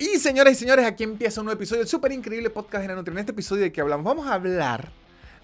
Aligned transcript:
Y 0.00 0.20
señoras 0.20 0.52
y 0.52 0.56
señores, 0.56 0.86
aquí 0.86 1.02
empieza 1.02 1.40
un 1.40 1.46
nuevo 1.46 1.58
episodio 1.58 1.80
del 1.80 1.88
súper 1.88 2.12
increíble 2.12 2.50
podcast 2.50 2.82
de 2.82 2.88
Nanutria. 2.88 3.14
En 3.14 3.18
este 3.18 3.32
episodio 3.32 3.64
de 3.64 3.72
que 3.72 3.80
hablamos, 3.80 4.04
vamos 4.04 4.28
a 4.28 4.34
hablar 4.34 4.92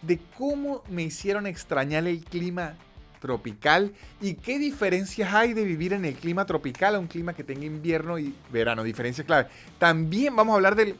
de 0.00 0.20
cómo 0.38 0.84
me 0.88 1.02
hicieron 1.02 1.48
extrañar 1.48 2.06
el 2.06 2.24
clima 2.24 2.76
tropical 3.20 3.92
y 4.20 4.34
qué 4.34 4.60
diferencias 4.60 5.34
hay 5.34 5.54
de 5.54 5.64
vivir 5.64 5.92
en 5.92 6.04
el 6.04 6.14
clima 6.14 6.46
tropical 6.46 6.94
a 6.94 7.00
un 7.00 7.08
clima 7.08 7.32
que 7.32 7.42
tenga 7.42 7.64
invierno 7.64 8.16
y 8.16 8.32
verano. 8.52 8.84
Diferencias 8.84 9.26
clave. 9.26 9.48
También 9.80 10.36
vamos 10.36 10.52
a 10.52 10.56
hablar 10.56 10.76
del 10.76 10.94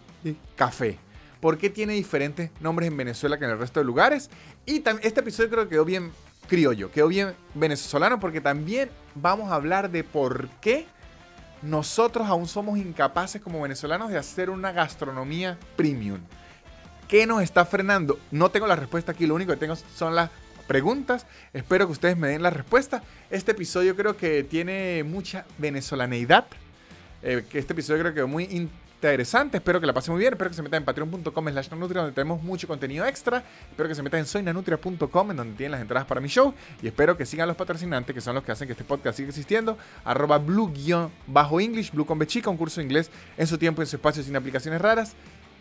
café. 0.56 0.98
¿Por 1.40 1.56
qué 1.56 1.70
tiene 1.70 1.92
diferentes 1.92 2.50
nombres 2.60 2.88
en 2.88 2.96
Venezuela 2.96 3.38
que 3.38 3.44
en 3.44 3.52
el 3.52 3.58
resto 3.58 3.78
de 3.78 3.86
lugares? 3.86 4.30
Y 4.66 4.82
este 5.02 5.20
episodio 5.20 5.50
creo 5.50 5.64
que 5.64 5.70
quedó 5.70 5.84
bien 5.84 6.10
criollo, 6.48 6.90
quedó 6.90 7.06
bien 7.06 7.34
venezolano 7.54 8.18
porque 8.18 8.40
también 8.40 8.90
vamos 9.14 9.52
a 9.52 9.54
hablar 9.54 9.92
de 9.92 10.02
por 10.02 10.48
qué 10.60 10.86
nosotros 11.64 12.28
aún 12.28 12.46
somos 12.46 12.78
incapaces 12.78 13.40
como 13.40 13.60
venezolanos 13.62 14.10
de 14.10 14.18
hacer 14.18 14.50
una 14.50 14.72
gastronomía 14.72 15.58
premium. 15.76 16.20
¿Qué 17.08 17.26
nos 17.26 17.42
está 17.42 17.64
frenando? 17.64 18.18
No 18.30 18.50
tengo 18.50 18.66
la 18.66 18.76
respuesta 18.76 19.12
aquí, 19.12 19.26
lo 19.26 19.34
único 19.34 19.52
que 19.52 19.58
tengo 19.58 19.76
son 19.76 20.14
las 20.14 20.30
preguntas. 20.66 21.26
Espero 21.52 21.86
que 21.86 21.92
ustedes 21.92 22.16
me 22.16 22.28
den 22.28 22.42
la 22.42 22.50
respuesta. 22.50 23.02
Este 23.30 23.52
episodio 23.52 23.96
creo 23.96 24.16
que 24.16 24.44
tiene 24.44 25.04
mucha 25.04 25.44
venezolaneidad. 25.58 26.46
Eh, 27.22 27.44
este 27.52 27.72
episodio 27.72 28.02
creo 28.02 28.14
que 28.14 28.24
muy 28.24 28.44
interesante. 29.04 29.58
Espero 29.58 29.80
que 29.80 29.86
la 29.86 29.92
pasen 29.92 30.12
muy 30.14 30.20
bien. 30.20 30.32
Espero 30.32 30.50
que 30.50 30.56
se 30.56 30.62
metan 30.62 30.78
en 30.78 30.84
patreon.com 30.84 31.48
slash 31.48 31.70
nanutria 31.70 32.02
donde 32.02 32.14
tenemos 32.14 32.42
mucho 32.42 32.66
contenido 32.66 33.04
extra. 33.06 33.44
Espero 33.70 33.88
que 33.88 33.94
se 33.94 34.02
metan 34.02 34.20
en 34.20 34.26
soynanutria.com 34.26 35.30
en 35.30 35.36
donde 35.36 35.56
tienen 35.56 35.72
las 35.72 35.82
entradas 35.82 36.06
para 36.06 36.20
mi 36.20 36.28
show. 36.28 36.54
Y 36.82 36.86
espero 36.86 37.16
que 37.16 37.26
sigan 37.26 37.46
los 37.46 37.56
patrocinantes 37.56 38.14
que 38.14 38.20
son 38.20 38.34
los 38.34 38.44
que 38.44 38.52
hacen 38.52 38.66
que 38.66 38.72
este 38.72 38.84
podcast 38.84 39.18
siga 39.18 39.28
existiendo. 39.28 39.76
Arroba 40.04 40.38
blue-english, 40.38 41.92
blue 41.92 42.06
con 42.06 42.18
bechica, 42.18 42.48
un 42.48 42.56
curso 42.56 42.80
de 42.80 42.84
inglés 42.84 43.10
en 43.36 43.46
su 43.46 43.58
tiempo 43.58 43.82
y 43.82 43.84
en 43.84 43.88
su 43.88 43.96
espacio 43.96 44.22
sin 44.22 44.34
aplicaciones 44.36 44.80
raras. 44.80 45.14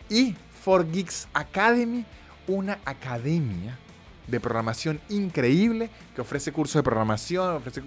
Y 0.09 0.35
For 0.63 0.89
Geeks 0.89 1.27
Academy, 1.33 2.05
una 2.47 2.79
academia 2.85 3.77
de 4.27 4.39
programación 4.39 5.01
increíble 5.09 5.89
que 6.15 6.21
ofrece 6.21 6.53
cursos 6.53 6.75
de 6.75 6.83
programación, 6.83 7.57
ofrece 7.57 7.83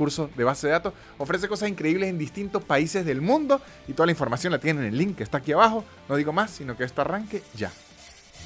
curso 0.00 0.30
de 0.34 0.44
base 0.44 0.66
de 0.66 0.72
datos. 0.72 0.94
Ofrece 1.18 1.46
cosas 1.46 1.68
increíbles 1.68 2.08
en 2.08 2.16
distintos 2.16 2.64
países 2.64 3.04
del 3.04 3.20
mundo 3.20 3.60
y 3.86 3.92
toda 3.92 4.06
la 4.06 4.12
información 4.12 4.50
la 4.50 4.58
tienen 4.58 4.84
en 4.84 4.94
el 4.94 4.98
link 4.98 5.18
que 5.18 5.22
está 5.22 5.38
aquí 5.38 5.52
abajo. 5.52 5.84
No 6.08 6.16
digo 6.16 6.32
más, 6.32 6.50
sino 6.52 6.74
que 6.74 6.84
esto 6.84 7.02
arranque 7.02 7.42
ya. 7.54 7.70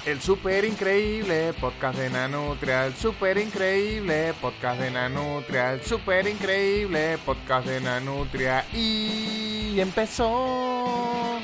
El 0.05 0.19
super 0.19 0.65
increíble 0.65 1.53
podcast 1.61 1.97
de 1.97 2.09
Nanutria, 2.09 2.87
el 2.87 2.93
super 2.95 3.37
increíble 3.37 4.33
podcast 4.41 4.81
de 4.81 4.91
Nanutria, 4.91 5.73
el 5.73 5.81
super 5.81 6.27
increíble 6.27 7.17
podcast 7.25 7.65
de 7.65 7.79
Nanutria 7.79 8.65
y 8.73 9.79
empezó. 9.79 11.39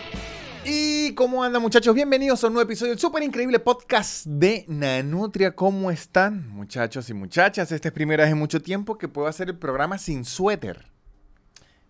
¿Y 0.64 1.16
cómo 1.16 1.44
andan 1.44 1.62
muchachos? 1.62 1.96
Bienvenidos 1.96 2.44
a 2.44 2.48
un 2.48 2.54
nuevo 2.54 2.68
episodio 2.68 2.92
del 2.92 3.00
súper 3.00 3.24
increíble 3.24 3.60
podcast 3.60 4.26
de 4.28 4.64
Nanutria. 4.68 5.56
¿Cómo 5.56 5.90
están 5.90 6.50
muchachos 6.50 7.10
y 7.10 7.16
muchachas? 7.16 7.72
Esta 7.72 7.88
es 7.88 7.94
primera 7.94 8.24
vez 8.24 8.32
en 8.32 8.38
mucho 8.38 8.62
tiempo 8.62 8.98
que 8.98 9.08
puedo 9.08 9.28
hacer 9.28 9.50
el 9.50 9.58
programa 9.58 9.98
sin 9.98 10.24
suéter. 10.24 10.86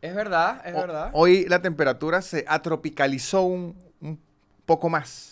Es 0.02 0.16
verdad, 0.16 0.62
es 0.66 0.74
verdad. 0.74 1.12
Hoy 1.14 1.46
la 1.50 1.62
temperatura 1.62 2.22
se 2.22 2.46
atropicalizó 2.48 3.42
un, 3.42 3.76
un 4.00 4.18
poco 4.66 4.88
más. 4.88 5.31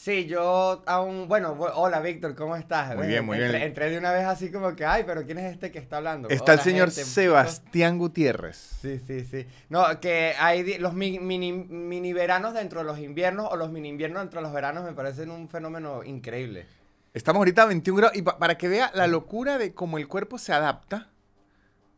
Sí, 0.00 0.24
yo 0.24 0.82
aún, 0.86 1.28
bueno, 1.28 1.52
hola 1.74 2.00
Víctor, 2.00 2.34
¿cómo 2.34 2.56
estás? 2.56 2.96
Muy 2.96 3.06
bien, 3.06 3.22
muy 3.22 3.36
bien. 3.36 3.54
Entré 3.54 3.90
de 3.90 3.98
una 3.98 4.12
vez 4.12 4.24
así 4.24 4.50
como 4.50 4.74
que, 4.74 4.86
ay, 4.86 5.02
pero 5.04 5.26
¿quién 5.26 5.36
es 5.36 5.52
este 5.52 5.70
que 5.70 5.78
está 5.78 5.98
hablando? 5.98 6.30
Está 6.30 6.54
el 6.54 6.60
señor 6.60 6.90
Sebastián 6.90 7.98
Gutiérrez. 7.98 8.56
Sí, 8.80 8.98
sí, 9.06 9.26
sí. 9.26 9.46
No, 9.68 10.00
que 10.00 10.32
hay 10.38 10.78
los 10.78 10.94
mini, 10.94 11.18
mini, 11.18 12.12
veranos 12.14 12.54
dentro 12.54 12.80
de 12.80 12.86
los 12.86 12.98
inviernos 12.98 13.48
o 13.50 13.56
los 13.56 13.70
mini 13.70 13.90
inviernos 13.90 14.22
dentro 14.22 14.40
de 14.40 14.44
los 14.44 14.54
veranos 14.54 14.84
me 14.84 14.94
parecen 14.94 15.30
un 15.30 15.50
fenómeno 15.50 16.02
increíble. 16.02 16.64
Estamos 17.12 17.40
ahorita 17.40 17.64
a 17.64 17.66
21 17.66 17.98
grados 17.98 18.16
y 18.16 18.22
para 18.22 18.56
que 18.56 18.68
vea 18.68 18.90
la 18.94 19.06
locura 19.06 19.58
de 19.58 19.74
cómo 19.74 19.98
el 19.98 20.08
cuerpo 20.08 20.38
se 20.38 20.54
adapta, 20.54 21.10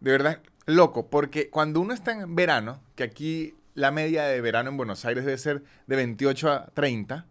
de 0.01 0.11
verdad, 0.11 0.41
loco, 0.67 1.07
porque 1.07 1.51
cuando 1.51 1.81
uno 1.81 1.95
está 1.95 2.11
en 2.11 2.35
verano, 2.35 2.83
que 2.97 3.05
aquí 3.05 3.55
la 3.75 3.93
media 3.93 4.25
de 4.25 4.41
verano 4.41 4.71
en 4.71 4.77
Buenos 4.77 5.05
Aires 5.05 5.25
debe 5.25 5.39
ser 5.39 5.63
de 5.87 5.95
28 5.95 6.51
a 6.51 6.67
30, 6.75 7.27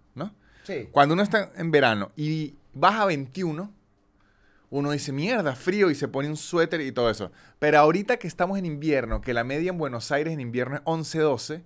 Cuando 0.92 1.14
uno 1.14 1.24
está 1.24 1.52
en 1.56 1.72
verano 1.72 2.12
y 2.16 2.56
baja 2.74 3.06
21, 3.06 3.72
uno 4.72 4.92
dice, 4.92 5.12
mierda, 5.12 5.56
frío 5.56 5.92
y 5.92 5.96
se 5.96 6.08
pone 6.08 6.30
un 6.30 6.38
suéter 6.38 6.80
y 6.82 6.92
todo 6.92 7.10
eso. 7.10 7.32
Pero 7.60 7.80
ahorita 7.80 8.18
que 8.18 8.28
estamos 8.28 8.58
en 8.58 8.66
invierno, 8.66 9.22
que 9.22 9.34
la 9.34 9.44
media 9.44 9.70
en 9.70 9.78
Buenos 9.78 10.12
Aires 10.12 10.34
en 10.34 10.40
invierno 10.40 10.78
es 10.78 10.82
11, 10.86 11.20
12, 11.20 11.64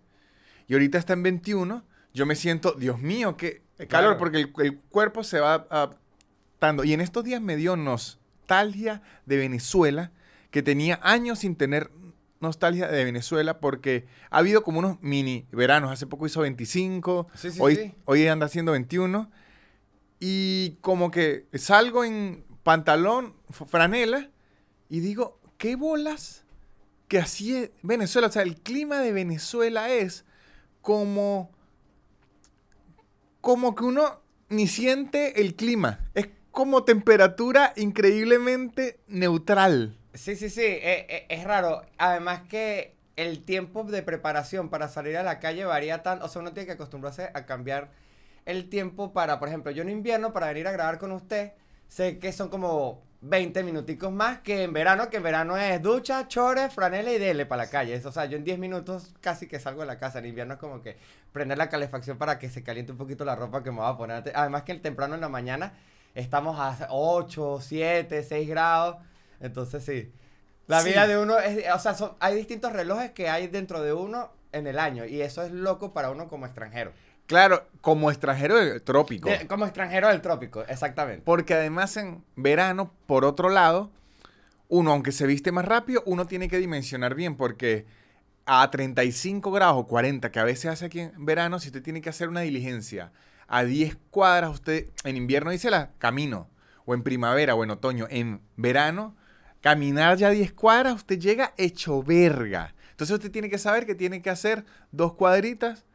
y 0.68 0.74
ahorita 0.74 0.98
está 0.98 1.14
en 1.14 1.22
21, 1.22 1.84
yo 2.14 2.26
me 2.26 2.36
siento, 2.36 2.72
Dios 2.74 3.00
mío, 3.00 3.38
qué 3.38 3.62
calor, 3.88 4.18
porque 4.18 4.50
el, 4.58 4.78
cuerpo 4.90 5.24
se 5.24 5.40
va 5.40 5.68
adaptando. 5.70 6.84
Y 6.84 6.94
en 6.94 7.02
estos 7.02 7.24
días 7.24 7.42
me 7.42 7.56
dio 7.58 7.76
nostalgia 7.76 9.04
de 9.28 9.38
Venezuela, 9.38 10.12
que 10.50 10.64
tenía 10.64 11.00
años 11.04 11.40
sin 11.40 11.56
tener 11.56 11.92
nostalgia 12.40 12.88
de 12.88 13.04
Venezuela 13.04 13.60
porque 13.60 14.06
ha 14.30 14.40
habido 14.40 14.64
como 14.64 14.80
unos 14.80 15.02
mini 15.02 15.48
veranos. 15.52 15.92
Hace 15.92 16.08
poco 16.08 16.26
hizo 16.26 16.42
25, 16.42 17.28
hoy, 17.60 17.96
hoy 18.06 18.28
anda 18.28 18.46
haciendo 18.46 18.72
21. 18.74 19.30
Y 20.20 20.78
como 20.82 21.12
que 21.12 21.48
salgo 21.54 22.04
en 22.04 22.46
pantalón, 22.64 23.36
franela, 23.68 24.32
y 24.90 25.00
digo, 25.00 25.40
¿qué 25.58 25.76
bolas 25.76 26.46
que 27.08 27.20
así 27.20 27.56
es 27.56 27.72
Venezuela? 27.82 28.28
O 28.28 28.32
sea, 28.32 28.44
el 28.44 28.56
clima 28.56 29.00
de 29.00 29.12
Venezuela 29.12 29.90
es 29.90 30.26
como, 30.82 31.52
como 33.42 33.76
que 33.76 33.84
uno 33.84 34.22
ni 34.50 34.68
siente 34.68 35.42
el 35.42 35.56
clima. 35.56 36.00
Es 36.14 36.30
como 36.52 36.84
temperatura 36.84 37.74
increíblemente 37.76 39.00
neutral. 39.08 39.98
Sí, 40.16 40.36
sí, 40.36 40.50
sí, 40.50 40.62
eh, 40.62 41.06
eh, 41.10 41.26
es 41.30 41.44
raro. 41.44 41.84
Además 41.98 42.44
que 42.50 42.96
el 43.16 43.44
tiempo 43.44 43.84
de 43.84 44.02
preparación 44.02 44.70
para 44.70 44.88
salir 44.88 45.18
a 45.18 45.24
la 45.24 45.40
calle 45.40 45.66
varía 45.66 46.04
tanto, 46.04 46.26
o 46.26 46.30
sea, 46.30 46.42
uno 46.42 46.54
tiene 46.54 46.68
que 46.68 46.74
acostumbrarse 46.74 47.32
a 47.34 47.46
cambiar 47.46 47.92
el 48.46 48.70
tiempo 48.70 49.14
para, 49.14 49.40
por 49.40 49.48
ejemplo, 49.50 49.72
yo 49.72 49.82
en 49.84 49.90
invierno 49.90 50.34
para 50.34 50.48
venir 50.48 50.68
a 50.68 50.72
grabar 50.72 51.00
con 51.00 51.12
usted, 51.12 51.54
sé 51.88 52.20
que 52.20 52.32
son 52.32 52.50
como 52.50 53.04
20 53.22 53.64
minuticos 53.64 54.12
más 54.12 54.40
que 54.40 54.64
en 54.64 54.74
verano, 54.74 55.10
que 55.10 55.18
en 55.18 55.24
verano 55.24 55.58
es 55.58 55.82
ducha, 55.82 56.28
chores, 56.28 56.74
franela 56.74 57.12
y 57.12 57.18
dele 57.18 57.46
para 57.46 57.64
la 57.64 57.70
calle. 57.70 58.02
O 58.06 58.12
sea, 58.12 58.26
yo 58.26 58.38
en 58.38 58.44
10 58.44 58.60
minutos 58.60 59.14
casi 59.20 59.48
que 59.48 59.60
salgo 59.60 59.82
de 59.82 59.88
la 59.88 59.98
casa. 59.98 60.20
En 60.20 60.28
invierno 60.28 60.54
es 60.54 60.60
como 60.60 60.82
que 60.82 60.98
prender 61.34 61.58
la 61.58 61.70
calefacción 61.70 62.18
para 62.18 62.38
que 62.40 62.50
se 62.50 62.64
caliente 62.64 62.92
un 62.92 62.98
poquito 62.98 63.26
la 63.26 63.36
ropa 63.36 63.64
que 63.64 63.72
me 63.72 63.78
voy 63.78 63.90
a 63.90 63.98
poner. 63.98 64.32
Además 64.36 64.64
que 64.64 64.72
el 64.74 64.82
temprano 64.82 65.16
en 65.16 65.22
la 65.22 65.30
mañana 65.30 65.74
estamos 66.14 66.58
a 66.60 66.88
8, 66.92 67.60
7, 67.62 68.24
6 68.24 68.48
grados. 68.48 68.98
Entonces 69.40 69.84
sí. 69.84 70.12
La 70.68 70.82
vida 70.82 71.08
de 71.08 71.18
uno 71.18 71.40
es, 71.40 71.66
o 71.74 71.80
sea, 71.80 71.96
hay 72.20 72.36
distintos 72.36 72.74
relojes 72.74 73.12
que 73.12 73.30
hay 73.30 73.48
dentro 73.48 73.82
de 73.82 73.94
uno 73.94 74.32
en 74.52 74.68
el 74.68 74.80
año 74.80 75.06
y 75.06 75.22
eso 75.22 75.44
es 75.44 75.52
loco 75.52 75.94
para 75.94 76.10
uno 76.10 76.28
como 76.28 76.46
extranjero. 76.46 76.92
Claro, 77.28 77.68
como 77.82 78.10
extranjero 78.10 78.56
del 78.56 78.82
trópico. 78.82 79.30
como 79.48 79.66
extranjero 79.66 80.08
del 80.10 80.22
trópico, 80.22 80.64
exactamente. 80.68 81.24
Porque 81.26 81.54
además 81.54 81.98
en 81.98 82.24
verano, 82.36 82.92
por 83.08 83.26
otro 83.26 83.50
lado, 83.50 83.92
uno, 84.68 84.92
aunque 84.92 85.12
se 85.12 85.28
viste 85.28 85.52
más 85.52 85.66
rápido, 85.66 86.04
uno 86.06 86.26
tiene 86.26 86.50
que 86.50 86.58
dimensionar 86.58 87.16
bien 87.16 87.36
porque 87.36 87.86
a 88.46 88.70
35 88.70 89.52
grados 89.52 89.78
o 89.78 89.88
40 89.88 90.32
que 90.32 90.40
a 90.40 90.44
veces 90.44 90.72
hace 90.72 90.86
aquí 90.86 91.00
en 91.00 91.26
verano, 91.26 91.60
si 91.60 91.70
usted 91.70 91.82
tiene 91.82 92.02
que 92.02 92.10
hacer 92.10 92.30
una 92.30 92.42
diligencia 92.42 93.12
a 93.48 93.64
10 93.64 93.98
cuadras, 94.12 94.52
usted 94.52 94.88
en 95.04 95.18
invierno 95.18 95.52
dice 95.52 95.70
la 95.70 95.92
camino, 95.98 96.48
o 96.86 96.94
en 96.94 97.04
primavera 97.04 97.56
o 97.56 97.64
en 97.64 97.72
otoño, 97.72 98.08
en 98.10 98.42
verano 98.56 99.16
caminar 99.66 100.16
ya 100.16 100.30
10 100.30 100.54
cuadras, 100.54 100.94
usted 100.94 101.18
llega 101.18 101.56
hecho 101.58 102.04
verga. 102.04 102.76
Entonces 102.92 103.16
usted 103.16 103.32
tiene 103.32 103.50
que 103.50 103.58
saber 103.58 103.88
que 103.88 103.96
tiene 103.96 104.22
que 104.22 104.30
hacer 104.30 104.64
dos 104.92 105.16
cuadritas, 105.16 105.86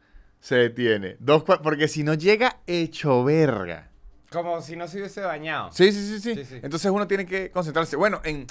se 0.41 0.55
detiene. 0.55 1.15
Dos 1.19 1.45
porque 1.45 1.87
si 1.87 2.03
no 2.03 2.13
llega 2.15 2.59
hecho 2.67 3.23
verga. 3.23 3.89
Como 4.29 4.61
si 4.61 4.75
no 4.75 4.89
se 4.89 4.97
hubiese 4.97 5.21
bañado. 5.21 5.71
Sí, 5.71 5.93
sí, 5.93 6.19
sí, 6.19 6.35
sí, 6.43 6.59
Entonces 6.61 6.91
uno 6.91 7.07
tiene 7.07 7.25
que 7.25 7.49
concentrarse. 7.49 7.95
Bueno, 7.95 8.19
en 8.25 8.45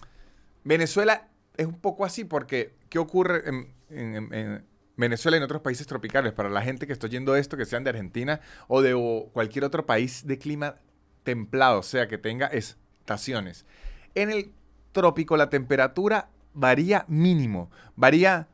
Venezuela 0.65 1.29
es 1.59 1.67
un 1.67 1.79
poco 1.79 2.07
así 2.07 2.25
porque 2.25 2.73
¿qué 2.89 2.99
ocurre 2.99 3.43
en, 3.91 4.65
Venezuela 4.97 5.37
y 5.37 5.39
en 5.39 5.45
otros 5.45 5.61
países 5.61 5.87
tropicales? 5.87 6.33
Para 6.33 6.49
la 6.49 6.63
gente 6.63 6.87
que 6.87 6.95
está 6.95 7.09
oyendo 7.09 7.37
esto, 7.37 7.59
que 7.59 7.67
sean 7.67 7.85
de 7.85 7.91
Argentina 7.91 8.41
o 8.69 8.81
de 8.81 8.95
cualquier 9.35 9.67
otro 9.67 9.85
país 9.85 10.27
de 10.27 10.39
clima 10.39 10.77
templado, 11.25 11.81
o 11.81 11.83
sea, 11.83 12.09
que 12.09 12.17
tenga 12.17 12.47
estaciones. 12.47 13.67
En 14.15 14.31
el 14.31 14.55
trópico 14.93 15.37
la 15.37 15.51
temperatura 15.51 16.29
varía 16.55 17.05
mínimo. 17.09 17.71
Varía 17.97 18.49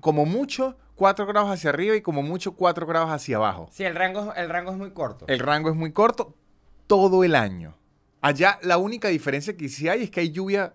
como 0.00 0.24
mucho 0.26 0.76
4 0.94 1.26
grados 1.26 1.50
hacia 1.50 1.70
arriba 1.70 1.96
y 1.96 2.02
como 2.02 2.22
mucho 2.22 2.52
4 2.52 2.86
grados 2.86 3.10
hacia 3.10 3.36
abajo. 3.36 3.68
Sí, 3.72 3.84
el 3.84 3.94
rango, 3.94 4.34
el 4.34 4.48
rango 4.48 4.72
es 4.72 4.76
muy 4.76 4.90
corto. 4.90 5.26
El 5.28 5.38
rango 5.38 5.70
es 5.70 5.76
muy 5.76 5.92
corto 5.92 6.34
todo 6.86 7.24
el 7.24 7.34
año. 7.34 7.76
Allá 8.20 8.58
la 8.62 8.78
única 8.78 9.08
diferencia 9.08 9.56
que 9.56 9.68
sí 9.68 9.88
hay 9.88 10.02
es 10.04 10.10
que 10.10 10.20
hay 10.20 10.30
lluvias 10.30 10.72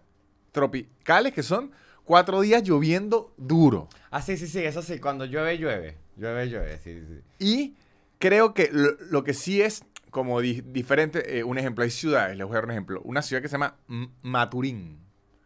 tropicales 0.52 1.34
que 1.34 1.44
son 1.44 1.72
cuatro 2.06 2.42
días 2.42 2.64
lloviendo 2.64 3.34
duro. 3.38 3.90
Ah, 4.12 4.22
sí, 4.22 4.38
sí, 4.38 4.48
sí, 4.48 4.64
eso 4.64 4.82
sí, 4.82 5.00
cuando 5.00 5.26
llueve, 5.26 5.58
llueve. 5.58 5.98
Llueve, 6.16 6.48
llueve, 6.48 6.80
sí, 6.84 7.02
sí. 7.06 7.22
Y 7.40 7.76
creo 8.20 8.54
que 8.54 8.70
lo, 8.72 8.92
lo 9.10 9.24
que 9.24 9.34
sí 9.34 9.62
es 9.62 9.84
como 10.14 10.40
di- 10.40 10.62
diferente, 10.62 11.40
eh, 11.40 11.44
un 11.44 11.58
ejemplo, 11.58 11.84
hay 11.84 11.90
ciudades, 11.90 12.38
les 12.38 12.48
voy 12.48 12.54
a 12.54 12.58
dar 12.60 12.66
un 12.66 12.72
ejemplo. 12.72 13.02
Una 13.04 13.22
ciudad 13.22 13.42
que 13.42 13.50
se 13.50 13.54
llama 13.54 13.76
M- 13.90 14.10
Maturín. 14.22 15.00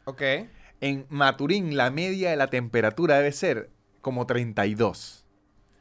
Ok. 0.05 0.21
En 0.81 1.07
Maturín 1.09 1.75
la 1.75 1.89
media 1.89 2.29
de 2.29 2.35
la 2.35 2.47
temperatura 2.51 3.15
debe 3.17 3.31
ser 3.31 3.71
como 4.01 4.27
32. 4.27 5.25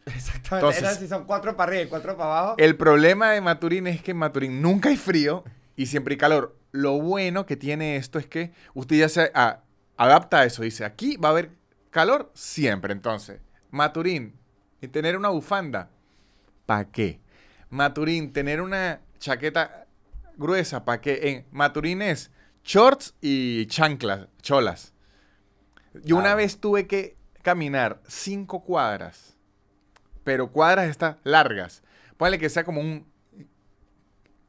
Exactamente. 0.06 0.54
Entonces- 0.54 0.82
Era 0.82 0.94
si 0.94 1.08
son 1.08 1.24
cuatro 1.24 1.56
para 1.56 1.70
arriba 1.70 1.82
y 1.84 1.88
cuatro 1.88 2.16
para 2.16 2.38
abajo. 2.38 2.54
El 2.58 2.76
problema 2.76 3.30
de 3.32 3.40
Maturín 3.40 3.86
es 3.88 4.00
que 4.02 4.12
en 4.12 4.16
Maturín 4.18 4.62
nunca 4.62 4.88
hay 4.88 4.96
frío 4.96 5.44
y 5.74 5.86
siempre 5.86 6.14
hay 6.14 6.18
calor. 6.18 6.56
Lo 6.72 6.92
bueno 7.00 7.44
que 7.44 7.56
tiene 7.56 7.96
esto 7.96 8.18
es 8.18 8.26
que 8.26 8.52
usted 8.74 8.96
ya 8.96 9.08
se 9.08 9.30
a- 9.34 9.62
adapta 9.96 10.40
a 10.40 10.44
eso. 10.44 10.62
Dice, 10.62 10.84
aquí 10.84 11.16
va 11.16 11.28
a 11.30 11.32
haber 11.32 11.50
calor 11.90 12.30
siempre. 12.34 12.92
Entonces, 12.92 13.40
Maturín, 13.70 14.34
y 14.80 14.88
tener 14.88 15.16
una 15.16 15.30
bufanda, 15.30 15.90
¿para 16.66 16.84
qué? 16.90 17.18
Maturín, 17.70 18.32
tener 18.32 18.60
una 18.60 19.00
chaqueta 19.18 19.86
gruesa, 20.36 20.84
¿para 20.84 21.00
qué? 21.00 21.20
En 21.30 21.46
Maturín 21.50 22.02
es 22.02 22.30
shorts 22.64 23.14
y 23.20 23.66
chanclas, 23.66 24.28
cholas. 24.42 24.92
Yo 26.04 26.16
una 26.16 26.32
Ah. 26.32 26.36
vez 26.36 26.58
tuve 26.60 26.86
que 26.86 27.16
caminar 27.42 28.00
cinco 28.06 28.62
cuadras 28.64 29.34
pero 30.24 30.50
cuadras 30.50 30.88
estas 30.88 31.18
largas. 31.22 31.84
Ponle 32.16 32.40
que 32.40 32.48
sea 32.48 32.64
como 32.64 32.80
un 32.80 33.06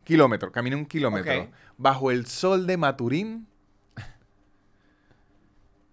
kilómetro, 0.04 0.52
caminé 0.52 0.76
un 0.76 0.88
kilómetro 0.88 1.52
bajo 1.78 2.10
el 2.10 2.26
sol 2.26 2.66
de 2.66 2.78
Maturín. 2.78 3.48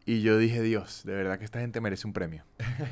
Y 0.07 0.23
yo 0.23 0.39
dije, 0.39 0.63
Dios, 0.63 1.03
de 1.05 1.15
verdad 1.15 1.39
que 1.39 1.45
esta 1.45 1.61
gente 1.61 1.81
merece 1.83 2.07
un 2.07 2.13
premio. 2.15 2.45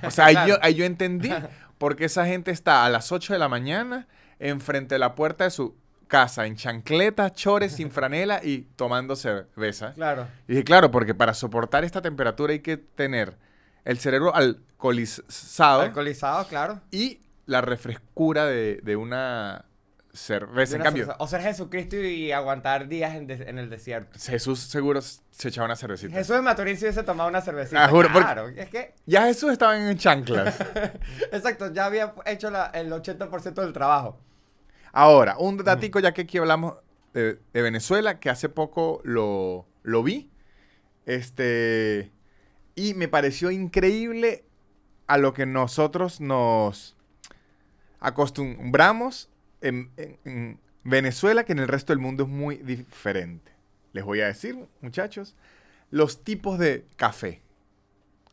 O 0.03 0.11
sea, 0.11 0.27
ahí, 0.27 0.37
yo, 0.49 0.57
ahí 0.63 0.75
yo 0.75 0.85
entendí 0.85 1.31
por 1.79 1.97
qué 1.97 2.05
esa 2.07 2.27
gente 2.27 2.51
está 2.51 2.85
a 2.85 2.91
las 2.91 3.11
8 3.11 3.33
de 3.33 3.39
la 3.39 3.49
mañana 3.49 4.07
enfrente 4.49 4.95
de 4.95 4.99
la 4.99 5.15
puerta 5.15 5.45
de 5.45 5.51
su 5.51 5.75
casa, 6.09 6.47
en 6.47 6.57
chancletas, 6.57 7.33
chores, 7.33 7.73
sin 7.73 7.91
franela 7.91 8.41
y 8.45 8.63
tomando 8.77 9.17
cerveza. 9.17 9.95
Claro. 9.95 10.27
Y 10.47 10.53
dije, 10.53 10.65
claro, 10.65 10.91
porque 10.91 11.15
para 11.15 11.33
soportar 11.33 11.85
esta 11.85 12.03
temperatura 12.03 12.53
hay 12.53 12.61
que 12.61 12.77
tener 12.77 13.37
el 13.85 13.99
cerebro 13.99 14.35
alcoholizado 14.35 15.81
Alcoholizado, 15.83 16.47
claro. 16.49 16.81
y 16.91 17.21
la 17.47 17.61
refrescura 17.61 18.45
de, 18.47 18.81
de 18.83 18.97
una 18.97 19.65
cerveza. 20.13 20.73
De 20.73 20.77
En 20.77 20.83
cambio, 20.83 21.05
cerveza. 21.05 21.23
O 21.25 21.27
ser 21.27 21.41
Jesucristo 21.41 21.97
y 21.97 22.31
aguantar 22.31 22.89
días 22.89 23.15
en, 23.15 23.27
de- 23.27 23.49
en 23.49 23.59
el 23.59 23.71
desierto. 23.71 24.19
Jesús 24.21 24.61
seguro 24.61 25.01
se 25.01 25.49
echaba 25.49 25.65
una 25.65 25.77
cervecita. 25.77 26.13
Jesús 26.13 26.37
de 26.37 26.43
Maturín 26.43 26.77
si 26.77 26.85
hubiese 26.85 27.03
tomado 27.03 27.31
una 27.31 27.41
cervecita. 27.41 27.85
Ah, 27.85 27.89
juro, 27.89 28.11
claro. 28.11 28.49
Es 28.49 28.69
que, 28.69 28.95
Ya 29.07 29.23
Jesús 29.25 29.51
estaba 29.51 29.77
en 29.79 29.97
chanclas. 29.97 30.55
exacto, 31.33 31.73
ya 31.73 31.87
había 31.87 32.13
hecho 32.27 32.51
la- 32.51 32.67
el 32.67 32.93
80% 32.93 33.55
del 33.55 33.73
trabajo. 33.73 34.21
Ahora, 34.93 35.37
un 35.39 35.57
datico 35.59 36.01
ya 36.01 36.13
que 36.13 36.23
aquí 36.23 36.39
hablamos 36.39 36.75
de, 37.15 37.39
de 37.53 37.63
Venezuela, 37.63 38.21
que 38.21 38.31
hace 38.31 38.49
poco 38.49 39.01
lo, 39.05 39.67
lo 39.83 40.03
vi. 40.03 40.31
Este. 41.07 42.13
Y 42.75 42.95
me 42.95 43.09
pareció 43.09 43.51
increíble 43.51 44.45
a 45.07 45.19
lo 45.19 45.33
que 45.35 45.47
nosotros 45.47 46.21
nos 46.21 46.97
acostumbramos 48.01 49.31
en, 49.61 49.91
en- 49.97 50.19
en 50.25 50.61
Venezuela, 50.85 51.45
que 51.45 51.53
en 51.53 51.59
el 51.61 51.69
resto 51.69 51.93
del 51.93 52.01
mundo 52.01 52.25
es 52.25 52.29
muy 52.29 52.57
diferente. 52.57 53.53
Les 53.93 54.05
voy 54.05 54.21
a 54.21 54.27
decir, 54.27 54.59
muchachos, 54.81 55.37
los 55.91 56.25
tipos 56.25 56.59
de 56.59 56.87
café. 56.97 57.43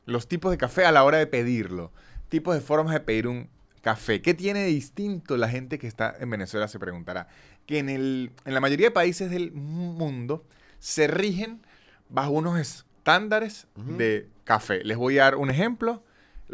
Los 0.06 0.28
tipos 0.28 0.52
de 0.52 0.58
café 0.58 0.86
a 0.86 0.92
la 0.92 1.04
hora 1.04 1.18
de 1.20 1.28
pedirlo. 1.28 1.92
Tipos 2.30 2.56
de 2.56 2.62
formas 2.62 2.94
de 2.94 3.02
pedir 3.02 3.28
un 3.28 3.50
café. 3.82 4.22
¿Qué 4.22 4.34
tiene 4.34 4.60
de 4.60 4.68
distinto 4.68 5.38
la 5.38 5.50
gente 5.50 5.80
que 5.80 5.88
está 5.88 6.16
en 6.20 6.30
Venezuela? 6.30 6.68
Se 6.68 6.80
preguntará. 6.80 7.28
Que 7.66 7.80
en, 7.80 7.90
el, 7.90 8.32
en 8.46 8.54
la 8.54 8.60
mayoría 8.60 8.88
de 8.88 8.92
países 8.92 9.30
del 9.30 9.52
mundo 9.52 10.46
se 10.80 11.08
rigen 11.08 11.62
bajo 12.10 12.32
unos 12.32 12.60
estándares 12.60 13.68
de 13.76 14.28
café. 14.44 14.84
Les 14.84 14.98
voy 14.98 15.20
a 15.20 15.24
dar 15.26 15.36
un 15.36 15.50
ejemplo. 15.50 16.04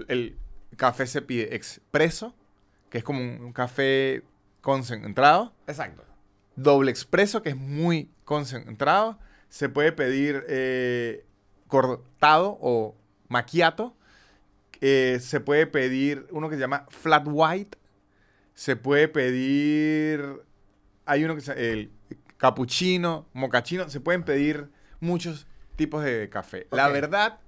El 0.08 0.38
café 0.76 1.08
se 1.08 1.22
pide 1.22 1.56
expreso, 1.56 2.36
que 2.90 2.98
es 2.98 3.04
como 3.04 3.20
un, 3.20 3.42
un 3.42 3.54
café 3.54 4.24
concentrado. 4.62 5.54
Exacto. 5.68 6.04
Doble 6.56 6.92
expreso, 6.92 7.42
que 7.42 7.50
es 7.50 7.58
muy 7.58 8.10
concentrado. 8.24 9.18
Se 9.50 9.70
puede 9.70 9.92
pedir 9.92 10.44
eh, 10.50 11.26
cortado 11.68 12.58
o 12.62 12.96
macchiato. 13.30 13.96
Eh, 14.82 15.20
se 15.22 15.40
puede 15.40 15.68
pedir 15.68 16.28
uno 16.32 16.50
que 16.50 16.56
se 16.56 16.62
llama 16.62 16.86
flat 16.90 17.24
white. 17.26 17.78
Se 18.54 18.76
puede 18.76 19.08
pedir. 19.08 20.24
Hay 21.06 21.24
uno 21.24 21.36
que 21.36 21.42
se 21.42 21.72
el 21.72 21.92
cappuccino, 22.38 23.28
mocachino. 23.34 23.90
Se 23.90 24.00
pueden 24.00 24.24
pedir 24.24 24.70
muchos 25.00 25.48
tipos 25.76 26.04
de 26.04 26.30
café. 26.30 26.68
La 26.72 26.88
verdad, 26.90 27.40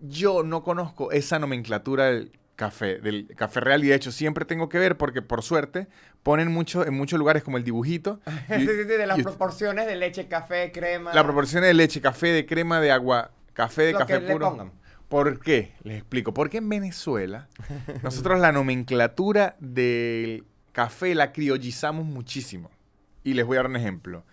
yo 0.00 0.42
no 0.42 0.62
conozco 0.62 1.12
esa 1.12 1.38
nomenclatura 1.38 2.06
del 2.06 2.32
café, 2.56 2.98
del 3.00 3.26
café 3.36 3.60
real. 3.60 3.84
Y 3.84 3.88
de 3.88 3.94
hecho, 3.94 4.12
siempre 4.12 4.44
tengo 4.44 4.68
que 4.68 4.78
ver 4.78 4.96
porque, 4.96 5.22
por 5.22 5.42
suerte, 5.42 5.88
ponen 6.22 6.50
mucho 6.52 6.86
en 6.86 6.94
muchos 6.94 7.18
lugares 7.18 7.42
como 7.42 7.56
el 7.56 7.64
dibujito. 7.64 8.20
y- 8.48 8.60
Sí, 8.60 8.66
sí, 8.66 8.66
sí, 8.66 8.84
de 8.84 9.06
las 9.06 9.20
proporciones 9.22 9.86
de 9.86 9.96
leche, 9.96 10.28
café, 10.28 10.70
crema. 10.72 11.12
la 11.14 11.24
proporción 11.24 11.62
de 11.62 11.74
leche, 11.74 12.00
café, 12.00 12.28
de 12.28 12.46
crema, 12.46 12.80
de 12.80 12.92
agua, 12.92 13.30
café, 13.52 13.82
de 13.82 13.92
lo 13.92 13.98
café 13.98 14.14
que 14.14 14.20
le 14.20 14.32
puro. 14.32 14.50
pongan. 14.50 14.72
¿Por 15.08 15.40
qué? 15.40 15.74
Les 15.82 15.98
explico. 15.98 16.34
Porque 16.34 16.58
en 16.58 16.68
Venezuela, 16.68 17.48
nosotros 18.02 18.40
la 18.40 18.52
nomenclatura 18.52 19.56
del 19.60 20.44
café 20.72 21.14
la 21.14 21.32
criollizamos 21.32 22.04
muchísimo. 22.04 22.70
Y 23.22 23.34
les 23.34 23.46
voy 23.46 23.56
a 23.56 23.60
dar 23.60 23.70
un 23.70 23.76
ejemplo. 23.76 24.24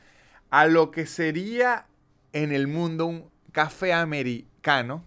A 0.50 0.66
lo 0.66 0.92
que 0.92 1.06
sería 1.06 1.88
en 2.34 2.52
el 2.52 2.68
mundo 2.68 3.06
un 3.06 3.30
café 3.52 3.94
americano, 3.94 5.04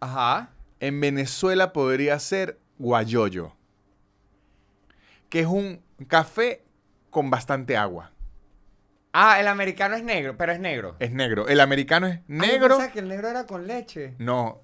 Ajá. 0.00 0.50
en 0.80 1.00
Venezuela 1.00 1.72
podría 1.72 2.18
ser 2.18 2.58
guayoyo. 2.78 3.52
Que 5.28 5.40
es 5.40 5.46
un 5.46 5.80
café 6.08 6.64
con 7.10 7.30
bastante 7.30 7.76
agua. 7.76 8.12
Ah, 9.18 9.40
el 9.40 9.48
americano 9.48 9.94
es 9.96 10.02
negro, 10.02 10.36
pero 10.36 10.52
es 10.52 10.60
negro. 10.60 10.96
Es 10.98 11.10
negro. 11.12 11.48
El 11.48 11.60
americano 11.60 12.06
es 12.06 12.18
Ah, 12.18 12.22
negro. 12.26 12.68
pensaba 12.76 12.92
que 12.92 12.98
el 12.98 13.08
negro 13.08 13.28
era 13.28 13.46
con 13.46 13.66
leche. 13.66 14.14
No, 14.18 14.60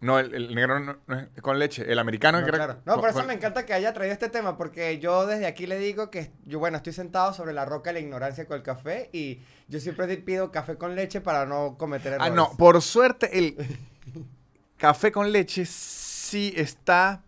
no, 0.00 0.18
el, 0.20 0.32
el 0.34 0.54
negro 0.54 0.78
no, 0.78 0.98
no 1.06 1.18
es 1.18 1.28
con 1.42 1.58
leche. 1.58 1.90
El 1.90 1.98
americano 1.98 2.38
No, 2.40 2.46
es 2.46 2.52
claro. 2.52 2.74
No, 2.84 2.92
con- 2.92 3.00
por 3.00 3.10
eso 3.10 3.18
con- 3.18 3.26
me 3.26 3.34
encanta 3.34 3.66
que 3.66 3.72
haya 3.74 3.92
traído 3.92 4.12
este 4.12 4.28
tema, 4.28 4.56
porque 4.56 4.98
yo 5.00 5.26
desde 5.26 5.46
aquí 5.46 5.66
le 5.66 5.78
digo 5.78 6.10
que 6.10 6.30
yo, 6.44 6.58
bueno, 6.60 6.76
estoy 6.76 6.92
sentado 6.92 7.32
sobre 7.34 7.52
la 7.52 7.64
roca 7.64 7.90
de 7.90 7.94
la 7.94 8.00
ignorancia 8.00 8.46
con 8.46 8.56
el 8.58 8.62
café 8.62 9.10
y 9.12 9.40
yo 9.66 9.80
siempre 9.80 10.06
pido 10.18 10.52
café 10.52 10.76
con 10.76 10.94
leche 10.94 11.20
para 11.20 11.44
no 11.46 11.76
cometer 11.76 12.12
Ah, 12.12 12.26
errores. 12.26 12.34
no, 12.34 12.50
por 12.56 12.80
suerte 12.82 13.36
el 13.38 13.56
café 14.76 15.10
con 15.10 15.32
leche 15.32 15.64
sí 15.66 16.52
está 16.56 17.22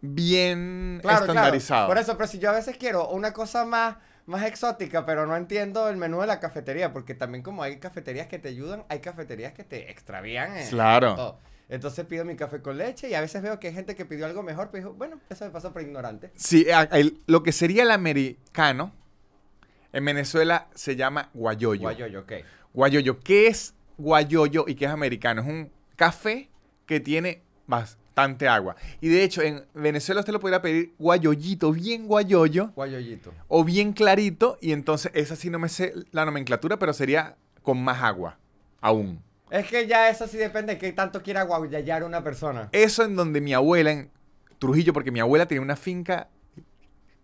bien 0.00 0.98
Claro, 1.02 1.20
estandarizado. 1.20 1.86
Claro. 1.86 1.88
Por 1.88 1.98
eso, 1.98 2.16
pero 2.16 2.28
si 2.28 2.38
yo 2.38 2.50
a 2.50 2.54
veces 2.54 2.76
quiero 2.76 3.08
una 3.08 3.32
cosa 3.32 3.64
más, 3.64 3.96
más 4.28 4.44
exótica, 4.44 5.04
pero 5.06 5.26
no 5.26 5.36
entiendo 5.36 5.88
el 5.88 5.96
menú 5.96 6.20
de 6.20 6.26
la 6.26 6.38
cafetería, 6.40 6.92
porque 6.92 7.14
también 7.14 7.42
como 7.42 7.62
hay 7.62 7.78
cafeterías 7.78 8.26
que 8.26 8.38
te 8.38 8.48
ayudan, 8.48 8.84
hay 8.88 9.00
cafeterías 9.00 9.52
que 9.54 9.64
te 9.64 9.90
extravían. 9.90 10.56
en- 10.56 10.68
Claro. 10.68 11.10
en 11.10 11.16
todo. 11.16 11.38
Entonces 11.70 12.06
pido 12.06 12.24
mi 12.24 12.34
café 12.36 12.62
con 12.62 12.78
leche 12.78 13.10
y 13.10 13.14
a 13.14 13.20
veces 13.20 13.42
veo 13.42 13.58
que 13.60 13.68
hay 13.68 13.74
gente 13.74 13.94
que 13.94 14.04
pidió 14.06 14.24
algo 14.26 14.42
mejor, 14.42 14.70
pero 14.70 14.84
dijo, 14.84 14.94
bueno, 14.96 15.20
eso 15.28 15.44
me 15.44 15.50
pasa 15.50 15.72
por 15.72 15.82
ignorante. 15.82 16.30
Sí, 16.34 16.66
el- 16.92 17.20
lo 17.26 17.42
que 17.42 17.52
sería 17.52 17.82
el 17.82 17.90
americano 17.90 18.92
en 19.92 20.04
Venezuela 20.04 20.68
se 20.74 20.96
llama 20.96 21.30
guayoyo. 21.34 21.82
Guayoyo, 21.82 22.20
ok. 22.20 22.32
Guayoyo. 22.74 23.20
¿Qué 23.20 23.48
es 23.48 23.74
guayoyo 23.98 24.64
y 24.68 24.74
qué 24.76 24.84
es 24.86 24.90
americano? 24.90 25.42
Es 25.42 25.46
un 25.48 25.70
café 25.96 26.48
que 26.86 27.00
tiene 27.00 27.42
bastante 28.18 28.48
agua. 28.48 28.76
Y 29.00 29.08
de 29.08 29.22
hecho, 29.22 29.42
en 29.42 29.64
Venezuela 29.74 30.20
usted 30.20 30.32
lo 30.32 30.40
podría 30.40 30.60
pedir 30.60 30.94
guayoyito, 30.98 31.72
bien 31.72 32.06
guayoyo, 32.08 32.72
Guayoyito. 32.74 33.32
o 33.46 33.64
bien 33.64 33.92
clarito, 33.92 34.58
y 34.60 34.72
entonces 34.72 35.12
esa 35.14 35.36
sí 35.36 35.50
no 35.50 35.58
me 35.58 35.68
sé 35.68 35.94
la 36.10 36.24
nomenclatura, 36.24 36.78
pero 36.78 36.92
sería 36.92 37.36
con 37.62 37.82
más 37.82 38.02
agua, 38.02 38.36
aún. 38.80 39.22
Es 39.50 39.66
que 39.66 39.86
ya 39.86 40.10
eso 40.10 40.26
sí 40.26 40.36
depende 40.36 40.74
de 40.74 40.78
qué 40.78 40.92
tanto 40.92 41.22
quiera 41.22 41.44
guayayar 41.44 42.02
una 42.02 42.22
persona. 42.22 42.68
Eso 42.72 43.04
en 43.04 43.14
donde 43.14 43.40
mi 43.40 43.54
abuela, 43.54 43.92
en 43.92 44.10
Trujillo, 44.58 44.92
porque 44.92 45.12
mi 45.12 45.20
abuela 45.20 45.46
tenía 45.46 45.62
una 45.62 45.76
finca 45.76 46.28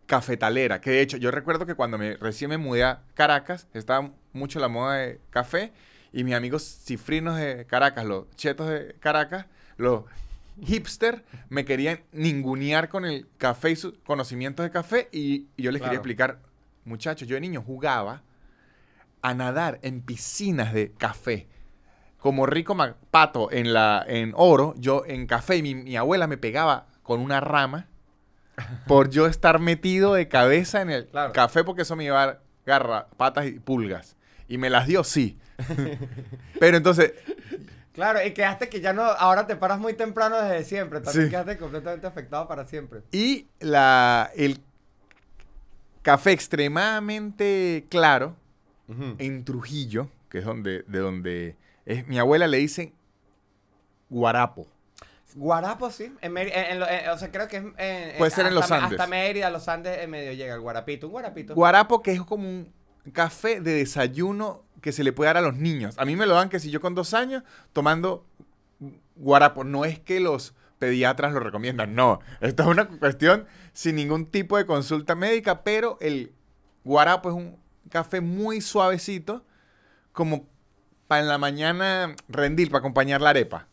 cafetalera, 0.06 0.80
que 0.80 0.90
de 0.90 1.00
hecho 1.00 1.16
yo 1.16 1.30
recuerdo 1.30 1.66
que 1.66 1.74
cuando 1.74 1.98
me, 1.98 2.16
recién 2.16 2.50
me 2.50 2.58
mudé 2.58 2.84
a 2.84 3.02
Caracas, 3.14 3.66
estaba 3.74 4.10
mucho 4.32 4.60
la 4.60 4.68
moda 4.68 4.96
de 4.98 5.20
café, 5.30 5.72
y 6.12 6.22
mis 6.22 6.34
amigos 6.34 6.62
cifrinos 6.84 7.36
de 7.36 7.66
Caracas, 7.66 8.04
los 8.04 8.30
chetos 8.36 8.68
de 8.68 8.94
Caracas, 9.00 9.46
los 9.76 10.04
hipster, 10.62 11.24
me 11.48 11.64
querían 11.64 12.00
ningunear 12.12 12.88
con 12.88 13.04
el 13.04 13.26
café 13.38 13.70
y 13.72 13.76
sus 13.76 13.94
conocimientos 14.04 14.64
de 14.64 14.70
café, 14.70 15.08
y, 15.12 15.48
y 15.56 15.62
yo 15.62 15.70
les 15.72 15.80
quería 15.82 15.96
explicar, 15.98 16.40
muchachos, 16.84 17.26
yo 17.28 17.34
de 17.34 17.40
niño 17.40 17.62
jugaba 17.62 18.22
a 19.22 19.34
nadar 19.34 19.78
en 19.82 20.02
piscinas 20.02 20.72
de 20.74 20.92
café 20.92 21.48
como 22.18 22.46
rico 22.46 22.74
pato 23.10 23.52
en, 23.52 23.74
la, 23.74 24.02
en 24.08 24.32
oro, 24.34 24.74
yo 24.78 25.04
en 25.06 25.26
café, 25.26 25.60
mi, 25.62 25.74
mi 25.74 25.96
abuela 25.96 26.26
me 26.26 26.38
pegaba 26.38 26.86
con 27.02 27.20
una 27.20 27.38
rama 27.40 27.88
por 28.86 29.10
yo 29.10 29.26
estar 29.26 29.58
metido 29.58 30.14
de 30.14 30.26
cabeza 30.28 30.80
en 30.80 30.88
el 30.90 31.06
Claro. 31.08 31.32
café 31.34 31.64
porque 31.64 31.82
eso 31.82 31.96
me 31.96 32.04
iba 32.04 32.22
a 32.22 32.26
dar 32.26 32.42
garra, 32.64 33.08
patas 33.18 33.46
y 33.46 33.58
pulgas. 33.58 34.16
Y 34.48 34.56
me 34.56 34.70
las 34.70 34.86
dio, 34.86 35.04
sí. 35.04 35.38
Pero 36.60 36.76
entonces, 36.78 37.12
Claro, 37.94 38.18
y 38.26 38.32
quedaste 38.34 38.68
que 38.68 38.80
ya 38.80 38.92
no, 38.92 39.02
ahora 39.02 39.46
te 39.46 39.54
paras 39.56 39.78
muy 39.78 39.94
temprano 39.94 40.36
desde 40.42 40.64
siempre, 40.64 41.00
también 41.00 41.26
Sí. 41.26 41.30
quedaste 41.30 41.56
completamente 41.58 42.06
afectado 42.06 42.46
para 42.48 42.66
siempre. 42.66 43.00
y 43.12 43.46
la, 43.60 44.30
el 44.36 44.60
café 46.02 46.32
extremadamente 46.32 47.86
claro 47.88 48.36
en 49.18 49.44
Trujillo, 49.44 50.08
que 50.28 50.38
es 50.38 50.44
donde, 50.44 50.82
de 50.88 50.98
donde 50.98 51.56
es, 51.86 52.06
mi 52.06 52.18
abuela 52.18 52.46
le 52.46 52.58
dice 52.58 52.92
guarapo. 54.10 54.66
Guarapo, 55.36 55.90
sí. 55.90 56.12
En 56.20 56.36
en- 56.36 56.82
o 57.10 57.18
sea, 57.18 57.30
creo 57.32 57.48
que 57.48 57.56
es. 57.78 58.18
Puede 58.18 58.30
ser 58.30 58.46
en 58.46 58.54
los 58.54 58.64
hasta- 58.64 58.84
Andes. 58.84 59.00
Hasta 59.00 59.10
Mérida, 59.10 59.50
los 59.50 59.66
Andes, 59.68 59.98
en 59.98 60.10
medio 60.10 60.32
llega 60.32 60.54
el 60.54 60.60
guarapito. 60.60 61.06
Un 61.06 61.12
guarapito. 61.12 61.54
Guarapo 61.54 62.02
que 62.02 62.12
es 62.12 62.20
como 62.22 62.46
un 62.48 62.72
café 63.12 63.60
de 63.60 63.72
desayuno 63.74 64.63
que 64.84 64.92
se 64.92 65.02
le 65.02 65.14
puede 65.14 65.28
dar 65.28 65.38
a 65.38 65.40
los 65.40 65.56
niños. 65.56 65.94
A 65.96 66.04
mí 66.04 66.14
me 66.14 66.26
lo 66.26 66.34
dan 66.34 66.50
que 66.50 66.60
si 66.60 66.70
yo 66.70 66.78
con 66.78 66.94
dos 66.94 67.14
años 67.14 67.42
tomando 67.72 68.26
guarapo. 69.16 69.64
No 69.64 69.86
es 69.86 69.98
que 69.98 70.20
los 70.20 70.52
pediatras 70.78 71.32
lo 71.32 71.40
recomiendan, 71.40 71.94
no. 71.94 72.20
Esto 72.42 72.64
es 72.64 72.68
una 72.68 72.86
cuestión 72.86 73.46
sin 73.72 73.96
ningún 73.96 74.26
tipo 74.26 74.58
de 74.58 74.66
consulta 74.66 75.14
médica, 75.14 75.64
pero 75.64 75.96
el 76.02 76.34
guarapo 76.84 77.30
es 77.30 77.34
un 77.34 77.56
café 77.88 78.20
muy 78.20 78.60
suavecito, 78.60 79.42
como 80.12 80.46
para 81.08 81.22
en 81.22 81.28
la 81.28 81.38
mañana 81.38 82.14
rendir, 82.28 82.68
para 82.68 82.80
acompañar 82.80 83.22
la 83.22 83.30
arepa. 83.30 83.68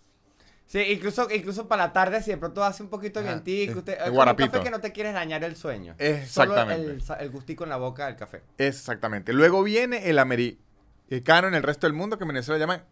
Sí, 0.65 0.79
incluso, 0.79 1.27
incluso 1.29 1.67
para 1.67 1.87
la 1.87 1.91
tarde, 1.91 2.23
si 2.23 2.31
de 2.31 2.37
pronto 2.37 2.63
hace 2.63 2.83
un 2.83 2.89
poquito 2.89 3.19
Ajá, 3.19 3.27
vientico, 3.27 3.79
usted, 3.79 3.97
es 4.01 4.09
un 4.09 4.35
café 4.35 4.61
que 4.61 4.71
no 4.71 4.79
te 4.79 4.93
quieres 4.93 5.13
dañar 5.13 5.43
el 5.43 5.57
sueño. 5.57 5.93
Exactamente. 5.97 7.01
Solo 7.01 7.19
el, 7.19 7.25
el 7.25 7.31
gustico 7.31 7.65
en 7.65 7.69
la 7.69 7.75
boca 7.75 8.05
del 8.05 8.15
café. 8.15 8.43
Exactamente. 8.57 9.33
Luego 9.33 9.61
viene 9.61 10.09
el 10.09 10.17
americano 10.17 10.70
en 11.17 11.53
el 11.53 11.63
resto 11.63 11.87
del 11.87 11.93
mundo, 11.93 12.17
que 12.17 12.23
en 12.23 12.29
Venezuela 12.29 12.59
llaman 12.59 12.83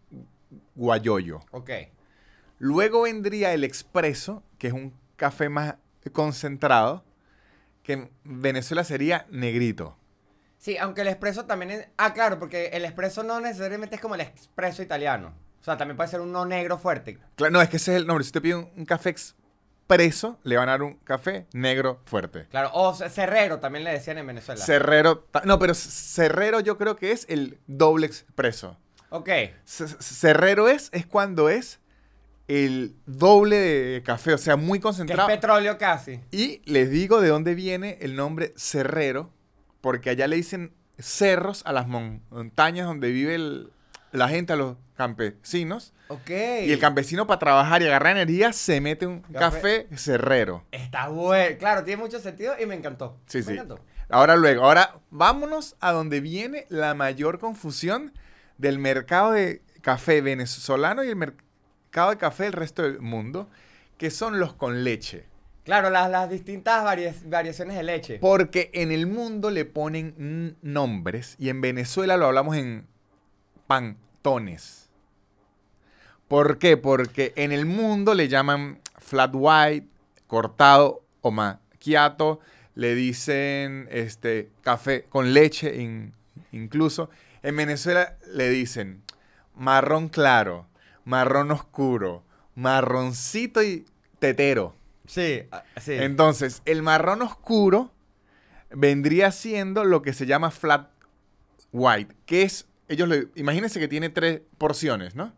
guayoyo. 0.74 1.40
Ok. 1.52 1.70
Luego 2.58 3.02
vendría 3.02 3.54
el 3.54 3.64
expreso, 3.64 4.42
que 4.58 4.66
es 4.68 4.72
un 4.72 4.92
café 5.16 5.48
más 5.48 5.76
concentrado, 6.12 7.04
que 7.82 7.94
en 7.94 8.10
Venezuela 8.24 8.84
sería 8.84 9.26
negrito. 9.30 9.96
Sí, 10.58 10.76
aunque 10.76 11.00
el 11.00 11.08
espresso 11.08 11.46
también 11.46 11.70
es... 11.70 11.88
Ah, 11.96 12.12
claro, 12.12 12.38
porque 12.38 12.66
el 12.74 12.84
espresso 12.84 13.22
no 13.22 13.40
necesariamente 13.40 13.96
es 13.96 14.02
como 14.02 14.14
el 14.14 14.20
espresso 14.20 14.82
italiano. 14.82 15.32
O 15.58 15.64
sea, 15.64 15.78
también 15.78 15.96
puede 15.96 16.10
ser 16.10 16.20
un 16.20 16.32
no 16.32 16.44
negro 16.44 16.76
fuerte. 16.78 17.18
Claro, 17.36 17.52
no, 17.52 17.62
es 17.62 17.70
que 17.70 17.78
ese 17.78 17.92
es 17.92 18.00
el 18.00 18.06
nombre. 18.06 18.24
Si 18.24 18.28
usted 18.28 18.42
pide 18.42 18.56
un, 18.56 18.70
un 18.76 18.84
café 18.84 19.14
expreso, 19.94 20.38
le 20.44 20.56
van 20.56 20.68
a 20.68 20.72
dar 20.72 20.82
un 20.82 20.94
café 21.04 21.46
negro 21.52 22.00
fuerte. 22.04 22.46
Claro, 22.50 22.70
o 22.74 22.94
ce- 22.94 23.08
cerrero 23.10 23.58
también 23.58 23.84
le 23.84 23.90
decían 23.92 24.18
en 24.18 24.26
Venezuela. 24.26 24.64
Cerrero, 24.64 25.26
no, 25.44 25.58
pero 25.58 25.74
Cerrero 25.74 26.60
yo 26.60 26.76
creo 26.78 26.96
que 26.96 27.12
es 27.12 27.26
el 27.28 27.58
doble 27.66 28.06
expreso. 28.06 28.76
ok. 29.10 29.28
Cerrero 29.64 30.68
es, 30.68 30.88
es 30.92 31.06
cuando 31.06 31.48
es 31.48 31.80
el 32.48 32.96
doble 33.06 33.56
de 33.56 34.02
café, 34.02 34.34
o 34.34 34.38
sea, 34.38 34.56
muy 34.56 34.78
Que 34.78 34.80
es 34.80 34.82
concentrado. 34.82 35.28
petróleo 35.28 35.78
casi. 35.78 36.20
Y 36.32 36.62
les 36.64 36.90
digo 36.90 37.20
de 37.20 37.28
dónde 37.28 37.54
viene 37.54 37.98
el 38.00 38.16
nombre 38.16 38.52
Cerrero, 38.56 39.30
porque 39.80 40.10
allá 40.10 40.26
le 40.26 40.36
dicen 40.36 40.72
cerros 40.98 41.62
a 41.64 41.72
las 41.72 41.86
mon- 41.86 42.22
montañas 42.30 42.86
donde 42.86 43.10
vive 43.10 43.34
el- 43.36 43.70
la 44.12 44.28
gente, 44.28 44.52
a 44.52 44.56
los 44.56 44.76
campesinos. 45.00 45.92
Ok. 46.08 46.28
Y 46.30 46.72
el 46.72 46.78
campesino 46.78 47.26
para 47.26 47.38
trabajar 47.38 47.80
y 47.82 47.86
agarrar 47.86 48.16
energía 48.18 48.52
se 48.52 48.80
mete 48.80 49.06
un 49.06 49.20
Café. 49.22 49.86
café, 49.86 49.96
cerrero. 49.96 50.64
Está 50.72 51.08
bueno. 51.08 51.56
Claro, 51.58 51.84
tiene 51.84 52.02
mucho 52.02 52.18
sentido 52.20 52.52
y 52.60 52.66
me 52.66 52.74
encantó. 52.74 53.16
Sí, 53.26 53.38
me 53.38 53.44
sí. 53.44 53.52
encantó. 53.52 53.80
Ahora 54.10 54.36
luego, 54.36 54.64
ahora 54.64 54.98
vámonos 55.10 55.76
a 55.80 55.92
donde 55.92 56.20
viene 56.20 56.66
la 56.68 56.92
mayor 56.94 57.38
confusión 57.38 58.12
del 58.58 58.78
mercado 58.78 59.32
de 59.32 59.62
café 59.80 60.20
venezolano 60.20 61.02
y 61.04 61.08
el 61.08 61.16
mercado 61.16 62.10
de 62.10 62.18
café 62.18 62.44
del 62.44 62.52
resto 62.52 62.82
del 62.82 63.00
mundo, 63.00 63.48
que 63.96 64.10
son 64.10 64.38
los 64.38 64.52
con 64.52 64.84
leche. 64.84 65.24
Claro, 65.64 65.88
las, 65.90 66.10
las 66.10 66.28
distintas 66.28 66.82
varia- 66.84 67.14
variaciones 67.26 67.76
de 67.76 67.82
leche. 67.84 68.18
Porque 68.18 68.70
en 68.74 68.90
el 68.92 69.06
mundo 69.06 69.50
le 69.50 69.64
ponen 69.64 70.56
nombres 70.60 71.36
y 71.38 71.48
en 71.48 71.60
Venezuela 71.60 72.16
lo 72.16 72.26
hablamos 72.26 72.56
en 72.56 72.86
pantones. 73.68 74.89
¿Por 76.30 76.58
qué? 76.58 76.76
Porque 76.76 77.32
en 77.34 77.50
el 77.50 77.66
mundo 77.66 78.14
le 78.14 78.28
llaman 78.28 78.78
flat 78.98 79.32
white, 79.34 79.88
cortado 80.28 81.02
o 81.22 81.32
macchiato, 81.32 82.38
le 82.76 82.94
dicen 82.94 83.88
este 83.90 84.48
café 84.62 85.06
con 85.08 85.34
leche 85.34 85.82
in- 85.82 86.14
incluso. 86.52 87.10
En 87.42 87.56
Venezuela 87.56 88.16
le 88.32 88.48
dicen 88.48 89.02
marrón 89.56 90.08
claro, 90.08 90.68
marrón 91.04 91.50
oscuro, 91.50 92.22
marroncito 92.54 93.60
y 93.64 93.84
tetero. 94.20 94.76
Sí, 95.08 95.42
ah, 95.50 95.64
sí. 95.80 95.94
Entonces, 95.94 96.62
el 96.64 96.82
marrón 96.82 97.22
oscuro 97.22 97.90
vendría 98.70 99.32
siendo 99.32 99.82
lo 99.82 100.00
que 100.02 100.12
se 100.12 100.26
llama 100.26 100.52
flat 100.52 100.90
white, 101.72 102.14
que 102.24 102.42
es, 102.42 102.68
ellos 102.86 103.08
le, 103.08 103.26
imagínense 103.34 103.80
que 103.80 103.88
tiene 103.88 104.10
tres 104.10 104.42
porciones, 104.58 105.16
¿no? 105.16 105.32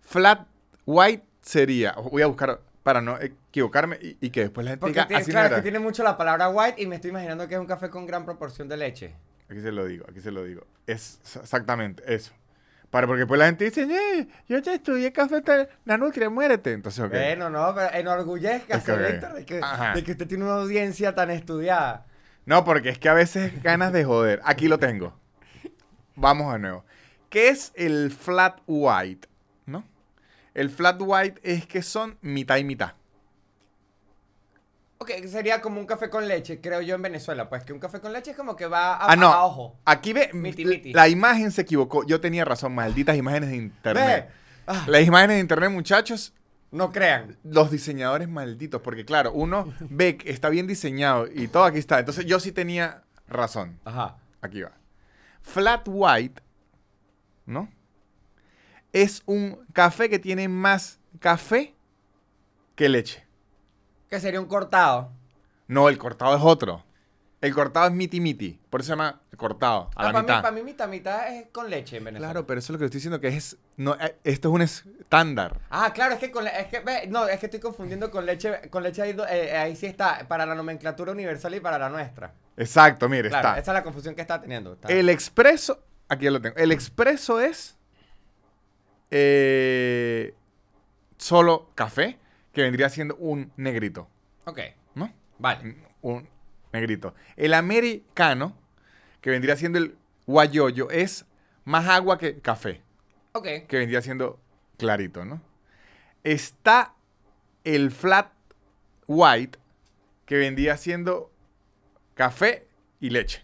Flat 0.00 0.46
white 0.86 1.24
sería, 1.40 1.92
voy 1.92 2.22
a 2.22 2.26
buscar 2.26 2.60
para 2.82 3.00
no 3.00 3.18
equivocarme 3.20 3.98
y, 4.00 4.16
y 4.20 4.30
que 4.30 4.40
después 4.40 4.64
la 4.64 4.72
gente 4.72 4.80
Porque 4.80 5.02
diga, 5.06 5.18
así 5.18 5.28
no 5.30 5.32
claro, 5.34 5.46
es 5.46 5.52
era". 5.52 5.56
que 5.56 5.62
tiene 5.62 5.78
mucho 5.78 6.02
la 6.02 6.16
palabra 6.16 6.48
white 6.48 6.80
y 6.82 6.86
me 6.86 6.96
estoy 6.96 7.10
imaginando 7.10 7.46
que 7.46 7.54
es 7.54 7.60
un 7.60 7.66
café 7.66 7.90
con 7.90 8.06
gran 8.06 8.24
proporción 8.24 8.68
de 8.68 8.76
leche. 8.76 9.14
Aquí 9.48 9.60
se 9.60 9.72
lo 9.72 9.84
digo, 9.86 10.04
aquí 10.08 10.20
se 10.20 10.30
lo 10.30 10.44
digo. 10.44 10.66
Es 10.86 11.20
exactamente 11.42 12.02
eso. 12.12 12.32
Para, 12.90 13.06
porque 13.06 13.20
después 13.20 13.38
la 13.38 13.46
gente 13.46 13.64
dice, 13.66 13.82
"Eh, 13.82 14.26
yo 14.48 14.58
ya 14.58 14.74
estudié 14.74 15.12
café, 15.12 15.42
la 15.84 15.96
nutria, 15.96 16.28
muérete. 16.28 16.72
Entonces, 16.72 17.04
ok. 17.04 17.10
Bueno, 17.10 17.48
no, 17.50 17.72
pero 17.74 17.92
enorgullezcase, 17.92 18.92
Ok, 18.92 18.98
ok. 18.98 19.06
Víctor, 19.12 19.32
de 19.34 19.44
que, 19.44 19.60
Ajá. 19.62 19.94
de 19.94 20.02
que 20.02 20.12
usted 20.12 20.26
tiene 20.26 20.44
una 20.44 20.54
audiencia 20.54 21.14
tan 21.14 21.30
estudiada. 21.30 22.06
No, 22.46 22.64
porque 22.64 22.88
es 22.88 22.98
que 22.98 23.08
a 23.08 23.14
veces 23.14 23.62
ganas 23.62 23.92
de 23.92 24.04
joder. 24.04 24.40
Aquí 24.44 24.66
lo 24.66 24.78
tengo. 24.78 25.14
Vamos 26.16 26.52
de 26.52 26.58
nuevo. 26.58 26.84
¿Qué 27.28 27.48
es 27.48 27.70
el 27.76 28.10
flat 28.10 28.58
white? 28.66 29.28
El 30.54 30.70
flat 30.70 30.96
white 31.00 31.40
es 31.42 31.66
que 31.66 31.82
son 31.82 32.18
mitad 32.22 32.56
y 32.56 32.64
mitad. 32.64 32.94
Ok, 34.98 35.10
sería 35.28 35.62
como 35.62 35.80
un 35.80 35.86
café 35.86 36.10
con 36.10 36.28
leche, 36.28 36.60
creo 36.60 36.82
yo, 36.82 36.94
en 36.94 37.00
Venezuela. 37.02 37.48
Pues 37.48 37.64
que 37.64 37.72
un 37.72 37.78
café 37.78 38.00
con 38.00 38.12
leche 38.12 38.32
es 38.32 38.36
como 38.36 38.54
que 38.54 38.66
va 38.66 38.96
a, 38.96 39.12
Ah, 39.12 39.16
no. 39.16 39.28
a 39.32 39.44
ojo. 39.46 39.78
Aquí 39.86 40.12
ve, 40.12 40.28
Miti, 40.34 40.64
miti. 40.66 40.92
la 40.92 41.08
imagen 41.08 41.50
se 41.52 41.62
equivocó. 41.62 42.04
Yo 42.06 42.20
tenía 42.20 42.44
razón, 42.44 42.74
malditas 42.74 43.16
imágenes 43.16 43.48
de 43.50 43.56
internet. 43.56 44.28
Ve. 44.28 44.34
Ah, 44.66 44.84
Las 44.88 45.02
imágenes 45.02 45.36
de 45.36 45.40
internet, 45.40 45.70
muchachos, 45.70 46.34
no 46.70 46.92
crean. 46.92 47.38
los 47.44 47.70
diseñadores 47.70 48.28
malditos, 48.28 48.82
porque 48.82 49.06
claro, 49.06 49.32
uno 49.32 49.72
ve 49.88 50.18
que 50.18 50.30
está 50.30 50.50
bien 50.50 50.66
diseñado 50.66 51.26
y 51.32 51.48
todo 51.48 51.64
aquí 51.64 51.78
está. 51.78 51.98
Entonces 51.98 52.26
yo 52.26 52.38
sí 52.38 52.52
tenía 52.52 53.02
razón. 53.26 53.80
Ajá. 53.86 54.18
Aquí 54.42 54.60
va. 54.60 54.72
Flat 55.40 55.88
white, 55.88 56.42
¿no? 57.46 57.70
Es 58.92 59.22
un 59.26 59.64
café 59.72 60.08
que 60.08 60.18
tiene 60.18 60.48
más 60.48 60.98
café 61.20 61.74
que 62.74 62.88
leche. 62.88 63.24
Que 64.08 64.18
sería 64.20 64.40
un 64.40 64.46
cortado. 64.46 65.12
No, 65.68 65.88
el 65.88 65.98
cortado 65.98 66.36
es 66.36 66.42
otro. 66.42 66.84
El 67.40 67.54
cortado 67.54 67.86
es 67.86 67.92
miti 67.92 68.20
miti. 68.20 68.58
Por 68.68 68.80
eso 68.80 68.88
se 68.88 68.92
llama 68.92 69.20
cortado, 69.36 69.88
a 69.94 70.04
la 70.04 70.12
para 70.12 70.22
mitad. 70.22 70.36
mí, 70.36 70.42
para 70.42 70.52
mí, 70.54 70.62
mitad, 70.62 70.88
mitad 70.88 71.34
es 71.34 71.46
con 71.52 71.70
leche 71.70 71.96
en 71.96 72.04
Venezuela. 72.04 72.32
Claro, 72.32 72.46
pero 72.46 72.58
eso 72.58 72.66
es 72.66 72.74
lo 72.74 72.78
que 72.78 72.84
estoy 72.86 72.98
diciendo 72.98 73.18
que 73.20 73.28
es. 73.28 73.56
No, 73.78 73.94
eh, 73.94 74.16
esto 74.24 74.48
es 74.48 74.54
un 74.54 74.60
estándar. 74.62 75.58
Ah, 75.70 75.92
claro, 75.94 76.14
es 76.14 76.20
que 76.20 76.30
con 76.30 76.46
es 76.46 76.66
que 76.66 77.06
no, 77.08 77.26
es 77.28 77.38
que 77.40 77.46
estoy 77.46 77.60
confundiendo 77.60 78.10
con 78.10 78.26
leche, 78.26 78.68
con 78.68 78.82
leche 78.82 79.00
ahí, 79.00 79.12
do- 79.14 79.26
eh, 79.26 79.56
ahí 79.56 79.74
sí 79.76 79.86
está 79.86 80.26
para 80.28 80.44
la 80.44 80.54
nomenclatura 80.54 81.12
universal 81.12 81.54
y 81.54 81.60
para 81.60 81.78
la 81.78 81.88
nuestra. 81.88 82.34
Exacto, 82.58 83.08
mire, 83.08 83.30
Claro, 83.30 83.48
está. 83.48 83.60
esa 83.60 83.70
es 83.70 83.74
la 83.74 83.82
confusión 83.84 84.14
que 84.14 84.20
está 84.20 84.38
teniendo. 84.40 84.74
está. 84.74 84.88
El 84.88 85.08
expreso, 85.08 85.82
aquí 86.08 86.24
ya 86.26 86.30
lo 86.32 86.42
tengo. 86.42 86.56
El 86.56 86.72
expreso 86.72 87.40
es 87.40 87.78
eh, 89.10 90.34
solo 91.16 91.70
café, 91.74 92.18
que 92.52 92.62
vendría 92.62 92.88
siendo 92.88 93.16
un 93.16 93.52
negrito, 93.56 94.08
Ok, 94.46 94.58
¿no? 94.94 95.12
vale. 95.38 95.76
Un 96.02 96.28
negrito. 96.72 97.14
El 97.36 97.54
americano, 97.54 98.56
que 99.20 99.30
vendría 99.30 99.56
siendo 99.56 99.78
el 99.78 99.96
guayoyo, 100.26 100.90
es 100.90 101.26
más 101.64 101.86
agua 101.88 102.18
que 102.18 102.40
café, 102.40 102.82
Ok, 103.32 103.46
que 103.68 103.78
vendría 103.78 104.02
siendo 104.02 104.40
clarito, 104.78 105.24
¿no? 105.24 105.40
Está 106.24 106.94
el 107.64 107.90
flat 107.90 108.32
white, 109.06 109.58
que 110.26 110.36
vendría 110.36 110.76
siendo 110.76 111.30
café 112.14 112.66
y 113.00 113.10
leche. 113.10 113.42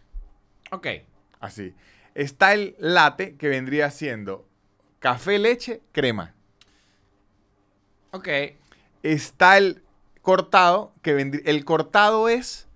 ok. 0.71 0.87
Así. 1.41 1.75
Está 2.15 2.55
el 2.55 2.75
latte, 2.79 3.37
que 3.37 3.49
vendría 3.49 3.91
siendo 3.91 4.46
café, 5.07 5.39
leche, 5.39 5.83
crema. 5.93 6.35
Ok. 8.11 8.29
Está 9.05 9.57
el 9.57 9.85
cortado, 10.21 10.93
que 11.01 11.17
vendrí- 11.17 11.43
el 11.45 11.65
cortado 11.65 12.29
es 12.29 12.67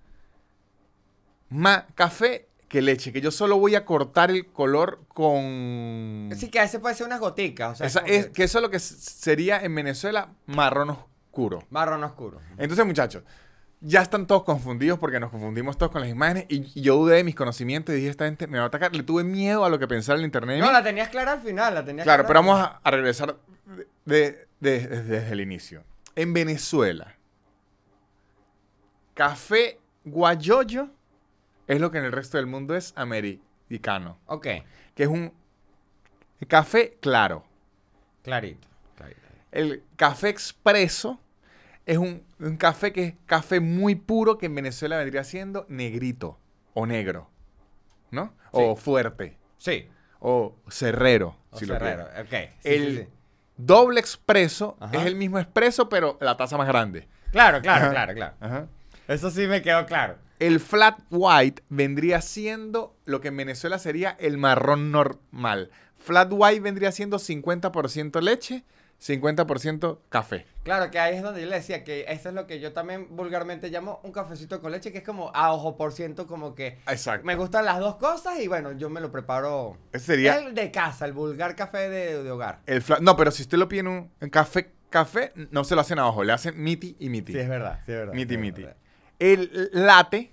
más 1.49 1.83
café 1.93 2.47
que 2.69 2.81
leche, 2.81 3.11
que 3.11 3.19
yo 3.19 3.31
solo 3.31 3.57
voy 3.59 3.75
a 3.75 3.83
cortar 3.83 4.31
el 4.31 4.45
color 4.47 5.01
con... 5.09 6.29
Sí, 6.37 6.49
que 6.49 6.59
a 6.59 6.61
veces 6.61 6.79
puede 6.79 6.95
ser 6.95 7.05
unas 7.05 7.19
goticas. 7.19 7.73
O 7.73 7.75
sea, 7.75 7.87
Esa- 7.87 7.99
es, 8.07 8.27
que 8.27 8.31
que 8.31 8.43
eso 8.45 8.59
es 8.59 8.61
lo 8.61 8.69
que 8.69 8.79
sería 8.79 9.59
en 9.61 9.75
Venezuela 9.75 10.29
marrón 10.45 10.91
oscuro. 10.91 11.65
marrón 11.69 12.01
oscuro. 12.05 12.39
Entonces, 12.57 12.85
muchachos, 12.85 13.23
ya 13.83 14.01
están 14.01 14.27
todos 14.27 14.43
confundidos 14.43 14.99
porque 14.99 15.19
nos 15.19 15.31
confundimos 15.31 15.77
todos 15.77 15.91
con 15.91 16.01
las 16.01 16.09
imágenes 16.09 16.45
y, 16.49 16.79
yo 16.81 16.95
dudé 16.97 17.17
de 17.17 17.23
mis 17.23 17.35
conocimientos 17.35 17.93
y 17.93 17.97
dije, 17.97 18.09
esta 18.09 18.25
gente 18.25 18.45
me 18.47 18.57
va 18.59 18.65
a 18.65 18.67
atacar. 18.67 18.95
Le 18.95 19.01
tuve 19.03 19.23
miedo 19.23 19.65
a 19.65 19.69
lo 19.69 19.79
que 19.79 19.87
pensara 19.87 20.19
el 20.19 20.25
internet. 20.25 20.59
No, 20.59 20.71
la 20.71 20.83
tenías 20.83 21.09
clara 21.09 21.33
al 21.33 21.41
final, 21.41 21.73
la 21.73 21.83
tenías 21.83 22.03
Claro, 22.05 22.23
clara 22.23 22.27
pero 22.27 22.39
vamos 22.47 22.59
a, 22.59 22.79
a 22.83 22.91
regresar 22.91 23.37
de- 23.65 23.87
de- 24.05 24.47
de- 24.59 24.87
desde 25.03 25.31
el 25.31 25.41
inicio. 25.41 25.83
En 26.15 26.31
Venezuela, 26.33 27.15
café 29.13 29.79
guayoyo 30.05 30.89
es 31.67 31.79
lo 31.79 31.91
que 31.91 31.97
en 31.99 32.05
el 32.05 32.11
resto 32.11 32.37
del 32.37 32.47
mundo 32.47 32.75
es 32.75 32.93
americano, 32.95 34.17
Ok, 34.25 34.43
que 34.95 35.03
es 35.03 35.07
un 35.09 35.33
café 36.47 36.97
claro. 36.99 37.43
clarito. 38.23 38.67
clarito. 38.95 39.19
El 39.51 39.83
café 39.95 40.29
expreso 40.29 41.19
es 41.85 41.97
un, 41.97 42.23
un 42.39 42.57
café 42.57 42.91
que 42.93 43.03
es 43.05 43.13
café 43.25 43.59
muy 43.59 43.95
puro 43.95 44.37
que 44.37 44.45
en 44.47 44.55
Venezuela 44.55 44.97
vendría 44.97 45.23
siendo 45.23 45.65
negrito 45.69 46.37
o 46.73 46.85
negro, 46.85 47.29
¿no? 48.11 48.33
O 48.51 48.75
fuerte, 48.75 49.37
Sí. 49.57 49.87
o 50.19 50.55
cerrero, 50.69 51.35
O 51.51 51.57
si 51.57 51.65
lo 51.65 51.73
Ferrero, 51.75 52.05
quieren. 52.05 52.25
ok. 52.49 52.51
sí, 52.61 52.69
El 52.69 52.97
sí, 52.99 53.07
doble 53.57 53.99
expreso 53.99 54.77
Ajá. 54.79 54.97
es 54.99 55.05
el 55.05 55.15
mismo 55.15 55.39
expreso, 55.39 55.89
pero 55.89 56.17
la 56.21 56.37
taza 56.37 56.57
más 56.57 56.67
grande. 56.67 57.07
Claro, 57.31 57.61
claro, 57.61 57.85
Ajá. 57.85 57.91
claro, 57.91 58.13
claro. 58.13 58.67
Eso 59.07 59.29
sí 59.31 59.47
me 59.47 59.61
quedó 59.61 59.85
claro. 59.85 60.17
El 60.39 60.59
flat 60.59 60.99
white 61.11 61.61
vendría 61.69 62.21
siendo 62.21 62.95
lo 63.05 63.21
que 63.21 63.27
en 63.29 63.37
Venezuela 63.37 63.77
sería 63.79 64.15
el 64.19 64.37
marrón 64.37 64.91
normal. 64.91 65.69
Flat 65.97 66.29
white 66.31 66.59
vendría 66.61 66.91
siendo 66.91 67.19
50% 67.19 68.21
leche, 68.21 68.63
50% 69.01 69.99
café. 70.09 70.45
Claro, 70.63 70.91
que 70.91 70.99
ahí 70.99 71.15
es 71.15 71.23
donde 71.23 71.41
yo 71.41 71.47
le 71.47 71.55
decía 71.55 71.83
que 71.83 72.05
eso 72.07 72.29
es 72.29 72.35
lo 72.35 72.45
que 72.45 72.59
yo 72.59 72.71
también 72.71 73.07
vulgarmente 73.15 73.69
llamo 73.69 73.99
un 74.03 74.11
cafecito 74.11 74.61
con 74.61 74.71
leche, 74.71 74.91
que 74.91 74.99
es 74.99 75.03
como 75.03 75.31
a 75.33 75.51
ojo 75.53 75.75
por 75.75 75.91
ciento, 75.91 76.27
como 76.27 76.53
que 76.53 76.77
Exacto. 76.87 77.25
me 77.25 77.35
gustan 77.35 77.65
las 77.65 77.79
dos 77.79 77.95
cosas 77.95 78.39
y 78.39 78.47
bueno, 78.47 78.73
yo 78.73 78.89
me 78.89 79.01
lo 79.01 79.11
preparo. 79.11 79.77
Ese 79.91 80.05
sería 80.05 80.37
El 80.37 80.53
de 80.53 80.69
casa, 80.69 81.05
el 81.05 81.13
vulgar 81.13 81.55
café 81.55 81.89
de, 81.89 82.21
de 82.23 82.31
hogar. 82.31 82.59
el. 82.67 82.83
No, 83.01 83.15
pero 83.17 83.31
si 83.31 83.41
usted 83.41 83.57
lo 83.57 83.67
pide 83.67 83.79
en 83.81 83.87
un 83.87 84.11
en 84.21 84.29
café, 84.29 84.71
café, 84.91 85.33
no 85.49 85.63
se 85.63 85.73
lo 85.73 85.81
hacen 85.81 85.97
abajo, 85.97 86.23
le 86.23 86.33
hacen 86.33 86.61
miti 86.61 86.95
y 86.99 87.09
miti. 87.09 87.33
Sí, 87.33 87.39
es 87.39 87.49
verdad, 87.49 87.79
sí, 87.85 87.91
es 87.93 87.97
verdad. 87.97 88.13
Miti, 88.13 88.35
sí, 88.35 88.39
miti. 88.39 88.61
verdad. 88.61 88.77
El 89.17 89.69
latte 89.73 90.31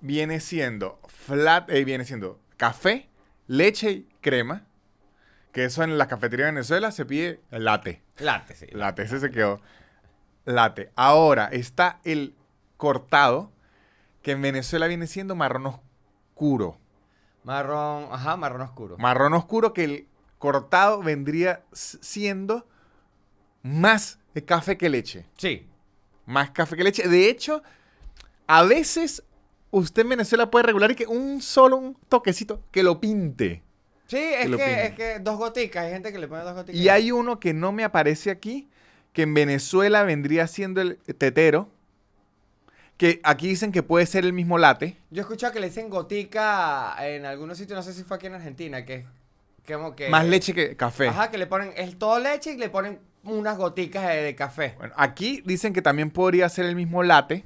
viene 0.00 0.40
siendo 0.40 1.00
flat, 1.06 1.70
eh, 1.70 1.82
viene 1.84 2.04
siendo 2.04 2.40
café, 2.58 3.08
leche 3.46 3.90
y 3.90 4.08
crema. 4.20 4.66
Que 5.54 5.64
eso 5.64 5.84
en 5.84 5.96
la 5.96 6.08
cafetería 6.08 6.46
de 6.46 6.52
Venezuela 6.52 6.90
se 6.90 7.06
pide 7.06 7.40
latte. 7.50 8.02
Latte, 8.18 8.56
sí. 8.56 8.66
Latte, 8.72 9.04
ese 9.04 9.20
se 9.20 9.30
quedó. 9.30 9.60
Latte. 10.44 10.90
Ahora 10.96 11.46
está 11.46 12.00
el 12.04 12.34
cortado, 12.76 13.52
que 14.20 14.32
en 14.32 14.42
Venezuela 14.42 14.88
viene 14.88 15.06
siendo 15.06 15.36
marrón 15.36 15.66
oscuro. 15.66 16.76
Marrón, 17.44 18.08
ajá, 18.10 18.36
marrón 18.36 18.62
oscuro. 18.62 18.98
Marrón 18.98 19.32
oscuro 19.34 19.72
que 19.72 19.84
el 19.84 20.08
cortado 20.38 21.02
vendría 21.02 21.62
siendo 21.72 22.66
más 23.62 24.18
café 24.46 24.76
que 24.76 24.88
leche. 24.90 25.24
sí. 25.38 25.66
Más 26.26 26.50
café 26.50 26.74
que 26.76 26.84
leche. 26.84 27.06
De 27.06 27.28
hecho, 27.28 27.62
a 28.46 28.62
veces 28.62 29.22
usted 29.70 30.02
en 30.02 30.08
Venezuela 30.08 30.50
puede 30.50 30.64
regular 30.64 30.90
y 30.90 30.94
que 30.94 31.06
un 31.06 31.42
solo 31.42 31.76
un 31.76 31.94
toquecito 32.08 32.62
que 32.70 32.82
lo 32.82 32.98
pinte. 32.98 33.62
Sí, 34.06 34.18
es 34.18 34.54
que, 34.56 34.84
es 34.86 34.94
que 34.94 35.18
dos 35.20 35.38
goticas, 35.38 35.84
hay 35.86 35.92
gente 35.92 36.12
que 36.12 36.18
le 36.18 36.28
pone 36.28 36.42
dos 36.42 36.54
goticas. 36.54 36.80
Y 36.80 36.88
hay 36.88 37.10
uno 37.10 37.40
que 37.40 37.54
no 37.54 37.72
me 37.72 37.84
aparece 37.84 38.30
aquí, 38.30 38.68
que 39.12 39.22
en 39.22 39.32
Venezuela 39.34 40.02
vendría 40.02 40.46
siendo 40.46 40.80
el 40.82 40.98
tetero. 40.98 41.68
Que 42.96 43.20
aquí 43.24 43.48
dicen 43.48 43.72
que 43.72 43.82
puede 43.82 44.06
ser 44.06 44.24
el 44.24 44.32
mismo 44.32 44.56
latte. 44.56 44.96
Yo 45.10 45.20
he 45.20 45.22
escuchado 45.22 45.52
que 45.52 45.58
le 45.58 45.66
dicen 45.68 45.90
gotica 45.90 46.94
en 47.04 47.24
algunos 47.26 47.58
sitios, 47.58 47.76
no 47.76 47.82
sé 47.82 47.92
si 47.92 48.04
fue 48.04 48.16
aquí 48.18 48.26
en 48.26 48.34
Argentina, 48.34 48.84
que 48.84 48.94
es 48.94 49.04
como 49.76 49.96
que... 49.96 50.08
Más 50.10 50.24
leche 50.26 50.54
que 50.54 50.76
café. 50.76 51.08
Ajá, 51.08 51.28
que 51.30 51.36
le 51.38 51.48
ponen, 51.48 51.72
es 51.76 51.98
todo 51.98 52.20
leche 52.20 52.52
y 52.52 52.56
le 52.56 52.68
ponen 52.68 53.00
unas 53.24 53.56
goticas 53.58 54.06
de, 54.06 54.22
de 54.22 54.34
café. 54.36 54.74
Bueno, 54.78 54.94
aquí 54.96 55.42
dicen 55.44 55.72
que 55.72 55.82
también 55.82 56.10
podría 56.10 56.48
ser 56.48 56.66
el 56.66 56.76
mismo 56.76 57.02
latte, 57.02 57.44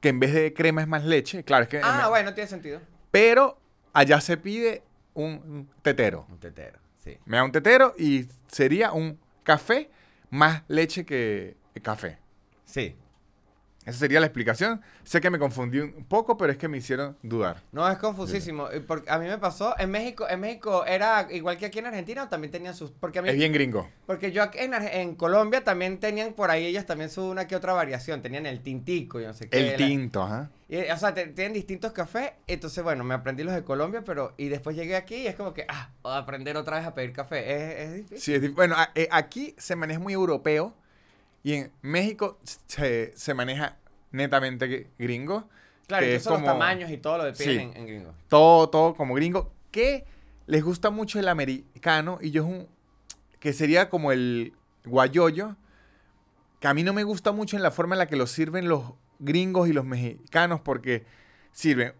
que 0.00 0.10
en 0.10 0.20
vez 0.20 0.32
de 0.32 0.54
crema 0.54 0.80
es 0.82 0.86
más 0.86 1.02
leche. 1.04 1.42
Claro, 1.42 1.64
es 1.64 1.68
que. 1.70 1.80
Ah, 1.82 2.02
en- 2.04 2.10
bueno, 2.10 2.34
tiene 2.34 2.48
sentido. 2.48 2.80
Pero 3.10 3.58
allá 3.94 4.20
se 4.20 4.36
pide 4.36 4.82
un, 5.14 5.68
tetero. 5.82 6.26
Un 6.28 6.38
tetero, 6.38 6.78
sí. 6.98 7.16
Me 7.24 7.36
da 7.36 7.44
un 7.44 7.52
tetero 7.52 7.94
y 7.98 8.26
sería 8.46 8.92
un 8.92 9.18
café 9.42 9.90
más 10.30 10.62
leche 10.68 11.04
que 11.04 11.56
café. 11.82 12.18
Sí. 12.64 12.96
Esa 13.86 13.98
sería 13.98 14.18
la 14.20 14.26
explicación. 14.26 14.80
Sé 15.02 15.20
que 15.20 15.28
me 15.30 15.38
confundí 15.38 15.78
un 15.78 16.04
poco, 16.04 16.36
pero 16.38 16.50
es 16.52 16.58
que 16.58 16.68
me 16.68 16.78
hicieron 16.78 17.16
dudar. 17.22 17.62
No, 17.72 17.88
es 17.90 17.98
confusísimo. 17.98 18.68
y 18.74 18.80
Porque 18.80 19.10
a 19.10 19.18
mí 19.18 19.26
me 19.26 19.36
pasó, 19.38 19.74
en 19.78 19.90
México, 19.90 20.26
en 20.28 20.40
México 20.40 20.84
era 20.86 21.28
igual 21.30 21.58
que 21.58 21.66
aquí 21.66 21.80
en 21.80 21.86
Argentina, 21.86 22.24
o 22.24 22.28
también 22.28 22.50
tenían 22.50 22.74
sus... 22.74 22.90
Porque 22.92 23.18
a 23.18 23.22
mí, 23.22 23.28
Es 23.28 23.36
bien 23.36 23.52
gringo. 23.52 23.88
Porque 24.06 24.32
yo 24.32 24.42
aquí 24.42 24.58
en, 24.58 24.72
en 24.74 25.14
Colombia 25.16 25.62
también 25.64 25.98
tenían 26.00 26.32
por 26.32 26.50
ahí 26.50 26.64
ellos 26.66 26.86
también 26.86 27.10
su 27.10 27.24
una 27.28 27.46
que 27.46 27.56
otra 27.56 27.72
variación. 27.74 28.22
Tenían 28.22 28.46
el 28.46 28.60
tintico 28.62 29.20
y 29.20 29.24
no 29.26 29.34
sé 29.34 29.48
qué. 29.50 29.58
El 29.58 29.70
la- 29.72 29.76
tinto, 29.76 30.22
ajá. 30.22 30.50
o 30.92 30.96
sea, 30.96 31.12
te- 31.12 31.26
tienen 31.28 31.52
distintos 31.52 31.92
cafés. 31.92 32.32
Entonces, 32.46 32.82
bueno, 32.82 33.04
me 33.04 33.12
aprendí 33.14 33.42
los 33.42 33.54
de 33.54 33.64
Colombia, 33.64 34.02
pero... 34.04 34.32
Y 34.38 34.48
después 34.48 34.76
llegué 34.76 34.96
aquí 34.96 35.16
y 35.16 35.26
es 35.26 35.34
como 35.34 35.52
que, 35.52 35.66
ah, 35.68 35.90
aprender 36.04 36.56
otra 36.56 36.78
vez 36.78 36.86
a 36.86 36.94
pedir 36.94 37.12
café. 37.12 37.52
Es, 37.54 37.80
es 37.88 37.94
difícil. 37.96 38.18
Sí, 38.18 38.34
es 38.46 38.54
bueno, 38.54 38.76
a- 38.78 38.90
eh, 38.94 39.08
aquí 39.10 39.54
se 39.58 39.76
maneja 39.76 40.00
muy 40.00 40.14
europeo 40.14 40.74
y 41.44 41.52
en 41.54 41.72
México 41.82 42.40
se, 42.66 43.12
se 43.16 43.34
maneja 43.34 43.76
netamente 44.10 44.66
gr- 44.66 44.86
gringo. 44.98 45.48
Claro, 45.86 46.04
que 46.06 46.12
y 46.12 46.14
es 46.16 46.22
son 46.24 46.34
como- 46.34 46.46
los 46.46 46.54
tamaños 46.54 46.90
y 46.90 46.96
todo 46.96 47.18
lo 47.18 47.24
de 47.24 47.34
Sí. 47.36 47.50
en, 47.56 47.76
en 47.76 47.86
gringo. 47.86 48.14
Todo, 48.28 48.68
todo 48.70 48.94
como 48.96 49.14
gringo. 49.14 49.52
Que 49.70 50.04
les 50.46 50.64
gusta 50.64 50.90
mucho 50.90 51.18
el 51.20 51.28
americano 51.28 52.18
y 52.20 52.30
yo 52.32 52.42
es 52.42 52.48
un... 52.48 52.68
Que 53.38 53.52
sería 53.52 53.88
como 53.90 54.10
el 54.10 54.54
guayoyo. 54.84 55.54
Que 56.60 56.68
a 56.68 56.74
mí 56.74 56.82
no 56.82 56.92
me 56.94 57.04
gusta 57.04 57.30
mucho 57.32 57.56
en 57.56 57.62
la 57.62 57.70
forma 57.70 57.94
en 57.94 57.98
la 57.98 58.06
que 58.06 58.16
lo 58.16 58.26
sirven 58.26 58.66
los 58.68 58.94
gringos 59.18 59.68
y 59.68 59.72
los 59.74 59.84
mexicanos 59.84 60.60
porque 60.60 61.04
sirven 61.52 61.92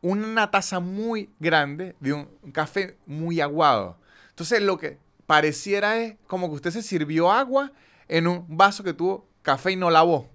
una 0.00 0.50
taza 0.50 0.80
muy 0.80 1.28
grande 1.38 1.94
de 2.00 2.14
un 2.14 2.26
café 2.52 2.96
muy 3.06 3.40
aguado. 3.42 3.98
Entonces 4.30 4.62
lo 4.62 4.78
que 4.78 4.98
pareciera 5.26 5.98
es 5.98 6.16
como 6.26 6.48
que 6.48 6.54
usted 6.54 6.70
se 6.70 6.82
sirvió 6.82 7.30
agua 7.30 7.72
en 8.08 8.26
un 8.26 8.44
vaso 8.56 8.82
que 8.84 8.92
tuvo 8.92 9.26
café 9.42 9.72
y 9.72 9.76
no 9.76 9.90
lavó. 9.90 10.28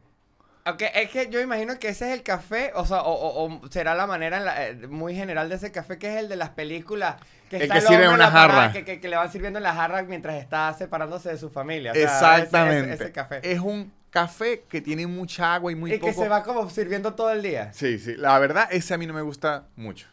Aunque 0.63 0.91
es 0.93 1.09
que 1.09 1.27
yo 1.29 1.39
imagino 1.41 1.79
que 1.79 1.89
ese 1.89 2.07
es 2.09 2.13
el 2.13 2.21
café, 2.23 2.71
o 2.75 2.85
sea, 2.85 3.01
o, 3.01 3.11
o- 3.13 3.45
o 3.63 3.71
será 3.71 3.95
la 3.95 4.05
manera 4.05 4.37
en 4.37 4.45
la- 4.45 4.67
eh, 4.67 4.75
muy 4.87 5.15
general 5.15 5.49
de 5.49 5.55
ese 5.55 5.71
café 5.71 5.97
que 5.97 6.07
es 6.13 6.19
el 6.23 6.29
de 6.29 6.35
las 6.35 6.49
películas. 6.51 7.15
Que 7.49 7.55
El 7.57 7.61
está 7.63 7.75
que 7.75 7.81
sirve 7.81 8.05
en 8.05 8.11
una 8.11 8.31
parada, 8.31 8.61
jarra. 8.61 8.73
Que, 8.73 8.85
que- 8.85 8.99
que 9.01 9.07
le 9.09 9.15
van 9.17 9.31
sirviendo 9.31 9.57
en 9.57 9.63
la 9.63 9.73
jarra 9.73 10.03
mientras 10.03 10.35
está 10.35 10.71
separándose 10.73 11.29
de 11.29 11.37
su 11.39 11.49
familia. 11.49 11.91
o 11.91 11.95
sea, 11.95 12.03
ese- 12.03 12.13
Exactamente. 12.13 12.93
Ese, 12.93 13.03
ese 13.05 13.11
café. 13.11 13.39
Es 13.51 13.59
un 13.59 13.91
café 14.11 14.63
que 14.69 14.81
tiene 14.81 15.07
mucha 15.07 15.55
agua 15.55 15.71
y 15.71 15.75
muy 15.75 15.93
y 15.93 15.97
poco... 15.97 16.11
que 16.11 16.13
se 16.13 16.29
va 16.29 16.43
como 16.43 16.69
sirviendo 16.69 17.15
todo 17.15 17.31
el 17.31 17.41
día. 17.41 17.73
Sí, 17.73 17.97
sí. 17.97 18.15
La 18.15 18.37
verdad, 18.37 18.67
ese 18.71 18.93
a 18.93 18.97
mí 18.99 19.07
no 19.07 19.13
me 19.13 19.21
gusta 19.23 19.65
mucho. 19.75 20.07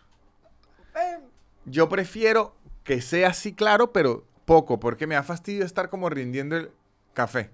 Eh, 0.96 1.18
Yo 1.66 1.88
prefiero 1.90 2.54
que 2.84 3.02
sea 3.02 3.28
así 3.28 3.52
claro, 3.52 3.92
pero 3.92 4.24
poco, 4.46 4.80
porque 4.80 5.06
me 5.06 5.14
da 5.14 5.22
fastidio 5.22 5.64
estar 5.66 5.90
como 5.90 6.08
rindiendo 6.08 6.56
el 6.56 6.70
café. 7.18 7.50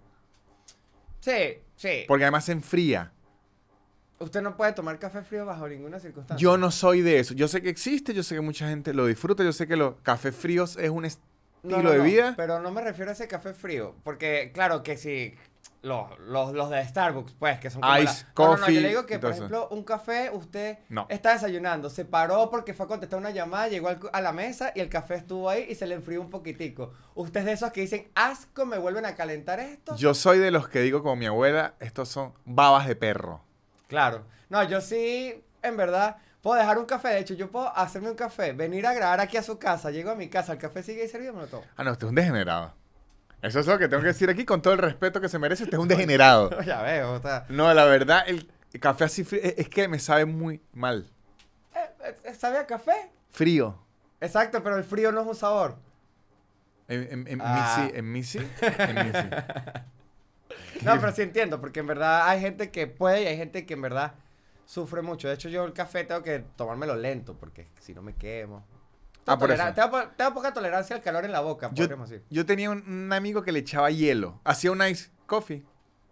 sí, 1.21 1.59
sí. 1.75 2.05
Porque 2.07 2.25
además 2.25 2.45
se 2.45 2.53
enfría. 2.53 3.11
Usted 4.19 4.43
no 4.43 4.57
puede 4.59 4.73
tomar 4.73 4.99
café 4.99 5.23
frío 5.23 5.47
bajo 5.47 5.67
ninguna 5.67 5.99
circunstancia. 5.99 6.43
Yo 6.43 6.59
no 6.59 6.71
soy 6.71 7.01
de 7.01 7.19
eso. 7.19 7.33
Yo 7.33 7.49
sé 7.49 7.63
que 7.63 7.71
existe, 7.71 8.13
yo 8.13 8.23
sé 8.23 8.35
que 8.35 8.43
mucha 8.43 8.69
gente 8.69 8.93
lo 8.93 9.07
disfruta, 9.07 9.43
yo 9.43 9.53
sé 9.53 9.67
que 9.67 9.77
los 9.77 9.95
cafés 10.03 10.37
fríos 10.37 10.77
es 10.77 10.91
un 10.91 11.07
estilo 11.07 11.25
No, 11.63 11.83
no, 11.83 11.91
de 11.93 11.99
no, 11.99 12.05
vida. 12.05 12.35
Pero 12.37 12.61
no 12.61 12.71
me 12.71 12.83
refiero 12.83 13.11
a 13.11 13.15
ese 13.15 13.27
café 13.27 13.55
frío. 13.55 13.95
Porque, 14.05 14.51
claro, 14.53 14.83
que 14.83 14.99
si. 14.99 15.35
Los, 15.85 16.19
los, 16.21 16.53
los 16.55 16.71
de 16.71 16.83
Starbucks, 16.85 17.35
pues, 17.39 17.61
que 17.61 17.69
son 17.71 17.83
como. 17.83 17.97
Ice 17.99 18.05
la- 18.05 18.13
No, 18.13 18.45
no, 18.45 18.51
no, 18.53 18.57
coffee 18.59 18.75
yo 18.75 18.81
le 18.81 18.89
digo 18.89 19.07
que, 19.07 19.15
y 19.17 19.19
por 19.19 19.31
ejemplo, 19.33 19.69
un 19.71 19.85
café, 19.85 20.31
usted 20.33 20.79
No. 20.89 21.07
está 21.11 21.33
desayunando, 21.35 21.91
se 21.91 22.05
paró 22.05 22.49
porque 22.51 22.73
fue 22.75 22.87
a 22.87 22.89
contestar 22.89 23.19
una 23.19 23.31
llamada, 23.31 23.69
llegó 23.69 23.89
al 23.89 24.01
a 24.13 24.21
la 24.21 24.33
mesa 24.33 24.73
y 24.75 24.81
el 24.81 24.89
café 24.89 25.17
estuvo 25.17 25.49
ahí 25.51 25.67
y 25.69 25.75
se 25.75 25.87
le 25.87 25.95
enfrió 25.95 26.21
un 26.23 26.31
poquitico. 26.31 26.93
Usted 27.15 27.41
es 27.41 27.47
de 27.47 27.53
esos 27.53 27.71
que 27.71 27.83
dicen, 27.83 28.09
asco, 28.15 28.65
me 28.67 28.79
vuelven 28.79 29.05
a 29.05 29.15
calentar 29.15 29.61
esto. 29.61 29.95
Yo 29.97 30.15
soy 30.15 30.39
de 30.39 30.51
los 30.51 30.69
que 30.69 30.81
digo 30.81 31.03
como 31.03 31.17
mi 31.17 31.27
abuela, 31.27 31.75
estos 31.81 32.09
son 32.09 32.33
babas 32.47 32.87
de 32.89 32.97
perro. 32.97 33.43
Claro. 33.87 34.25
No, 34.49 34.63
yo 34.65 34.81
sí, 34.81 35.45
en 35.63 35.77
verdad, 35.77 36.17
Puedo 36.41 36.59
dejar 36.59 36.77
un 36.77 36.85
café, 36.85 37.09
de 37.09 37.21
hecho, 37.21 37.33
yo 37.33 37.51
puedo 37.51 37.75
hacerme 37.75 38.11
un 38.11 38.17
café, 38.17 38.53
venir 38.53 38.87
a 38.87 38.93
grabar 38.93 39.19
aquí 39.19 39.39
a 39.39 39.43
su 39.43 39.59
casa, 39.59 39.91
llego 39.91 40.11
a 40.11 40.15
mi 40.15 40.29
casa, 40.29 40.53
el 40.53 40.59
café 40.59 40.83
sigue 40.83 41.01
ahí 41.01 41.09
servido, 41.09 41.33
me 41.33 41.41
lo 41.41 41.47
tomo. 41.47 41.65
Ah, 41.75 41.83
no, 41.85 41.93
usted 41.93 42.05
es 42.07 42.09
un 42.11 42.15
degenerado. 42.17 42.75
Eso 43.45 43.61
es 43.61 43.67
lo 43.67 43.79
que 43.79 43.89
tengo 43.89 44.01
que 44.03 44.09
decir 44.09 44.31
aquí 44.31 44.45
con 44.45 44.63
todo 44.63 44.73
el 44.75 44.79
respeto 44.79 45.21
que 45.21 45.29
se 45.29 45.39
merece. 45.39 45.65
Usted 45.65 45.77
es 45.77 45.83
un 45.83 45.89
degenerado. 45.89 46.61
ya 46.65 46.83
veo, 46.83 47.13
o 47.13 47.21
sea, 47.21 47.45
No, 47.49 47.73
la 47.75 47.85
verdad, 47.85 48.25
el 48.27 48.49
café 48.81 49.05
así 49.05 49.23
frío 49.25 49.41
es 49.45 49.55
es 49.59 49.69
que 49.69 49.87
me 49.87 49.99
sabe 49.99 50.25
muy 50.25 50.61
mal. 50.73 51.11
eh, 51.75 52.15
eh, 52.25 52.35
¿sabe 52.35 52.59
a 52.59 52.67
café? 52.67 53.11
Frío. 53.31 53.79
Exacto, 54.21 54.63
pero 54.63 54.77
el 54.79 54.85
frío 54.85 55.13
no 55.13 55.21
es 55.21 55.27
un 55.27 55.35
sabor. 55.35 55.77
En, 56.89 57.03
en- 57.13 57.29
en 57.29 57.41
Ah. 57.43 57.77
mí 57.79 57.89
sí, 57.91 57.97
en 57.99 58.13
mí 58.13 58.23
sí, 58.23 58.39
en 58.39 58.95
mí 58.95 59.13
sí. 59.13 59.29
No, 60.85 60.99
pero 61.01 61.13
sí 61.13 61.23
entiendo, 61.23 61.61
porque 61.61 61.81
en 61.81 61.87
verdad 61.87 62.29
hay 62.29 62.41
gente 62.41 62.71
que 62.71 62.87
puede 62.87 63.23
y 63.23 63.27
hay 63.27 63.37
gente 63.37 63.65
que 63.67 63.75
en 63.75 63.83
verdad 63.83 64.15
sufre 64.67 65.03
mucho. 65.03 65.29
De 65.29 65.35
hecho, 65.35 65.49
yo 65.49 65.65
el 65.65 65.73
café 65.73 66.05
tengo 66.05 66.23
que 66.23 66.41
tomármelo 66.57 66.97
lento, 66.97 67.35
porque 67.39 67.69
si 67.81 67.95
no 67.95 68.03
me 68.03 68.15
quemo. 68.15 68.65
Ah, 69.27 69.39
por 69.39 69.49
Tolera- 69.49 69.67
eso. 69.69 69.75
Tengo, 69.75 69.91
po- 69.91 70.09
tengo 70.17 70.35
poca 70.35 70.53
tolerancia 70.53 70.97
al 70.97 71.03
calor 71.03 71.25
en 71.25 71.33
la 71.33 71.41
boca, 71.41 71.69
Yo, 71.73 71.85
podríamos 71.85 72.11
decir. 72.11 72.25
yo 72.31 72.45
tenía 72.45 72.71
un, 72.71 72.83
un 72.87 73.13
amigo 73.13 73.43
que 73.43 73.53
le 73.53 73.61
echaba 73.61 73.91
hielo. 73.91 74.41
Hacía 74.45 74.71
un 74.73 74.83
ice 74.87 75.11
coffee. 75.27 75.65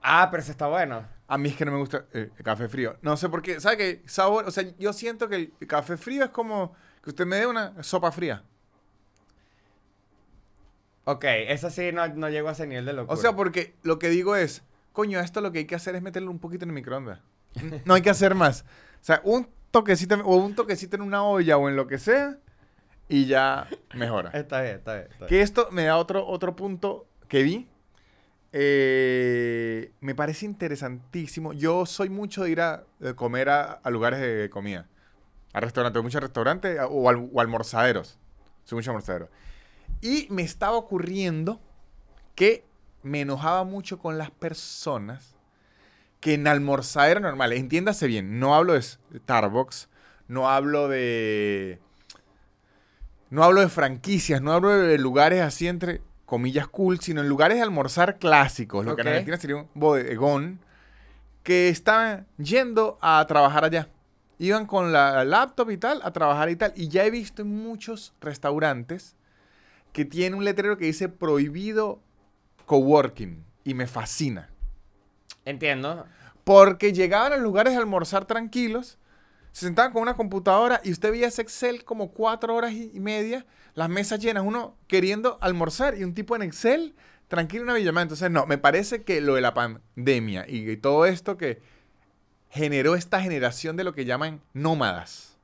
Ah, 0.03 0.29
pero 0.31 0.43
eso 0.43 0.51
está 0.53 0.67
bueno. 0.69 1.07
A 1.29 1.39
mí 1.39 1.51
es 1.51 1.57
que 1.57 1.65
no 1.65 1.73
me 1.73 1.79
gusta 1.79 2.05
eh, 2.13 2.31
el 2.37 2.45
café 2.45 2.69
frío. 2.69 2.97
No 3.03 3.17
sé 3.17 3.29
por 3.29 3.43
qué. 3.43 3.61
¿Sabe 3.61 3.77
qué? 3.77 4.03
Sabor, 4.07 4.47
o 4.47 4.51
sea, 4.51 4.65
yo 4.79 4.93
siento 4.93 5.29
que 5.29 5.53
el 5.59 5.67
café 5.69 5.97
frío 5.97 6.25
es 6.25 6.31
como 6.31 6.75
que 7.03 7.11
usted 7.11 7.25
me 7.27 7.37
dé 7.37 7.47
una 7.47 7.83
sopa 7.83 8.11
fría. 8.13 8.43
Ok, 11.05 11.25
eso 11.49 11.69
sí 11.71 11.91
no, 11.93 12.07
no 12.09 12.29
llego 12.29 12.49
a 12.49 12.53
ese 12.53 12.67
nivel 12.67 12.85
de 12.87 12.93
locura. 12.93 13.15
O 13.15 13.21
sea, 13.21 13.35
porque 13.35 13.75
lo 13.83 13.99
que 13.99 14.09
digo 14.09 14.37
es, 14.37 14.63
coño, 14.93 15.19
esto 15.21 15.41
lo 15.41 15.51
que 15.51 15.61
hay 15.61 15.65
que 15.67 15.75
hacer 15.75 15.97
es 15.97 16.03
meterle 16.03 16.29
un 16.29 16.39
poquito 16.39 16.65
en 16.65 16.71
el 16.71 16.75
microondas. 16.75 17.21
No 17.85 17.95
hay 17.95 18.03
que 18.03 18.11
hacer 18.11 18.35
más. 18.35 18.63
O 19.01 19.05
sea, 19.05 19.21
un 19.25 19.49
toquecito 19.71 20.15
o 20.25 20.37
un 20.37 20.55
toquecito 20.55 20.97
en 20.97 21.03
una 21.03 21.25
olla 21.25 21.57
o 21.57 21.69
en 21.69 21.77
lo 21.77 21.87
que 21.87 21.99
sea 21.99 22.39
y 23.15 23.27
ya 23.27 23.69
mejora. 23.95 24.31
Está 24.35 24.63
bien, 24.63 24.77
está 24.77 24.95
bien. 24.95 25.07
está 25.11 25.19
bien. 25.19 25.29
Que 25.29 25.43
esto 25.43 25.69
me 25.71 25.85
da 25.85 25.97
otro, 25.99 26.27
otro 26.27 26.57
punto 26.57 27.07
que 27.29 27.43
vi. 27.43 27.69
Eh, 28.55 29.93
me 30.01 30.15
parece 30.15 30.47
interesantísimo. 30.47 31.53
Yo 31.53 31.87
soy 31.87 32.09
mucho 32.11 32.45
de 32.45 32.51
ir 32.51 32.61
a 32.61 32.85
de 32.99 33.15
comer 33.15 33.49
a, 33.49 33.73
a 33.73 33.91
lugares 33.91 34.21
de 34.21 34.49
comida. 34.51 34.87
A 35.53 35.61
restaurantes, 35.61 36.03
muchos 36.03 36.23
restaurantes 36.23 36.79
o, 36.89 37.09
al- 37.09 37.29
o 37.33 37.41
almorzaderos. 37.41 38.19
Soy 38.65 38.77
mucho 38.77 38.91
almorzadero. 38.91 39.29
Y 40.01 40.27
me 40.31 40.43
estaba 40.43 40.77
ocurriendo 40.77 41.61
que 42.35 42.65
me 43.03 43.21
enojaba 43.23 43.65
mucho 43.65 43.99
con 43.99 44.17
las 44.19 44.31
personas 44.31 45.35
que 46.21 46.35
en 46.35 46.47
almorzadero 46.47 47.21
normal, 47.21 47.53
entiéndase 47.53 48.07
bien, 48.07 48.39
no 48.39 48.55
hablo 48.55 48.75
de 48.75 48.83
Starbucks, 48.83 49.89
no 50.29 50.49
hablo 50.49 50.87
de 50.89 51.81
no 53.33 53.43
hablo 53.45 53.63
de 53.63 53.71
franquicias, 53.71 54.43
no 54.43 54.53
hablo 54.53 54.69
de 54.69 54.99
lugares 54.99 55.41
así 55.41 55.67
entre 55.67 56.03
comillas 56.27 56.69
cool, 56.69 57.01
sino 57.01 57.23
en 57.23 57.31
lugares 57.31 57.57
de 57.57 57.63
almorzar 57.63 58.19
clásicos, 58.19 58.85
lo 58.85 58.95
que 58.95 59.01
en. 59.01 59.09
Argentina 59.09 59.39
sería 59.39 59.57
un 59.57 59.69
bodegón, 59.73 60.61
que 61.43 61.71
estaban 61.71 62.27
yendo 62.37 62.99
a 63.01 63.25
trabajar 63.27 63.65
allá. 63.65 63.89
Iban 64.39 64.67
con 64.67 64.93
la 64.93 65.25
laptop 65.25 65.71
y 65.71 65.79
tal, 65.79 66.03
a 66.05 66.11
trabajar 66.11 66.51
y 66.51 66.57
tal. 66.57 66.75
Y 66.77 66.89
ya 66.89 67.07
he 67.07 67.11
visto 67.11 67.41
en 67.41 67.49
muchos 67.49 68.13
restaurantes 68.21 69.17
que 69.95 70.05
tiene 70.05 70.37
un 70.37 70.45
letrero 70.45 70.77
que 70.77 70.85
dice 70.85 71.09
prohibido 71.09 72.01
coworking. 72.67 73.43
Y 73.65 73.73
me 73.73 73.87
fascina. 73.87 74.51
Entiendo. 75.47 76.05
Porque 76.45 76.93
llegaban 76.93 77.33
a 77.33 77.39
lugares 77.39 77.73
de 77.73 77.79
almorzar 77.79 78.27
tranquilos, 78.27 78.99
se 79.53 79.67
sentaban 79.67 79.93
con 79.93 80.03
una 80.03 80.15
computadora 80.17 80.81
y 80.83 80.93
usted 80.93 81.11
veía 81.11 81.29
ese 81.29 81.43
Excel 81.43 81.85
como 81.85 82.11
cuatro 82.13 82.55
horas 82.55 82.73
y 82.73 82.99
media, 83.01 83.47
las 83.75 83.89
mesas 83.89 84.19
llenas, 84.21 84.45
uno 84.47 84.77
queriendo 84.87 85.39
almorzar 85.41 85.97
y 85.97 86.05
un 86.05 86.15
tipo 86.15 86.35
en 86.37 86.43
Excel 86.43 86.95
tranquilo 87.29 87.63
en 87.63 87.69
una 87.71 87.79
villamada. 87.79 88.03
Entonces, 88.03 88.31
no, 88.31 88.47
me 88.47 88.59
parece 88.59 89.03
que 89.03 89.21
lo 89.21 89.35
de 89.35 89.41
la 89.43 89.55
pandemia 89.55 90.45
y, 90.49 90.69
y 90.71 90.77
todo 90.77 91.07
esto 91.07 91.37
que 91.37 91.61
generó 92.51 92.95
esta 92.95 93.21
generación 93.23 93.77
de 93.77 93.85
lo 93.85 93.95
que 93.95 94.05
llaman 94.05 94.41
nómadas, 94.53 95.39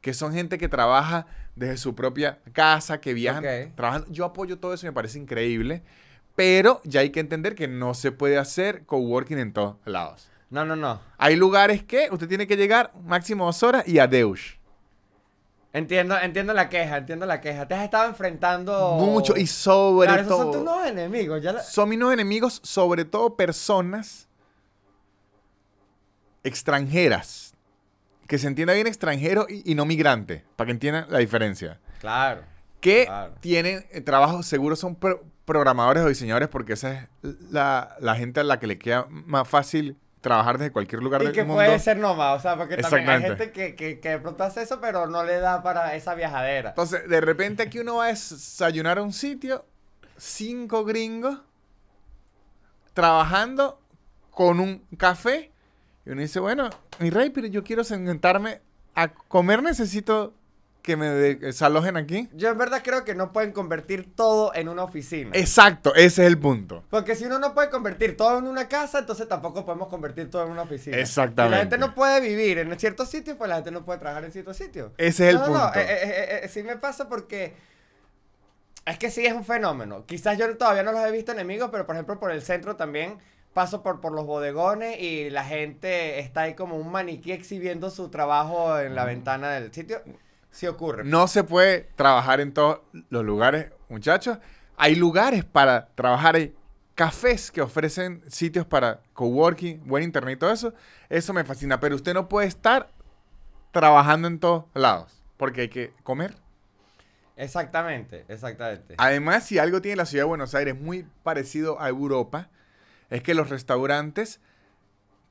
que 0.00 0.12
son 0.14 0.32
gente 0.32 0.58
que 0.58 0.68
trabaja 0.68 1.26
desde 1.56 1.76
su 1.76 1.94
propia 1.94 2.38
casa, 2.52 3.00
que 3.00 3.12
viajan 3.14 3.44
Ok. 3.44 3.74
trabajando. 3.76 4.06
Yo 4.10 4.24
apoyo 4.24 4.58
todo 4.58 4.72
eso, 4.74 4.86
me 4.86 4.92
parece 4.92 5.18
increíble. 5.18 5.82
Pero 6.36 6.80
ya 6.84 7.00
hay 7.00 7.10
que 7.10 7.20
entender 7.20 7.54
que 7.54 7.68
no 7.68 7.92
se 7.92 8.12
puede 8.12 8.38
hacer 8.38 8.86
coworking 8.86 9.38
en 9.38 9.52
todos 9.52 9.76
lados. 9.84 10.29
No, 10.50 10.64
no, 10.64 10.74
no. 10.76 11.00
Hay 11.16 11.36
lugares 11.36 11.82
que 11.84 12.08
usted 12.10 12.28
tiene 12.28 12.46
que 12.46 12.56
llegar 12.56 12.92
máximo 13.04 13.46
dos 13.46 13.62
horas 13.62 13.86
y 13.86 13.98
adeus. 13.98 14.58
Entiendo, 15.72 16.18
entiendo 16.18 16.52
la 16.52 16.68
queja, 16.68 16.96
entiendo 16.98 17.24
la 17.26 17.40
queja. 17.40 17.68
Te 17.68 17.74
has 17.74 17.84
estado 17.84 18.08
enfrentando. 18.08 18.94
Mucho 18.98 19.36
y 19.36 19.46
sobre 19.46 20.08
Claro, 20.08 20.22
esos 20.22 20.30
todo. 20.36 20.42
son 20.42 20.52
tus 20.52 20.62
nuevos 20.64 20.86
enemigos. 20.88 21.40
Ya 21.40 21.52
la- 21.52 21.62
Son 21.62 21.88
mis 21.88 21.96
nuevos 21.98 22.14
enemigos, 22.14 22.60
sobre 22.64 23.04
todo 23.04 23.36
personas 23.36 24.26
extranjeras. 26.42 27.54
Que 28.26 28.38
se 28.38 28.46
entienda 28.46 28.74
bien 28.74 28.86
extranjero 28.86 29.46
y, 29.48 29.70
y 29.70 29.74
no 29.74 29.84
migrante, 29.84 30.44
para 30.56 30.66
que 30.66 30.72
entiendan 30.72 31.06
la 31.08 31.18
diferencia. 31.18 31.80
Claro. 32.00 32.42
Que 32.80 33.04
Claro. 33.06 33.34
tienen 33.40 33.86
eh, 33.90 34.00
trabajos, 34.00 34.46
seguro 34.46 34.76
son 34.76 34.94
pro- 34.94 35.22
programadores 35.44 36.02
o 36.04 36.08
diseñadores, 36.08 36.48
porque 36.48 36.74
esa 36.74 36.92
es 36.94 37.08
la, 37.50 37.96
la 38.00 38.14
gente 38.14 38.40
a 38.40 38.44
la 38.44 38.58
que 38.60 38.66
le 38.68 38.78
queda 38.78 39.06
más 39.10 39.48
fácil 39.48 39.96
trabajar 40.20 40.58
desde 40.58 40.72
cualquier 40.72 41.02
lugar 41.02 41.22
Y 41.22 41.26
del 41.26 41.34
que 41.34 41.44
mundo. 41.44 41.56
puede 41.56 41.78
ser 41.78 41.96
nómada, 41.96 42.34
o 42.34 42.40
sea, 42.40 42.56
porque 42.56 42.76
también 42.76 43.08
hay 43.08 43.22
gente 43.22 43.52
que, 43.52 43.74
que, 43.74 44.00
que 44.00 44.08
de 44.10 44.18
pronto 44.18 44.44
hace 44.44 44.62
eso, 44.62 44.80
pero 44.80 45.06
no 45.06 45.24
le 45.24 45.38
da 45.40 45.62
para 45.62 45.94
esa 45.94 46.14
viajadera. 46.14 46.70
Entonces, 46.70 47.08
de 47.08 47.20
repente 47.20 47.62
aquí 47.62 47.78
uno 47.78 47.96
va 47.96 48.04
a 48.04 48.08
desayunar 48.08 48.98
a 48.98 49.02
un 49.02 49.12
sitio, 49.12 49.64
cinco 50.16 50.84
gringos, 50.84 51.38
trabajando 52.92 53.80
con 54.30 54.60
un 54.60 54.84
café, 54.96 55.50
y 56.04 56.10
uno 56.10 56.20
dice, 56.20 56.40
bueno, 56.40 56.70
mi 56.98 57.10
rey, 57.10 57.30
pero 57.30 57.46
yo 57.46 57.62
quiero 57.62 57.84
sentarme 57.84 58.60
a 58.94 59.08
comer, 59.08 59.62
necesito 59.62 60.34
que 60.82 60.96
me 60.96 61.08
de- 61.08 61.34
desalojen 61.36 61.96
aquí. 61.96 62.28
Yo 62.32 62.48
en 62.48 62.58
verdad 62.58 62.80
creo 62.82 63.04
que 63.04 63.14
no 63.14 63.32
pueden 63.32 63.52
convertir 63.52 64.14
todo 64.14 64.54
en 64.54 64.68
una 64.68 64.82
oficina. 64.84 65.30
Exacto, 65.34 65.94
ese 65.94 66.22
es 66.22 66.28
el 66.28 66.38
punto. 66.38 66.84
Porque 66.90 67.14
si 67.14 67.24
uno 67.26 67.38
no 67.38 67.52
puede 67.54 67.70
convertir 67.70 68.16
todo 68.16 68.38
en 68.38 68.46
una 68.46 68.68
casa, 68.68 69.00
entonces 69.00 69.28
tampoco 69.28 69.64
podemos 69.64 69.88
convertir 69.88 70.30
todo 70.30 70.44
en 70.46 70.52
una 70.52 70.62
oficina. 70.62 70.96
Exactamente. 70.96 71.56
Si 71.56 71.64
la 71.64 71.70
gente 71.70 71.78
no 71.78 71.94
puede 71.94 72.20
vivir 72.20 72.58
en 72.58 72.78
ciertos 72.78 73.08
sitios, 73.10 73.36
pues 73.36 73.48
la 73.48 73.56
gente 73.56 73.70
no 73.70 73.84
puede 73.84 73.98
trabajar 73.98 74.24
en 74.24 74.32
ciertos 74.32 74.56
sitios. 74.56 74.92
Ese 74.96 75.24
es 75.28 75.34
el 75.34 75.36
no, 75.36 75.46
no, 75.48 75.52
no, 75.54 75.62
punto. 75.64 75.78
eh, 75.78 75.82
eh, 75.88 75.98
eh, 76.02 76.40
eh, 76.44 76.48
sí 76.48 76.62
me 76.62 76.76
pasa 76.76 77.08
porque 77.08 77.54
es 78.86 78.98
que 78.98 79.10
sí 79.10 79.24
es 79.26 79.32
un 79.32 79.44
fenómeno. 79.44 80.04
Quizás 80.06 80.38
yo 80.38 80.56
todavía 80.56 80.82
no 80.82 80.92
los 80.92 81.04
he 81.06 81.10
visto 81.12 81.32
enemigos, 81.32 81.68
pero 81.70 81.86
por 81.86 81.94
ejemplo 81.94 82.18
por 82.18 82.30
el 82.32 82.42
centro 82.42 82.76
también 82.76 83.18
paso 83.52 83.82
por, 83.82 84.00
por 84.00 84.12
los 84.12 84.26
bodegones 84.26 84.98
y 85.00 85.28
la 85.28 85.44
gente 85.44 86.20
está 86.20 86.42
ahí 86.42 86.54
como 86.54 86.76
un 86.76 86.90
maniquí 86.90 87.32
exhibiendo 87.32 87.90
su 87.90 88.08
trabajo 88.08 88.78
en 88.78 88.94
la 88.94 89.04
ventana 89.04 89.50
del 89.50 89.72
sitio. 89.72 90.00
Sí 90.50 90.66
ocurre. 90.66 91.04
No 91.04 91.28
se 91.28 91.44
puede 91.44 91.88
trabajar 91.96 92.40
en 92.40 92.52
todos 92.52 92.80
los 93.08 93.24
lugares, 93.24 93.70
muchachos. 93.88 94.38
Hay 94.76 94.94
lugares 94.94 95.44
para 95.44 95.88
trabajar, 95.94 96.36
hay 96.36 96.54
cafés 96.94 97.50
que 97.50 97.62
ofrecen 97.62 98.22
sitios 98.28 98.66
para 98.66 99.00
coworking, 99.14 99.86
buen 99.86 100.02
internet 100.02 100.36
y 100.36 100.38
todo 100.38 100.52
eso. 100.52 100.74
Eso 101.08 101.32
me 101.32 101.44
fascina, 101.44 101.80
pero 101.80 101.96
usted 101.96 102.14
no 102.14 102.28
puede 102.28 102.46
estar 102.48 102.90
trabajando 103.72 104.28
en 104.28 104.38
todos 104.38 104.64
lados, 104.74 105.22
porque 105.36 105.62
hay 105.62 105.68
que 105.68 105.92
comer. 106.02 106.34
Exactamente, 107.36 108.26
exactamente. 108.28 108.96
Además, 108.98 109.46
si 109.46 109.58
algo 109.58 109.80
tiene 109.80 109.96
la 109.96 110.04
ciudad 110.04 110.24
de 110.24 110.28
Buenos 110.28 110.54
Aires 110.54 110.78
muy 110.78 111.06
parecido 111.22 111.80
a 111.80 111.88
Europa, 111.88 112.50
es 113.08 113.22
que 113.22 113.32
los 113.32 113.48
restaurantes 113.48 114.40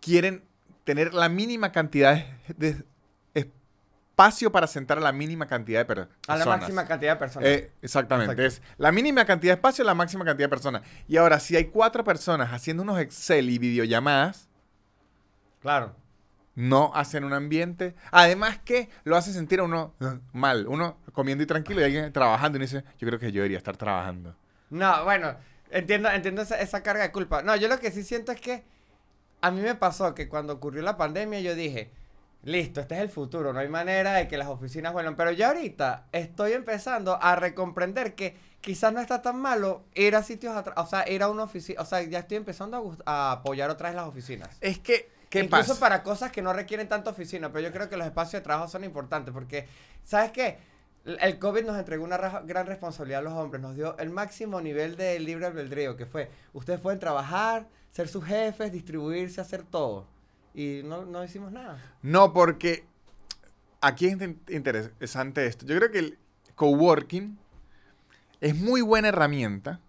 quieren 0.02 0.44
tener 0.86 1.14
la 1.14 1.30
mínima 1.30 1.72
cantidad 1.72 2.26
de 2.58 2.84
espacio 4.20 4.52
para 4.52 4.68
sentar 4.68 4.98
a 4.98 5.02
la 5.02 5.12
mínima 5.14 5.48
cantidad 5.48 5.80
de 5.80 5.86
per- 5.86 6.08
personas. 6.08 6.28
A 6.28 6.46
la 6.46 6.58
máxima 6.58 6.86
cantidad 6.86 7.14
de 7.14 7.20
personas. 7.20 7.48
Eh, 7.50 7.72
exactamente. 7.82 8.34
Exacto. 8.34 8.62
Es 8.72 8.78
la 8.78 8.92
mínima 8.92 9.26
cantidad 9.26 9.54
de 9.54 9.56
espacio, 9.56 9.84
la 9.86 9.94
máxima 9.94 10.26
cantidad 10.26 10.46
de 10.46 10.50
personas. 10.50 10.82
Y 11.08 11.16
ahora, 11.18 11.40
si 11.40 11.56
hay 11.56 11.66
cuatro 11.66 12.04
personas 12.04 12.52
haciendo 12.52 12.84
unos 12.84 13.00
Excel 13.00 13.50
y 13.50 13.58
videollamadas, 13.58 14.50
claro. 15.62 15.96
no 16.56 16.92
hacen 16.96 17.24
un 17.24 17.32
ambiente. 17.34 17.96
Además 18.12 18.60
que 18.60 18.90
lo 19.06 19.16
hace 19.16 19.32
sentir 19.32 19.62
a 19.62 19.64
uno 19.64 19.94
eh, 20.02 20.20
mal. 20.34 20.68
Uno 20.68 20.98
comiendo 21.14 21.44
y 21.44 21.48
tranquilo 21.48 21.80
y 21.80 21.86
alguien 21.86 22.12
trabajando 22.12 22.58
y 22.58 22.60
uno 22.60 22.66
dice, 22.66 22.84
yo 22.98 23.08
creo 23.08 23.20
que 23.20 23.32
yo 23.32 23.42
debería 23.42 23.58
estar 23.58 23.78
trabajando. 23.78 24.36
No, 24.70 25.06
bueno, 25.06 25.36
entiendo, 25.72 26.10
entiendo 26.10 26.42
esa, 26.42 26.60
esa 26.60 26.84
carga 26.84 27.04
de 27.04 27.12
culpa. 27.14 27.42
No, 27.42 27.56
yo 27.56 27.70
lo 27.70 27.80
que 27.80 27.90
sí 27.92 28.04
siento 28.04 28.34
es 28.34 28.42
que 28.42 28.64
a 29.42 29.50
mí 29.50 29.62
me 29.62 29.76
pasó 29.76 30.14
que 30.14 30.28
cuando 30.28 30.52
ocurrió 30.52 30.82
la 30.82 30.98
pandemia 30.98 31.40
yo 31.40 31.56
dije, 31.56 31.90
listo, 32.44 32.82
este 32.82 32.96
es 32.96 33.02
el 33.02 33.10
futuro, 33.10 33.54
no 33.54 33.60
hay 33.60 33.68
manera 33.70 34.14
de 34.14 34.28
que 34.28 34.38
las 34.38 34.48
oficinas 34.48 34.94
vuelvan. 34.94 35.16
Pero 35.16 35.32
ya 35.32 35.50
ahorita 35.50 36.08
estoy 36.12 36.54
empezando 36.54 37.18
a 37.22 37.36
recomprender 37.36 38.16
que 38.16 38.36
quizás 38.62 38.92
no 38.94 39.00
está 39.02 39.22
tan 39.22 39.38
malo 39.40 39.84
ir 39.94 40.16
a 40.16 40.24
sitios, 40.24 40.54
atra- 40.56 40.74
o 40.78 40.86
sea, 40.86 41.10
ir 41.10 41.24
a 41.24 41.30
una 41.30 41.44
oficina, 41.44 41.82
o 41.82 41.86
sea, 41.86 42.02
ya 42.04 42.20
estoy 42.20 42.38
empezando 42.38 42.98
a, 43.06 43.30
a 43.30 43.32
apoyar 43.34 43.70
otra 43.70 43.90
vez 43.90 43.96
las 43.96 44.08
oficinas. 44.08 44.50
Es 44.62 44.80
que 44.80 45.10
¿Qué 45.30 45.42
Incluso 45.42 45.68
pasa? 45.74 45.80
para 45.80 46.02
cosas 46.02 46.32
que 46.32 46.42
no 46.42 46.54
requieren 46.54 46.88
tanta 46.88 47.12
oficina, 47.12 47.52
pero 47.52 47.68
yo 47.68 47.72
creo 47.72 47.88
que 47.88 47.96
los 47.98 48.08
espacios 48.08 48.42
de 48.42 48.44
trabajo 48.44 48.68
son 48.68 48.84
importantes 48.84 49.32
porque, 49.32 49.68
¿sabes 50.04 50.32
qué? 50.32 50.58
El 51.06 51.38
COVID 51.38 51.66
nos 51.66 51.78
entregó 51.78 52.04
una 52.04 52.18
ra- 52.18 52.42
gran 52.44 52.66
responsabilidad 52.66 53.20
a 53.20 53.24
los 53.24 53.34
hombres, 53.34 53.62
nos 53.62 53.76
dio 53.76 53.96
el 54.00 54.10
máximo 54.10 54.60
nivel 54.60 54.98
de 54.98 55.20
libre 55.20 55.46
albedrío, 55.46 55.96
que 55.96 56.08
fue, 56.08 56.32
ustedes 56.54 56.80
pueden 56.80 57.00
trabajar, 57.00 57.68
ser 57.92 58.08
sus 58.08 58.26
jefes, 58.26 58.72
distribuirse, 58.72 59.40
hacer 59.40 59.62
todo. 59.62 60.08
Y 60.60 60.82
no, 60.84 61.06
no 61.06 61.24
hicimos 61.24 61.54
nada. 61.54 61.80
No, 62.02 62.34
porque 62.34 62.84
aquí 63.80 64.08
es 64.08 64.14
in- 64.22 64.42
interesante 64.50 65.46
esto. 65.46 65.66
Yo 65.66 65.78
creo 65.78 65.90
que 65.90 66.00
el 66.00 66.18
coworking 66.56 67.38
es 68.42 68.56
muy 68.56 68.82
buena 68.82 69.08
herramienta, 69.08 69.80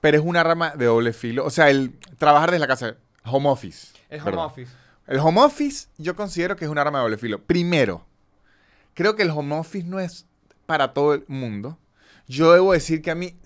pero 0.00 0.18
es 0.18 0.24
una 0.24 0.44
rama 0.44 0.70
de 0.76 0.84
doble 0.84 1.12
filo. 1.12 1.44
O 1.44 1.50
sea, 1.50 1.70
el 1.70 1.98
trabajar 2.18 2.50
desde 2.52 2.60
la 2.60 2.68
casa, 2.68 2.96
home 3.24 3.48
office. 3.48 3.88
El 4.08 4.20
home 4.20 4.30
perdón. 4.30 4.46
office. 4.46 4.72
El 5.08 5.18
home 5.18 5.40
office 5.40 5.88
yo 5.98 6.14
considero 6.14 6.54
que 6.54 6.64
es 6.66 6.70
una 6.70 6.84
rama 6.84 6.98
de 6.98 7.02
doble 7.02 7.18
filo. 7.18 7.42
Primero, 7.42 8.06
creo 8.94 9.16
que 9.16 9.24
el 9.24 9.30
home 9.30 9.56
office 9.58 9.88
no 9.88 9.98
es 9.98 10.24
para 10.66 10.92
todo 10.94 11.14
el 11.14 11.24
mundo. 11.26 11.78
Yo 12.28 12.52
debo 12.52 12.72
decir 12.74 13.02
que 13.02 13.10
a 13.10 13.16
mí, 13.16 13.36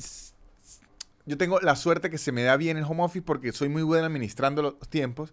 yo 1.25 1.39
tengo 1.39 1.59
la 1.61 1.75
suerte 1.75 2.11
que 2.11 2.19
se 2.19 2.33
me 2.33 2.43
da 2.43 2.59
bien 2.59 2.77
el 2.77 2.85
home 2.85 3.03
office 3.03 3.23
porque 3.25 3.51
soy 3.53 3.71
muy 3.71 3.83
bueno 3.83 4.05
administrando 4.05 4.61
los 4.61 4.79
tiempos, 4.91 5.33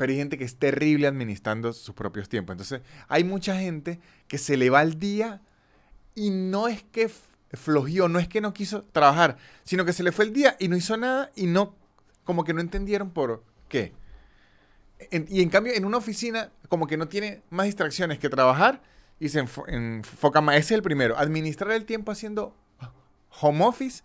pero 0.00 0.12
hay 0.12 0.16
gente 0.18 0.38
que 0.38 0.44
es 0.44 0.56
terrible 0.56 1.06
administrando 1.06 1.74
sus 1.74 1.94
propios 1.94 2.26
tiempos. 2.30 2.54
Entonces, 2.54 2.80
hay 3.06 3.22
mucha 3.22 3.54
gente 3.60 4.00
que 4.28 4.38
se 4.38 4.56
le 4.56 4.70
va 4.70 4.80
el 4.80 4.98
día 4.98 5.42
y 6.14 6.30
no 6.30 6.68
es 6.68 6.82
que 6.84 7.02
f- 7.02 7.20
flojeó, 7.52 8.08
no 8.08 8.18
es 8.18 8.26
que 8.26 8.40
no 8.40 8.54
quiso 8.54 8.84
trabajar, 8.92 9.36
sino 9.62 9.84
que 9.84 9.92
se 9.92 10.02
le 10.02 10.10
fue 10.10 10.24
el 10.24 10.32
día 10.32 10.56
y 10.58 10.68
no 10.68 10.76
hizo 10.78 10.96
nada 10.96 11.30
y 11.36 11.44
no, 11.46 11.74
como 12.24 12.44
que 12.44 12.54
no 12.54 12.62
entendieron 12.62 13.10
por 13.10 13.44
qué. 13.68 13.92
Y 15.28 15.42
en 15.42 15.50
cambio, 15.50 15.74
en 15.74 15.84
una 15.84 15.98
oficina, 15.98 16.50
como 16.70 16.86
que 16.86 16.96
no 16.96 17.06
tiene 17.06 17.42
más 17.50 17.66
distracciones 17.66 18.18
que 18.18 18.30
trabajar 18.30 18.80
y 19.18 19.28
se 19.28 19.44
enfo- 19.44 19.68
enfoca 19.68 20.40
más. 20.40 20.54
Ese 20.56 20.72
es 20.72 20.78
el 20.78 20.82
primero. 20.82 21.18
Administrar 21.18 21.72
el 21.72 21.84
tiempo 21.84 22.10
haciendo 22.10 22.56
home 23.38 23.64
office 23.66 24.02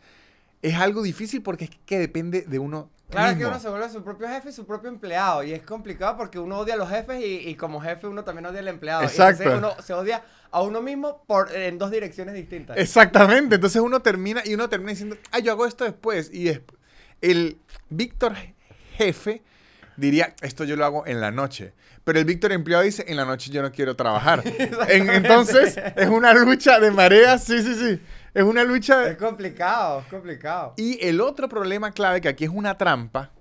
es 0.62 0.76
algo 0.76 1.04
difícil 1.04 1.42
porque 1.42 1.64
es 1.66 1.72
que 1.86 2.00
depende 2.00 2.42
de 2.42 2.60
uno. 2.60 2.90
Claro, 3.10 3.38
que 3.38 3.46
uno 3.46 3.60
se 3.60 3.70
vuelve 3.70 3.90
su 3.90 4.04
propio 4.04 4.28
jefe 4.28 4.50
y 4.50 4.52
su 4.52 4.66
propio 4.66 4.90
empleado. 4.90 5.44
Y 5.44 5.54
es 5.54 5.62
complicado 5.62 6.18
porque 6.18 6.40
uno 6.40 6.58
odia 6.60 6.74
a 6.74 6.78
los 6.78 6.90
jefes 6.90 7.22
y, 7.24 7.48
y 7.50 7.56
como 7.56 7.80
jefe 7.80 8.08
uno 8.08 8.24
también 8.24 8.46
odia 8.48 8.60
al 8.60 8.68
empleado. 8.68 9.04
Y 9.04 9.06
Exacto. 9.06 9.44
entonces 9.44 9.58
uno 9.76 9.84
se 9.84 9.94
odia 9.94 10.24
a 10.52 10.62
uno 10.62 10.82
mismo 10.82 11.24
por, 11.28 11.56
en 11.56 11.78
dos 11.78 11.92
direcciones 11.92 12.34
distintas. 12.34 12.78
Exactamente. 12.78 13.56
Entonces 13.56 13.82
uno 13.82 14.02
termina 14.02 14.42
y 14.44 14.54
uno 14.56 14.68
termina 14.70 14.92
diciendo, 14.92 15.18
ah, 15.32 15.40
yo 15.40 15.52
hago 15.52 15.66
esto 15.66 15.84
después. 15.84 16.30
Y 16.34 16.50
es- 16.50 16.62
el 17.22 17.58
Víctor 17.90 18.34
jefe 18.98 19.44
diría, 19.98 20.34
esto 20.42 20.64
yo 20.64 20.76
lo 20.76 20.86
hago 20.86 21.06
en 21.08 21.22
la 21.22 21.32
noche. 21.32 21.74
Pero 22.04 22.20
el 22.20 22.26
Víctor 22.26 22.52
empleado 22.52 22.84
dice, 22.84 23.06
en 23.08 23.18
la 23.18 23.26
noche 23.26 23.50
yo 23.52 23.62
no 23.62 23.72
quiero 23.72 23.96
trabajar. 23.96 24.44
En- 24.90 25.10
entonces 25.10 25.78
es 25.96 26.08
una 26.10 26.34
lucha 26.34 26.80
de 26.80 26.92
mareas, 26.92 27.44
sí, 27.44 27.62
sí, 27.62 27.76
sí. 27.76 28.02
Es 28.36 28.44
una 28.44 28.64
lucha. 28.64 29.08
Es 29.10 29.18
complicado, 29.18 30.02
es 30.02 30.06
complicado. 30.08 30.74
Y 30.78 31.04
el 31.04 31.22
otro 31.22 31.50
problema 31.50 31.92
clave, 31.92 32.20
que 32.22 32.28
aquí 32.28 32.44
es 32.44 32.52
una 32.54 32.78
trampa, 32.78 33.32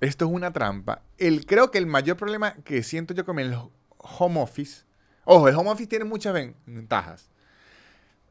esto 0.00 0.24
es 0.24 0.30
una 0.32 0.52
trampa, 0.52 1.02
el, 1.18 1.46
creo 1.46 1.70
que 1.70 1.78
el 1.78 1.86
mayor 1.86 2.16
problema 2.16 2.54
que 2.64 2.82
siento 2.82 3.14
yo 3.14 3.24
con 3.24 3.38
el 3.38 3.54
home 3.98 4.40
office, 4.40 4.84
ojo, 5.24 5.48
el 5.48 5.54
home 5.54 5.70
office 5.70 5.86
tiene 5.88 6.04
muchas 6.06 6.32
ven- 6.32 6.56
ventajas. 6.66 7.30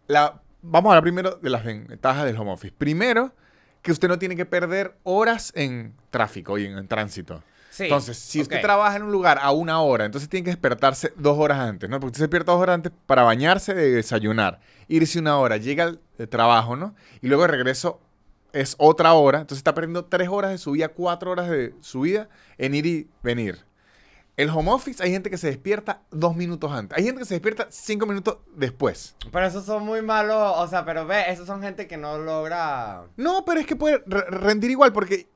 La, 0.07 0.41
vamos 0.61 0.89
a 0.89 0.93
hablar 0.93 1.03
primero 1.03 1.35
de 1.35 1.49
las 1.49 1.63
ventajas 1.63 2.25
del 2.25 2.35
home 2.37 2.51
office. 2.51 2.73
Primero, 2.77 3.33
que 3.83 3.91
usted 3.91 4.07
no 4.07 4.17
tiene 4.17 4.35
que 4.35 4.45
perder 4.47 4.97
horas 5.03 5.51
en 5.55 5.95
tráfico 6.09 6.57
y 6.57 6.65
en, 6.65 6.77
en 6.79 6.87
tránsito. 6.87 7.43
Sí, 7.75 7.83
Entonces, 7.83 8.17
si 8.17 8.41
usted 8.41 8.61
trabaja 8.61 8.95
en 8.95 9.03
un 9.03 9.11
lugar 9.11 9.37
a 9.41 9.51
una 9.51 9.81
hora, 9.81 10.05
entonces 10.05 10.29
tiene 10.29 10.45
que 10.45 10.51
despertarse 10.51 11.11
dos 11.17 11.37
horas 11.37 11.59
antes, 11.59 11.89
¿no? 11.89 11.97
Porque 11.99 12.11
usted 12.11 12.19
se 12.19 12.23
despierta 12.23 12.53
dos 12.53 12.61
horas 12.61 12.75
antes 12.75 12.93
para 13.05 13.23
bañarse, 13.23 13.73
de 13.73 13.91
desayunar, 13.91 14.61
irse 14.87 15.19
una 15.19 15.37
hora, 15.37 15.57
llega 15.57 15.83
al 15.83 15.99
eh, 16.17 16.25
trabajo, 16.25 16.77
¿no? 16.77 16.95
Y 17.21 17.27
luego 17.27 17.41
de 17.43 17.49
regreso 17.49 17.99
es 18.53 18.75
otra 18.79 19.11
hora, 19.11 19.39
entonces 19.39 19.57
está 19.57 19.73
perdiendo 19.73 20.05
tres 20.05 20.29
horas 20.29 20.51
de 20.51 20.57
su 20.57 20.71
vida, 20.71 20.87
cuatro 20.87 21.31
horas 21.31 21.49
de 21.49 21.73
su 21.81 21.99
vida 22.01 22.29
en 22.57 22.75
ir 22.75 22.85
y 22.85 23.09
venir. 23.21 23.65
El 24.37 24.49
home 24.49 24.71
office 24.71 25.03
hay 25.03 25.11
gente 25.11 25.29
que 25.29 25.37
se 25.37 25.47
despierta 25.47 26.01
dos 26.11 26.35
minutos 26.37 26.71
antes, 26.71 26.97
hay 26.97 27.03
gente 27.03 27.19
que 27.19 27.25
se 27.25 27.33
despierta 27.33 27.67
cinco 27.69 28.05
minutos 28.05 28.37
después. 28.55 29.17
Pero 29.33 29.45
esos 29.47 29.65
son 29.65 29.83
muy 29.83 30.01
malos, 30.01 30.53
o 30.57 30.67
sea, 30.69 30.85
pero 30.85 31.05
ve, 31.05 31.25
esos 31.29 31.45
son 31.45 31.61
gente 31.61 31.87
que 31.87 31.97
no 31.97 32.17
logra... 32.17 33.03
No, 33.17 33.43
pero 33.43 33.59
es 33.59 33.65
que 33.65 33.75
puede 33.75 34.01
re- 34.05 34.29
rendir 34.29 34.71
igual 34.71 34.93
porque... 34.93 35.27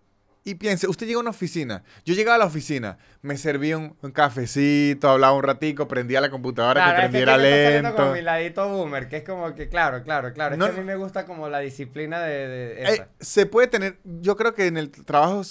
Y 0.50 0.56
piense, 0.56 0.88
usted 0.88 1.06
llega 1.06 1.18
a 1.20 1.22
una 1.22 1.30
oficina. 1.30 1.84
Yo 2.06 2.16
llegaba 2.16 2.36
a 2.36 2.40
la 2.40 2.46
oficina, 2.46 2.98
me 3.22 3.38
servía 3.38 3.78
un, 3.78 3.96
un 4.02 4.12
cafecito, 4.12 5.08
hablaba 5.10 5.34
un 5.34 5.44
ratico, 5.44 5.88
prendía 5.88 6.22
la 6.22 6.32
computadora 6.32 6.82
Claro, 6.82 6.96
que 6.96 7.06
es 7.06 7.06
que 7.06 7.10
prendiera 7.12 7.36
está 7.36 7.44
saliendo 7.44 7.90
lento. 7.90 8.02
como 8.02 8.14
mi 8.14 8.22
ladito 8.22 8.68
boomer, 8.68 9.08
que 9.10 9.18
es 9.18 9.24
como 9.24 9.54
que, 9.54 9.70
claro, 9.70 10.02
claro, 10.04 10.34
claro. 10.34 10.56
Es 10.56 10.64
que 10.64 10.70
a 10.70 10.72
mí 10.74 10.84
me 10.84 10.96
gusta 10.96 11.26
como 11.26 11.50
la 11.50 11.60
disciplina 11.60 12.22
de, 12.22 12.48
de 12.48 12.82
Eh, 12.82 12.94
esa. 12.94 13.10
se 13.20 13.46
puede 13.46 13.68
tener, 13.68 14.00
yo 14.04 14.36
creo 14.36 14.56
que 14.56 14.66
en 14.66 14.78
el 14.78 14.90
trabajo 14.90 15.42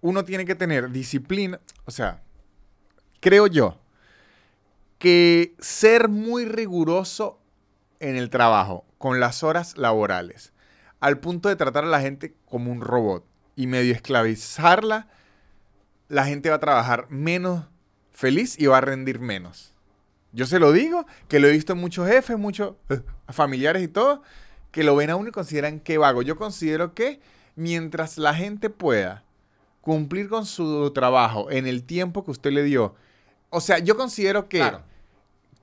uno 0.00 0.22
tiene 0.24 0.44
que 0.44 0.54
tener 0.54 0.90
disciplina, 0.90 1.58
o 1.84 1.90
sea, 1.90 2.22
creo 3.20 3.48
yo 3.48 3.80
que 4.98 5.54
ser 5.58 6.08
muy 6.08 6.44
riguroso 6.44 7.40
en 8.00 8.16
el 8.16 8.30
trabajo 8.30 8.84
con 8.98 9.18
las 9.20 9.42
horas 9.42 9.76
laborales, 9.76 10.52
al 11.00 11.18
punto 11.18 11.48
de 11.48 11.56
tratar 11.56 11.84
a 11.84 11.88
la 11.88 12.00
gente 12.00 12.34
como 12.46 12.70
un 12.70 12.80
robot 12.80 13.24
y 13.56 13.66
medio 13.66 13.92
esclavizarla, 13.94 15.08
la 16.08 16.24
gente 16.26 16.50
va 16.50 16.56
a 16.56 16.60
trabajar 16.60 17.06
menos 17.10 17.64
feliz 18.12 18.58
y 18.58 18.66
va 18.66 18.78
a 18.78 18.82
rendir 18.82 19.18
menos. 19.18 19.74
Yo 20.32 20.46
se 20.46 20.58
lo 20.58 20.70
digo, 20.72 21.06
que 21.28 21.40
lo 21.40 21.48
he 21.48 21.52
visto 21.52 21.72
en 21.72 21.78
muchos 21.80 22.06
jefes, 22.08 22.38
muchos 22.38 22.74
eh, 22.90 23.00
familiares 23.28 23.82
y 23.82 23.88
todo, 23.88 24.22
que 24.70 24.84
lo 24.84 24.94
ven 24.94 25.10
a 25.10 25.16
uno 25.16 25.30
y 25.30 25.32
consideran 25.32 25.80
que 25.80 25.96
vago. 25.98 26.22
Yo 26.22 26.36
considero 26.36 26.94
que 26.94 27.20
mientras 27.56 28.18
la 28.18 28.34
gente 28.34 28.68
pueda 28.68 29.24
cumplir 29.80 30.28
con 30.28 30.44
su 30.44 30.90
trabajo 30.92 31.50
en 31.50 31.66
el 31.66 31.84
tiempo 31.84 32.24
que 32.24 32.30
usted 32.32 32.50
le 32.52 32.62
dio, 32.64 32.94
o 33.50 33.60
sea, 33.60 33.78
yo 33.78 33.96
considero 33.96 34.48
que 34.48 34.58
Claro. 34.58 34.82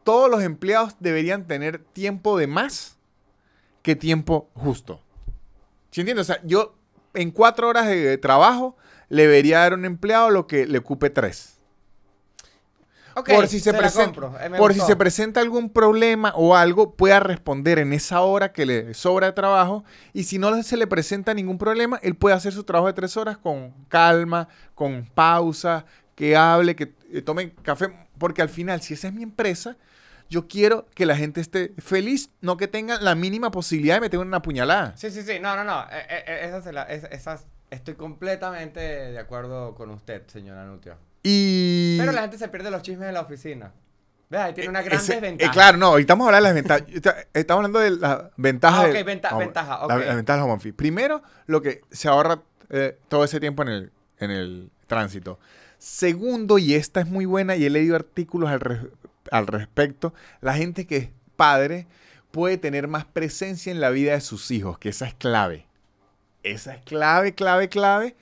todos 0.03 0.29
los 0.31 0.41
empleados 0.41 0.95
deberían 0.99 1.45
tener 1.45 1.79
tiempo 1.79 2.37
de 2.37 2.47
más 2.47 2.97
que 3.83 3.95
tiempo 3.95 4.49
justo. 4.55 5.01
¿Sí 5.91 6.01
entiendes? 6.01 6.29
O 6.29 6.33
sea, 6.33 6.41
yo 6.43 6.73
en 7.13 7.31
cuatro 7.31 7.67
horas 7.67 7.87
de 7.87 8.17
trabajo 8.17 8.75
le 9.09 9.23
debería 9.23 9.59
dar 9.59 9.73
a 9.73 9.75
un 9.75 9.85
empleado 9.85 10.29
lo 10.29 10.47
que 10.47 10.65
le 10.65 10.79
ocupe 10.79 11.09
tres. 11.09 11.53
Por 13.13 13.47
si 13.47 13.59
se, 13.59 13.73
presenta, 13.73 14.05
compro, 14.05 14.35
eh, 14.41 14.49
por 14.57 14.73
si 14.73 14.79
se 14.79 14.95
presenta 14.95 15.39
algún 15.39 15.69
problema 15.69 16.33
o 16.35 16.55
algo, 16.55 16.95
pueda 16.95 17.19
responder 17.19 17.77
en 17.77 17.93
esa 17.93 18.21
hora 18.21 18.51
que 18.51 18.65
le 18.65 18.93
sobra 18.95 19.27
de 19.27 19.33
trabajo. 19.33 19.83
Y 20.13 20.23
si 20.23 20.39
no 20.39 20.63
se 20.63 20.77
le 20.77 20.87
presenta 20.87 21.33
ningún 21.35 21.59
problema, 21.59 21.99
él 22.01 22.15
puede 22.15 22.35
hacer 22.35 22.53
su 22.53 22.63
trabajo 22.63 22.87
de 22.87 22.93
tres 22.93 23.15
horas 23.15 23.37
con 23.37 23.71
calma, 23.87 24.47
con 24.73 25.05
pausa, 25.13 25.85
que 26.15 26.35
hable, 26.35 26.75
que 26.75 26.93
eh, 27.11 27.21
tome 27.21 27.53
café. 27.61 27.93
Porque 28.17 28.41
al 28.41 28.49
final, 28.49 28.81
si 28.81 28.95
esa 28.95 29.09
es 29.09 29.13
mi 29.13 29.21
empresa, 29.21 29.77
yo 30.33 30.47
quiero 30.47 30.87
que 30.95 31.05
la 31.05 31.15
gente 31.15 31.39
esté 31.41 31.73
feliz, 31.77 32.29
no 32.41 32.57
que 32.57 32.67
tengan 32.67 33.03
la 33.05 33.13
mínima 33.13 33.51
posibilidad 33.51 33.95
de 33.95 34.01
meter 34.01 34.19
una 34.19 34.41
puñalada. 34.41 34.97
Sí, 34.97 35.11
sí, 35.11 35.21
sí, 35.21 35.39
no, 35.39 35.55
no, 35.55 35.63
no, 35.63 35.83
eh, 35.83 36.05
eh, 36.09 36.23
eh, 36.27 36.39
esa 36.47 36.61
se 36.63 36.73
la- 36.73 36.83
es- 36.83 37.03
esas, 37.11 37.45
estoy 37.69 37.93
completamente 37.93 38.79
de 38.79 39.19
acuerdo 39.19 39.75
con 39.75 39.91
usted, 39.91 40.23
señora 40.27 40.65
Nutria. 40.65 40.97
Y... 41.21 41.97
Pero 41.99 42.11
la 42.11 42.21
gente 42.21 42.37
se 42.39 42.47
pierde 42.47 42.71
los 42.71 42.81
chismes 42.81 43.05
de 43.07 43.13
la 43.13 43.21
oficina. 43.21 43.71
Vea, 44.29 44.45
ahí 44.45 44.53
tiene 44.53 44.69
una 44.71 44.81
gran 44.81 44.97
Ese- 44.99 45.13
eh, 45.13 45.21
desventaja. 45.21 45.51
claro, 45.51 45.77
no, 45.77 45.85
ahorita 45.87 46.13
vamos 46.13 46.25
a 46.25 46.27
hablar 46.35 46.41
de 46.41 46.61
las 46.61 46.81
ventajas. 46.81 47.27
Estamos 47.33 47.59
hablando 47.59 47.79
de 47.79 47.91
las 47.91 48.23
ventajas. 48.35 48.85
Ah, 48.85 48.87
ok, 48.87 48.93
del- 48.93 49.03
venta- 49.03 49.29
vamos, 49.29 49.45
ventaja, 49.45 49.69
la- 49.87 49.95
ok. 49.95 50.05
las 50.05 50.15
ventajas 50.15 50.39
del 50.41 50.43
home 50.45 50.53
office. 50.55 50.73
Primero, 50.73 51.21
lo 51.45 51.61
que 51.61 51.81
se 51.91 52.07
ahorra 52.07 52.41
eh, 52.71 52.97
todo 53.07 53.23
ese 53.23 53.39
tiempo 53.39 53.61
en 53.61 53.67
el, 53.69 53.91
en 54.19 54.31
el 54.31 54.71
tránsito. 54.87 55.37
Segundo, 55.77 56.57
y 56.57 56.73
esta 56.73 57.01
es 57.01 57.07
muy 57.07 57.25
buena 57.25 57.55
y 57.55 57.65
he 57.65 57.69
leído 57.69 57.95
artículos 57.95 58.49
al, 58.49 58.59
res- 58.61 58.79
al 59.31 59.47
respecto, 59.47 60.13
la 60.41 60.53
gente 60.53 60.85
que 60.85 60.97
es 60.97 61.09
padre 61.35 61.87
puede 62.31 62.57
tener 62.57 62.87
más 62.87 63.05
presencia 63.05 63.71
en 63.71 63.79
la 63.79 63.89
vida 63.89 64.13
de 64.13 64.21
sus 64.21 64.51
hijos, 64.51 64.79
que 64.79 64.89
esa 64.89 65.07
es 65.07 65.13
clave. 65.13 65.65
Esa 66.43 66.75
es 66.75 66.83
clave, 66.83 67.33
clave, 67.33 67.69
clave, 67.69 68.15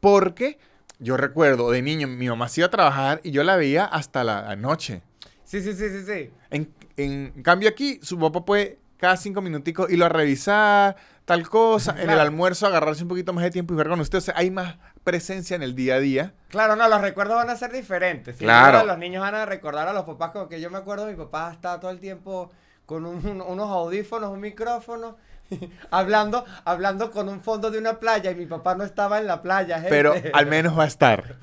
porque 0.00 0.58
yo 0.98 1.16
recuerdo 1.16 1.70
de 1.70 1.82
niño, 1.82 2.06
mi 2.06 2.28
mamá 2.28 2.48
se 2.48 2.60
iba 2.60 2.66
a 2.66 2.70
trabajar 2.70 3.20
y 3.24 3.30
yo 3.30 3.42
la 3.42 3.56
veía 3.56 3.84
hasta 3.84 4.22
la 4.22 4.54
noche. 4.56 5.02
Sí, 5.44 5.60
sí, 5.60 5.74
sí, 5.74 5.88
sí, 5.88 6.04
sí. 6.06 6.30
En, 6.50 6.72
en 6.96 7.42
cambio 7.42 7.68
aquí, 7.68 7.98
su 8.02 8.18
papá 8.18 8.44
puede 8.44 8.78
cada 9.02 9.16
cinco 9.16 9.42
minuticos 9.42 9.90
irlo 9.90 10.06
a 10.06 10.08
revisar, 10.08 10.96
tal 11.24 11.48
cosa, 11.48 11.94
en 11.98 12.10
el 12.10 12.18
almuerzo 12.18 12.66
agarrarse 12.66 13.02
un 13.02 13.08
poquito 13.08 13.32
más 13.32 13.44
de 13.44 13.50
tiempo 13.50 13.74
y 13.74 13.76
ver 13.76 13.88
con 13.88 14.00
usted. 14.00 14.18
O 14.18 14.20
sea, 14.20 14.34
hay 14.36 14.50
más 14.50 14.76
presencia 15.04 15.54
en 15.56 15.62
el 15.62 15.74
día 15.74 15.94
a 15.96 15.98
día. 16.00 16.34
Claro, 16.48 16.76
no, 16.76 16.88
los 16.88 17.00
recuerdos 17.00 17.36
van 17.36 17.50
a 17.50 17.56
ser 17.56 17.72
diferentes. 17.72 18.36
Claro. 18.36 18.84
Los 18.86 18.98
niños 18.98 19.20
van 19.22 19.34
a 19.34 19.46
recordar 19.46 19.88
a 19.88 19.92
los 19.92 20.04
papás 20.04 20.30
como 20.32 20.48
que 20.48 20.60
yo 20.60 20.70
me 20.70 20.78
acuerdo, 20.78 21.06
mi 21.06 21.14
papá 21.14 21.50
estaba 21.52 21.80
todo 21.80 21.90
el 21.90 22.00
tiempo 22.00 22.50
con 22.86 23.06
un- 23.06 23.24
un- 23.26 23.40
unos 23.40 23.70
audífonos, 23.70 24.30
un 24.30 24.40
micrófono, 24.40 25.16
hablando, 25.90 26.44
hablando 26.64 27.10
con 27.10 27.28
un 27.28 27.40
fondo 27.40 27.70
de 27.70 27.78
una 27.78 27.98
playa 28.00 28.30
y 28.30 28.34
mi 28.34 28.46
papá 28.46 28.74
no 28.74 28.84
estaba 28.84 29.18
en 29.18 29.26
la 29.26 29.42
playa. 29.42 29.76
gente. 29.76 29.90
Pero 29.90 30.14
al 30.34 30.46
menos 30.46 30.78
va 30.78 30.84
a 30.84 30.88
estar. 30.88 31.36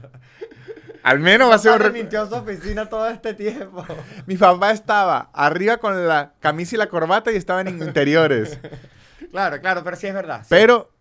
Al 1.02 1.20
menos 1.20 1.50
va 1.50 1.56
a 1.56 1.60
ser 1.60 1.82
un... 1.82 1.94
Mintió 1.94 2.28
su 2.28 2.36
oficina 2.36 2.88
todo 2.88 3.08
este 3.08 3.34
tiempo. 3.34 3.86
Mi 4.26 4.36
papá 4.36 4.72
estaba 4.72 5.30
arriba 5.34 5.78
con 5.78 6.08
la 6.08 6.34
camisa 6.42 6.76
y 6.76 6.78
la 6.78 6.88
corbata 6.90 7.32
y 7.32 7.38
estaban 7.38 7.68
en 7.70 7.78
interiores. 7.82 8.60
Claro, 9.32 9.60
claro, 9.62 9.84
pero 9.84 9.96
sí 9.96 10.08
es 10.08 10.14
verdad. 10.14 10.42
sí. 10.42 10.48
Pero, 10.50 10.92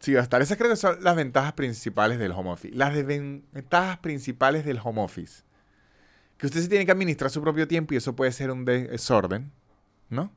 sí, 0.00 0.16
hasta 0.16 0.38
esas 0.38 0.56
creo 0.56 0.70
que 0.70 0.76
son 0.76 1.02
las 1.02 1.16
ventajas 1.16 1.52
principales 1.54 2.18
del 2.18 2.32
home 2.32 2.50
office. 2.50 2.74
Las 2.74 2.94
desventajas 2.94 3.98
principales 3.98 4.64
del 4.64 4.80
home 4.82 5.02
office. 5.02 5.42
Que 6.38 6.46
usted 6.46 6.60
se 6.60 6.68
tiene 6.68 6.84
que 6.84 6.92
administrar 6.92 7.30
su 7.30 7.40
propio 7.40 7.68
tiempo 7.68 7.94
y 7.94 7.98
eso 7.98 8.16
puede 8.16 8.32
ser 8.32 8.50
un 8.50 8.64
desorden, 8.64 9.52
¿no? 10.08 10.32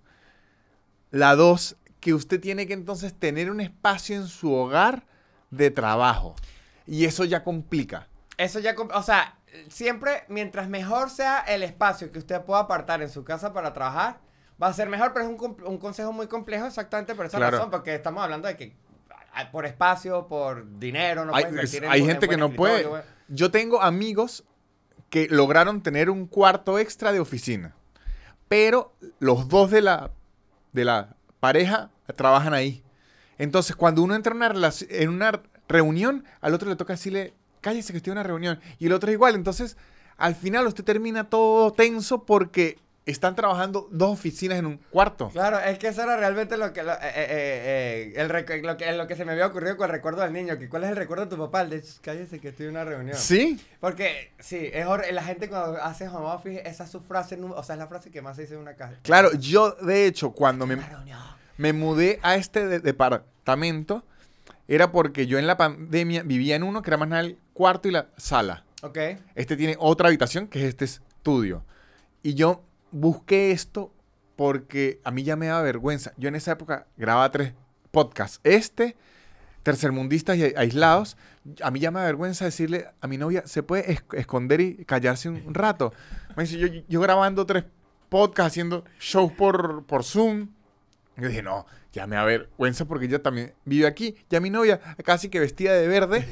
La 1.12 1.36
dos, 1.36 1.78
que 2.00 2.14
usted 2.14 2.40
tiene 2.40 2.68
que 2.68 2.74
entonces 2.74 3.14
tener 3.14 3.50
un 3.50 3.62
espacio 3.62 4.16
en 4.16 4.28
su 4.28 4.54
hogar 4.54 5.04
de 5.52 5.72
trabajo. 5.72 6.36
Y 6.86 7.06
eso 7.06 7.26
ya 7.26 7.44
complica. 7.44 8.08
Eso 8.38 8.60
ya, 8.60 8.76
o 8.94 9.04
sea, 9.04 9.38
siempre 9.70 10.24
mientras 10.28 10.70
mejor 10.70 11.10
sea 11.10 11.40
el 11.40 11.64
espacio 11.64 12.12
que 12.12 12.20
usted 12.20 12.42
pueda 12.42 12.62
apartar 12.62 13.02
en 13.02 13.10
su 13.10 13.24
casa 13.24 13.54
para 13.54 13.74
trabajar, 13.74 14.20
va 14.62 14.68
a 14.68 14.74
ser 14.74 14.90
mejor, 14.90 15.14
pero 15.14 15.26
es 15.30 15.40
un, 15.40 15.58
un 15.66 15.78
consejo 15.78 16.12
muy 16.14 16.28
complejo 16.28 16.66
exactamente 16.66 17.16
por 17.16 17.26
esa 17.26 17.38
Claro. 17.38 17.58
razón, 17.58 17.72
porque 17.72 17.96
estamos 17.96 18.24
hablando 18.24 18.48
de 18.48 18.56
que 18.58 18.76
ah, 19.34 19.50
por 19.52 19.66
espacio, 19.66 20.28
por 20.28 20.80
dinero, 20.80 21.26
no 21.26 21.36
hay 21.36 21.44
puedes 21.46 21.52
invertir 21.74 21.84
en 21.84 21.92
hay 21.92 22.06
gente 22.06 22.28
que 22.28 22.38
no 22.38 22.50
puede. 22.52 22.88
Yo 23.28 23.52
tengo 23.52 23.82
amigos 23.82 24.44
que 25.10 25.28
lograron 25.30 25.82
tener 25.82 26.10
un 26.10 26.28
cuarto 26.28 26.80
extra 26.80 27.12
de 27.12 27.20
oficina. 27.20 27.76
Pero 28.48 28.94
los 29.20 29.50
dos 29.50 29.70
de 29.72 29.82
la, 29.82 30.12
de 30.74 30.86
la 30.86 31.16
pareja 31.40 31.90
trabajan 32.16 32.54
ahí. 32.54 32.84
Entonces, 33.38 33.76
cuando 33.76 34.02
uno 34.02 34.16
entra 34.16 34.32
en 34.34 34.38
una, 34.38 34.72
en 34.90 35.10
una 35.10 35.42
reunión, 35.68 36.24
al 36.42 36.54
otro 36.54 36.70
le 36.70 36.76
toca 36.78 36.94
decirle, 36.94 37.34
cállese 37.62 37.92
que 37.94 37.98
estoy 37.98 38.12
en 38.12 38.18
una 38.20 38.24
reunión. 38.24 38.60
Y 38.80 38.86
el 38.88 38.94
otro 38.94 39.12
igual. 39.12 39.36
Entonces, 39.36 39.78
al 40.16 40.34
final 40.36 40.66
usted 40.66 40.84
termina 40.86 41.30
todo 41.30 41.72
tenso 41.74 42.24
porque 42.26 42.80
están 43.12 43.36
trabajando 43.36 43.88
dos 43.92 44.12
oficinas 44.14 44.60
en 44.60 44.66
un 44.66 44.78
cuarto. 44.78 45.30
Claro, 45.30 45.60
es 45.60 45.80
que 45.80 45.88
eso 45.88 46.04
era 46.04 46.18
realmente 46.18 46.58
lo 46.58 46.74
que, 46.74 46.84
lo, 46.84 46.94
eh, 46.94 46.98
eh, 47.02 48.14
eh, 48.14 48.14
el 48.18 48.28
lo 48.64 48.78
que 48.78 48.92
lo 48.92 49.08
que 49.08 49.16
se 49.16 49.26
me 49.26 49.32
había 49.32 49.48
ocurrido 49.48 49.78
con 49.78 49.86
el 49.86 49.92
recuerdo 49.92 50.22
del 50.22 50.34
niño, 50.34 50.58
que 50.58 50.70
cuál 50.70 50.84
es 50.84 50.90
el 50.90 50.96
recuerdo 50.96 51.26
de 51.26 51.32
tu 51.32 51.38
papá, 51.38 51.62
el 51.62 51.70
de 51.70 51.82
"Sh, 51.82 52.00
cállese 52.02 52.40
que 52.40 52.50
estoy 52.50 52.66
en 52.66 52.72
una 52.74 52.84
reunión. 52.86 53.18
¿Sí? 53.18 53.60
Porque 53.80 54.32
sí, 54.40 54.70
es 54.74 54.86
la 55.14 55.24
gente 55.24 55.50
cuando 55.50 55.82
hace 55.82 56.08
home 56.08 56.28
office, 56.28 56.62
esa 56.66 56.84
es 56.84 56.90
su 56.92 57.02
frase, 57.02 57.38
o 57.42 57.64
sea, 57.64 57.76
es 57.76 57.80
la 57.80 57.88
frase 57.88 58.12
que 58.12 58.22
más 58.22 58.36
se 58.36 58.44
dice 58.44 58.56
en 58.56 58.62
una 58.62 58.76
casa. 58.76 58.96
Claro, 59.04 59.32
yo 59.34 59.72
de 59.72 60.06
hecho, 60.06 60.32
cuando 60.32 60.66
me, 60.68 60.78
me 61.58 61.74
mudé 61.74 62.20
a 62.24 62.36
este 62.36 62.68
de- 62.68 62.80
departamento, 62.80 64.04
era 64.68 64.92
porque 64.92 65.28
yo 65.28 65.40
en 65.40 65.48
la 65.48 65.56
pandemia 65.58 66.24
vivía 66.24 66.56
en 66.56 66.64
uno 66.64 66.82
que 66.82 66.90
era 66.90 66.98
más 66.98 67.08
nada 67.08 67.22
el 67.22 67.38
cuarto 67.54 67.88
y 67.88 67.92
la 67.92 68.08
sala. 68.18 68.66
Ok. 68.84 68.98
Este 69.36 69.56
tiene 69.56 69.76
otra 69.80 70.08
habitación 70.10 70.48
que 70.48 70.60
es 70.60 70.66
este 70.66 70.86
estudio. 70.86 71.64
Y 72.22 72.34
yo 72.34 72.62
busqué 73.00 73.52
esto 73.52 73.94
porque 74.36 75.00
a 75.04 75.12
mí 75.12 75.24
ya 75.24 75.36
me 75.36 75.48
daba 75.48 75.62
vergüenza. 75.64 76.14
Yo 76.18 76.28
en 76.30 76.36
esa 76.36 76.52
época 76.52 76.88
grababa 76.98 77.32
tres 77.32 77.54
podcasts. 77.92 78.40
Este, 78.44 78.96
Tercermundistas 79.64 80.38
y 80.38 80.44
Aislados. 80.56 81.18
A 81.62 81.72
mí 81.72 81.80
ya 81.80 81.92
me 81.92 82.00
da 82.00 82.06
vergüenza 82.06 82.46
decirle 82.46 82.88
a 83.02 83.08
mi 83.08 83.18
novia, 83.18 83.44
¿se 83.46 83.64
puede 83.64 83.92
es- 83.92 84.04
esconder 84.14 84.62
y 84.62 84.86
callarse 84.86 85.30
un 85.30 85.54
rato? 85.54 85.94
Me 86.36 86.44
dice, 86.44 86.58
yo, 86.58 86.68
yo 86.88 87.02
grabando 87.02 87.46
tres 87.46 87.66
podcasts, 88.10 88.54
haciendo 88.54 88.86
shows 89.00 89.32
por, 89.34 89.84
por 89.86 90.04
Zoom. 90.04 90.50
Yo 91.18 91.28
dije, 91.28 91.42
no, 91.42 91.66
ya 91.98 92.06
me 92.06 92.16
da 92.16 92.24
vergüenza 92.26 92.86
porque 92.86 93.06
ella 93.06 93.22
también 93.24 93.54
vive 93.66 93.88
aquí. 93.88 94.16
Ya 94.30 94.40
mi 94.40 94.52
novia 94.52 94.80
casi 95.04 95.30
que 95.30 95.40
vestida 95.40 95.74
de 95.74 95.88
verde 95.88 96.28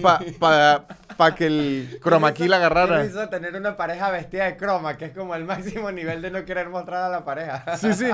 para 0.00 1.34
que 1.36 1.46
el 1.46 2.00
chroma 2.02 2.32
key 2.32 2.48
la 2.48 2.56
agarrara. 2.56 2.98
Me 3.00 3.06
hizo 3.06 3.28
tener 3.28 3.54
una 3.54 3.76
pareja 3.76 4.10
vestida 4.10 4.44
de 4.46 4.56
croma, 4.56 4.96
que 4.96 5.04
es 5.06 5.12
como 5.12 5.34
el 5.34 5.44
máximo 5.44 5.90
nivel 5.92 6.22
de 6.22 6.30
no 6.30 6.44
querer 6.46 6.68
mostrar 6.70 7.02
a 7.04 7.08
la 7.10 7.24
pareja. 7.24 7.76
Sí, 7.76 7.92
sí. 7.92 8.06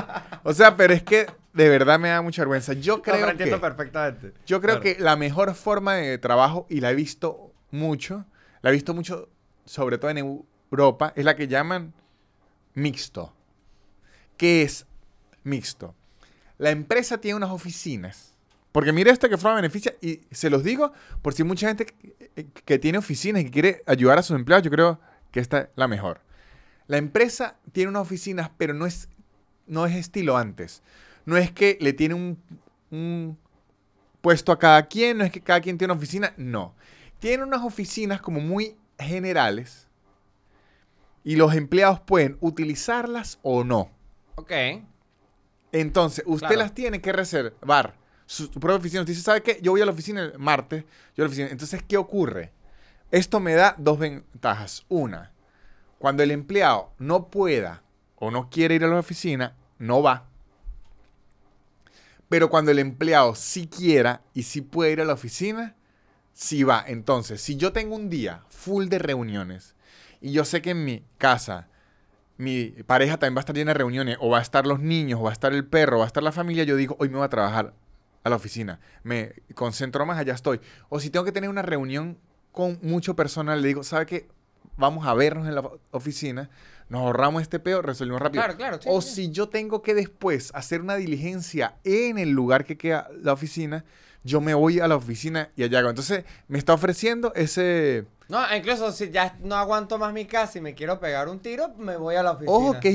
O 0.42 0.52
sea, 0.52 0.76
pero 0.76 0.92
es 0.92 1.02
que 1.04 1.26
de 1.52 1.68
verdad 1.68 1.98
me 2.00 2.08
da 2.08 2.20
mucha 2.20 2.42
vergüenza. 2.42 2.72
Yo 2.72 2.96
No, 2.96 3.02
creo 3.02 3.28
entiendo 3.30 3.56
que, 3.56 3.60
perfectamente. 3.60 4.32
yo 4.46 4.60
creo 4.60 4.80
Claro. 4.80 4.96
que 4.96 5.00
la 5.02 5.14
mejor 5.16 5.54
forma 5.54 5.94
de 5.94 6.18
trabajo, 6.18 6.66
y 6.68 6.80
la 6.80 6.90
he 6.90 6.94
visto 6.96 7.52
mucho, 7.70 8.24
la 8.62 8.70
he 8.70 8.72
visto 8.72 8.92
mucho, 8.92 9.28
sobre 9.64 9.98
todo 9.98 10.10
en 10.10 10.18
Europa, 10.72 11.12
es 11.14 11.24
la 11.24 11.36
que 11.36 11.46
llaman 11.46 11.94
mixto. 12.74 13.32
¿Qué 14.36 14.62
es 14.62 14.86
mixto? 15.44 15.94
La 16.58 16.70
empresa 16.70 17.18
tiene 17.18 17.36
unas 17.36 17.50
oficinas. 17.50 18.34
Porque 18.72 18.92
mire 18.92 19.10
esta 19.10 19.28
que 19.28 19.38
forma 19.38 19.56
beneficia, 19.56 19.94
y 20.00 20.20
se 20.30 20.50
los 20.50 20.62
digo 20.62 20.92
por 21.22 21.32
si 21.32 21.42
mucha 21.42 21.68
gente 21.68 21.86
que, 22.64 22.78
tiene 22.78 22.98
oficinas 22.98 23.42
y 23.42 23.50
quiere 23.50 23.82
ayudar 23.86 24.18
a 24.18 24.22
sus 24.22 24.36
empleados, 24.36 24.64
yo 24.64 24.70
creo 24.70 25.00
que 25.30 25.40
esta 25.40 25.60
es 25.60 25.68
la 25.74 25.88
mejor. 25.88 26.20
La 26.86 26.98
empresa 26.98 27.56
tiene 27.72 27.90
unas 27.90 28.02
oficinas, 28.02 28.50
pero 28.56 28.74
no 28.74 28.86
es, 28.86 29.08
no 29.66 29.86
es 29.86 29.96
estilo 29.96 30.36
antes. 30.36 30.82
No 31.24 31.36
es 31.36 31.50
que 31.50 31.78
le 31.80 31.92
tiene 31.92 32.14
un, 32.14 32.38
un 32.90 33.38
puesto 34.20 34.52
a 34.52 34.58
cada 34.58 34.86
quien, 34.86 35.18
no 35.18 35.24
es 35.24 35.32
que 35.32 35.40
cada 35.40 35.60
quien 35.60 35.78
tiene 35.78 35.92
una 35.92 35.98
oficina, 35.98 36.34
no. 36.36 36.74
Tiene 37.18 37.44
unas 37.44 37.62
oficinas 37.64 38.20
como 38.20 38.40
muy 38.40 38.76
generales 38.98 39.88
y 41.24 41.36
los 41.36 41.54
empleados 41.54 42.00
pueden 42.00 42.36
utilizarlas 42.40 43.38
o 43.42 43.64
no. 43.64 43.90
Ok. 44.36 44.52
Entonces, 45.72 46.24
usted 46.26 46.48
Claro. 46.48 46.62
las 46.62 46.74
tiene 46.74 47.00
que 47.00 47.12
reservar. 47.12 47.94
Su, 48.26 48.44
su 48.46 48.60
propia 48.60 48.76
oficina. 48.76 49.00
Usted 49.02 49.12
dice, 49.12 49.22
¿sabe 49.24 49.42
qué? 49.42 49.58
Yo 49.62 49.72
voy 49.72 49.80
a 49.80 49.86
la 49.86 49.92
oficina 49.92 50.22
el 50.22 50.38
martes. 50.38 50.84
Yo 51.16 51.24
a 51.24 51.26
la 51.26 51.28
oficina. 51.28 51.48
Entonces, 51.50 51.82
¿qué 51.86 51.96
ocurre? 51.96 52.52
Esto 53.10 53.40
me 53.40 53.54
da 53.54 53.74
dos 53.78 53.98
ventajas. 53.98 54.84
Una, 54.88 55.32
cuando 55.98 56.22
el 56.22 56.30
empleado 56.30 56.92
no 56.98 57.28
pueda 57.28 57.82
o 58.16 58.30
no 58.30 58.50
quiere 58.50 58.74
ir 58.74 58.84
a 58.84 58.88
la 58.88 58.98
oficina, 58.98 59.56
no 59.78 60.02
va. 60.02 60.26
Pero 62.28 62.50
cuando 62.50 62.70
el 62.70 62.78
empleado 62.78 63.34
sí 63.34 63.66
quiera 63.66 64.20
y 64.34 64.42
sí 64.42 64.60
puede 64.60 64.92
ir 64.92 65.00
a 65.00 65.04
la 65.06 65.14
oficina, 65.14 65.74
sí 66.34 66.62
va. 66.62 66.84
Entonces, 66.86 67.40
si 67.40 67.56
yo 67.56 67.72
tengo 67.72 67.96
un 67.96 68.10
día 68.10 68.42
full 68.50 68.88
de 68.88 68.98
reuniones 68.98 69.74
y 70.20 70.32
yo 70.32 70.44
sé 70.44 70.60
que 70.60 70.70
en 70.70 70.84
mi 70.84 71.04
casa 71.16 71.68
mi 72.38 72.70
pareja 72.86 73.18
también 73.18 73.36
va 73.36 73.40
a 73.40 73.42
estar 73.42 73.54
llena 73.54 73.72
de 73.72 73.78
reuniones, 73.78 74.16
o 74.20 74.30
va 74.30 74.38
a 74.38 74.42
estar 74.42 74.66
los 74.66 74.80
niños, 74.80 75.20
o 75.20 75.24
va 75.24 75.30
a 75.30 75.32
estar 75.32 75.52
el 75.52 75.66
perro, 75.66 75.96
o 75.96 75.98
va 75.98 76.04
a 76.04 76.06
estar 76.06 76.22
la 76.22 76.32
familia, 76.32 76.64
yo 76.64 76.76
digo, 76.76 76.96
hoy 76.98 77.08
me 77.08 77.16
voy 77.16 77.24
a 77.24 77.28
trabajar 77.28 77.74
a 78.22 78.30
la 78.30 78.36
oficina. 78.36 78.80
Me 79.02 79.34
concentro 79.54 80.06
más, 80.06 80.18
allá 80.18 80.34
estoy. 80.34 80.60
O 80.88 81.00
si 81.00 81.10
tengo 81.10 81.24
que 81.24 81.32
tener 81.32 81.50
una 81.50 81.62
reunión 81.62 82.16
con 82.52 82.78
mucho 82.80 83.14
personal, 83.16 83.60
le 83.60 83.68
digo, 83.68 83.82
¿sabe 83.82 84.06
qué? 84.06 84.28
Vamos 84.76 85.06
a 85.06 85.14
vernos 85.14 85.48
en 85.48 85.56
la 85.56 85.68
oficina, 85.90 86.48
nos 86.88 87.02
ahorramos 87.02 87.42
este 87.42 87.58
peo, 87.58 87.82
resolvemos 87.82 88.22
rápido. 88.22 88.42
Claro, 88.44 88.56
claro. 88.56 88.78
sí, 88.80 88.88
o 88.90 89.00
sí. 89.00 89.14
si 89.14 89.30
yo 89.30 89.48
tengo 89.48 89.82
que 89.82 89.94
después 89.94 90.52
hacer 90.54 90.80
una 90.80 90.94
diligencia 90.94 91.76
en 91.82 92.18
el 92.18 92.30
lugar 92.30 92.64
que 92.64 92.78
queda 92.78 93.08
la 93.20 93.32
oficina, 93.32 93.84
yo 94.22 94.40
me 94.40 94.54
voy 94.54 94.78
a 94.78 94.86
la 94.86 94.96
oficina 94.96 95.50
y 95.56 95.64
allá 95.64 95.80
hago. 95.80 95.90
Entonces, 95.90 96.24
me 96.46 96.58
está 96.58 96.74
ofreciendo 96.74 97.32
ese... 97.34 98.06
No, 98.28 98.40
incluso 98.54 98.92
si 98.92 99.10
ya 99.10 99.36
no 99.40 99.56
aguanto 99.56 99.98
más 99.98 100.12
mi 100.12 100.26
casa 100.26 100.58
y 100.58 100.60
me 100.60 100.74
quiero 100.74 101.00
pegar 101.00 101.28
un 101.28 101.40
tiro, 101.40 101.68
me 101.78 101.96
voy 101.96 102.14
a 102.16 102.22
la 102.22 102.32
oficina. 102.32 102.52
Ojo, 102.52 102.80
que 102.80 102.88
es 102.90 102.94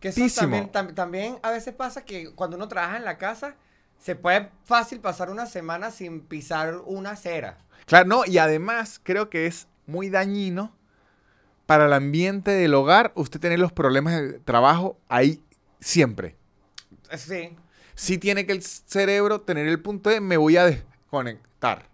Que 0.00 0.08
eso 0.08 0.40
también, 0.42 0.70
tam- 0.70 0.94
también 0.94 1.38
a 1.42 1.50
veces 1.50 1.74
pasa 1.74 2.04
que 2.04 2.30
cuando 2.34 2.56
uno 2.56 2.68
trabaja 2.68 2.98
en 2.98 3.04
la 3.04 3.16
casa, 3.16 3.56
se 3.98 4.14
puede 4.16 4.50
fácil 4.64 5.00
pasar 5.00 5.30
una 5.30 5.46
semana 5.46 5.90
sin 5.90 6.20
pisar 6.20 6.76
una 6.84 7.12
acera. 7.12 7.58
Claro, 7.86 8.06
no, 8.06 8.26
y 8.26 8.36
además 8.36 9.00
creo 9.02 9.30
que 9.30 9.46
es 9.46 9.66
muy 9.86 10.10
dañino 10.10 10.74
para 11.64 11.86
el 11.86 11.92
ambiente 11.94 12.50
del 12.50 12.74
hogar 12.74 13.12
usted 13.14 13.40
tener 13.40 13.58
los 13.58 13.72
problemas 13.72 14.14
de 14.20 14.38
trabajo 14.40 14.98
ahí 15.08 15.42
siempre. 15.80 16.36
Eh, 17.10 17.16
Sí. 17.18 17.56
Sí 17.94 18.18
tiene 18.18 18.44
que 18.44 18.52
el 18.52 18.60
cerebro 18.62 19.40
tener 19.42 19.68
el 19.68 19.80
punto 19.80 20.10
de 20.10 20.20
me 20.20 20.36
voy 20.36 20.56
a 20.58 20.64
desconectar. 20.66 21.88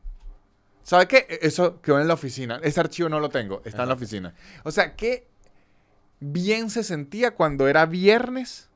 ¿Sabe 0.82 1.06
qué? 1.06 1.26
E- 1.28 1.38
Eso 1.42 1.80
quedó 1.80 2.00
en 2.00 2.08
la 2.08 2.14
oficina. 2.14 2.60
Ese 2.62 2.80
archivo 2.80 3.08
no 3.08 3.20
lo 3.20 3.28
tengo, 3.28 3.62
está 3.64 3.82
en 3.82 3.88
la 3.88 3.94
oficina. 3.94 4.34
O 4.64 4.70
sea, 4.70 4.96
qué 4.96 5.28
bien 6.20 6.70
se 6.70 6.82
sentía 6.84 7.32
cuando 7.34 7.68
era 7.68 7.86
viernes, 7.86 8.68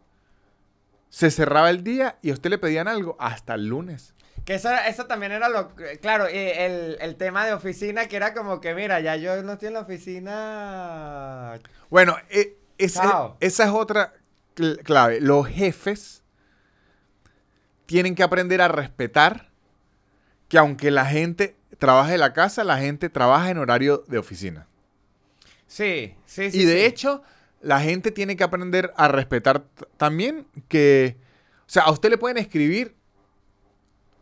se 1.08 1.30
cerraba 1.30 1.70
el 1.70 1.84
día 1.84 2.18
y 2.22 2.30
a 2.30 2.34
usted 2.34 2.50
le 2.50 2.58
pedían 2.58 2.88
algo 2.88 3.16
hasta 3.18 3.54
el 3.54 3.66
lunes. 3.68 4.14
Que 4.44 4.54
eso, 4.56 4.68
eso 4.86 5.06
también 5.06 5.32
era 5.32 5.48
lo... 5.48 5.74
Claro, 6.02 6.26
el, 6.26 6.98
el 7.00 7.16
tema 7.16 7.46
de 7.46 7.54
oficina, 7.54 8.08
que 8.08 8.16
era 8.16 8.34
como 8.34 8.60
que, 8.60 8.74
mira, 8.74 9.00
ya 9.00 9.16
yo 9.16 9.42
no 9.42 9.52
estoy 9.54 9.68
en 9.68 9.74
la 9.74 9.80
oficina... 9.80 11.58
Bueno, 11.88 12.16
e- 12.28 12.58
Chao. 12.88 13.36
esa 13.40 13.64
es 13.64 13.70
otra 13.70 14.12
cl- 14.56 14.82
clave. 14.82 15.20
Los 15.20 15.46
jefes 15.48 16.22
tienen 17.86 18.14
que 18.14 18.22
aprender 18.22 18.60
a 18.60 18.68
respetar 18.68 19.48
que 20.48 20.58
aunque 20.58 20.90
la 20.90 21.06
gente 21.06 21.56
trabaje 21.78 22.14
en 22.14 22.20
la 22.20 22.32
casa, 22.32 22.64
la 22.64 22.78
gente 22.78 23.08
trabaja 23.08 23.50
en 23.50 23.58
horario 23.58 24.04
de 24.08 24.18
oficina. 24.18 24.66
Sí, 25.66 26.14
sí, 26.26 26.50
sí. 26.50 26.60
y 26.60 26.64
de 26.64 26.80
sí. 26.80 26.84
hecho, 26.84 27.22
la 27.60 27.80
gente 27.80 28.10
tiene 28.10 28.36
que 28.36 28.44
aprender 28.44 28.92
a 28.96 29.08
respetar 29.08 29.64
también 29.96 30.46
que, 30.68 31.16
o 31.60 31.70
sea, 31.70 31.84
a 31.84 31.90
usted 31.90 32.10
le 32.10 32.18
pueden 32.18 32.36
escribir, 32.36 32.94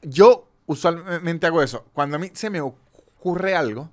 yo 0.03 0.49
usualmente 0.67 1.47
hago 1.47 1.63
eso, 1.63 1.85
cuando 1.93 2.17
a 2.17 2.19
mí 2.19 2.31
se 2.33 2.51
me 2.51 2.61
ocurre 2.61 3.55
algo, 3.55 3.91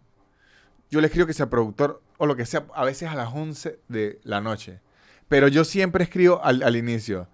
yo 0.90 1.02
le 1.02 1.08
escribo 1.08 1.28
que 1.28 1.34
sea 1.34 1.50
productor 1.50 2.02
o 2.18 2.26
lo 2.26 2.36
que 2.36 2.46
sea, 2.46 2.66
a 2.74 2.86
veces 2.86 3.10
a 3.10 3.16
las 3.16 3.34
11 3.34 3.80
de 3.88 4.20
la 4.24 4.42
noche. 4.42 4.80
Pero 5.28 5.48
yo 5.48 5.64
siempre 5.64 6.04
escribo 6.04 6.44
al, 6.44 6.64
al 6.64 6.76
inicio. 6.76 7.28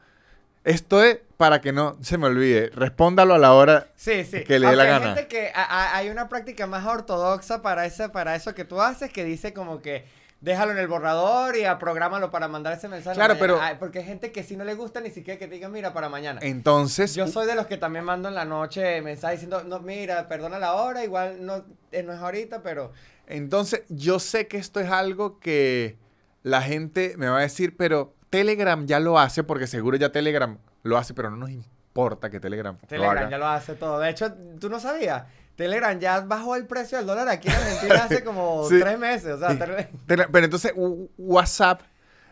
Esto 0.65 1.01
es 1.03 1.19
para 1.37 1.61
que 1.61 1.71
no 1.71 1.95
se 2.01 2.17
me 2.17 2.27
olvide. 2.27 2.69
Respóndalo 2.73 3.35
a 3.35 3.37
la 3.37 3.53
hora 3.53 3.87
Sí, 3.95 4.25
sí. 4.25 4.43
que 4.43 4.59
le 4.59 4.67
dé 4.67 4.75
la 4.75 4.85
gana. 4.85 5.09
Hay 5.11 5.15
gente 5.15 5.27
que 5.27 5.51
a- 5.55 5.63
a- 5.63 5.95
hay 5.97 6.09
una 6.09 6.27
práctica 6.27 6.67
más 6.67 6.85
ortodoxa 6.85 7.61
para 7.61 7.85
ese, 7.85 8.09
para 8.09 8.35
eso 8.35 8.53
que 8.55 8.65
tú 8.65 8.81
haces 8.81 9.11
que 9.13 9.23
dice 9.23 9.53
como 9.53 9.81
que 9.81 10.05
déjalo 10.41 10.71
en 10.71 10.79
el 10.79 10.87
borrador 10.87 11.55
y 11.55 11.65
a- 11.65 11.77
prográmalo 11.77 12.31
para 12.31 12.47
mandar 12.47 12.73
ese 12.73 12.87
mensaje. 12.87 13.15
Claro, 13.15 13.35
pero- 13.39 13.59
Ay, 13.61 13.75
porque 13.79 13.99
hay 13.99 14.05
gente 14.05 14.31
que 14.31 14.41
si 14.43 14.57
no 14.57 14.63
le 14.63 14.73
gusta 14.73 15.01
ni 15.01 15.11
siquiera 15.11 15.37
que 15.39 15.47
te 15.47 15.53
diga 15.53 15.69
mira 15.69 15.93
para 15.93 16.09
mañana. 16.09 16.39
Entonces, 16.43 17.13
Yo 17.13 17.27
soy 17.27 17.45
de 17.45 17.53
los 17.55 17.67
que 17.67 17.77
también 17.77 18.03
mando 18.03 18.27
en 18.29 18.35
la 18.35 18.45
noche 18.45 19.01
mensajes 19.03 19.41
diciendo, 19.41 19.63
no, 19.63 19.79
mira, 19.81 20.27
perdona 20.27 20.57
la 20.57 20.73
hora, 20.73 21.03
igual 21.03 21.45
no, 21.45 21.63
eh, 21.91 22.01
no 22.01 22.11
es 22.13 22.19
ahorita, 22.19 22.63
pero... 22.63 22.91
entonces 23.27 23.83
yo 23.89 24.17
sé 24.19 24.47
que 24.47 24.57
esto 24.57 24.79
es 24.79 24.89
algo 24.89 25.39
que 25.39 25.97
la 26.41 26.61
gente 26.63 27.13
me 27.17 27.27
va 27.27 27.37
a 27.39 27.41
decir, 27.41 27.75
pero 27.77 28.14
Telegram 28.35 28.85
ya 28.85 28.99
lo 28.99 29.17
hace 29.19 29.43
porque 29.43 29.67
seguro 29.67 29.97
ya 29.97 30.11
Telegram 30.11 30.57
lo 30.83 30.97
hace, 30.97 31.13
pero 31.13 31.29
no 31.29 31.37
nos 31.37 31.49
importa 31.51 32.29
que 32.29 32.39
Telegram, 32.39 32.77
lo 32.81 32.87
Telegram 32.87 33.17
haga. 33.17 33.29
ya 33.29 33.37
lo 33.37 33.47
hace 33.47 33.75
todo. 33.75 33.99
De 33.99 34.09
hecho, 34.09 34.33
tú 34.59 34.69
no 34.69 34.79
sabías. 34.79 35.23
Telegram 35.55 35.97
ya 35.99 36.19
bajó 36.19 36.55
el 36.57 36.65
precio 36.67 36.97
del 36.97 37.07
dólar 37.07 37.29
aquí 37.29 37.47
en 37.47 37.53
Argentina 37.53 38.03
hace 38.03 38.23
como 38.23 38.65
Sí. 38.69 38.79
tres 38.79 38.99
meses. 38.99 39.31
O 39.33 39.39
sea, 39.39 39.51
Sí. 39.51 39.85
Pero 40.05 40.27
entonces 40.43 40.73
WhatsApp 41.17 41.81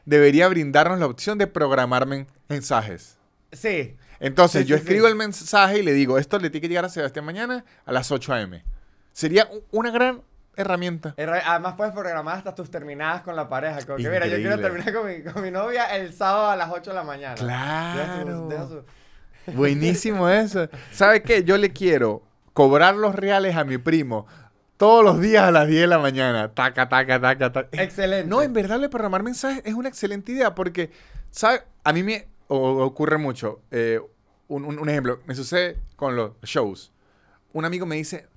debería 0.05 0.47
brindarnos 0.49 0.99
la 0.99 1.05
opción 1.05 1.37
de 1.37 1.47
programar 1.47 2.05
men- 2.05 2.27
mensajes. 2.49 3.17
sí. 3.51 3.95
Entonces 4.19 4.61
Sí, 4.61 4.67
yo 4.69 4.77
escribo 4.77 5.07
el 5.07 5.15
mensaje 5.15 5.79
y 5.79 5.83
le 5.83 5.91
digo, 5.91 6.17
esto 6.17 6.39
le 6.39 6.49
tiene 6.49 6.61
que 6.61 6.67
llegar 6.69 6.85
a 6.85 6.89
Sebastián 6.89 7.25
mañana 7.25 7.65
a 7.85 7.91
las 7.91 8.09
8 8.09 8.33
a.m. 8.33 8.63
Sería 9.11 9.49
una 9.71 9.91
gran 9.91 10.21
herramienta. 10.55 11.13
Eh, 11.17 11.25
Además 11.45 11.73
puedes 11.75 11.93
programar 11.93 12.37
hasta 12.37 12.53
tus 12.55 12.69
terminadas 12.71 13.21
con 13.21 13.35
la 13.35 13.47
pareja. 13.49 13.79
Como 13.85 13.97
que, 13.97 14.09
mira, 14.09 14.27
yo 14.27 14.37
quiero 14.37 14.59
terminar 14.59 14.93
con 14.93 15.07
mi, 15.07 15.23
con 15.23 15.41
mi 15.43 15.51
novia 15.51 15.85
el 15.95 16.13
sábado 16.13 16.49
a 16.49 16.55
las 16.55 16.69
8 16.71 16.91
de 16.91 16.95
la 16.95 17.03
mañana. 17.03 17.35
Deja 17.35 17.41
su- 17.41 17.45
Claro. 18.25 18.47
deja 18.47 18.67
su- 18.67 18.83
Buenísimo 19.53 20.29
eso. 20.29 20.67
¿Sabe 20.91 21.21
qué? 21.23 21.43
Yo 21.43 21.57
le 21.57 21.71
quiero 21.73 22.23
cobrar 22.53 22.95
los 22.95 23.15
reales 23.15 23.55
a 23.55 23.63
mi 23.63 23.77
primo 23.77 24.25
todos 24.77 25.03
los 25.03 25.19
días 25.19 25.43
a 25.43 25.51
las 25.51 25.67
10 25.67 25.81
de 25.81 25.87
la 25.87 25.99
mañana. 25.99 26.53
Taca, 26.53 26.87
taca, 26.89 27.19
taca, 27.19 27.51
taca. 27.51 27.81
Excelente. 27.83 28.27
No, 28.29 28.41
en 28.41 28.53
verdad, 28.53 28.79
le 28.79 28.89
programar 28.89 29.23
mensajes 29.23 29.61
es 29.65 29.73
una 29.73 29.89
excelente 29.89 30.31
idea 30.31 30.55
porque, 30.55 30.91
¿sabe? 31.31 31.63
A 31.83 31.91
mí 31.93 32.03
me 32.03 32.27
ocurre 32.47 33.17
mucho. 33.17 33.61
eh, 33.71 33.99
un, 34.47 34.65
un- 34.65 34.77
un 34.77 34.89
ejemplo, 34.89 35.19
me 35.25 35.35
sucede 35.35 35.77
con 35.95 36.15
los 36.15 36.33
shows. 36.43 36.91
Un 37.53 37.65
amigo 37.65 37.85
me 37.85 37.95
dice, 37.95 38.27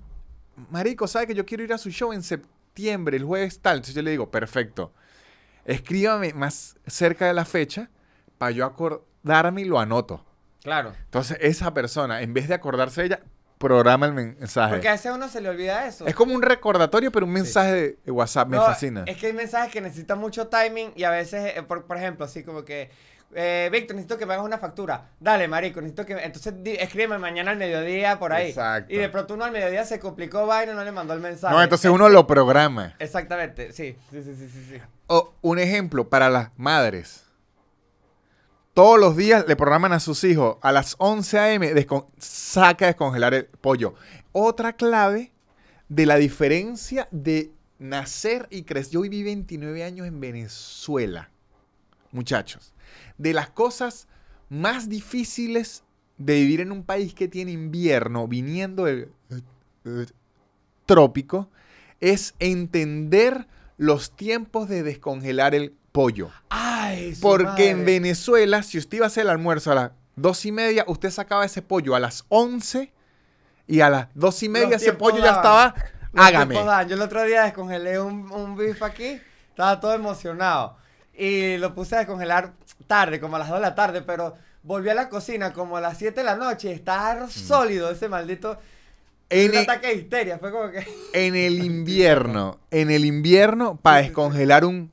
Marico, 0.69 1.07
¿sabe 1.07 1.27
que 1.27 1.35
yo 1.35 1.45
quiero 1.45 1.63
ir 1.63 1.73
a 1.73 1.77
su 1.77 1.89
show 1.91 2.13
en 2.13 2.23
septiembre, 2.23 3.17
el 3.17 3.23
jueves 3.23 3.59
tal? 3.59 3.77
Entonces 3.77 3.95
yo 3.95 4.01
le 4.01 4.11
digo, 4.11 4.29
perfecto. 4.31 4.91
Escríbame 5.65 6.33
más 6.33 6.77
cerca 6.87 7.25
de 7.27 7.33
la 7.33 7.45
fecha 7.45 7.89
para 8.37 8.51
yo 8.51 8.65
acordarme 8.65 9.61
y 9.61 9.65
lo 9.65 9.79
anoto. 9.79 10.23
Claro. 10.63 10.93
Entonces, 11.05 11.37
esa 11.41 11.73
persona, 11.73 12.21
en 12.21 12.33
vez 12.33 12.47
de 12.47 12.53
acordarse 12.55 13.01
de 13.01 13.07
ella, 13.07 13.19
programa 13.57 14.05
el 14.05 14.13
mensaje. 14.13 14.73
Porque 14.75 14.87
a 14.87 14.91
veces 14.91 15.07
a 15.07 15.13
uno 15.15 15.27
se 15.29 15.41
le 15.41 15.49
olvida 15.49 15.87
eso. 15.87 16.05
Es 16.05 16.15
como 16.15 16.33
un 16.33 16.41
recordatorio, 16.41 17.11
pero 17.11 17.25
un 17.25 17.31
mensaje 17.33 17.71
de- 17.73 17.97
de 18.05 18.11
WhatsApp. 18.11 18.47
Me 18.49 18.57
No, 18.57 18.63
fascina. 18.65 19.03
Es 19.07 19.17
que 19.17 19.27
hay 19.27 19.33
mensajes 19.33 19.71
que 19.71 19.81
necesitan 19.81 20.19
mucho 20.19 20.47
timing 20.47 20.91
y 20.95 21.03
a 21.03 21.09
veces, 21.09 21.53
eh, 21.57 21.63
por, 21.63 21.85
por 21.85 21.97
ejemplo, 21.97 22.25
así 22.25 22.43
como 22.43 22.63
que, 22.63 22.89
eh, 23.33 23.69
Víctor, 23.71 23.95
necesito 23.95 24.17
que 24.17 24.25
me 24.25 24.33
hagas 24.33 24.45
una 24.45 24.57
factura. 24.57 25.09
Dale, 25.19 25.47
marico, 25.47 25.81
necesito 25.81 26.05
que... 26.05 26.13
Entonces 26.13 26.53
escríbeme 26.79 27.17
mañana 27.17 27.51
al 27.51 27.57
mediodía 27.57 28.17
por 28.19 28.33
ahí. 28.33 28.49
Exacto. 28.49 28.93
Y 28.93 28.97
de 28.97 29.09
pronto 29.09 29.33
uno 29.33 29.45
al 29.45 29.51
mediodía 29.51 29.83
se 29.85 29.99
complicó 29.99 30.45
vaina 30.47 30.71
y 30.73 30.75
no 30.75 30.83
le 30.83 30.91
mandó 30.91 31.13
el 31.13 31.19
mensaje. 31.19 31.53
No, 31.55 31.61
entonces 31.61 31.91
uno 31.91 32.09
lo 32.09 32.25
programa. 32.27 32.95
Exactamente, 32.99 33.71
sí, 33.73 33.95
sí, 34.11 34.23
sí, 34.23 34.35
sí, 34.35 34.49
sí. 34.49 34.65
sí. 34.71 34.81
O 35.07 35.33
un 35.41 35.59
ejemplo 35.59 36.09
para 36.09 36.29
las 36.29 36.49
madres. 36.57 37.23
Todos 38.73 38.99
los 38.99 39.17
días 39.17 39.45
le 39.47 39.55
programan 39.55 39.91
a 39.93 39.99
sus 39.99 40.23
hijos 40.23 40.57
a 40.61 40.71
las 40.71 40.95
11 40.99 41.39
a.m. 41.39 41.73
descon- 41.73 42.05
saca 42.19 42.85
a 42.85 42.87
descongelar 42.89 43.33
el 43.33 43.45
pollo. 43.45 43.95
Otra 44.31 44.73
clave 44.73 45.31
de 45.89 46.05
la 46.05 46.17
diferencia 46.17 47.07
de 47.11 47.51
nacer 47.79 48.47
y 48.51 48.63
crecer. 48.63 48.91
Yo 48.93 49.01
viví 49.01 49.23
29 49.23 49.83
años 49.83 50.05
en 50.05 50.19
Venezuela, 50.19 51.31
muchachos. 52.11 52.73
De 53.17 53.33
las 53.33 53.49
cosas 53.49 54.07
más 54.49 54.89
difíciles 54.89 55.83
de 56.17 56.35
vivir 56.35 56.61
en 56.61 56.71
un 56.71 56.83
país 56.83 57.13
que 57.13 57.27
tiene 57.27 57.51
invierno 57.51 58.27
viniendo 58.27 58.85
del 58.85 59.11
eh, 59.85 60.05
trópico 60.85 61.49
es 61.99 62.33
entender 62.39 63.47
los 63.77 64.11
tiempos 64.15 64.69
de 64.69 64.83
descongelar 64.83 65.53
el 65.53 65.73
pollo. 65.91 66.29
Ay, 66.49 67.15
Porque 67.21 67.69
en 67.69 67.79
madre. 67.79 67.93
Venezuela, 67.93 68.63
si 68.63 68.77
usted 68.77 68.97
iba 68.97 69.05
a 69.05 69.07
hacer 69.07 69.23
el 69.23 69.29
almuerzo 69.29 69.71
a 69.71 69.75
las 69.75 69.91
dos 70.15 70.45
y 70.45 70.51
media, 70.51 70.83
usted 70.87 71.11
sacaba 71.11 71.45
ese 71.45 71.61
pollo 71.61 71.95
a 71.95 71.99
las 71.99 72.25
11 72.29 72.91
y 73.67 73.81
a 73.81 73.89
las 73.89 74.07
dos 74.15 74.41
y 74.43 74.49
media 74.49 74.69
Los 74.69 74.81
ese 74.81 74.93
pollo 74.93 75.17
ya 75.17 75.33
daban. 75.33 75.73
estaba. 75.73 75.91
Los 76.13 76.25
Hágame. 76.25 76.55
Yo 76.87 76.95
el 76.95 77.01
otro 77.01 77.23
día 77.23 77.43
descongelé 77.43 77.99
un, 77.99 78.31
un 78.31 78.55
beef 78.55 78.81
aquí, 78.81 79.19
estaba 79.49 79.79
todo 79.79 79.93
emocionado. 79.93 80.77
Y 81.17 81.57
lo 81.57 81.73
puse 81.73 81.95
a 81.95 81.99
descongelar 81.99 82.53
tarde, 82.85 83.19
como 83.19 83.35
a 83.37 83.39
las 83.39 83.49
2 83.49 83.57
de 83.57 83.61
la 83.61 83.75
tarde, 83.75 84.01
pero 84.03 84.35
volví 84.63 84.89
a 84.89 84.93
la 84.93 85.09
cocina 85.09 85.51
como 85.51 85.77
a 85.77 85.81
las 85.81 85.97
7 85.97 86.19
de 86.19 86.23
la 86.23 86.35
noche 86.35 86.69
y 86.69 86.73
estaba 86.73 87.27
sólido 87.29 87.89
ese 87.89 88.07
maldito. 88.07 88.53
Mm. 88.53 88.57
En 89.29 89.49
un 89.49 89.55
el- 89.57 89.63
ataque 89.63 89.87
de 89.87 89.93
histeria, 89.95 90.37
fue 90.37 90.51
como 90.51 90.69
que. 90.71 90.85
En 91.13 91.35
el 91.35 91.63
invierno, 91.63 92.59
en 92.71 92.91
el 92.91 93.03
invierno, 93.03 93.77
para 93.77 93.97
descongelar 93.97 94.63
un 94.63 94.91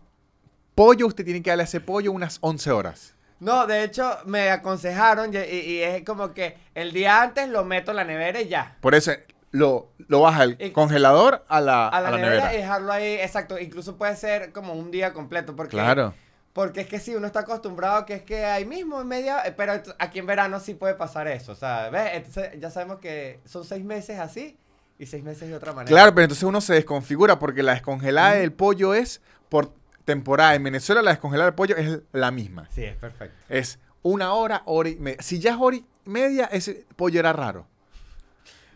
pollo, 0.75 1.07
usted 1.07 1.25
tiene 1.25 1.43
que 1.43 1.51
darle 1.51 1.63
a 1.63 1.67
ese 1.67 1.81
pollo 1.81 2.11
unas 2.11 2.39
11 2.41 2.71
horas. 2.73 3.15
No, 3.41 3.67
de 3.67 3.85
hecho, 3.85 4.17
me 4.25 4.49
aconsejaron 4.51 5.33
y, 5.35 5.37
y- 5.39 5.61
y 5.75 5.83
es 5.83 6.03
como 6.05 6.33
que 6.33 6.57
el 6.75 6.93
día 6.93 7.21
antes 7.21 7.49
lo 7.49 7.65
meto 7.65 7.91
en 7.91 7.99
la 7.99 8.05
nevera 8.05 8.41
y 8.41 8.49
ya. 8.49 8.77
Por 8.81 8.95
eso 8.95 9.13
lo, 9.55 9.93
lo 10.09 10.21
baja 10.21 10.43
el 10.43 10.73
congelador 10.73 11.45
a 11.47 11.61
la, 11.61 11.87
A 11.87 12.01
la, 12.01 12.09
a 12.09 12.11
la 12.11 12.17
nevera, 12.17 12.31
nevera. 12.35 12.55
y 12.55 12.57
dejarlo 12.57 12.91
ahí, 12.93 13.15
exacto. 13.15 13.57
Incluso 13.57 13.97
puede 13.97 14.17
ser 14.17 14.51
como 14.53 14.73
un 14.73 14.91
día 14.91 15.13
completo. 15.13 15.55
Porque 15.55 15.71
Claro. 15.71 16.13
Porque 16.53 16.81
es 16.81 16.89
que 16.89 16.99
sí, 16.99 17.15
uno 17.15 17.27
está 17.29 17.41
acostumbrado 17.41 17.97
a 17.99 18.05
que 18.07 18.15
es 18.15 18.23
que 18.23 18.45
ahí 18.45 18.65
mismo 18.65 19.01
en 19.01 19.07
media, 19.07 19.43
eh, 19.47 19.53
pero 19.57 19.73
aquí 20.01 20.19
en 20.19 20.27
verano 20.27 20.59
sí 20.59 20.75
puede 20.75 20.95
pasar 20.95 21.29
eso, 21.29 21.53
o 21.53 21.55
sea, 21.55 21.89
¿ves? 21.91 22.11
Entonces 22.15 22.51
ya 22.61 22.71
sabemos 22.71 22.99
que 22.99 23.41
son 23.45 23.65
seis 23.65 23.85
meses 23.85 24.19
así 24.19 24.57
y 24.99 25.07
seis 25.07 25.23
meses 25.25 25.49
de 25.49 25.55
otra 25.55 25.73
manera. 25.73 25.89
Claro, 25.95 26.15
pero 26.15 26.25
entonces 26.25 26.43
uno 26.45 26.61
se 26.61 26.75
desconfigura 26.75 27.39
porque 27.39 27.63
la 27.63 27.75
descongelada 27.75 28.33
del 28.35 28.53
pollo 28.53 28.93
es 28.95 29.21
por 29.49 29.73
temporada. 30.05 30.55
En 30.57 30.63
Venezuela 30.65 31.01
la 31.03 31.11
descongelada 31.13 31.47
del 31.51 31.55
pollo 31.57 31.77
es 31.77 32.01
la 32.13 32.31
misma. 32.31 32.69
Sí, 32.73 32.85
es 32.85 32.97
perfecto. 32.97 33.37
Es 33.49 33.79
una 34.03 34.33
hora, 34.35 34.63
hora 34.67 34.89
y 34.89 34.97
media. 34.97 35.23
Si 35.23 35.39
ya 35.41 35.53
es 35.53 35.57
hora 35.61 35.77
y 35.77 35.85
media, 36.05 36.47
ese 36.53 36.87
pollo 36.97 37.19
era 37.21 37.33
raro. 37.33 37.67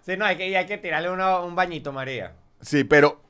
Sí, 0.09 0.17
no, 0.17 0.25
hay 0.25 0.39
que, 0.39 0.57
hay 0.57 0.65
que 0.65 0.79
tirarle 0.79 1.11
un 1.11 1.55
bañito, 1.55 1.93
María. 1.93 2.33
Sí, 2.63 2.83
pero 2.85 3.21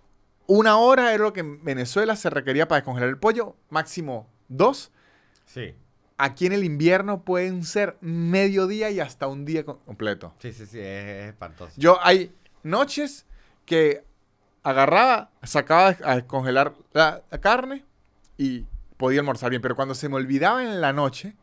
una 0.47 0.77
hora 0.79 1.13
era 1.13 1.25
lo 1.25 1.33
que 1.33 1.41
en 1.41 1.65
Venezuela 1.65 2.15
se 2.15 2.31
requería 2.31 2.69
para 2.69 2.79
descongelar 2.81 3.09
el 3.09 3.19
pollo. 3.19 3.57
Máximo 3.69 4.29
dos. 4.47 4.93
Sí. 5.45 5.75
Aquí 6.19 6.47
en 6.47 6.53
el 6.53 6.63
invierno 6.63 7.25
pueden 7.25 7.65
ser 7.65 7.97
mediodía 8.01 8.91
y 8.91 9.01
hasta 9.01 9.27
un 9.27 9.45
día 9.45 9.65
co- 9.65 9.81
completo. 9.81 10.35
Sí, 10.39 10.53
sí, 10.53 10.67
sí, 10.67 10.79
es, 10.79 11.05
es 11.05 11.29
espantoso. 11.31 11.73
Yo 11.77 11.99
hay 12.01 12.33
noches 12.63 13.27
que 13.67 14.05
agarraba, 14.63 15.31
sacaba 15.43 15.97
a 16.05 16.15
descongelar 16.15 16.75
la, 16.93 17.23
la 17.29 17.41
carne 17.41 17.85
y 18.37 18.67
podía 18.97 19.19
almorzar 19.19 19.51
bien. 19.51 19.63
Pero 19.63 19.75
cuando 19.75 19.97
se 19.97 20.09
me 20.09 20.15
olvidaba 20.15 20.63
en 20.63 20.81
la 20.81 20.93
noche 20.93 21.35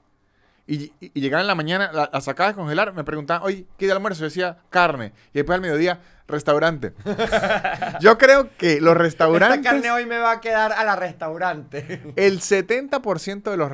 y, 0.67 0.75
y- 0.99 1.11
y 1.13 1.21
llegaba 1.21 1.41
en 1.41 1.47
la 1.47 1.55
mañana, 1.55 1.91
la, 1.93 2.09
la 2.11 2.21
sacaba 2.21 2.47
a 2.47 2.51
descongelar, 2.53 2.93
me 2.93 3.03
preguntaban, 3.03 3.43
oye, 3.43 3.65
¿qué 3.77 3.85
de 3.85 3.91
almuerzo? 3.91 4.19
Yo 4.21 4.25
decía, 4.25 4.57
carne. 4.69 5.13
Y 5.33 5.39
después 5.39 5.55
al 5.55 5.61
mediodía, 5.61 5.99
restaurante. 6.27 6.93
Yo 8.01 8.17
creo 8.17 8.49
que 8.57 8.81
los 8.81 8.93
Esta 8.93 9.03
restaurantes... 9.03 9.61
carne 9.71 9.91
hoy 9.91 10.05
me 10.05 10.17
va 10.17 10.31
a 10.31 10.41
quedar 10.41 10.73
a 10.73 10.83
la 10.83 10.95
restaurante. 10.95 12.01
El 12.15 12.39
70% 12.41 13.43
de 13.51 13.57
los 13.57 13.71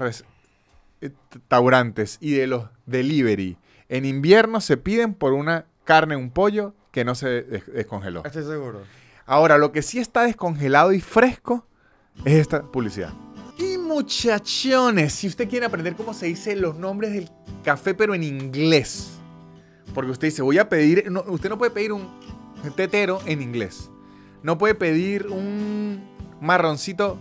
eh, 1.01 1.11
restaurantes 1.31 2.17
y 2.19 2.33
de 2.33 2.47
los 2.47 2.65
delivery 2.85 3.57
en 3.89 4.05
invierno 4.05 4.61
se 4.61 4.77
piden 4.77 5.13
por 5.13 5.33
una 5.33 5.65
carne, 5.85 6.15
un 6.15 6.29
pollo 6.31 6.73
que 6.91 7.03
no 7.05 7.15
se 7.15 7.43
des- 7.43 7.65
descongeló. 7.67 8.23
Estoy 8.25 8.43
seguro. 8.43 8.81
Ahora, 9.25 9.57
lo 9.57 9.71
que 9.71 9.81
sí 9.81 9.99
está 9.99 10.23
descongelado 10.23 10.91
y 10.93 10.99
fresco 11.01 11.65
es 12.25 12.33
esta 12.33 12.63
publicidad. 12.63 13.13
Y 13.57 13.77
muchachones, 13.77 15.13
si 15.13 15.27
usted 15.27 15.49
quiere 15.49 15.65
aprender 15.65 15.95
cómo 15.95 16.13
se 16.13 16.27
dice 16.27 16.55
los 16.55 16.77
nombres 16.77 17.13
del 17.13 17.29
café, 17.63 17.93
pero 17.93 18.13
en 18.15 18.23
inglés. 18.23 19.11
Porque 19.93 20.11
usted 20.11 20.27
dice, 20.27 20.41
voy 20.41 20.57
a 20.57 20.69
pedir, 20.69 21.11
no, 21.11 21.23
usted 21.27 21.49
no 21.49 21.57
puede 21.57 21.71
pedir 21.71 21.91
un 21.91 22.09
tetero 22.75 23.19
en 23.25 23.41
inglés. 23.41 23.89
No 24.43 24.57
puede 24.57 24.75
pedir 24.75 25.27
un 25.27 26.01
marroncito 26.39 27.17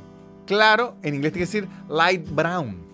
claro, 0.47 0.97
en 1.03 1.15
inglés 1.15 1.33
tiene 1.33 1.47
que 1.47 1.53
decir 1.53 1.69
light 1.89 2.29
brown. 2.29 2.91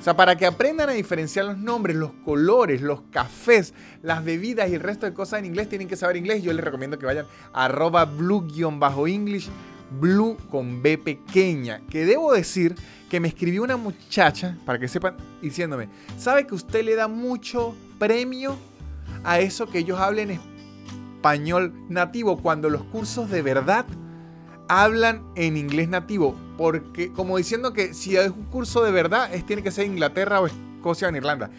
O 0.00 0.02
sea, 0.02 0.16
para 0.16 0.36
que 0.36 0.46
aprendan 0.46 0.88
a 0.88 0.92
diferenciar 0.92 1.44
los 1.44 1.58
nombres, 1.58 1.94
los 1.94 2.12
colores, 2.24 2.80
los 2.80 3.02
cafés, 3.10 3.74
las 4.02 4.24
bebidas 4.24 4.70
y 4.70 4.74
el 4.74 4.80
resto 4.80 5.04
de 5.04 5.12
cosas 5.12 5.40
en 5.40 5.44
inglés, 5.44 5.68
tienen 5.68 5.88
que 5.88 5.96
saber 5.96 6.16
inglés. 6.16 6.42
Yo 6.42 6.54
les 6.54 6.64
recomiendo 6.64 6.98
que 6.98 7.04
vayan 7.04 7.26
a 7.52 7.66
arroba 7.66 8.06
blue-english, 8.06 9.48
blue 9.90 10.36
con 10.50 10.82
B 10.82 10.98
pequeña. 10.98 11.80
Que 11.88 12.04
debo 12.04 12.32
decir 12.32 12.74
que 13.08 13.20
me 13.20 13.28
escribió 13.28 13.62
una 13.62 13.76
muchacha, 13.76 14.56
para 14.64 14.78
que 14.78 14.88
sepan, 14.88 15.16
diciéndome, 15.42 15.88
¿sabe 16.16 16.46
que 16.46 16.54
usted 16.54 16.84
le 16.84 16.94
da 16.94 17.08
mucho 17.08 17.74
premio 17.98 18.56
a 19.24 19.40
eso 19.40 19.66
que 19.66 19.78
ellos 19.80 19.98
hablen 19.98 20.30
español 20.30 21.74
nativo 21.88 22.40
cuando 22.40 22.70
los 22.70 22.84
cursos 22.84 23.28
de 23.30 23.42
verdad 23.42 23.84
hablan 24.68 25.24
en 25.34 25.56
inglés 25.56 25.88
nativo? 25.88 26.36
Porque, 26.56 27.12
como 27.12 27.36
diciendo 27.36 27.72
que 27.72 27.94
si 27.94 28.16
es 28.16 28.30
un 28.30 28.44
curso 28.44 28.84
de 28.84 28.92
verdad, 28.92 29.34
es, 29.34 29.44
tiene 29.44 29.62
que 29.62 29.70
ser 29.70 29.86
Inglaterra 29.86 30.40
o 30.40 30.46
Escocia 30.46 31.08
o 31.08 31.10
en 31.10 31.16
Irlanda. 31.16 31.50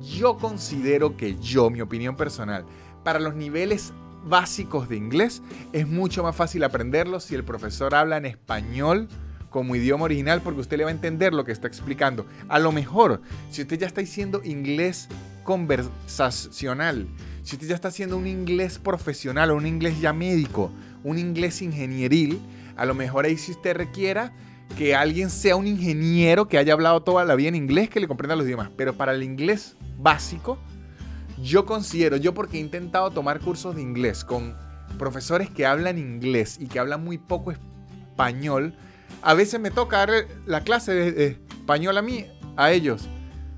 Yo 0.00 0.36
considero 0.36 1.16
que 1.16 1.36
yo, 1.38 1.70
mi 1.70 1.80
opinión 1.80 2.16
personal, 2.16 2.66
para 3.04 3.18
los 3.18 3.34
niveles 3.34 3.92
básicos 4.24 4.88
de 4.88 4.96
inglés, 4.96 5.42
es 5.72 5.86
mucho 5.86 6.22
más 6.22 6.36
fácil 6.36 6.64
aprenderlo 6.64 7.20
si 7.20 7.34
el 7.34 7.44
profesor 7.44 7.94
habla 7.94 8.16
en 8.16 8.26
español 8.26 9.08
como 9.50 9.76
idioma 9.76 10.04
original 10.04 10.40
porque 10.40 10.60
usted 10.60 10.78
le 10.78 10.84
va 10.84 10.90
a 10.90 10.94
entender 10.94 11.32
lo 11.32 11.44
que 11.44 11.52
está 11.52 11.68
explicando. 11.68 12.26
A 12.48 12.58
lo 12.58 12.72
mejor, 12.72 13.20
si 13.50 13.62
usted 13.62 13.78
ya 13.78 13.86
está 13.86 14.00
diciendo 14.00 14.40
inglés 14.44 15.08
conversacional, 15.44 17.06
si 17.42 17.56
usted 17.56 17.68
ya 17.68 17.74
está 17.74 17.88
haciendo 17.88 18.16
un 18.16 18.26
inglés 18.26 18.78
profesional 18.78 19.50
o 19.50 19.56
un 19.56 19.66
inglés 19.66 20.00
ya 20.00 20.12
médico, 20.12 20.72
un 21.04 21.18
inglés 21.18 21.62
ingenieril, 21.62 22.40
a 22.76 22.86
lo 22.86 22.94
mejor 22.94 23.26
ahí 23.26 23.36
si 23.36 23.52
usted 23.52 23.76
requiera 23.76 24.32
que 24.76 24.94
alguien 24.94 25.28
sea 25.28 25.56
un 25.56 25.66
ingeniero 25.66 26.48
que 26.48 26.56
haya 26.56 26.72
hablado 26.72 27.02
toda 27.02 27.24
la 27.24 27.34
vida 27.34 27.48
en 27.48 27.56
inglés, 27.56 27.90
que 27.90 28.00
le 28.00 28.08
comprenda 28.08 28.36
los 28.36 28.46
idiomas. 28.46 28.70
Pero 28.76 28.94
para 28.94 29.12
el 29.12 29.22
inglés 29.22 29.76
básico, 29.98 30.58
yo 31.42 31.66
considero, 31.66 32.16
yo 32.16 32.34
porque 32.34 32.58
he 32.58 32.60
intentado 32.60 33.10
tomar 33.10 33.40
cursos 33.40 33.76
de 33.76 33.82
inglés 33.82 34.24
con 34.24 34.56
profesores 34.98 35.50
que 35.50 35.66
hablan 35.66 35.98
inglés 35.98 36.58
y 36.60 36.66
que 36.66 36.78
hablan 36.78 37.02
muy 37.02 37.18
poco 37.18 37.52
español, 37.52 38.74
a 39.22 39.34
veces 39.34 39.60
me 39.60 39.70
toca 39.70 39.98
dar 39.98 40.10
la 40.46 40.62
clase 40.62 40.92
de 40.92 41.26
español 41.50 41.98
a 41.98 42.02
mí, 42.02 42.26
a 42.56 42.70
ellos. 42.72 43.08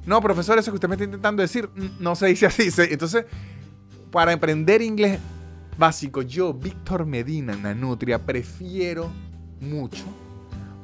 No, 0.07 0.20
profesor, 0.20 0.59
eso 0.59 0.70
que 0.70 0.76
usted 0.76 0.89
me 0.89 0.95
está 0.95 1.05
intentando 1.05 1.43
decir, 1.43 1.70
no 1.99 2.14
se 2.14 2.26
dice 2.26 2.47
así. 2.47 2.68
Entonces, 2.78 3.24
para 4.11 4.32
aprender 4.32 4.82
inglés 4.82 5.18
básico, 5.78 6.22
yo, 6.22 6.53
Víctor 6.53 7.07
Medina, 7.07 7.57
Nanutria, 7.57 8.24
prefiero 8.24 9.11
mucho 9.61 10.05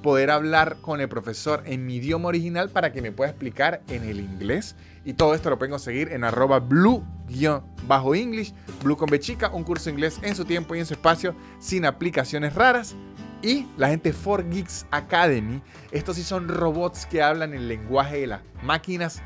poder 0.03 0.31
hablar 0.31 0.79
con 0.81 1.01
el 1.01 1.09
profesor 1.09 1.63
en 1.67 1.85
mi 1.85 1.97
idioma 1.97 2.29
original 2.29 2.71
para 2.71 2.93
que 2.93 3.03
me 3.03 3.13
pueda 3.13 3.31
explicar 3.31 3.83
en 3.89 4.05
el 4.05 4.21
inglés. 4.21 4.75
Y 5.05 5.15
todo 5.15 5.35
esto 5.35 5.49
lo 5.49 5.59
pueden 5.59 5.79
seguir 5.79 6.13
en 6.13 6.25
arroba 6.25 6.61
blue-english, 6.61 8.53
blue 8.83 8.97
con 8.97 9.09
bechica, 9.09 9.49
un 9.49 9.65
curso 9.65 9.89
inglés 9.89 10.19
en 10.23 10.35
su 10.35 10.45
tiempo 10.45 10.75
y 10.75 10.81
en 10.81 10.87
su 10.87 10.95
espacio, 10.95 11.35
sin 11.59 11.87
aplicaciones 11.87 12.55
raras. 12.55 12.95
Y 13.43 13.67
la 13.79 13.89
gente 13.89 14.15
4Geeks 14.15 14.87
Academy, 14.91 15.63
estos 15.91 16.17
sí 16.17 16.23
son 16.23 16.49
robots 16.49 17.07
que 17.07 17.23
hablan 17.23 17.55
el 17.55 17.69
lenguaje 17.69 18.21
de 18.21 18.27
las 18.27 18.43
máquinas, 18.63 19.23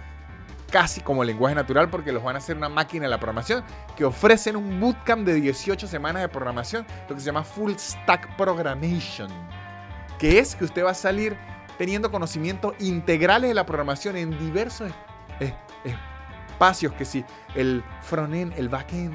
casi 0.70 1.00
como 1.00 1.24
lenguaje 1.24 1.56
natural, 1.56 1.90
porque 1.90 2.12
los 2.12 2.22
van 2.22 2.36
a 2.36 2.38
hacer 2.38 2.56
una 2.56 2.68
máquina 2.68 3.06
de 3.06 3.10
la 3.10 3.18
programación, 3.18 3.64
que 3.96 4.04
ofrecen 4.04 4.54
un 4.54 4.78
bootcamp 4.78 5.26
de 5.26 5.34
18 5.34 5.88
semanas 5.88 6.22
de 6.22 6.28
programación, 6.28 6.86
lo 7.08 7.16
que 7.16 7.20
se 7.20 7.26
llama 7.26 7.42
Full 7.42 7.72
Stack 7.76 8.36
Programmation, 8.36 9.28
que 10.20 10.38
es 10.38 10.54
que 10.54 10.64
usted 10.64 10.84
va 10.84 10.92
a 10.92 10.94
salir 10.94 11.36
teniendo 11.78 12.12
conocimientos 12.12 12.74
integrales 12.78 13.50
de 13.50 13.54
la 13.54 13.66
programación 13.66 14.16
en 14.16 14.30
diversos 14.38 14.88
espacios, 14.88 15.13
que 16.96 17.04
sí, 17.04 17.24
el 17.54 17.82
frontend, 18.02 18.52
el 18.58 18.68
backend, 18.68 19.14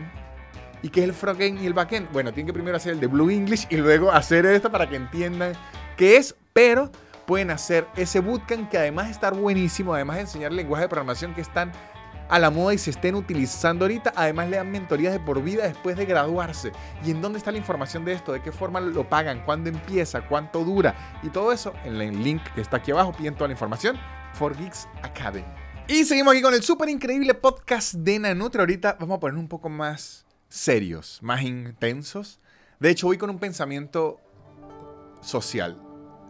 ¿Y 0.81 0.89
qué 0.89 1.01
es 1.01 1.07
el 1.07 1.13
frontend 1.13 1.61
y 1.61 1.65
el 1.65 1.73
backend? 1.73 2.09
Bueno, 2.11 2.31
tienen 2.31 2.47
que 2.47 2.53
primero 2.53 2.77
hacer 2.77 2.93
el 2.93 2.99
de 3.01 3.07
Blue 3.07 3.29
English 3.29 3.67
y 3.69 3.75
luego 3.75 4.11
hacer 4.11 4.45
esto 4.45 4.71
para 4.71 4.87
que 4.87 4.95
entiendan 4.95 5.53
qué 5.97 6.15
es, 6.15 6.35
pero 6.53 6.89
pueden 7.25 7.51
hacer 7.51 7.85
ese 7.97 8.21
bootcamp 8.21 8.69
que 8.69 8.77
además 8.77 9.07
de 9.07 9.11
estar 9.11 9.33
buenísimo, 9.33 9.93
además 9.93 10.15
de 10.15 10.21
enseñar 10.21 10.53
lenguaje 10.53 10.83
de 10.83 10.89
programación 10.89 11.35
que 11.35 11.41
están 11.41 11.73
a 12.29 12.39
la 12.39 12.49
moda 12.49 12.73
y 12.73 12.77
se 12.77 12.91
estén 12.91 13.15
utilizando 13.15 13.85
ahorita, 13.85 14.13
además 14.15 14.49
le 14.49 14.57
dan 14.57 14.71
mentorías 14.71 15.11
de 15.11 15.19
por 15.19 15.43
vida 15.43 15.67
después 15.67 15.97
de 15.97 16.05
graduarse. 16.05 16.71
¿Y 17.03 17.11
en 17.11 17.21
dónde 17.21 17.39
está 17.39 17.51
la 17.51 17.57
información 17.57 18.05
de 18.05 18.13
esto? 18.13 18.31
¿De 18.31 18.41
qué 18.41 18.51
forma 18.51 18.79
lo 18.79 19.09
pagan? 19.09 19.43
¿Cuándo 19.43 19.69
empieza? 19.69 20.21
¿Cuánto 20.21 20.63
dura? 20.63 21.19
Y 21.23 21.29
todo 21.29 21.51
eso 21.51 21.73
en 21.83 21.99
el 21.99 22.23
link 22.23 22.41
que 22.55 22.61
está 22.61 22.77
aquí 22.77 22.91
abajo, 22.91 23.11
piden 23.11 23.33
toda 23.33 23.47
la 23.47 23.53
información, 23.53 23.99
for 24.33 24.55
Geeks 24.55 24.87
Academy. 25.01 25.58
Y 25.91 26.05
seguimos 26.05 26.33
aquí 26.33 26.43
con 26.43 26.53
el 26.53 26.61
súper 26.61 26.87
increíble 26.87 27.33
podcast 27.33 27.95
de 27.95 28.19
Nanutri. 28.19 28.59
Ahorita 28.59 28.95
vamos 28.99 29.17
a 29.17 29.19
poner 29.19 29.39
un 29.39 29.47
poco 29.47 29.69
más 29.69 30.23
serios, 30.47 31.17
más 31.23 31.41
intensos. 31.41 32.39
De 32.79 32.91
hecho, 32.91 33.07
voy 33.07 33.17
con 33.17 33.31
un 33.31 33.39
pensamiento 33.39 34.19
social. 35.19 35.81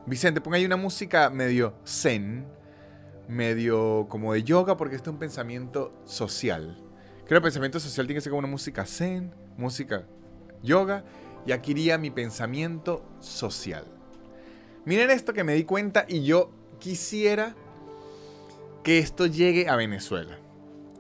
Vicente, 0.05 0.39
ponga 0.39 0.55
ahí 0.55 0.66
una 0.66 0.78
música 0.78 1.30
medio 1.30 1.76
zen, 1.86 2.47
medio 3.28 4.07
como 4.07 4.32
de 4.32 4.43
yoga, 4.43 4.78
porque 4.78 4.95
este 4.95 5.10
es 5.10 5.14
un 5.14 5.20
pensamiento 5.20 5.93
social. 6.05 6.82
Creo 7.28 7.28
que 7.28 7.36
el 7.36 7.41
pensamiento 7.41 7.82
social 7.82 8.07
tiene 8.07 8.20
que 8.20 8.22
ser 8.22 8.30
como 8.30 8.39
una 8.39 8.47
música 8.47 8.86
zen, 8.86 9.36
música 9.57 10.07
yoga, 10.64 11.03
y 11.45 11.51
aquí 11.51 11.72
iría 11.72 11.97
mi 11.97 12.12
pensamiento 12.12 13.05
social. 13.20 13.84
Miren 14.86 15.10
esto 15.10 15.34
que 15.34 15.43
me 15.43 15.53
di 15.53 15.66
cuenta 15.66 16.05
y 16.07 16.24
yo 16.24 16.49
quisiera 16.80 17.57
que 18.84 18.99
esto 18.99 19.25
llegue 19.25 19.69
a 19.69 19.75
Venezuela. 19.75 20.39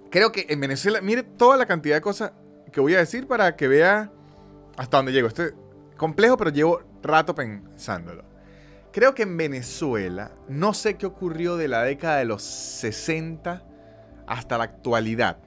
Creo 0.09 0.31
que 0.31 0.47
en 0.49 0.59
Venezuela, 0.59 1.01
mire 1.01 1.23
toda 1.23 1.57
la 1.57 1.65
cantidad 1.65 1.95
de 1.95 2.01
cosas 2.01 2.33
que 2.71 2.81
voy 2.81 2.95
a 2.95 2.99
decir 2.99 3.27
para 3.27 3.55
que 3.55 3.67
vea 3.67 4.11
hasta 4.77 4.97
dónde 4.97 5.11
llego. 5.11 5.27
Este 5.27 5.53
complejo, 5.97 6.37
pero 6.37 6.49
llevo 6.49 6.81
rato 7.03 7.35
pensándolo. 7.35 8.23
Creo 8.91 9.13
que 9.13 9.23
en 9.23 9.37
Venezuela, 9.37 10.31
no 10.47 10.73
sé 10.73 10.95
qué 10.95 11.05
ocurrió 11.05 11.57
de 11.57 11.67
la 11.67 11.83
década 11.83 12.17
de 12.17 12.25
los 12.25 12.41
60 12.41 13.63
hasta 14.25 14.57
la 14.57 14.63
actualidad. 14.63 15.37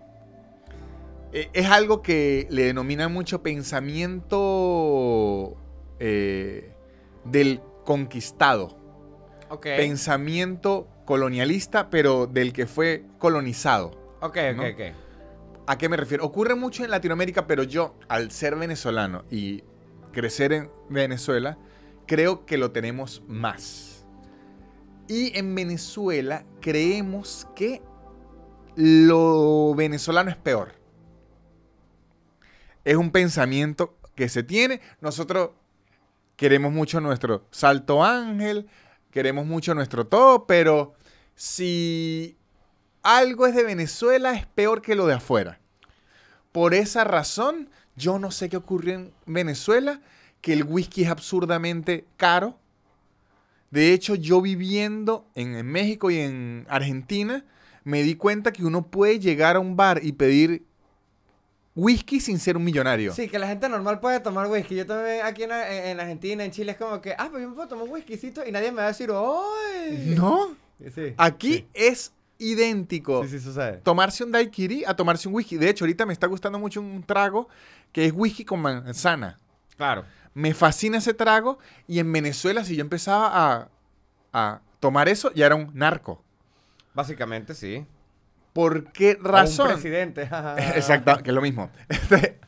E, 1.33 1.51
es 1.53 1.69
algo 1.69 2.03
que 2.03 2.47
le 2.51 2.65
denomina 2.65 3.09
mucho 3.09 3.43
pensamiento 3.43 5.57
eh, 5.99 6.73
del 7.25 7.61
conquistado. 7.85 8.79
Pensamiento 9.61 10.89
colonialista, 11.05 11.91
pero 11.91 12.27
del 12.27 12.53
que 12.53 12.67
fue 12.67 13.05
colonizado. 13.19 14.17
Ok, 14.21 14.39
ok, 14.55 14.65
ok. 14.75 14.81
¿A 15.67 15.79
qué 15.79 15.89
me 15.89 15.97
refiero? 15.97 16.25
Ocurre 16.25 16.55
mucho 16.55 16.85
en 16.85 16.91
Latinoamérica, 16.91 17.47
pero 17.47 17.63
yo, 17.63 17.95
al 18.09 18.31
ser 18.31 18.57
venezolano 18.57 19.25
y 19.31 19.63
crecer 20.13 20.53
en 20.53 20.71
Venezuela, 20.89 21.57
creo 22.07 22.45
que 22.47 22.59
lo 22.59 22.73
tenemos 22.73 23.23
más. 23.29 24.05
Y 25.09 25.37
en 25.39 25.55
Venezuela 25.55 26.45
creemos 26.61 27.47
que 27.55 27.83
lo 28.75 29.75
venezolano 29.75 30.31
es 30.31 30.37
peor. 30.37 30.73
Es 32.85 32.97
un 32.97 33.11
pensamiento 33.11 33.97
que 34.15 34.29
se 34.29 34.43
tiene. 34.43 34.81
Nosotros 35.01 35.51
queremos 36.37 36.73
mucho 36.73 37.01
nuestro 37.01 37.47
salto 37.51 38.05
ángel, 38.05 38.69
queremos 39.13 39.47
mucho 39.47 39.75
nuestro 39.75 40.07
todo, 40.07 40.47
pero 40.47 40.95
si 41.37 42.37
algo 43.03 43.47
es 43.47 43.55
de 43.55 43.63
Venezuela, 43.63 44.33
es 44.33 44.47
peor 44.47 44.83
que 44.83 44.97
lo 44.97 45.07
de 45.07 45.15
afuera. 45.15 45.61
Por 46.51 46.75
esa 46.75 47.05
razón, 47.05 47.69
yo 47.95 48.19
no 48.19 48.31
sé 48.31 48.49
qué 48.49 48.57
ocurrió 48.57 48.95
en 48.95 49.13
Venezuela, 49.27 50.01
que 50.41 50.55
el 50.55 50.65
whisky 50.65 51.05
es 51.05 51.11
absurdamente 51.11 52.07
caro. 52.17 52.59
De 53.71 53.93
hecho, 53.93 54.15
yo 54.15 54.41
viviendo 54.41 55.27
en, 55.35 55.65
México 55.67 56.11
y 56.11 56.19
en 56.19 56.67
Argentina, 56.69 57.45
me 57.85 58.03
di 58.03 58.17
cuenta 58.17 58.53
que 58.53 58.65
uno 58.65 58.87
puede 58.87 59.19
llegar 59.19 59.57
a 59.57 59.61
un 59.61 59.77
bar 59.77 60.01
y 60.03 60.13
pedir 60.13 60.65
whisky 61.75 62.21
sin 62.21 62.39
ser 62.39 62.57
un 62.57 62.65
millonario. 62.65 63.13
Sí, 63.15 63.29
que 63.29 63.39
la 63.39 63.49
gente 63.49 63.69
normal 63.69 64.01
puede 64.01 64.21
tomar 64.21 64.47
whisky. 64.49 64.77
Yo 64.77 64.87
también 64.87 65.25
aquí 65.25 65.45
en, 65.45 66.01
Argentina, 66.01 66.45
en 66.45 66.51
Chile, 66.51 66.73
es 66.73 66.79
como 66.79 67.01
que, 67.01 67.15
ah, 67.19 67.29
pues 67.31 67.43
yo 67.43 67.49
me 67.49 67.55
puedo 67.55 67.69
tomar 67.69 67.85
un 67.85 67.91
whiskycito 67.91 68.47
y 68.47 68.53
nadie 68.53 68.71
me 68.71 68.79
va 68.79 68.85
a 68.85 68.89
decir, 68.89 69.11
¡ay! 69.11 70.15
No. 70.17 70.57
Aquí 71.17 71.67
es 71.75 72.13
idéntico 72.39 73.25
sí, 73.25 73.39
sí, 73.39 73.51
tomarse 73.85 74.25
un 74.25 74.33
daiquiri 74.33 74.85
a 74.85 74.95
tomarse 74.95 75.29
un 75.29 75.35
whisky. 75.35 75.57
De 75.57 75.69
hecho, 75.69 75.85
ahorita 75.85 76.05
me 76.07 76.13
está 76.13 76.27
gustando 76.27 76.59
mucho 76.59 76.81
un 76.81 77.03
trago 77.03 77.49
que 77.93 78.07
es 78.07 78.13
whisky 78.13 78.45
con 78.45 78.61
manzana. 78.61 79.39
Claro. 79.77 80.05
Me 80.35 80.55
fascina 80.55 80.99
ese 80.99 81.15
trago 81.15 81.59
y 81.87 81.99
en 81.99 82.13
Venezuela 82.13 82.65
si 82.65 82.75
yo 82.75 82.81
empezaba 82.81 83.69
a, 84.33 84.61
tomar 84.81 85.09
eso 85.09 85.33
ya 85.35 85.47
era 85.47 85.55
un 85.55 85.71
narco. 85.75 86.23
Básicamente 86.95 87.55
sí. 87.55 87.87
¿Por 88.53 88.93
qué 88.93 89.19
razón? 89.21 89.69
un 89.69 89.73
presidente. 89.75 90.23
Exacto, 90.75 91.23
que 91.23 91.31
es 91.31 91.35
lo 91.35 91.43
mismo. 91.43 91.71
Este, 91.89 92.39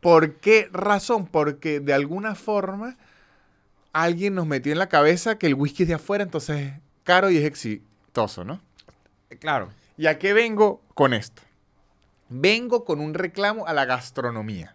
¿Por 0.00 0.34
qué 0.34 0.68
razón? 0.72 1.26
Porque 1.26 1.80
de 1.80 1.94
alguna 1.94 2.34
forma 2.34 2.96
alguien 3.92 4.34
nos 4.34 4.46
metió 4.46 4.72
en 4.72 4.78
la 4.78 4.88
cabeza 4.88 5.38
que 5.38 5.46
el 5.46 5.54
whisky 5.54 5.84
es 5.84 5.88
de 5.88 5.94
afuera, 5.94 6.24
entonces 6.24 6.66
es 6.66 6.72
caro 7.04 7.30
y 7.30 7.38
es 7.38 7.44
exitoso, 7.44 8.44
¿no? 8.44 8.60
Claro. 9.40 9.70
¿Y 9.96 10.06
a 10.06 10.18
qué 10.18 10.32
vengo 10.32 10.82
con 10.94 11.14
esto? 11.14 11.42
Vengo 12.28 12.84
con 12.84 13.00
un 13.00 13.14
reclamo 13.14 13.66
a 13.66 13.72
la 13.72 13.84
gastronomía. 13.84 14.74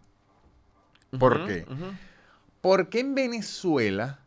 ¿Por 1.17 1.45
qué? 1.45 1.65
Porque 2.61 2.99
en 2.99 3.15
Venezuela 3.15 4.19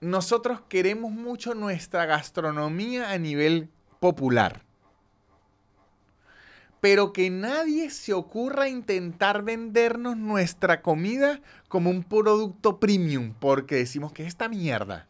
nosotros 0.00 0.60
queremos 0.68 1.12
mucho 1.12 1.54
nuestra 1.54 2.06
gastronomía 2.06 3.10
a 3.10 3.18
nivel 3.18 3.70
popular. 3.98 4.62
Pero 6.80 7.12
que 7.12 7.28
nadie 7.30 7.90
se 7.90 8.12
ocurra 8.14 8.68
intentar 8.68 9.42
vendernos 9.42 10.16
nuestra 10.16 10.80
comida 10.80 11.40
como 11.68 11.90
un 11.90 12.02
producto 12.02 12.80
premium, 12.80 13.34
porque 13.38 13.74
decimos 13.76 14.12
que 14.12 14.22
es 14.22 14.28
esta 14.28 14.48
mierda. 14.48 15.06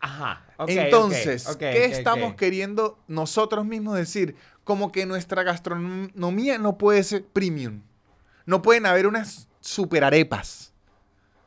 Ajá. 0.00 0.44
Entonces, 0.66 1.56
¿qué 1.58 1.86
estamos 1.86 2.34
queriendo 2.34 2.98
nosotros 3.08 3.64
mismos 3.64 3.96
decir? 3.96 4.36
Como 4.64 4.92
que 4.92 5.06
nuestra 5.06 5.42
gastronomía 5.42 6.58
no 6.58 6.76
puede 6.78 7.02
ser 7.04 7.24
premium. 7.24 7.82
No 8.46 8.60
pueden 8.60 8.86
haber 8.86 9.06
unas 9.06 9.48
super 9.60 10.04
arepas. 10.04 10.72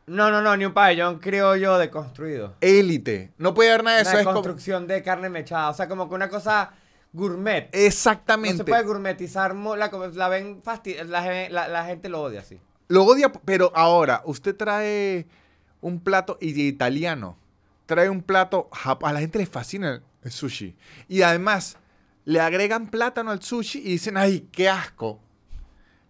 No, 0.07 0.31
no, 0.31 0.41
no, 0.41 0.55
ni 0.55 0.65
un 0.65 0.73
pabellón 0.73 1.19
criollo 1.19 1.77
deconstruido. 1.77 2.55
Élite. 2.61 3.33
No 3.37 3.53
puede 3.53 3.69
haber 3.71 3.83
nada 3.83 3.97
de 3.97 4.03
Una 4.03 4.09
eso. 4.11 4.19
Es 4.19 4.25
como- 4.25 4.35
construcción 4.35 4.87
de 4.87 5.03
carne 5.03 5.29
mechada. 5.29 5.69
O 5.69 5.73
sea, 5.73 5.87
como 5.89 6.07
que 6.07 6.15
una 6.15 6.29
cosa 6.29 6.71
gourmet. 7.13 7.69
No 7.73 7.79
Exactamente. 7.79 8.57
se 8.57 8.63
puede 8.65 8.83
gourmetizar. 8.83 9.55
La, 9.55 9.89
la 10.13 10.29
ven 10.29 10.61
la, 11.05 11.23
gen- 11.23 11.53
la- 11.53 11.67
la 11.67 11.85
gente 11.85 12.09
lo 12.09 12.21
odia 12.21 12.41
así. 12.41 12.59
Lo 12.89 13.03
odia, 13.05 13.31
pero 13.31 13.71
ahora, 13.75 14.21
usted 14.25 14.55
trae 14.55 15.27
un 15.81 15.99
plato 15.99 16.37
italiano. 16.41 17.37
Trae 17.85 18.09
un 18.09 18.21
plato. 18.21 18.69
A 19.01 19.13
la 19.13 19.19
gente 19.19 19.39
le 19.39 19.45
fascina 19.45 19.95
el, 19.95 20.01
el 20.23 20.31
sushi. 20.31 20.75
Y 21.07 21.21
además, 21.21 21.77
le 22.25 22.39
agregan 22.39 22.87
plátano 22.87 23.31
al 23.31 23.41
sushi 23.41 23.79
y 23.79 23.91
dicen, 23.91 24.17
¡ay, 24.17 24.47
qué 24.51 24.69
asco! 24.69 25.19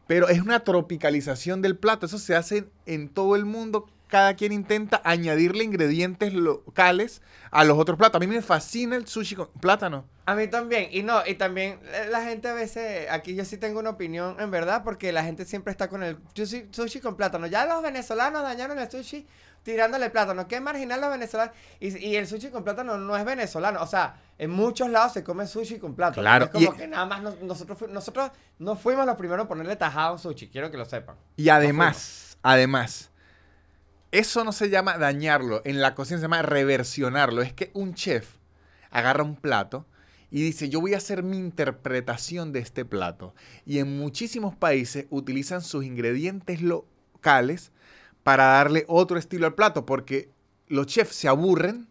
Pero 0.08 0.30
es 0.30 0.40
una 0.42 0.62
tropicalización 0.62 1.62
del 1.62 1.78
plato. 1.78 2.06
Eso 2.06 2.18
se 2.18 2.36
hace 2.36 2.70
en 2.86 3.10
todo 3.10 3.36
el 3.36 3.46
mundo. 3.46 3.88
Cada 4.08 4.36
quien 4.36 4.52
intenta 4.54 5.02
añadirle 5.04 5.64
ingredientes 5.64 6.34
locales 6.34 7.22
a 7.52 7.64
los 7.66 7.78
otros 7.78 7.98
platos. 7.98 8.16
A 8.16 8.20
mí 8.20 8.28
me 8.28 8.42
fascina 8.42 8.96
el 8.96 9.06
sushi 9.08 9.36
con 9.36 9.48
plátano. 9.60 10.06
A 10.26 10.36
mí 10.36 10.48
también, 10.48 10.90
y 10.92 11.04
no, 11.04 11.26
y 11.26 11.36
también 11.36 11.80
eh, 11.94 12.08
la 12.10 12.22
gente 12.24 12.48
a 12.50 12.54
veces, 12.54 13.10
aquí 13.10 13.36
yo 13.36 13.46
sí 13.46 13.58
tengo 13.58 13.80
una 13.80 13.92
opinión 13.92 14.38
en 14.40 14.52
verdad, 14.52 14.84
porque 14.84 15.12
la 15.12 15.24
gente 15.24 15.46
siempre 15.46 15.72
está 15.72 15.88
con 15.90 16.04
el 16.04 16.18
sushi, 16.34 16.68
sushi 16.72 17.00
con 17.00 17.16
plátano. 17.16 17.48
Ya 17.48 17.66
los 17.66 17.82
venezolanos 17.82 18.44
dañaron 18.44 18.78
el 18.80 18.90
sushi 18.90 19.26
tirándole 19.64 20.10
plátano. 20.10 20.48
Qué 20.48 20.62
marginal 20.62 21.02
los 21.02 21.10
venezolanos. 21.10 21.54
Y, 21.80 21.98
y 21.98 22.16
el 22.16 22.28
sushi 22.28 22.50
con 22.50 22.64
plátano 22.64 22.98
no 22.98 23.18
es 23.18 23.26
venezolano. 23.26 23.82
O 23.82 23.88
sea, 23.88 24.16
en 24.38 24.50
muchos 24.52 24.90
lados 24.90 25.14
se 25.14 25.24
come 25.24 25.48
sushi 25.48 25.80
con 25.80 25.96
plátano. 25.96 26.22
Claro, 26.22 26.46
Es 26.46 26.52
como 26.52 26.74
y- 26.74 26.78
que 26.78 26.88
nada 26.88 27.06
más 27.06 27.22
nos- 27.22 27.42
nosotros, 27.42 27.90
nosotros 27.90 28.32
no 28.60 28.76
fuimos 28.78 29.06
los 29.06 29.16
primeros 29.18 29.44
en 29.44 29.48
ponerle 29.50 29.76
tajada 29.76 30.08
a 30.08 30.12
un 30.14 30.20
sushi, 30.20 30.48
quiero 30.50 30.72
que 30.72 30.78
lo 30.78 30.86
sepan. 30.86 31.16
Y 31.36 31.50
además, 31.50 32.38
además, 32.44 33.12
eso 34.12 34.44
no 34.44 34.52
se 34.52 34.70
llama 34.70 34.98
dañarlo. 34.98 35.62
En 35.66 35.82
la 35.82 35.96
cocina 35.96 36.18
se 36.18 36.24
llama 36.24 36.42
reversionarlo. 36.42 37.42
Es 37.42 37.54
que 37.54 37.72
un 37.74 37.94
chef 37.94 38.36
agarra 38.90 39.24
un 39.24 39.36
plato 39.36 39.86
y 40.32 40.42
dice, 40.42 40.70
yo 40.70 40.82
voy 40.82 40.94
a 40.94 40.98
hacer 40.98 41.24
mi 41.24 41.38
interpretación 41.38 42.52
de 42.52 42.60
este 42.60 42.86
plato. 42.86 43.34
Y 43.66 43.80
en 43.80 43.98
muchísimos 43.98 44.56
países 44.56 45.06
utilizan 45.10 45.62
sus 45.62 45.86
ingredientes 45.86 46.62
locales 46.62 47.72
para 48.24 48.46
darle 48.46 48.84
otro 48.88 49.18
estilo 49.18 49.46
al 49.46 49.56
plato, 49.56 49.86
porque 49.86 50.30
los 50.68 50.88
chefs 50.88 51.16
se 51.16 51.28
aburren 51.28 51.88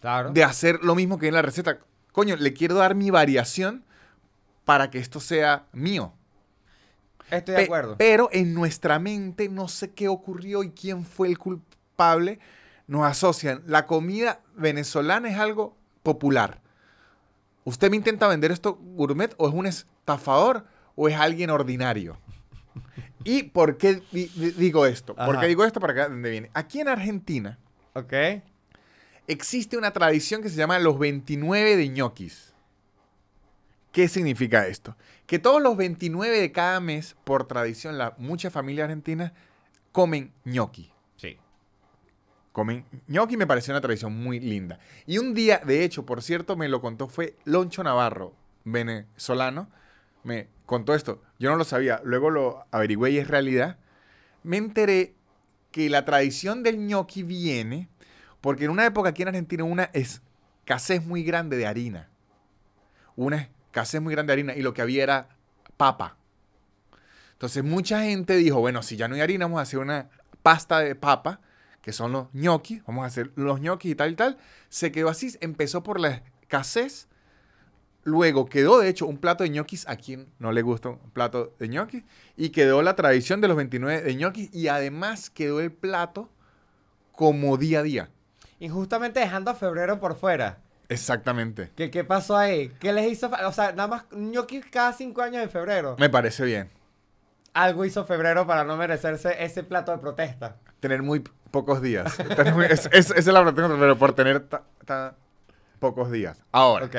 Claro. 0.00 0.30
de 0.32 0.44
hacer 0.44 0.78
lo 0.82 0.94
mismo 0.94 1.18
que 1.18 1.28
en 1.28 1.34
la 1.34 1.42
receta. 1.42 1.80
Coño, 2.12 2.36
le 2.36 2.52
quiero 2.52 2.76
dar 2.76 2.94
mi 2.94 3.10
variación 3.10 3.84
para 4.64 4.90
que 4.90 4.98
esto 4.98 5.20
sea 5.20 5.66
mío. 5.72 6.14
Estoy 7.30 7.52
de 7.54 7.58
Pe- 7.60 7.64
acuerdo. 7.64 7.96
Pero 7.96 8.28
en 8.32 8.54
nuestra 8.54 8.98
mente, 8.98 9.48
no 9.48 9.68
sé 9.68 9.90
qué 9.92 10.08
ocurrió 10.08 10.62
y 10.62 10.70
quién 10.70 11.04
fue 11.04 11.28
el 11.28 11.38
culpable, 11.38 12.38
nos 12.86 13.04
asocian. 13.06 13.62
La 13.66 13.86
comida 13.86 14.40
venezolana 14.56 15.30
es 15.30 15.38
algo 15.38 15.76
popular. 16.02 16.60
¿Usted 17.64 17.90
me 17.90 17.96
intenta 17.96 18.26
vender 18.26 18.50
esto 18.50 18.74
gourmet 18.80 19.34
o 19.36 19.46
es 19.48 19.54
un 19.54 19.66
estafador 19.66 20.64
o 20.96 21.08
es 21.08 21.14
alguien 21.16 21.50
ordinario? 21.50 22.18
¿Y 23.22 23.44
por 23.44 23.76
qué 23.76 24.02
di- 24.10 24.26
di- 24.34 24.50
digo 24.52 24.86
esto? 24.86 25.14
¿Por 25.14 25.38
qué 25.38 25.46
digo 25.46 25.64
esto 25.64 25.78
para 25.78 25.92
acá 25.92 26.08
donde 26.08 26.30
viene? 26.30 26.50
Aquí 26.54 26.80
en 26.80 26.88
Argentina 26.88 27.58
Ok. 27.94 28.12
existe 29.28 29.76
una 29.76 29.90
tradición 29.92 30.42
que 30.42 30.48
se 30.48 30.56
llama 30.56 30.78
los 30.78 30.98
29 30.98 31.76
de 31.76 31.88
ñoquis. 31.90 32.54
¿Qué 33.92 34.08
significa 34.08 34.66
esto? 34.66 34.96
Que 35.30 35.38
todos 35.38 35.62
los 35.62 35.76
29 35.76 36.40
de 36.40 36.50
cada 36.50 36.80
mes, 36.80 37.14
por 37.22 37.46
tradición, 37.46 37.96
la, 37.96 38.16
muchas 38.18 38.52
familias 38.52 38.86
argentinas 38.86 39.30
comen 39.92 40.32
ñoqui. 40.44 40.90
Sí. 41.14 41.38
Comen 42.50 42.84
ñoqui 43.06 43.36
me 43.36 43.46
pareció 43.46 43.72
una 43.72 43.80
tradición 43.80 44.12
muy 44.12 44.40
linda. 44.40 44.80
Y 45.06 45.18
un 45.18 45.32
día, 45.32 45.62
de 45.64 45.84
hecho, 45.84 46.04
por 46.04 46.20
cierto, 46.20 46.56
me 46.56 46.68
lo 46.68 46.80
contó, 46.80 47.06
fue 47.06 47.36
Loncho 47.44 47.84
Navarro, 47.84 48.34
venezolano, 48.64 49.68
me 50.24 50.48
contó 50.66 50.96
esto. 50.96 51.22
Yo 51.38 51.48
no 51.50 51.56
lo 51.56 51.62
sabía, 51.62 52.00
luego 52.02 52.30
lo 52.30 52.66
averigüé 52.72 53.12
y 53.12 53.18
es 53.18 53.28
realidad. 53.28 53.78
Me 54.42 54.56
enteré 54.56 55.14
que 55.70 55.88
la 55.90 56.04
tradición 56.04 56.64
del 56.64 56.88
ñoqui 56.88 57.22
viene 57.22 57.88
porque 58.40 58.64
en 58.64 58.72
una 58.72 58.84
época 58.84 59.10
aquí 59.10 59.22
en 59.22 59.28
Argentina 59.28 59.62
una 59.62 59.90
escasez 59.92 61.06
muy 61.06 61.22
grande 61.22 61.56
de 61.56 61.68
harina. 61.68 62.08
Una 63.14 63.36
escasez 63.70 64.00
muy 64.00 64.12
grande 64.12 64.32
de 64.32 64.34
harina 64.34 64.54
y 64.54 64.62
lo 64.62 64.74
que 64.74 64.82
había 64.82 65.04
era 65.04 65.28
papa. 65.76 66.16
Entonces 67.32 67.64
mucha 67.64 68.02
gente 68.02 68.36
dijo, 68.36 68.60
bueno, 68.60 68.82
si 68.82 68.96
ya 68.96 69.08
no 69.08 69.14
hay 69.14 69.22
harina, 69.22 69.46
vamos 69.46 69.60
a 69.60 69.62
hacer 69.62 69.78
una 69.78 70.10
pasta 70.42 70.80
de 70.80 70.94
papa, 70.94 71.40
que 71.80 71.92
son 71.92 72.12
los 72.12 72.34
ñoquis, 72.34 72.84
vamos 72.84 73.04
a 73.04 73.06
hacer 73.06 73.30
los 73.36 73.60
ñoquis 73.60 73.92
y 73.92 73.94
tal 73.94 74.10
y 74.10 74.16
tal. 74.16 74.38
Se 74.68 74.92
quedó 74.92 75.08
así, 75.08 75.34
empezó 75.40 75.82
por 75.82 76.00
la 76.00 76.22
escasez. 76.42 77.08
Luego 78.02 78.46
quedó, 78.46 78.80
de 78.80 78.88
hecho, 78.88 79.06
un 79.06 79.18
plato 79.18 79.44
de 79.44 79.50
ñoquis 79.50 79.86
a 79.88 79.96
quien 79.96 80.28
no 80.38 80.52
le 80.52 80.62
gusta 80.62 80.90
un 80.90 81.10
plato 81.12 81.54
de 81.58 81.68
ñoquis. 81.68 82.02
Y 82.36 82.50
quedó 82.50 82.82
la 82.82 82.96
tradición 82.96 83.40
de 83.40 83.48
los 83.48 83.56
29 83.56 84.02
de 84.02 84.14
ñoquis. 84.16 84.52
Y 84.52 84.68
además 84.68 85.30
quedó 85.30 85.60
el 85.60 85.70
plato 85.70 86.30
como 87.12 87.56
día 87.56 87.80
a 87.80 87.82
día. 87.82 88.10
Y 88.58 88.68
justamente 88.68 89.20
dejando 89.20 89.50
a 89.50 89.54
febrero 89.54 90.00
por 90.00 90.16
fuera. 90.16 90.58
Exactamente. 90.90 91.70
¿Qué, 91.76 91.90
¿Qué 91.90 92.04
pasó 92.04 92.36
ahí? 92.36 92.68
¿Qué 92.80 92.92
les 92.92 93.10
hizo? 93.10 93.30
O 93.46 93.52
sea, 93.52 93.72
nada 93.72 93.88
más 93.88 94.04
ñoquis 94.12 94.66
cada 94.66 94.92
cinco 94.92 95.22
años 95.22 95.42
en 95.42 95.48
febrero. 95.48 95.96
Me 95.98 96.10
parece 96.10 96.44
bien. 96.44 96.68
Algo 97.54 97.84
hizo 97.84 98.04
febrero 98.04 98.46
para 98.46 98.64
no 98.64 98.76
merecerse 98.76 99.42
ese 99.42 99.62
plato 99.62 99.92
de 99.92 99.98
protesta. 99.98 100.56
Tener 100.80 101.02
muy 101.02 101.20
pocos 101.50 101.80
días. 101.80 102.16
Tener 102.36 102.54
muy- 102.54 102.66
es, 102.66 102.86
es- 102.92 103.10
esa 103.10 103.14
es 103.16 103.26
la 103.26 103.42
protesta, 103.42 103.76
pero 103.78 103.96
por 103.96 104.12
tener 104.14 104.40
ta- 104.40 104.64
ta- 104.84 105.16
pocos 105.78 106.10
días. 106.10 106.42
Ahora, 106.52 106.86
Ok. 106.86 106.96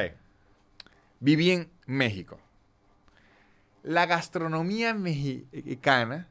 viví 1.19 1.51
en 1.51 1.69
México. 1.85 2.39
La 3.83 4.05
gastronomía 4.05 4.93
mexicana, 4.93 6.27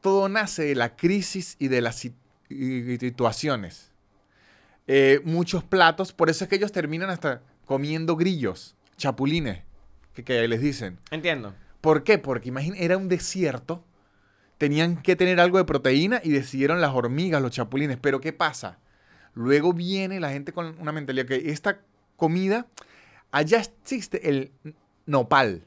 todo 0.00 0.28
nace 0.28 0.64
de 0.64 0.74
la 0.74 0.94
crisis 0.96 1.56
y 1.58 1.68
de 1.68 1.80
las 1.80 2.06
situaciones. 2.48 3.89
Eh, 4.92 5.20
muchos 5.22 5.62
platos, 5.62 6.12
por 6.12 6.30
eso 6.30 6.42
es 6.42 6.50
que 6.50 6.56
ellos 6.56 6.72
terminan 6.72 7.10
hasta 7.10 7.42
comiendo 7.64 8.16
grillos, 8.16 8.74
chapulines, 8.96 9.62
que, 10.14 10.24
que 10.24 10.48
les 10.48 10.60
dicen. 10.60 10.98
Entiendo. 11.12 11.54
¿Por 11.80 12.02
qué? 12.02 12.18
Porque 12.18 12.48
imagínate, 12.48 12.84
era 12.84 12.96
un 12.96 13.08
desierto. 13.08 13.84
Tenían 14.58 15.00
que 15.00 15.14
tener 15.14 15.38
algo 15.38 15.58
de 15.58 15.64
proteína 15.64 16.20
y 16.24 16.30
decidieron 16.30 16.80
las 16.80 16.92
hormigas, 16.92 17.40
los 17.40 17.52
chapulines. 17.52 17.98
Pero 18.00 18.20
¿qué 18.20 18.32
pasa? 18.32 18.80
Luego 19.32 19.72
viene 19.72 20.18
la 20.18 20.30
gente 20.32 20.52
con 20.52 20.74
una 20.80 20.90
mentalidad 20.90 21.26
que 21.26 21.52
esta 21.52 21.82
comida, 22.16 22.66
allá 23.30 23.60
existe 23.60 24.28
el 24.28 24.50
nopal. 25.06 25.62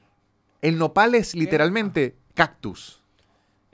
El 0.61 0.78
nopal 0.78 1.15
es 1.15 1.34
literalmente 1.34 2.17
cactus. 2.34 3.01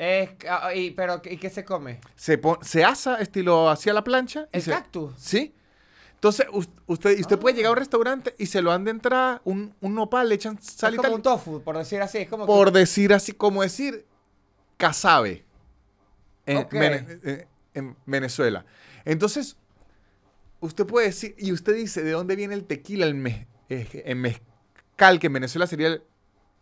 Es, 0.01 0.29
ah, 0.49 0.73
y, 0.73 0.91
pero, 0.91 1.21
¿y 1.25 1.35
qué 1.35 1.49
se 1.49 1.65
come? 1.65 1.99
Se, 2.15 2.37
pon- 2.37 2.59
se 2.61 2.85
asa 2.85 3.17
estilo 3.19 3.69
hacia 3.69 3.91
la 3.91 4.01
plancha. 4.01 4.47
y 4.53 4.57
El 4.57 4.61
se- 4.63 4.71
cactus. 4.71 5.13
¿Sí? 5.17 5.53
Entonces, 6.13 6.47
us- 6.53 6.69
usted, 6.85 7.19
usted 7.19 7.37
puede 7.37 7.53
Ah. 7.53 7.55
llegar 7.57 7.69
a 7.69 7.71
un 7.73 7.77
restaurante 7.79 8.33
y 8.37 8.45
se 8.45 8.61
lo 8.61 8.71
han 8.71 8.85
de 8.85 8.91
entrar 8.91 9.41
un, 9.43 9.75
un 9.81 9.95
nopal, 9.95 10.29
le 10.29 10.35
echan 10.35 10.57
sal 10.61 10.93
es 10.93 10.95
y 10.95 10.97
como 10.97 11.07
tal. 11.09 11.15
un 11.15 11.21
tofu, 11.21 11.61
por 11.61 11.77
decir 11.77 12.01
así. 12.01 12.19
Es 12.19 12.29
como 12.29 12.45
que- 12.45 12.47
por 12.47 12.71
decir 12.71 13.11
así, 13.13 13.33
como 13.33 13.61
decir 13.61 14.05
casabe 14.77 15.43
en. 16.45 16.67
Vene- 16.69 17.19
eh, 17.23 17.47
en 17.73 17.95
Venezuela. 18.05 18.65
Entonces, 19.03 19.57
usted 20.61 20.85
puede 20.85 21.07
decir, 21.07 21.35
y 21.37 21.51
usted 21.51 21.75
dice, 21.75 22.03
¿de 22.03 22.11
dónde 22.11 22.35
viene 22.37 22.53
el 22.53 22.63
tequila? 22.63 23.05
El 23.05 23.15
me- 23.15 23.47
eh, 23.69 24.03
en 24.05 24.19
mezcal, 24.21 25.19
que 25.19 25.27
en 25.27 25.33
Venezuela 25.33 25.67
sería 25.67 25.87
el 25.87 26.03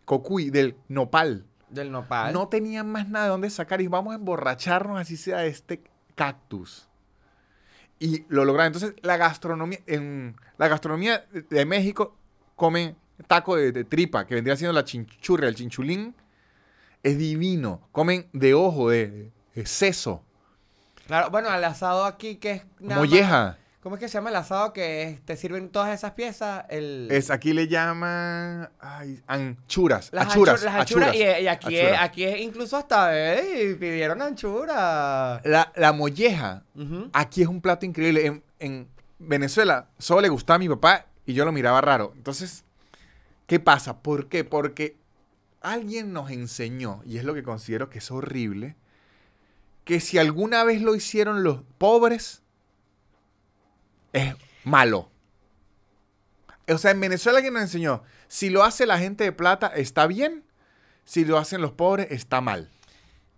cocuy, 0.05 0.49
del 0.49 0.75
nopal. 0.88 1.45
Del 1.70 1.91
nopal. 1.91 2.34
No 2.34 2.47
tenían 2.47 2.89
más 2.91 3.09
nada 3.09 3.26
de 3.26 3.32
dónde 3.32 3.49
sacar 3.49 3.82
y 3.82 3.88
vamos 3.88 4.13
a 4.13 4.15
emborracharnos 4.15 4.99
así 4.99 5.18
sea 5.18 5.45
este 5.45 5.82
cactus. 6.15 6.88
y 7.99 8.26
lo 8.30 8.45
lograron. 8.45 8.74
Entonces, 8.74 8.93
la 9.01 9.18
gastronomía, 9.18 9.80
en 9.88 10.36
la 10.57 10.68
gastronomía 10.68 11.26
de 11.49 11.65
México 11.65 12.15
comen 12.55 12.95
taco 13.28 13.55
de, 13.55 13.72
de 13.72 13.84
tripa, 13.84 14.26
que 14.28 14.36
vendría 14.36 14.55
siendo 14.55 14.74
la 14.74 14.84
chinchurria, 14.86 15.49
el 15.49 15.55
chinchulín. 15.55 16.13
Es 17.03 17.18
divino. 17.18 17.88
Comen 17.91 18.28
de 18.34 18.53
ojo, 18.53 18.89
de, 18.89 19.32
de 19.55 19.65
seso, 19.65 20.24
Claro, 21.07 21.30
bueno, 21.30 21.53
el 21.55 21.63
asado 21.63 22.03
aquí 22.05 22.36
que 22.36 22.51
es 22.51 22.63
más- 22.82 22.97
molleja. 22.97 23.57
¿Cómo 23.82 23.95
es 23.95 23.99
que 24.01 24.07
se 24.09 24.15
llama 24.15 24.32
el 24.32 24.36
asado 24.36 24.73
que 24.73 25.19
te 25.23 25.38
sirven 25.38 25.69
todas 25.69 25.93
esas 25.93 26.11
piezas? 26.11 26.65
El... 26.69 27.07
Es, 27.11 27.30
aquí 27.30 27.53
le 27.53 27.67
llaman 27.67 28.69
ay, 28.80 29.21
anchuras. 29.28 30.09
Las 30.11 30.28
achuras. 30.28 30.61
anchu- 30.61 30.65
las 30.65 30.75
anchuras. 30.75 31.09
achuras. 31.09 31.39
Y, 31.39 31.43
y 31.43 31.47
aquí, 31.47 31.78
Achuras. 31.78 31.93
Es, 31.93 31.99
aquí 32.01 32.23
es 32.23 32.39
incluso 32.41 32.75
hasta, 32.75 33.36
ey, 33.36 33.75
pidieron 33.75 34.21
anchura. 34.21 35.41
La, 35.45 35.71
la 35.75 35.93
molleja, 35.93 36.63
aquí 37.13 37.43
es 37.43 37.47
un 37.47 37.61
plato 37.61 37.86
increíble. 37.86 38.25
En, 38.25 38.43
en 38.59 38.88
Venezuela 39.19 39.88
solo 39.99 40.21
le 40.21 40.30
gustaba 40.30 40.55
a 40.55 40.59
mi 40.59 40.67
papá 40.69 41.05
y 41.25 41.34
yo 41.34 41.45
lo 41.45 41.51
miraba 41.51 41.80
raro. 41.80 42.11
Entonces, 42.15 42.65
¿qué 43.45 43.59
pasa? 43.59 43.99
¿Por 44.01 44.28
qué? 44.28 44.43
Porque 44.43 44.97
alguien 45.61 46.11
nos 46.13 46.32
enseñó, 46.32 47.01
y 47.05 47.17
es 47.19 47.23
lo 47.23 47.34
que 47.36 47.43
considero 47.43 47.89
que 47.89 47.99
es 47.99 48.09
horrible, 48.11 48.75
que 49.86 49.99
si 49.99 50.17
alguna 50.17 50.63
vez 50.63 50.82
lo 50.82 50.95
hicieron 50.95 51.43
los 51.43 51.61
pobres, 51.78 52.41
es 54.14 54.36
malo. 54.64 55.10
O 56.70 56.78
sea, 56.78 56.91
en 56.91 56.99
Venezuela 56.99 57.38
alguien 57.38 57.53
nos 57.53 57.64
enseñó, 57.64 58.03
si 58.28 58.49
lo 58.49 58.64
hace 58.64 58.86
la 58.86 58.97
gente 58.99 59.24
de 59.24 59.32
plata, 59.32 59.68
está 59.68 60.05
bien. 60.08 60.43
Si 61.05 61.24
lo 61.24 61.38
hacen 61.38 61.62
los 61.62 61.72
pobres, 61.72 62.08
está 62.12 62.41
mal. 62.41 62.70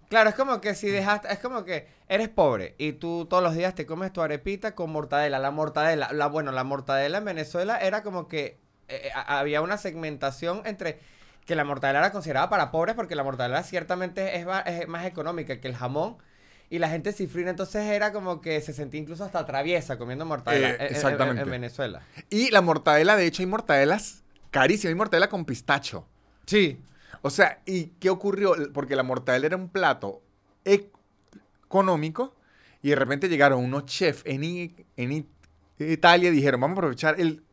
Claro, 0.09 0.30
es 0.30 0.36
como 0.36 0.59
que 0.59 0.74
si 0.74 0.89
dejaste, 0.89 1.32
es 1.32 1.38
como 1.38 1.63
que 1.63 1.88
eres 2.07 2.30
pobre 2.30 2.74
y 2.80 2.93
tú 2.93 3.28
todos 3.30 3.43
los 3.43 3.53
días 3.53 3.76
te 3.76 3.86
comes 3.86 4.11
tu 4.11 4.22
arepita 4.24 4.74
con 4.74 4.89
mortadela. 4.91 5.38
La 5.38 5.51
mortadela, 5.51 6.11
la, 6.11 6.26
bueno, 6.26 6.51
la 6.51 6.63
mortadela 6.63 7.20
en 7.20 7.26
Venezuela 7.26 7.78
era 7.78 8.01
como 8.01 8.28
que 8.28 8.57
eh, 8.88 9.11
a- 9.13 9.38
había 9.38 9.61
una 9.61 9.78
segmentación 9.78 10.63
entre 10.65 10.99
que 11.45 11.55
la 11.55 11.63
mortadela 11.63 11.99
era 11.99 12.11
considerada 12.11 12.49
para 12.49 12.72
pobres 12.72 12.95
porque 12.95 13.13
la 13.15 13.24
mortadela 13.24 13.61
ciertamente 13.61 14.36
es 14.38 14.88
más 14.88 15.05
económica 15.05 15.59
que 15.61 15.67
el 15.67 15.76
jamón. 15.76 16.17
Y 16.72 16.78
la 16.80 16.89
gente 16.89 17.11
cifrina, 17.13 17.49
entonces 17.49 17.84
era 17.86 18.11
como 18.13 18.41
que 18.41 18.61
se 18.61 18.74
sentía 18.74 18.99
incluso 18.99 19.24
hasta 19.24 19.45
traviesa 19.45 19.97
comiendo 19.97 20.26
mortadela 20.26 20.70
Eh, 20.70 20.76
en- 20.76 20.82
en- 20.82 20.88
en- 20.88 20.95
exactamente. 20.95 21.41
en 21.41 21.49
Venezuela. 21.49 22.01
Y 22.30 22.51
la 22.51 22.61
mortadela, 22.61 23.15
de 23.15 23.26
hecho, 23.26 23.41
hay 23.41 23.47
mortadelas 23.47 24.24
carísimas. 24.51 24.89
Hay 24.91 24.95
mortadela 24.95 25.30
con 25.30 25.45
pistacho. 25.45 26.05
Sí. 26.45 26.80
O 27.22 27.30
sea, 27.32 27.61
¿y 27.65 27.86
qué 27.99 28.09
ocurrió? 28.09 28.53
Porque 28.74 28.95
la 28.95 29.03
mortadela 29.03 29.47
era 29.47 29.57
un 29.57 29.70
plato 29.70 30.22
ec- 30.63 30.91
económico 31.65 32.36
y 32.82 32.89
de 32.89 32.95
repente 32.95 33.28
llegaron 33.30 33.63
unos 33.63 33.86
chefs 33.86 34.22
en, 34.26 34.43
I- 34.43 34.76
en 34.95 35.11
I- 35.11 35.28
Italia 35.80 36.30
y 36.30 36.34
dijeron, 36.34 36.61
vamos 36.61 36.78
a 36.78 36.80
aprovechar 36.80 37.20
el 37.20 37.43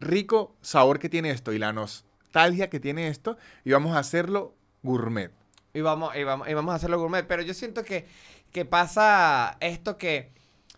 rico 0.00 0.54
sabor 0.60 0.98
que 0.98 1.08
tiene 1.08 1.30
esto 1.30 1.52
y 1.52 1.58
la 1.58 1.72
nostalgia 1.72 2.68
que 2.68 2.80
tiene 2.80 3.08
esto 3.08 3.36
y 3.64 3.72
vamos 3.72 3.96
a 3.96 3.98
hacerlo 4.00 4.54
gourmet. 4.82 5.30
Y 5.72 5.80
vamos, 5.80 6.14
y 6.14 6.22
vamos, 6.22 6.48
y 6.48 6.54
vamos 6.54 6.72
a 6.72 6.76
hacerlo 6.76 6.98
gourmet. 7.00 7.26
Pero 7.26 7.42
yo 7.42 7.52
siento 7.52 7.82
que, 7.82 8.06
que 8.54 8.64
pasa 8.64 9.56
esto 9.58 9.98
que 9.98 10.30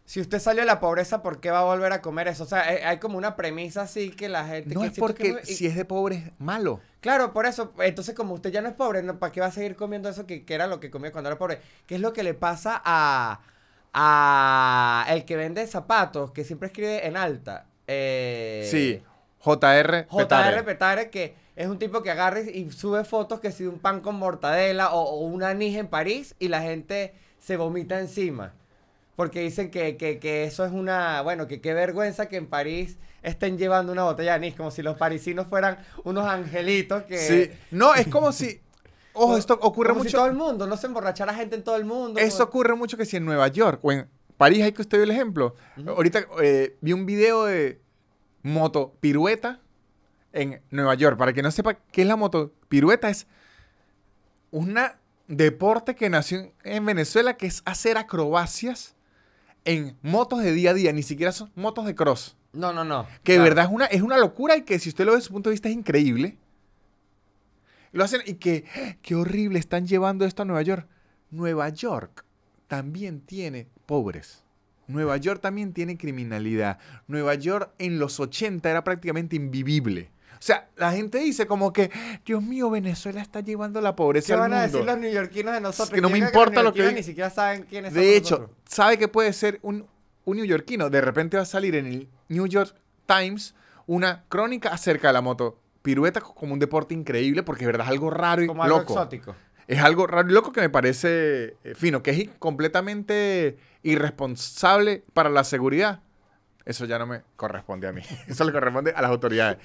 si 0.07 0.23
usted 0.23 0.39
salió 0.39 0.63
de 0.63 0.67
la 0.67 0.81
pobreza, 0.81 1.23
¿por 1.23 1.41
qué 1.41 1.51
va 1.51 1.59
a 1.59 1.65
volver 1.65 1.93
a 1.93 2.01
comer 2.01 2.27
eso? 2.27 2.45
O 2.45 2.47
sea, 2.47 2.63
hay, 2.63 2.79
hay 2.79 2.99
como 2.99 3.19
una 3.19 3.37
premisa 3.37 3.83
así 3.83 4.13
que 4.13 4.31
la 4.31 4.47
gente... 4.47 4.75
No 4.75 4.81
que 4.81 4.87
es 4.87 4.99
porque 4.99 5.45
si 5.45 5.67
es 5.67 5.77
de 5.77 5.85
pobre 5.85 6.17
es 6.17 6.33
malo. 6.39 6.81
Claro, 7.01 7.35
por 7.35 7.45
eso. 7.45 7.75
Entonces, 7.81 8.15
como 8.15 8.33
usted 8.33 8.51
ya 8.51 8.63
no 8.63 8.69
es 8.69 8.75
pobre, 8.75 9.03
¿no? 9.03 9.19
¿para 9.19 9.31
qué 9.31 9.41
va 9.41 9.47
a 9.49 9.51
seguir 9.51 9.77
comiendo 9.77 10.09
eso 10.09 10.27
que, 10.27 10.47
que 10.47 10.55
era 10.55 10.67
lo 10.67 10.81
que 10.81 10.91
comía 10.91 11.13
cuando 11.13 11.29
era 11.29 11.39
pobre? 11.39 11.61
¿Qué 11.87 11.97
es 11.97 12.01
lo 12.01 12.15
que 12.15 12.23
le 12.23 12.33
pasa 12.33 12.81
a, 12.83 13.41
a 13.93 15.05
el 15.11 15.27
que 15.27 15.37
vende 15.37 15.67
zapatos, 15.67 16.31
que 16.31 16.45
siempre 16.45 16.69
escribe 16.69 17.07
en 17.07 17.19
alta? 17.19 17.67
Eh, 17.87 18.67
Sí, 18.71 19.03
JR 19.41 20.07
JR 20.09 20.17
Petare. 20.17 20.63
Petare, 20.63 21.11
que 21.11 21.37
es 21.57 21.69
un 21.69 21.79
tipo 21.79 22.03
que 22.03 22.11
agarra 22.11 22.41
y 22.41 22.71
sube 22.71 23.05
fotos 23.05 23.39
que 23.41 23.53
si 23.53 23.67
un 23.67 23.81
pan 23.81 24.01
con 24.01 24.17
mortadela 24.17 24.95
o, 24.95 25.03
o 25.03 25.27
un 25.27 25.43
anís 25.43 25.77
en 25.77 25.89
París 25.89 26.35
y 26.39 26.49
la 26.49 26.63
gente 26.63 27.13
se 27.47 27.57
vomita 27.57 28.01
encima. 28.01 28.53
Porque 29.15 29.41
dicen 29.41 29.71
que, 29.71 29.97
que, 29.97 30.19
que 30.19 30.45
eso 30.45 30.65
es 30.65 30.73
una... 30.73 31.23
Bueno, 31.23 31.47
que 31.47 31.61
qué 31.61 31.75
vergüenza 31.75 32.27
que 32.27 32.37
en 32.37 32.49
París 32.49 32.99
estén 33.23 33.57
llevando 33.57 33.93
una 33.93 34.03
botella 34.03 34.33
de 34.33 34.37
anís, 34.37 34.55
como 34.57 34.73
si 34.73 34.83
los 34.83 34.97
parisinos 34.97 35.47
fueran 35.47 35.79
unos 36.03 36.27
angelitos 36.27 37.05
que... 37.05 37.19
Sí. 37.19 37.51
No, 37.71 37.95
es 37.95 38.09
como 38.09 38.33
si... 38.33 38.61
Ojo, 39.13 39.37
esto 39.37 39.57
ocurre 39.63 39.91
como 39.91 40.01
si 40.01 40.09
mucho. 40.09 40.17
todo 40.19 40.27
el 40.27 40.35
mundo, 40.35 40.67
no 40.67 40.77
se 40.77 40.89
emborrachara 40.89 41.33
gente 41.35 41.55
en 41.55 41.63
todo 41.63 41.77
el 41.77 41.85
mundo. 41.85 42.19
Eso 42.19 42.39
como- 42.39 42.49
ocurre 42.49 42.75
mucho 42.75 42.97
que 42.97 43.07
si 43.07 43.17
en 43.17 43.25
Nueva 43.25 43.47
York 43.49 43.79
o 43.83 43.93
en 43.93 44.09
París 44.37 44.65
hay 44.65 44.73
que 44.73 44.83
usted 44.83 44.99
vio 44.99 45.05
el 45.05 45.11
ejemplo. 45.13 45.55
Ahorita 45.87 46.27
eh, 46.43 46.77
vi 46.81 46.93
un 46.93 47.07
video 47.07 47.45
de 47.45 47.81
moto 48.43 48.97
pirueta 49.01 49.61
en 50.33 50.61
Nueva 50.71 50.95
York. 50.97 51.17
Para 51.17 51.33
que 51.33 51.43
no 51.43 51.51
sepa 51.53 51.75
qué 51.75 52.03
es 52.03 52.09
la 52.09 52.17
moto 52.17 52.53
pirueta, 52.69 53.09
es 53.09 53.27
una 54.51 54.99
deporte 55.29 55.95
que 55.95 56.09
nació 56.11 56.39
en- 56.41 56.53
en 56.65 56.85
Venezuela 56.87 57.37
que 57.37 57.47
es 57.47 57.63
hacer 57.65 57.99
acrobacias 57.99 58.95
en 59.65 59.97
motos 60.03 60.43
de 60.43 60.53
día 60.53 60.71
a 60.71 60.75
día. 60.75 60.93
Ni 60.93 61.03
siquiera 61.03 61.33
son 61.33 61.51
motos 61.55 61.87
de 61.87 61.95
cross. 61.95 62.37
No, 62.53 62.73
no, 62.73 62.85
no. 62.85 63.07
Que 63.23 63.33
de 63.33 63.39
Claro. 63.39 63.43
verdad 63.51 63.65
es 63.67 63.71
una, 63.71 63.85
es 63.87 64.03
una 64.03 64.17
locura 64.19 64.57
y 64.57 64.63
que 64.63 64.79
si 64.79 64.89
usted 64.89 65.05
lo 65.05 65.11
ve 65.13 65.17
desde 65.19 65.27
su 65.27 65.33
punto 65.33 65.51
de 65.51 65.55
vista 65.55 65.69
es 65.69 65.75
increíble. 65.75 66.39
Lo 67.93 68.05
hacen 68.05 68.21
y 68.27 68.35
que, 68.35 68.65
qué 69.03 69.15
horrible, 69.15 69.59
están 69.59 69.87
llevando 69.87 70.25
esto 70.25 70.43
a 70.43 70.45
Nueva 70.45 70.63
York. 70.63 70.87
Nueva 71.31 71.69
York 71.71 72.25
también 72.69 73.21
tiene 73.21 73.67
pobres. 73.87 74.43
Nueva 74.87 75.17
York 75.17 75.41
también 75.41 75.73
tiene 75.73 75.97
criminalidad. 75.99 76.79
Nueva 77.09 77.35
York 77.35 77.73
en 77.79 77.99
los 77.99 78.21
80 78.21 78.71
era 78.71 78.85
prácticamente 78.85 79.35
invivible. 79.37 80.11
O 80.39 80.43
sea, 80.43 80.69
la 80.77 80.93
gente 80.93 81.19
dice 81.19 81.47
como 81.47 81.73
que, 81.73 81.91
Dios 82.25 82.43
mío, 82.43 82.71
Venezuela 82.71 83.21
está 83.21 83.41
llevando 83.41 83.81
la 83.81 83.97
pobreza 83.97 84.27
¿Qué 84.29 84.33
al 84.35 84.41
van 84.41 84.53
a 84.53 84.57
mundo". 84.63 84.73
decir 84.79 84.87
los 84.87 84.99
neoyorquinos 84.99 85.55
de 85.55 85.61
nosotros? 85.61 85.91
que 85.95 86.01
no 86.01 86.11
me 86.11 86.19
importa 86.19 86.63
los 86.63 86.77
lo 86.77 86.85
que. 86.85 86.93
Ni 86.93 87.03
siquiera 87.03 87.31
saben 87.31 87.63
quiénes 87.65 87.93
somos 87.93 88.05
De 88.05 88.17
hecho, 88.17 88.35
nosotros. 88.39 88.57
¿sabe 88.69 88.99
que 88.99 89.09
puede 89.09 89.33
ser 89.33 89.59
un, 89.63 89.87
un 90.25 90.37
neoyorquino? 90.37 90.91
De 90.91 91.01
repente 91.01 91.37
va 91.37 91.45
a 91.45 91.47
salir 91.47 91.75
en 91.77 91.87
el 91.87 92.09
New 92.29 92.47
York 92.47 92.75
Times 93.07 93.55
una 93.87 94.25
crónica 94.29 94.71
acerca 94.71 95.09
de 95.09 95.13
la 95.15 95.21
moto 95.23 95.59
pirueta 95.83 96.21
como 96.21 96.53
un 96.53 96.59
deporte 96.59 96.93
increíble 96.95 97.43
porque 97.45 97.63
es 97.63 97.67
verdad 97.67 97.87
es 97.87 97.93
algo 97.93 98.11
raro 98.11 98.43
y 98.43 98.47
Como 98.49 98.63
algo 98.65 98.79
loco. 98.81 98.93
exótico. 98.95 99.35
Es 99.69 99.81
algo 99.81 100.07
raro 100.07 100.29
y 100.29 100.33
loco 100.33 100.53
que 100.53 100.61
me 100.61 100.71
parece 100.71 101.57
eh, 101.65 101.75
fino, 101.75 102.03
que 102.03 102.11
es 102.13 102.29
completamente 102.39 103.57
irresponsable 103.83 105.05
para 105.13 105.29
la 105.31 105.45
seguridad. 105.45 106.01
Eso 106.65 106.85
ya 106.85 106.99
no 106.99 107.07
me 107.07 107.23
corresponde 107.37 107.87
a 107.89 107.93
mí. 107.93 108.03
Eso 108.29 108.45
le 108.45 108.53
corresponde 108.53 108.93
a 108.95 109.03
las 109.03 109.11
autoridades. 109.11 109.59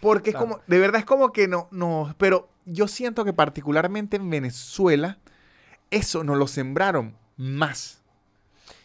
Porque 0.00 0.30
es 0.30 0.36
como, 0.36 0.60
de 0.66 0.78
verdad 0.78 1.00
es 1.00 1.04
como 1.04 1.32
que 1.32 1.48
no, 1.48 1.68
no, 1.72 2.14
pero 2.16 2.48
yo 2.64 2.86
siento 2.86 3.24
que 3.24 3.32
particularmente 3.32 4.16
en 4.16 4.30
Venezuela, 4.30 5.18
eso 5.90 6.22
nos 6.22 6.38
lo 6.38 6.46
sembraron 6.46 7.16
más. 7.36 8.02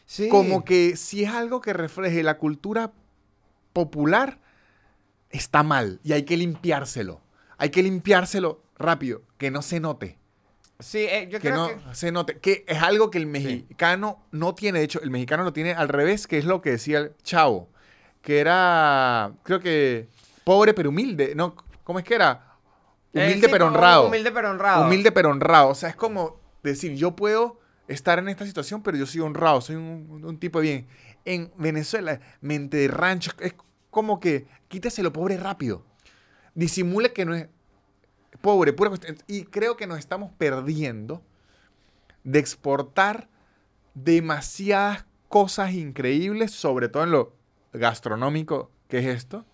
Sí. 0.06 0.30
Como 0.30 0.66
que 0.66 0.96
si 0.96 1.24
es 1.24 1.32
algo 1.32 1.62
que 1.62 1.74
refleje 1.74 2.24
la 2.24 2.38
cultura 2.38 2.92
popular, 3.74 4.40
está 5.30 5.64
mal 5.64 6.00
y 6.04 6.14
hay 6.14 6.24
que 6.24 6.38
limpiárselo. 6.38 7.22
Hay 7.58 7.70
que 7.70 7.84
limpiárselo 7.84 8.64
rápido, 8.78 9.22
que 9.38 9.52
no 9.52 9.62
se 9.62 9.80
note. 9.80 10.18
Sí, 10.80 11.00
eh, 11.00 11.28
yo 11.32 11.40
Que 11.40 11.50
creo 11.50 11.56
no 11.56 11.68
que... 11.68 11.96
se 11.96 12.12
note. 12.12 12.40
Que 12.40 12.66
es 12.68 12.82
algo 12.82 13.10
que 13.10 13.18
el 13.18 13.28
mexicano 13.28 14.26
no 14.32 14.56
tiene. 14.56 14.80
De 14.80 14.86
hecho, 14.86 15.02
el 15.02 15.10
mexicano 15.10 15.44
lo 15.44 15.54
tiene 15.54 15.74
al 15.74 15.88
revés, 15.88 16.28
que 16.28 16.38
es 16.38 16.46
lo 16.46 16.62
que 16.62 16.72
decía 16.72 17.00
el 17.00 17.16
chavo. 17.24 17.70
Que 18.22 18.40
era, 18.40 19.34
creo 19.44 19.60
que, 19.60 20.10
pobre 20.46 20.74
pero 20.74 20.90
humilde. 20.90 21.34
No, 21.36 21.56
¿cómo 21.84 22.00
es 22.00 22.06
que 22.06 22.16
era? 22.16 22.56
Eh, 23.14 23.26
Humilde 23.26 23.48
sí, 23.48 23.52
pero 23.52 23.68
honrado. 23.68 24.08
Humilde 24.08 24.32
pero 24.32 24.52
honrado. 24.52 24.86
Humilde 24.86 25.12
pero 25.12 25.30
honrado. 25.30 25.70
O 25.70 25.76
sea, 25.76 25.90
es 25.90 25.96
como 25.98 26.40
decir, 26.64 26.96
yo 26.96 27.16
puedo 27.16 27.60
estar 27.90 28.20
en 28.20 28.30
esta 28.30 28.46
situación, 28.46 28.82
pero 28.82 28.98
yo 28.98 29.06
soy 29.06 29.22
honrado, 29.22 29.60
soy 29.60 29.76
un, 29.76 30.22
un 30.24 30.40
tipo 30.40 30.62
de 30.62 30.64
bien. 30.64 30.88
En 31.26 31.52
Venezuela, 31.58 32.20
mente 32.40 32.78
de 32.78 32.88
rancho, 32.88 33.32
es 33.40 33.56
como 33.90 34.20
que 34.20 34.48
quítese 34.68 35.04
lo 35.04 35.12
pobre 35.12 35.38
rápido. 35.38 35.84
Disimule 36.54 37.12
que 37.12 37.26
no 37.26 37.34
es 37.34 37.48
pobre, 38.42 38.74
pura 38.74 38.90
cuestión. 38.90 39.18
Y 39.28 39.46
creo 39.46 39.76
que 39.76 39.88
nos 39.88 39.98
estamos 39.98 40.32
perdiendo 40.38 41.24
de 42.24 42.40
exportar 42.40 43.28
demasiadas 43.94 45.06
cosas 45.30 45.74
increíbles, 45.74 46.52
sobre 46.52 46.90
todo 46.90 47.04
en 47.04 47.12
lo 47.12 47.34
gastronómico 47.74 48.72
que 48.88 49.00
es 49.00 49.06
esto. 49.06 49.46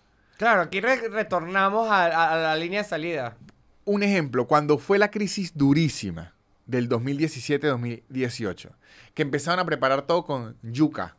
Claro, 0.42 0.62
aquí 0.62 0.80
re- 0.80 1.08
retornamos 1.08 1.88
a, 1.88 2.06
a- 2.06 2.32
a 2.32 2.36
la 2.36 2.56
línea 2.56 2.82
de 2.82 2.88
salida. 2.88 3.36
Un 3.84 4.02
ejemplo, 4.02 4.48
cuando 4.48 4.76
fue 4.76 4.98
la 4.98 5.08
crisis 5.08 5.56
durísima 5.56 6.34
del 6.66 6.88
2017-2018, 6.88 8.70
que 9.14 9.22
empezaron 9.22 9.60
a 9.60 9.64
preparar 9.64 10.02
todo 10.02 10.24
con 10.24 10.56
yuca, 10.62 11.14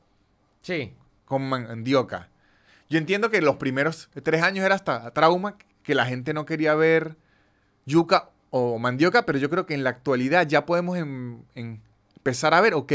Sí. 0.60 0.94
con 1.24 1.48
mandioca. 1.48 2.32
Yo 2.90 2.98
entiendo 2.98 3.30
que 3.30 3.42
los 3.42 3.56
primeros 3.56 4.10
tres 4.24 4.44
años 4.44 4.66
era 4.66 4.76
hasta 4.76 5.10
trauma, 5.12 5.56
que 5.84 5.96
la 5.96 6.06
gente 6.06 6.34
no 6.34 6.46
quería 6.46 6.76
ver 6.76 7.16
yuca 7.86 8.30
o 8.50 8.78
mandioca, 8.78 9.26
pero 9.26 9.40
yo 9.40 9.50
creo 9.50 9.66
que 9.66 9.74
en 9.74 9.86
la 9.86 9.92
actualidad 9.92 10.46
ya 10.46 10.66
podemos 10.66 10.98
em- 10.98 11.44
em- 11.56 11.80
empezar 12.18 12.54
a 12.54 12.60
ver, 12.60 12.74
ok, 12.74 12.92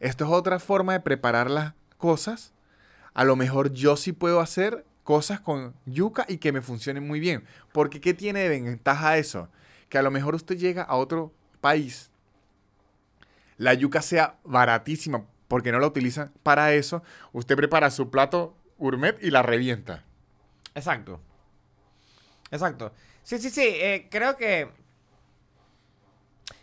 esto 0.00 0.24
es 0.24 0.30
otra 0.30 0.58
forma 0.58 0.94
de 0.94 1.00
preparar 1.00 1.50
las 1.50 1.74
cosas. 1.98 2.54
A 3.12 3.24
lo 3.24 3.36
mejor 3.36 3.74
yo 3.74 3.98
sí 3.98 4.12
puedo 4.12 4.40
hacer 4.40 4.86
cosas 5.04 5.38
con 5.40 5.74
yuca 5.86 6.24
y 6.28 6.38
que 6.38 6.50
me 6.52 6.60
funcionen 6.62 7.06
muy 7.06 7.20
bien. 7.20 7.44
Porque 7.72 8.00
¿qué 8.00 8.12
tiene 8.14 8.40
de 8.48 8.60
ventaja 8.60 9.16
eso? 9.18 9.48
Que 9.88 9.98
a 9.98 10.02
lo 10.02 10.10
mejor 10.10 10.34
usted 10.34 10.56
llega 10.56 10.82
a 10.82 10.96
otro 10.96 11.32
país, 11.60 12.10
la 13.56 13.74
yuca 13.74 14.02
sea 14.02 14.36
baratísima 14.44 15.24
porque 15.46 15.70
no 15.70 15.78
la 15.78 15.86
utilizan 15.86 16.32
para 16.42 16.72
eso, 16.74 17.02
usted 17.32 17.54
prepara 17.54 17.90
su 17.90 18.10
plato 18.10 18.56
gourmet 18.78 19.16
y 19.22 19.30
la 19.30 19.42
revienta. 19.42 20.02
Exacto. 20.74 21.20
Exacto. 22.50 22.92
Sí, 23.22 23.38
sí, 23.38 23.50
sí. 23.50 23.62
eh, 23.64 24.08
creo 24.10 24.36
que. 24.36 24.68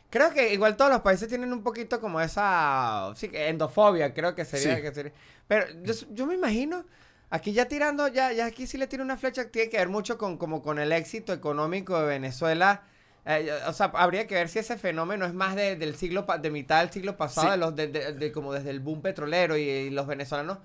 Creo 0.10 0.34
que 0.34 0.54
igual 0.54 0.76
todos 0.76 0.92
los 0.92 1.02
países 1.02 1.30
tienen 1.30 1.54
un 1.54 1.64
poquito 1.64 2.02
como 2.02 2.20
esa. 2.20 3.14
Sí, 3.16 3.30
que 3.30 3.48
endofobia, 3.48 4.14
creo 4.14 4.36
que 4.36 4.44
sería. 4.44 4.76
Sí. 4.76 4.82
que 4.82 4.94
sería- 4.94 5.14
Pero 5.48 5.66
yo, 5.84 5.94
yo 6.12 6.26
me 6.26 6.34
imagino. 6.36 6.84
Aquí 7.32 7.54
ya 7.54 7.68
tirando, 7.68 8.08
ya, 8.10 8.32
ya 8.34 8.46
aquí 8.46 8.68
sí 8.68 8.78
le 8.78 8.88
tiro 8.88 9.04
una 9.04 9.18
flecha, 9.18 9.50
tiene 9.50 9.70
que 9.70 9.78
ver 9.78 9.90
mucho 9.90 10.18
con, 10.18 10.38
como 10.38 10.62
con 10.62 10.78
el 10.80 10.92
éxito 10.92 11.32
económico 11.34 11.98
de 12.00 12.06
Venezuela. 12.06 12.84
Eh, 13.26 13.50
o 13.68 13.74
sea, 13.74 13.88
habría 13.96 14.28
que 14.28 14.36
ver 14.36 14.50
si 14.50 14.60
ese 14.60 14.78
fenómeno 14.78 15.26
es 15.26 15.34
más 15.34 15.56
de- 15.56 15.76
del 15.78 15.96
siglo, 15.96 16.26
de 16.42 16.52
mitad 16.52 16.82
del 16.82 16.92
siglo 16.92 17.16
pasado, 17.18 17.48
Sí. 17.48 17.52
de 17.54 17.58
los, 17.58 17.76
de, 17.76 17.88
de- 17.88 18.14
de 18.14 18.32
como 18.32 18.52
desde 18.52 18.70
el 18.72 18.80
boom 18.82 19.02
petrolero 19.02 19.56
y, 19.58 19.62
y 19.62 19.90
los 19.92 20.08
venezolanos 20.08 20.58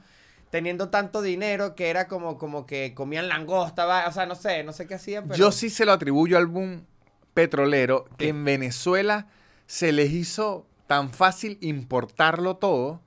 teniendo 0.51 0.89
tanto 0.91 1.23
dinero 1.23 1.75
que 1.75 1.91
era 1.91 2.07
como, 2.09 2.39
como 2.39 2.67
que 2.67 2.95
comían 2.95 3.29
langosta, 3.29 3.85
va, 3.85 4.07
o 4.09 4.13
sea, 4.13 4.27
no 4.27 4.35
sé, 4.37 4.63
no 4.65 4.73
sé 4.73 4.87
qué 4.87 4.95
hacían, 4.95 5.25
pero... 5.25 5.37
Yo 5.37 5.53
sí 5.53 5.71
se 5.71 5.85
lo 5.85 5.93
atribuyo 5.93 6.39
al 6.39 6.47
boom 6.47 6.87
petrolero 7.35 8.07
que 8.17 8.29
en 8.29 8.45
Venezuela 8.45 9.27
se 9.67 9.93
les 9.93 10.11
hizo 10.13 10.67
tan 10.87 11.11
fácil 11.13 11.59
importarlo 11.61 12.57
todo 12.57 13.03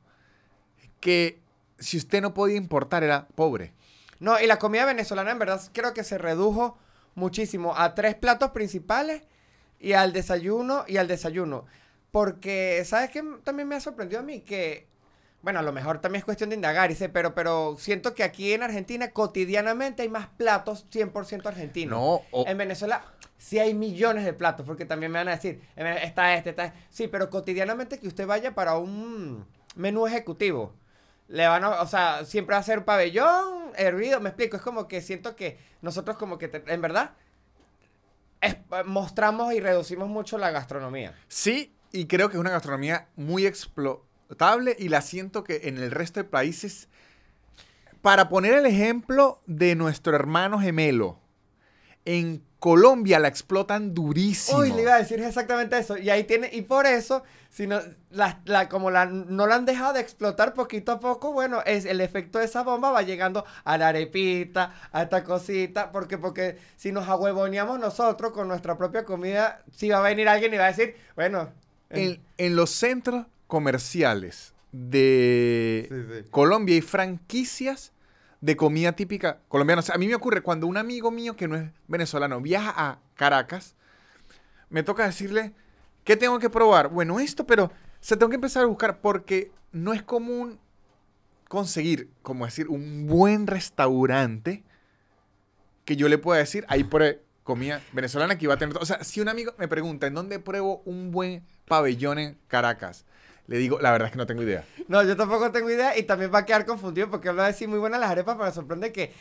que 0.99 1.39
si 1.79 1.97
usted 1.97 2.21
no 2.21 2.33
podía 2.33 2.57
importar 2.57 3.03
era 3.03 3.27
pobre. 3.35 3.73
No, 4.19 4.39
y 4.39 4.47
la 4.47 4.59
comida 4.59 4.85
venezolana 4.85 5.31
en 5.31 5.39
verdad 5.39 5.61
creo 5.73 5.93
que 5.93 6.03
se 6.03 6.17
redujo 6.17 6.77
muchísimo 7.15 7.75
a 7.77 7.95
tres 7.95 8.15
platos 8.15 8.51
principales 8.51 9.23
y 9.79 9.93
al 9.93 10.11
desayuno 10.13 10.83
y 10.87 10.97
al 10.97 11.07
desayuno. 11.07 11.65
Porque, 12.11 12.83
¿sabes 12.85 13.11
qué 13.11 13.23
también 13.43 13.67
me 13.67 13.75
ha 13.75 13.79
sorprendido 13.79 14.19
a 14.21 14.23
mí? 14.23 14.41
Que, 14.41 14.87
bueno, 15.41 15.59
a 15.59 15.61
lo 15.61 15.71
mejor 15.71 15.99
también 16.01 16.19
es 16.19 16.25
cuestión 16.25 16.49
de 16.49 16.55
indagar, 16.55 16.89
dice, 16.89 17.07
pero, 17.07 17.33
pero 17.35 17.75
siento 17.77 18.13
que 18.15 18.23
aquí 18.23 18.51
en 18.51 18.63
Argentina 18.63 19.11
cotidianamente 19.11 20.01
hay 20.01 20.09
más 20.09 20.27
platos 20.27 20.85
100% 20.91 21.45
argentinos. 21.47 21.97
No, 21.99 22.21
o- 22.31 22.45
En 22.47 22.57
Venezuela 22.57 23.03
sí 23.37 23.59
hay 23.59 23.73
millones 23.73 24.25
de 24.25 24.33
platos, 24.33 24.65
porque 24.65 24.85
también 24.85 25.11
me 25.11 25.19
van 25.19 25.27
a 25.29 25.35
decir, 25.35 25.61
está 25.77 26.35
este, 26.35 26.49
está 26.49 26.65
este. 26.65 26.79
Sí, 26.89 27.07
pero 27.07 27.29
cotidianamente 27.29 27.99
que 27.99 28.07
usted 28.07 28.25
vaya 28.27 28.53
para 28.55 28.75
un 28.77 29.45
menú 29.75 30.07
ejecutivo, 30.07 30.73
le 31.29 31.47
o 31.47 31.87
sea, 31.87 32.25
siempre 32.25 32.55
va 32.55 32.59
a 32.59 32.63
ser 32.63 32.83
pabellón, 32.85 33.71
hervido, 33.75 34.19
me 34.19 34.29
explico, 34.29 34.57
es 34.57 34.63
como 34.63 34.87
que 34.87 34.99
siento 35.01 35.35
que 35.35 35.59
nosotros 35.81 36.17
como 36.17 36.39
que, 36.39 36.49
en 36.65 36.81
verdad, 36.81 37.11
mostramos 38.85 39.53
y 39.53 39.59
reducimos 39.59 40.09
mucho 40.09 40.39
la 40.39 40.49
gastronomía. 40.49 41.15
Sí, 41.27 41.75
y 41.91 42.07
creo 42.07 42.29
que 42.29 42.35
es 42.35 42.39
una 42.39 42.49
gastronomía 42.49 43.09
muy 43.15 43.45
explotable 43.45 44.75
y 44.79 44.89
la 44.89 45.01
siento 45.01 45.43
que 45.43 45.61
en 45.65 45.77
el 45.77 45.91
resto 45.91 46.19
de 46.19 46.23
países, 46.23 46.89
para 48.01 48.27
poner 48.27 48.55
el 48.55 48.65
ejemplo 48.65 49.41
de 49.45 49.75
nuestro 49.75 50.15
hermano 50.15 50.59
gemelo, 50.59 51.19
en 52.05 52.43
Colombia 52.59 53.19
la 53.19 53.29
explotan 53.29 53.93
durísimo. 53.93 54.59
Uy, 54.59 54.71
le 54.73 54.81
iba 54.81 54.95
a 54.95 54.99
decir 54.99 55.21
exactamente 55.21 55.77
eso. 55.77 55.97
Y 55.97 56.09
ahí 56.09 56.25
tiene, 56.25 56.49
y 56.51 56.61
por 56.63 56.85
eso, 56.85 57.23
si 57.49 57.67
no, 57.67 57.79
la, 58.11 58.41
la- 58.45 58.67
como 58.67 58.91
la, 58.91 59.05
no 59.05 59.47
la 59.47 59.55
han 59.55 59.65
dejado 59.65 59.93
de 59.93 60.01
explotar 60.01 60.53
poquito 60.53 60.91
a 60.91 60.99
poco, 60.99 61.31
bueno, 61.31 61.61
es 61.65 61.85
el 61.85 62.01
efecto 62.01 62.37
de 62.37 62.45
esa 62.45 62.63
bomba 62.63 62.91
va 62.91 63.01
llegando 63.01 63.45
a 63.63 63.77
la 63.77 63.87
arepita, 63.87 64.73
a 64.91 65.03
esta 65.03 65.23
cosita, 65.23 65.91
porque, 65.93 66.17
porque 66.17 66.57
si 66.75 66.91
nos 66.91 67.07
ahuevoneamos 67.07 67.79
nosotros 67.79 68.33
con 68.33 68.47
nuestra 68.49 68.77
propia 68.77 69.05
comida, 69.05 69.63
si 69.73 69.89
va 69.89 69.99
a 69.99 70.01
venir 70.01 70.27
alguien 70.27 70.53
y 70.53 70.57
va 70.57 70.65
a 70.65 70.73
decir, 70.73 70.95
bueno, 71.15 71.49
En, 71.89 72.19
en 72.37 72.55
los 72.57 72.71
centros 72.71 73.25
comerciales 73.47 74.53
de 74.71 75.87
Sí, 75.89 75.95
sí. 75.95 76.27
Colombia 76.29 76.75
hay 76.75 76.81
franquicias 76.81 77.93
de 78.41 78.55
comida 78.55 78.93
típica 78.93 79.39
colombiana. 79.47 79.81
O 79.81 79.83
sea, 79.83 79.95
a 79.95 79.97
mí 79.97 80.07
me 80.07 80.15
ocurre 80.15 80.41
cuando 80.41 80.67
un 80.67 80.77
amigo 80.77 81.11
mío 81.11 81.35
que 81.35 81.47
no 81.47 81.55
es 81.55 81.69
venezolano 81.87 82.41
viaja 82.41 82.73
a 82.75 82.99
Caracas, 83.15 83.75
me 84.69 84.83
toca 84.83 85.05
decirle, 85.05 85.53
¿qué 86.03 86.15
tengo 86.15 86.39
que 86.39 86.49
probar? 86.49 86.89
Bueno, 86.89 87.19
esto, 87.19 87.45
pero 87.45 87.71
se 87.99 88.15
tengo 88.15 88.29
que 88.29 88.35
empezar 88.35 88.63
a 88.63 88.67
buscar 88.67 89.01
porque 89.01 89.51
no 89.71 89.93
es 89.93 90.03
común 90.03 90.59
conseguir, 91.47 92.09
como 92.21 92.45
decir, 92.45 92.67
un 92.69 93.07
buen 93.07 93.47
restaurante 93.47 94.63
que 95.85 95.95
yo 95.95 96.07
le 96.07 96.19
pueda 96.19 96.39
decir, 96.39 96.65
ahí 96.69 96.83
por 96.83 97.03
comida 97.43 97.81
venezolana 97.93 98.37
que 98.37 98.45
iba 98.45 98.53
a 98.53 98.57
tener. 98.57 98.77
O 98.77 98.85
sea, 98.85 99.03
si 99.03 99.21
un 99.21 99.27
amigo 99.27 99.53
me 99.57 99.67
pregunta, 99.67 100.05
¿en 100.05 100.13
dónde 100.13 100.39
pruebo 100.39 100.83
un 100.85 101.11
buen 101.11 101.43
pabellón 101.67 102.19
en 102.19 102.37
Caracas? 102.47 103.05
Le 103.49 103.57
digo, 103.57 103.79
la 103.81 103.91
verdad 103.91 104.05
es 104.05 104.11
que 104.11 104.17
no 104.19 104.27
tengo 104.27 104.43
idea. 104.43 104.63
No, 104.87 105.01
yo 105.01 105.17
tampoco 105.17 105.51
tengo 105.51 105.69
idea 105.71 105.97
y 105.97 106.03
también 106.03 106.31
va 106.31 106.39
a 106.39 106.45
quedar 106.45 106.65
confundido 106.65 107.09
porque 107.09 107.29
habla 107.29 107.43
de 107.45 107.51
decir 107.53 107.67
muy 107.67 107.79
buenas 107.79 107.99
las 107.99 108.11
arepas, 108.11 108.35
pero 108.35 108.45
me 108.45 108.53
sorprende 108.53 108.91
que, 108.91 109.11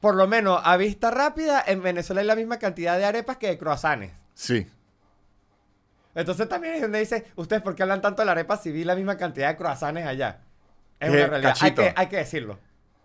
por 0.00 0.14
lo 0.14 0.26
menos 0.26 0.60
a 0.64 0.76
vista 0.78 1.10
rápida, 1.10 1.62
en 1.66 1.82
Venezuela 1.82 2.22
hay 2.22 2.26
la 2.26 2.36
misma 2.36 2.58
cantidad 2.58 2.96
de 2.96 3.04
arepas 3.04 3.36
que 3.36 3.48
de 3.48 3.58
croissants. 3.58 4.12
Sí. 4.32 4.66
Entonces 6.14 6.48
también 6.48 6.74
es 6.76 6.80
donde 6.80 7.00
dice, 7.00 7.26
¿ustedes 7.36 7.60
por 7.62 7.74
qué 7.74 7.82
hablan 7.82 8.00
tanto 8.00 8.22
de 8.22 8.26
la 8.26 8.32
arepa 8.32 8.56
si 8.56 8.72
vi 8.72 8.82
la 8.84 8.94
misma 8.96 9.16
cantidad 9.18 9.48
de 9.50 9.56
croissants 9.56 10.00
allá? 10.06 10.38
Es 10.98 11.08
Eh, 11.12 11.16
una 11.18 11.26
realidad. 11.26 11.56
Hay 11.60 11.72
que, 11.74 11.92
hay 11.94 12.06
que 12.06 12.16
decirlo. 12.16 12.58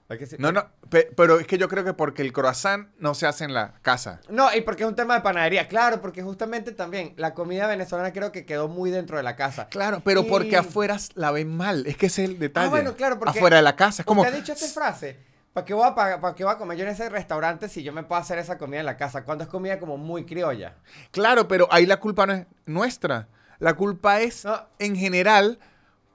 Que 0.10 0.28
No, 0.38 0.52
no, 0.52 0.68
pe- 0.92 1.10
pero 1.18 1.40
es 1.40 1.48
que 1.48 1.58
yo 1.58 1.68
creo 1.68 1.84
que 1.84 1.94
porque 1.96 2.22
el 2.22 2.32
croissant 2.34 2.90
no 3.00 3.16
se 3.16 3.26
hace 3.26 3.46
en 3.46 3.54
la 3.56 3.74
casa. 3.82 4.22
No, 4.30 4.54
y 4.54 4.62
porque 4.62 4.84
es 4.84 4.90
un 4.90 4.96
tema 4.96 5.16
de 5.16 5.22
panadería. 5.22 5.68
Claro, 5.68 6.02
porque 6.02 6.22
justamente 6.22 6.72
también 6.72 7.16
la 7.18 7.34
comida 7.34 7.66
venezolana 7.66 8.14
creo 8.14 8.32
que 8.32 8.46
quedó 8.46 8.68
muy 8.68 8.92
dentro 8.92 9.18
de 9.18 9.24
la 9.24 9.36
casa. 9.36 9.70
Claro, 9.70 10.02
pero 10.06 10.22
Y- 10.22 10.26
porque 10.30 10.56
afuera 10.56 10.98
la 11.16 11.32
ven 11.32 11.56
mal. 11.58 11.88
Es 11.88 11.98
que 11.98 12.06
ese 12.08 12.24
es 12.26 12.30
el 12.30 12.38
detalle. 12.38 12.68
Ah, 12.68 12.70
bueno, 12.70 12.96
claro, 12.96 13.18
porque 13.18 13.40
Afuera 13.40 13.58
de 13.58 13.64
la 13.64 13.76
casa. 13.76 14.04
Es 14.04 14.06
como. 14.06 14.22
Usted 14.22 14.34
ha 14.36 14.38
dicho 14.38 14.54
esta 14.54 14.68
frase. 14.68 15.18
¿Para 15.52 15.66
qué, 15.66 15.74
voy 15.74 15.88
a 15.88 15.96
pagar- 15.96 16.22
¿Para 16.22 16.36
qué 16.36 16.44
voy 16.44 16.54
a 16.54 16.58
comer 16.58 16.78
yo 16.78 16.84
en 16.84 16.92
ese 16.92 17.10
restaurante 17.10 17.68
si 17.68 17.82
yo 17.82 17.92
me 17.92 18.04
puedo 18.04 18.22
hacer 18.22 18.38
esa 18.38 18.60
comida 18.60 18.82
en 18.82 18.86
la 18.86 18.98
casa? 18.98 19.24
Cuando 19.24 19.44
es 19.46 19.50
comida 19.50 19.80
como 19.80 19.98
muy 19.98 20.26
criolla. 20.26 20.76
Claro, 21.12 21.48
pero 21.48 21.68
ahí 21.72 21.88
la 21.88 22.00
culpa 22.00 22.28
no 22.28 22.34
es 22.34 22.46
nuestra. 22.68 23.30
La 23.58 23.74
culpa 23.74 24.20
es 24.22 24.46
No. 24.46 24.68
en 24.78 24.96
general 24.96 25.58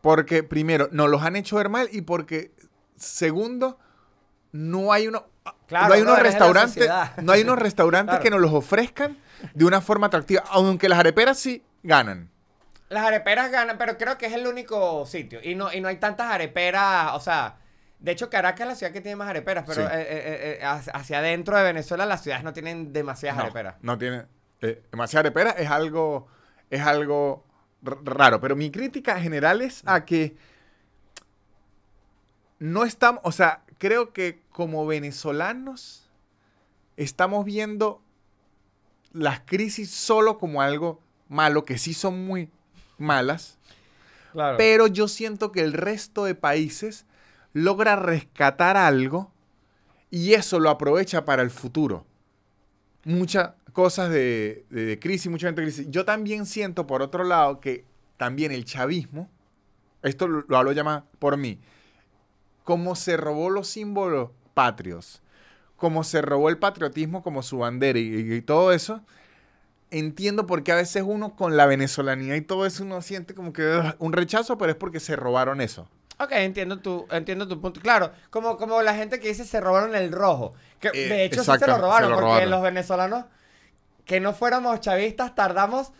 porque, 0.02 0.42
primero, 0.44 0.88
nos 0.92 1.08
los 1.08 1.22
han 1.22 1.34
hecho 1.34 1.56
ver 1.56 1.68
mal 1.68 1.88
y 1.90 2.02
porque, 2.02 2.52
segundo, 2.98 3.78
no 4.52 4.92
hay 4.92 5.06
uno. 5.08 5.26
Claro, 5.66 5.88
no 5.88 5.94
hay 5.94 6.02
unos 6.02 6.18
restaurantes, 6.18 6.90
no 7.22 7.32
hay 7.32 7.42
unos 7.42 7.58
restaurantes 7.58 8.10
Claro. 8.12 8.22
que 8.22 8.30
nos 8.30 8.40
los 8.40 8.52
ofrezcan 8.52 9.16
de 9.54 9.64
una 9.64 9.80
forma 9.80 10.06
atractiva, 10.08 10.42
aunque 10.50 10.88
las 10.88 10.98
areperas 10.98 11.38
sí 11.38 11.62
ganan. 11.82 12.30
Las 12.88 13.04
areperas 13.04 13.50
ganan, 13.50 13.76
pero 13.78 13.96
creo 13.98 14.16
que 14.18 14.26
es 14.26 14.32
el 14.32 14.46
único 14.46 15.04
sitio. 15.06 15.40
Y 15.42 15.54
no, 15.54 15.72
y 15.72 15.80
no 15.80 15.88
hay 15.88 15.96
tantas 15.96 16.30
areperas, 16.30 17.12
o 17.14 17.20
sea, 17.20 17.56
de 17.98 18.12
hecho 18.12 18.30
Caracas 18.30 18.60
es 18.62 18.66
la 18.68 18.74
ciudad 18.74 18.92
que 18.92 19.00
tiene 19.00 19.16
más 19.16 19.28
areperas, 19.28 19.64
pero 19.66 19.82
Sí. 19.86 19.94
eh, 19.94 20.06
eh, 20.08 20.58
eh, 20.62 20.64
hacia 20.94 21.18
adentro 21.18 21.56
de 21.56 21.64
Venezuela 21.64 22.06
las 22.06 22.22
ciudades 22.22 22.44
no 22.44 22.52
tienen 22.52 22.92
demasiadas 22.92 23.36
No, 23.38 23.42
areperas. 23.44 23.74
No 23.82 23.98
tiene. 23.98 24.24
Eh, 24.60 24.82
demasiada 24.90 25.20
arepera 25.20 25.50
es 25.50 25.70
algo. 25.70 26.26
Es 26.70 26.80
algo 26.82 27.44
raro. 27.82 28.40
Pero 28.40 28.56
mi 28.56 28.70
crítica 28.70 29.18
general 29.20 29.62
es 29.62 29.82
a 29.86 30.04
que. 30.04 30.36
No 32.58 32.84
estamos. 32.84 33.20
O 33.24 33.32
sea, 33.32 33.62
creo 33.78 34.12
que 34.12 34.40
como 34.50 34.86
venezolanos. 34.86 36.04
Estamos 36.96 37.44
viendo 37.44 38.02
las 39.12 39.40
crisis 39.40 39.90
solo 39.90 40.38
como 40.38 40.62
algo 40.62 41.00
malo, 41.28 41.64
que 41.64 41.78
sí 41.78 41.94
son 41.94 42.26
muy 42.26 42.50
malas. 42.98 43.56
Claro. 44.32 44.56
Pero 44.56 44.88
yo 44.88 45.06
siento 45.06 45.52
que 45.52 45.60
el 45.60 45.72
resto 45.72 46.24
de 46.24 46.34
países 46.34 47.06
logra 47.52 47.94
rescatar 47.96 48.76
algo 48.76 49.30
y 50.10 50.34
eso 50.34 50.58
lo 50.58 50.70
aprovecha 50.70 51.24
para 51.24 51.42
el 51.42 51.50
futuro. 51.50 52.04
Muchas 53.04 53.52
cosas 53.72 54.10
de, 54.10 54.66
de- 54.70 54.84
de 54.84 54.98
crisis, 54.98 55.30
mucha 55.30 55.46
gente 55.46 55.60
de 55.62 55.68
crisis. 55.68 55.86
Yo 55.90 56.04
también 56.04 56.46
siento, 56.46 56.86
por 56.86 57.00
otro 57.00 57.22
lado, 57.24 57.60
que 57.60 57.84
también 58.16 58.50
el 58.50 58.64
chavismo, 58.64 59.30
esto 60.02 60.26
lo, 60.26 60.44
lo 60.48 60.56
hablo 60.58 60.72
ya 60.72 60.82
más 60.82 61.04
por 61.20 61.36
mí, 61.36 61.60
como 62.68 62.96
se 62.96 63.16
robó 63.16 63.48
los 63.48 63.66
símbolos 63.66 64.28
patrios, 64.52 65.22
como 65.78 66.04
se 66.04 66.20
robó 66.20 66.50
el 66.50 66.58
patriotismo 66.58 67.22
como 67.22 67.42
su 67.42 67.56
bandera 67.60 67.98
y, 67.98 68.34
y 68.34 68.42
todo 68.42 68.72
eso, 68.74 69.00
entiendo 69.90 70.46
por 70.46 70.62
qué 70.64 70.72
a 70.72 70.76
veces 70.76 71.02
uno 71.06 71.34
con 71.36 71.56
la 71.56 71.66
venezolanía 71.66 72.36
y 72.36 72.42
todo 72.42 72.66
eso 72.66 72.84
uno 72.84 73.02
siente 73.02 73.34
como 73.34 73.52
que 73.54 73.94
un 73.98 74.12
rechazo, 74.12 74.58
pero 74.58 74.72
es 74.72 74.76
porque 74.78 75.00
se 75.00 75.16
robaron 75.16 75.60
eso. 75.62 75.88
Ok, 76.20 76.32
entiendo 76.32 76.80
tu, 76.80 77.06
entiendo 77.10 77.46
tu 77.46 77.60
punto. 77.60 77.80
Claro, 77.80 78.12
como, 78.30 78.56
como 78.56 78.82
la 78.82 78.94
gente 78.94 79.20
que 79.20 79.28
dice 79.28 79.44
se 79.44 79.60
robaron 79.60 79.94
el 79.94 80.10
rojo. 80.12 80.54
Que 80.80 80.88
Eh, 80.92 81.08
de 81.08 81.24
hecho 81.24 81.44
sí 81.44 81.56
se 81.56 81.66
lo 81.66 81.78
se 81.78 81.78
robaron, 81.78 82.10
lo 82.10 82.16
porque 82.16 82.20
robaron. 82.20 82.50
los 82.50 82.60
venezolanos 82.62 83.26
que 84.04 84.20
no 84.20 84.34
fuéramos 84.34 84.80
chavistas 84.80 85.34
tardamos 85.34 85.92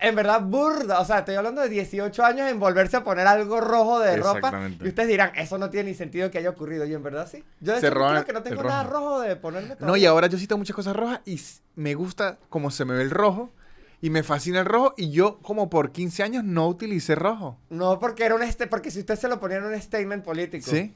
en 0.00 0.14
verdad 0.14 0.42
burda. 0.42 1.00
O 1.00 1.04
sea, 1.04 1.20
estoy 1.20 1.34
hablando 1.34 1.60
de 1.60 1.68
18 1.68 2.24
años 2.24 2.50
en 2.50 2.58
volverse 2.58 2.96
a 2.96 3.04
poner 3.04 3.26
algo 3.26 3.60
rojo 3.60 4.00
de 4.00 4.16
ropa. 4.16 4.68
Y 4.80 4.88
ustedes 4.88 5.08
dirán, 5.08 5.32
eso 5.36 5.58
no 5.58 5.70
tiene 5.70 5.90
ni 5.90 5.96
sentido 5.96 6.30
que 6.30 6.38
haya 6.38 6.50
ocurrido. 6.50 6.84
Y 6.86 6.94
en 6.94 7.02
verdad 7.02 7.28
sí. 7.30 7.44
Yo 7.60 7.74
de 7.74 7.80
creo 7.80 8.24
que 8.24 8.32
no 8.32 8.42
tengo 8.42 8.62
rojo. 8.62 8.68
nada 8.68 8.82
rojo 8.84 9.20
de 9.20 9.36
ponerme 9.36 9.76
todo. 9.76 9.86
No, 9.86 9.96
y 9.96 10.06
ahora 10.06 10.26
yo 10.26 10.38
sí 10.38 10.46
tengo 10.46 10.58
muchas 10.58 10.76
cosas 10.76 10.96
rojas 10.96 11.20
y 11.24 11.40
me 11.76 11.94
gusta 11.94 12.38
como 12.48 12.70
se 12.70 12.84
me 12.84 12.94
ve 12.94 13.02
el 13.02 13.10
rojo 13.10 13.52
y 14.00 14.10
me 14.10 14.22
fascina 14.22 14.60
el 14.60 14.66
rojo 14.66 14.94
y 14.96 15.10
yo 15.10 15.38
como 15.42 15.68
por 15.68 15.92
15 15.92 16.22
años 16.22 16.44
no 16.44 16.66
utilicé 16.68 17.14
rojo. 17.14 17.58
No, 17.68 17.98
porque 17.98 18.24
era 18.24 18.34
un 18.34 18.42
este, 18.42 18.66
porque 18.66 18.90
si 18.90 19.00
usted 19.00 19.16
se 19.16 19.28
lo 19.28 19.38
ponía 19.38 19.58
en 19.58 19.64
un 19.64 19.80
statement 19.80 20.24
político. 20.24 20.70
¿Sí? 20.70 20.94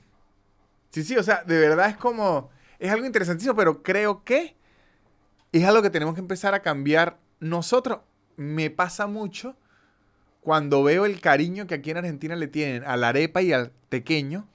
Sí, 0.91 1.03
sí, 1.03 1.17
o 1.17 1.23
sea, 1.23 1.43
de 1.45 1.59
verdad 1.59 1.91
es 1.91 1.97
como, 1.97 2.51
es 2.79 2.91
algo 2.91 3.05
interesantísimo, 3.05 3.55
pero 3.55 3.83
creo 3.83 4.25
que 4.25 4.57
es 5.53 5.65
algo 5.65 5.83
que 5.83 5.91
tenemos 5.91 6.15
que 6.15 6.21
empezar 6.21 6.55
a 6.55 6.63
cambiar 6.63 7.19
nosotros. 7.41 8.01
Me 8.37 8.71
pasa 8.71 9.07
mucho 9.07 9.57
cuando 10.41 10.83
veo 10.83 11.07
el 11.07 11.21
cariño 11.21 11.67
que 11.67 11.75
aquí 11.75 11.91
en 11.91 11.99
Argentina 11.99 12.37
le 12.37 12.49
tienen 12.49 12.85
a 12.85 12.97
la 12.97 13.09
arepa 13.09 13.41
y 13.43 13.53
al 13.53 13.73
tequeño, 13.89 14.47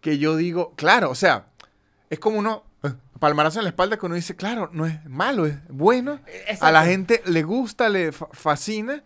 que 0.00 0.18
yo 0.18 0.36
digo, 0.36 0.72
claro, 0.76 1.10
o 1.10 1.14
sea, 1.14 1.46
es 2.10 2.18
como 2.20 2.38
uno, 2.38 2.62
eh, 2.84 2.92
palmarazo 3.18 3.58
en 3.58 3.64
la 3.64 3.70
espalda 3.70 3.96
que 3.96 4.06
uno 4.06 4.14
dice, 4.14 4.36
claro, 4.36 4.70
no 4.72 4.86
es 4.86 5.04
malo, 5.06 5.46
es 5.46 5.56
bueno. 5.68 6.20
A 6.60 6.70
la 6.70 6.84
gente 6.84 7.22
le 7.26 7.42
gusta, 7.42 7.88
le 7.88 8.12
fa- 8.12 8.28
fascina, 8.32 9.02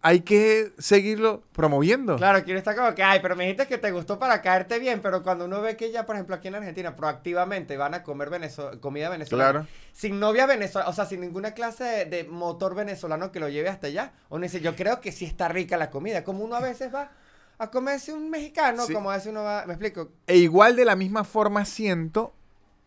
hay 0.00 0.20
que 0.20 0.72
seguirlo 0.78 1.42
promoviendo. 1.52 2.16
Claro, 2.16 2.44
quien 2.44 2.56
está 2.56 2.76
como 2.76 2.94
que, 2.94 3.02
ay, 3.02 3.18
pero 3.20 3.34
me 3.34 3.44
dijiste 3.44 3.66
que 3.66 3.78
te 3.78 3.90
gustó 3.90 4.18
para 4.18 4.40
caerte 4.42 4.78
bien, 4.78 5.00
pero 5.02 5.24
cuando 5.24 5.46
uno 5.46 5.60
ve 5.60 5.76
que 5.76 5.90
ya, 5.90 6.06
por 6.06 6.14
ejemplo, 6.14 6.36
aquí 6.36 6.46
en 6.48 6.54
Argentina, 6.54 6.94
proactivamente 6.94 7.76
van 7.76 7.94
a 7.94 8.02
comer 8.04 8.30
venezo- 8.30 8.78
comida 8.80 9.08
venezolana, 9.08 9.50
Claro. 9.50 9.66
sin 9.92 10.20
novia 10.20 10.46
venezolana, 10.46 10.88
o 10.88 10.92
sea, 10.92 11.04
sin 11.04 11.20
ninguna 11.20 11.52
clase 11.52 11.82
de, 11.84 12.04
de 12.04 12.24
motor 12.24 12.76
venezolano 12.76 13.32
que 13.32 13.40
lo 13.40 13.48
lleve 13.48 13.68
hasta 13.68 13.88
allá, 13.88 14.12
uno 14.28 14.42
dice, 14.44 14.60
yo 14.60 14.76
creo 14.76 15.00
que 15.00 15.10
sí 15.10 15.24
está 15.24 15.48
rica 15.48 15.76
la 15.76 15.90
comida, 15.90 16.22
como 16.22 16.44
uno 16.44 16.54
a 16.54 16.60
veces 16.60 16.94
va 16.94 17.10
a 17.58 17.70
comerse 17.72 18.12
un 18.12 18.30
mexicano, 18.30 18.86
Sí. 18.86 18.92
como 18.92 19.10
a 19.10 19.14
veces 19.16 19.32
uno 19.32 19.42
va, 19.42 19.66
me 19.66 19.72
explico, 19.72 20.12
E 20.28 20.36
igual 20.36 20.76
de 20.76 20.84
la 20.84 20.94
misma 20.94 21.24
forma 21.24 21.64
siento, 21.64 22.32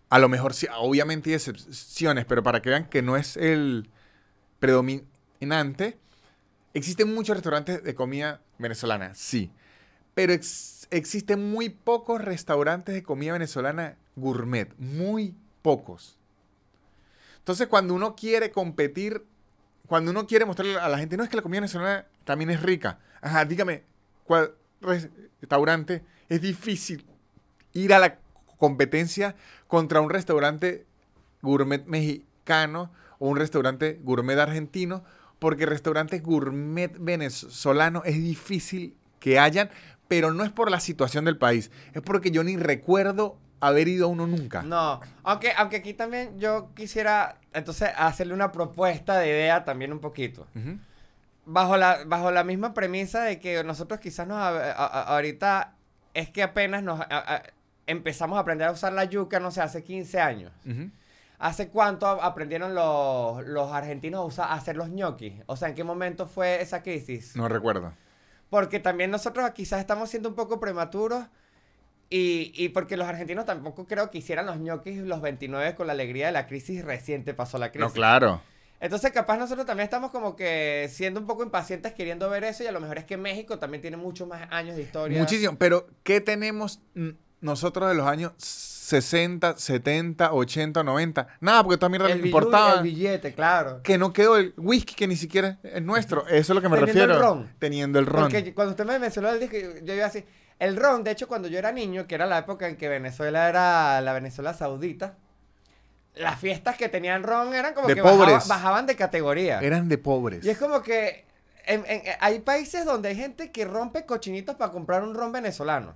a 0.10 0.18
lo 0.18 0.30
mejor 0.30 0.54
sí, 0.54 0.66
obviamente 0.80 1.30
hay 1.32 1.36
excepciones, 1.36 2.24
pero 2.24 2.42
para 2.42 2.62
que 2.62 2.70
vean 2.70 2.86
que 2.86 3.02
no 3.02 3.18
es 3.18 3.36
el 3.36 3.90
predominante, 4.60 5.98
existen 6.74 7.14
muchos 7.14 7.36
restaurantes 7.36 7.84
de 7.84 7.96
comida 7.96 8.42
venezolana, 8.58 9.14
sí, 9.14 9.52
pero 10.14 10.34
ex- 10.34 10.88
existen 10.92 11.52
muy 11.52 11.70
pocos 11.70 12.22
restaurantes 12.22 12.96
de 12.96 13.04
comida 13.04 13.34
venezolana 13.34 13.98
gourmet, 14.16 14.74
muy 14.78 15.36
pocos. 15.62 16.18
Entonces 17.40 17.68
cuando 17.68 17.94
uno 17.94 18.16
quiere 18.16 18.52
competir, 18.52 19.26
cuando 19.88 20.12
uno 20.12 20.28
quiere 20.28 20.46
mostrarle 20.46 20.78
a 20.80 20.90
la 20.90 20.98
gente, 20.98 21.18
no 21.18 21.24
es 21.24 21.30
que 21.30 21.36
la 21.36 21.42
comida 21.42 21.62
venezolana 21.62 22.06
también 22.24 22.50
es 22.50 22.62
rica, 22.62 23.00
ajá, 23.22 23.46
dígame, 23.46 23.84
¿cuál 24.26 24.54
restaurante 24.82 26.04
es 26.30 26.42
difícil 26.42 27.06
ir 27.74 27.94
a 27.94 28.00
la 28.00 28.20
competencia 28.58 29.36
contra 29.68 30.02
un 30.02 30.10
restaurante 30.10 30.86
gourmet 31.42 31.86
mexicano 31.86 32.92
o 33.20 33.28
un 33.28 33.38
restaurante 33.38 34.00
gourmet 34.04 34.38
argentino, 34.38 35.04
porque 35.42 35.66
restaurantes 35.66 36.22
gourmet 36.22 36.96
venezolano 37.00 38.04
es 38.06 38.14
difícil 38.14 38.96
que 39.20 39.40
hayan, 39.40 39.72
pero 40.08 40.32
no 40.36 40.44
es 40.44 40.52
por 40.52 40.70
la 40.70 40.80
situación 40.80 41.26
del 41.26 41.36
país, 41.36 41.72
es 41.94 42.04
porque 42.04 42.30
yo 42.30 42.44
ni 42.44 42.58
recuerdo 42.58 43.40
haber 43.60 43.88
ido 43.88 44.06
a 44.06 44.10
uno 44.10 44.28
nunca. 44.28 44.62
no, 44.62 45.02
aunque, 45.24 45.52
aunque 45.58 45.78
aquí 45.78 45.96
también 45.96 46.40
yo 46.40 46.70
quisiera, 46.76 47.38
entonces, 47.54 47.90
hacerle 47.98 48.36
una 48.36 48.52
propuesta 48.52 49.18
de 49.18 49.30
idea 49.30 49.66
también 49.66 49.92
un 49.92 50.00
poquito. 50.00 50.46
Bajo 51.48 51.76
la, 51.76 52.04
bajo 52.06 52.30
la 52.30 52.44
misma 52.44 52.76
premisa 52.76 53.24
de 53.24 53.40
que 53.40 53.64
nosotros 53.64 54.00
quizás 54.00 54.28
nos, 54.28 54.38
a- 54.38 54.50
a- 54.74 54.86
a- 54.86 55.04
ahorita 55.16 55.74
es 56.14 56.30
que 56.30 56.44
apenas 56.44 56.84
nos 56.84 57.00
a- 57.02 57.42
empezamos 57.88 58.38
a 58.38 58.42
aprender 58.42 58.68
a 58.68 58.72
usar 58.74 58.94
la 58.94 59.06
yuca, 59.06 59.40
no 59.40 59.50
sé, 59.50 59.60
hace 59.62 59.84
15 59.84 60.20
años. 60.22 60.52
Ujú. 60.70 60.92
¿Hace 61.42 61.70
cuánto 61.70 62.06
aprendieron 62.06 62.76
los, 62.76 63.44
los 63.48 63.72
argentinos 63.72 64.20
a, 64.20 64.24
usar, 64.26 64.52
a 64.52 64.54
hacer 64.54 64.78
los 64.78 64.90
ñoquis? 64.90 65.42
O 65.48 65.56
sea, 65.56 65.70
¿en 65.70 65.76
qué 65.76 65.84
momento 65.84 66.28
fue 66.28 66.62
esa 66.62 66.84
crisis? 66.84 67.36
No 67.36 67.48
recuerdo. 67.48 67.94
Porque 68.52 68.80
también 68.80 69.10
nosotros 69.10 69.50
quizás 69.50 69.80
estamos 69.80 70.08
siendo 70.08 70.30
un 70.30 70.36
poco 70.36 70.60
prematuros 70.60 71.26
y, 72.12 72.52
y 72.54 72.70
porque 72.70 72.96
los 72.96 73.08
argentinos 73.08 73.46
tampoco 73.46 73.88
creo 73.88 74.12
que 74.12 74.20
hicieran 74.20 74.46
los 74.46 74.60
ñoquis 74.60 75.00
los 75.00 75.20
29 75.20 75.74
con 75.74 75.88
la 75.88 75.94
alegría 75.94 76.28
de 76.28 76.32
la 76.32 76.46
crisis 76.46 76.86
reciente 76.86 77.34
pasó 77.34 77.58
la 77.58 77.72
crisis. 77.72 77.88
No, 77.88 77.92
claro. 77.92 78.42
Entonces, 78.80 79.12
capaz 79.12 79.38
nosotros 79.38 79.66
también 79.66 79.86
estamos 79.86 80.12
como 80.12 80.36
que 80.36 80.90
siendo 80.92 81.20
un 81.20 81.26
poco 81.26 81.44
impacientes 81.44 81.94
queriendo 81.94 82.30
ver 82.30 82.44
eso 82.44 82.64
y 82.64 82.68
a 82.68 82.72
lo 82.72 82.80
mejor 82.80 83.00
es 83.00 83.06
que 83.06 83.18
México 83.18 83.58
también 83.58 83.82
tiene 83.82 83.98
muchos 83.98 84.28
más 84.28 84.48
años 84.52 84.76
de 84.76 84.84
historia. 84.84 85.20
Muchísimo. 85.20 85.56
Pero, 85.58 85.88
¿qué 86.04 86.22
tenemos 86.22 86.82
nosotros 87.40 87.90
de 87.90 87.96
los 87.96 88.06
años 88.06 88.34
60, 88.92 89.58
70, 89.58 90.34
80, 90.34 90.84
90? 90.84 91.28
Nada, 91.40 91.64
porque 91.64 91.78
toda 91.78 91.90
mierda 91.90 92.12
El, 92.12 92.20
le 92.22 92.28
importaba. 92.28 92.74
el 92.76 92.84
billete, 92.84 93.34
claro. 93.34 93.82
que 93.84 93.98
no 93.98 94.12
quedó 94.12 94.38
el 94.38 94.54
whisky 94.58 94.94
que 94.96 95.08
ni 95.08 95.16
siquiera 95.16 95.60
es 95.64 95.82
nuestro. 95.82 96.28
Eso 96.28 96.36
es 96.38 96.50
lo 96.50 96.62
que 96.62 96.68
me 96.70 96.78
Teniendo 96.78 97.04
el 97.04 97.10
refiero. 97.10 97.20
ron. 97.22 97.50
Teniendo 97.60 98.00
el 98.00 98.06
ron. 98.06 98.24
Porque 98.24 98.54
cuando 98.54 98.72
usted 98.72 98.86
me 98.86 99.00
mencionó 99.00 99.30
el 99.30 99.40
disco, 99.40 99.56
yo 99.84 99.94
iba 99.94 100.06
así. 100.06 100.24
El 100.60 100.76
ron, 100.76 101.04
de 101.04 101.12
hecho, 101.12 101.28
cuando 101.28 101.48
yo 101.48 101.58
era 101.58 101.72
niño, 101.72 102.06
que 102.06 102.16
era 102.16 102.26
la 102.26 102.38
época 102.40 102.68
en 102.68 102.76
que 102.76 102.88
Venezuela 102.90 103.48
era 103.50 104.00
la 104.02 104.14
Venezuela 104.14 104.54
saudita, 104.54 105.16
las 106.16 106.40
fiestas 106.40 106.76
que 106.78 106.90
tenían 106.90 107.24
ron 107.24 107.54
eran 107.54 107.74
como 107.74 107.88
De 107.88 107.96
que 107.96 108.02
bajaba- 108.02 108.26
pobres. 108.26 108.48
bajaban 108.48 108.86
de 108.86 108.96
categoría. 108.96 109.60
Eran 109.62 109.88
de 109.88 109.98
pobres. 109.98 110.46
Y 110.46 110.50
es 110.50 110.58
como 110.58 110.82
que 110.82 111.26
en- 111.66 111.86
en- 111.88 112.02
hay 112.20 112.40
países 112.40 112.86
donde 112.86 113.10
hay 113.10 113.16
gente 113.16 113.52
que 113.52 113.66
rompe 113.66 114.06
cochinitos 114.06 114.56
para 114.56 114.72
comprar 114.72 115.04
un 115.04 115.14
ron 115.16 115.32
venezolano. 115.32 115.96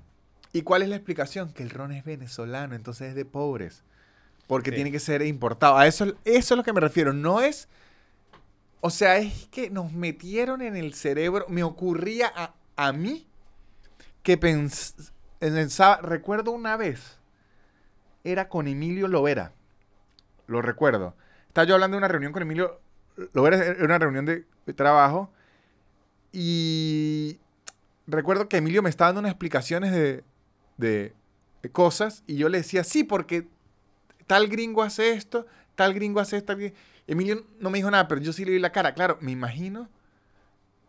¿Y 0.55 0.61
cuál 0.61 0.83
es 0.83 0.89
la 0.89 0.95
explicación? 0.95 1.51
Que 1.51 1.63
el 1.63 1.69
ron 1.69 1.91
es 1.91 2.05
venezolano, 2.05 2.75
entonces 2.75 3.09
es 3.09 3.15
de 3.15 3.25
pobres. 3.25 3.83
Porque 4.47 4.69
Sí. 4.69 4.75
tiene 4.75 4.91
que 4.91 4.99
ser 4.99 5.21
importado. 5.21 5.77
A 5.77 5.85
eso, 5.85 6.05
eso 6.23 6.53
es 6.53 6.57
lo 6.57 6.63
que 6.63 6.71
me 6.71 6.79
refiero. 6.79 7.11
No 7.11 7.41
es. 7.41 7.67
O 8.79 8.89
sea, 8.89 9.17
es 9.17 9.47
que 9.47 9.69
nos 9.69 9.91
metieron 9.91 10.61
en 10.61 10.77
el 10.77 10.93
cerebro. 10.93 11.45
Me 11.49 11.63
ocurría 11.63 12.31
a, 12.33 12.53
a 12.77 12.93
mí 12.93 13.27
que 14.23 14.39
pens- 14.39 15.11
pensaba. 15.39 15.97
Recuerdo 15.97 16.51
una 16.51 16.77
vez. 16.77 17.17
Era 18.23 18.47
con 18.47 18.67
Emilio 18.67 19.07
Lovera. 19.09 19.51
Lo 20.47 20.61
recuerdo. 20.61 21.15
Estaba 21.49 21.65
yo 21.67 21.73
hablando 21.73 21.95
de 21.95 21.99
una 21.99 22.07
reunión 22.07 22.31
con 22.31 22.43
Emilio 22.43 22.79
Lovera. 23.33 23.57
Era 23.57 23.83
una 23.83 23.99
reunión 23.99 24.25
de 24.25 24.45
trabajo. 24.73 25.31
Y 26.31 27.39
recuerdo 28.07 28.47
que 28.47 28.57
Emilio 28.57 28.81
me 28.83 28.89
estaba 28.89 29.09
dando 29.09 29.19
unas 29.21 29.31
explicaciones 29.31 29.91
de, 29.91 30.23
de- 30.77 31.13
cosas 31.71 32.23
y 32.27 32.35
yo 32.35 32.47
le 32.47 32.59
decía, 32.59 32.83
sí, 32.83 33.03
porque 33.03 33.47
tal 34.27 34.47
gringo 34.49 34.83
hace 34.83 35.13
esto, 35.13 35.47
tal 35.73 35.95
gringo 35.95 36.19
hace 36.19 36.37
esto. 36.37 36.47
tal 36.47 36.57
gringo". 36.57 36.75
Emilio 37.07 37.43
no 37.59 37.69
me 37.71 37.79
dijo 37.79 37.89
nada, 37.89 38.07
pero 38.07 38.21
yo 38.21 38.33
sí 38.33 38.45
le 38.45 38.51
vi 38.51 38.59
la 38.59 38.71
cara. 38.71 38.93
Claro, 38.93 39.17
me 39.21 39.31
imagino 39.31 39.89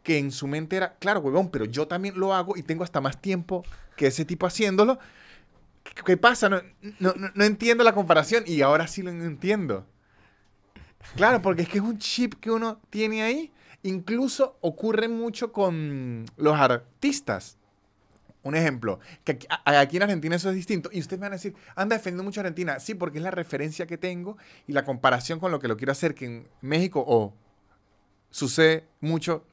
que 0.03 0.19
en 0.19 0.31
su 0.33 0.47
mente 0.47 0.77
era, 0.77 0.95
claro, 0.97 1.21
huevón, 1.21 1.51
pero 1.51 1.65
yo 1.65 1.89
también 1.89 2.19
lo 2.19 2.35
hago 2.35 2.57
y 2.57 2.63
tengo 2.63 2.85
hasta 2.85 3.01
más 3.01 3.21
tiempo 3.21 3.65
que 3.97 4.07
ese 4.09 4.25
tipo 4.25 4.47
haciéndolo. 4.47 4.99
¿Qué, 5.83 5.93
qué 6.05 6.17
pasa? 6.17 6.49
No, 6.49 6.61
no- 7.01 7.15
no 7.35 7.45
entiendo 7.45 7.83
la 7.83 7.95
comparación 7.95 8.45
y 8.47 8.61
ahora 8.61 8.87
sí 8.87 9.03
lo 9.03 9.11
entiendo. 9.11 9.87
Claro, 11.17 11.41
porque 11.41 11.63
es 11.63 11.69
que 11.69 11.79
es 11.79 11.85
un 11.85 11.99
chip 11.99 12.35
que 12.35 12.51
uno 12.51 12.81
tiene 12.91 13.23
ahí. 13.23 13.53
Incluso 13.83 14.59
ocurre 14.61 15.09
mucho 15.09 15.53
con 15.53 16.27
los 16.37 16.57
artistas. 16.59 17.57
Un 18.47 18.55
ejemplo, 18.55 19.01
que 19.25 19.39
aquí, 19.65 19.97
en 19.97 20.03
Argentina 20.05 20.37
eso 20.37 20.51
es 20.51 20.55
distinto. 20.55 20.89
Y 20.93 21.01
ustedes 21.01 21.19
me 21.19 21.25
van 21.25 21.33
a 21.33 21.37
decir, 21.37 21.55
anda 21.75 21.97
defendiendo 21.97 22.23
mucho 22.23 22.41
a 22.41 22.43
Argentina. 22.43 22.79
Sí, 22.79 22.95
porque 22.95 23.19
es 23.19 23.25
la 23.25 23.33
referencia 23.33 23.87
que 23.87 23.99
tengo 23.99 24.37
y 24.69 24.73
la 24.73 24.85
comparación 24.85 25.41
con 25.41 25.51
lo 25.51 25.59
que 25.59 25.67
lo 25.67 25.77
quiero 25.77 25.91
hacer, 25.91 26.15
que 26.15 26.27
en 26.27 26.49
México 26.61 27.05
o 27.05 27.35
sucede 28.31 28.85
mucho 29.01 29.45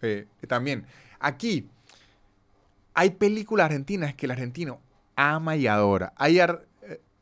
eh, 0.00 0.26
también. 0.46 0.86
Aquí 1.18 1.68
hay 2.94 3.10
películas 3.10 3.66
argentinas 3.66 4.14
que 4.14 4.26
el 4.26 4.32
argentino 4.32 4.80
ama 5.16 5.56
y 5.56 5.66
adora. 5.66 6.12
Hay 6.16 6.38
eh, 6.38 6.46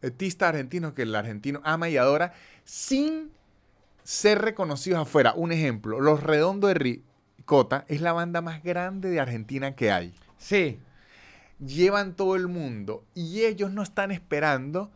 artistas 0.03 0.51
argentinos 0.51 0.93
que 0.93 1.03
el 1.03 1.15
argentino 1.15 1.63
ama 1.65 1.89
y 1.89 1.97
adora 1.97 2.35
sin 2.65 3.31
ser 4.03 4.43
reconocidos 4.43 5.01
afuera. 5.01 5.33
Un 5.35 5.53
ejemplo, 5.53 6.01
Los 6.01 6.23
Redondos 6.23 6.69
de 6.69 6.75
Ricota 6.75 7.87
es 7.89 8.03
la 8.03 8.13
banda 8.13 8.43
más 8.43 8.63
grande 8.63 9.09
de 9.09 9.21
Argentina 9.21 9.75
que 9.75 9.91
hay. 9.91 10.15
Sí. 10.37 10.79
Llevan 11.59 12.15
todo 12.15 12.37
el 12.37 12.49
mundo 12.49 13.05
y 13.15 13.45
ellos 13.45 13.71
no 13.71 13.83
están 13.83 14.11
esperando 14.11 14.91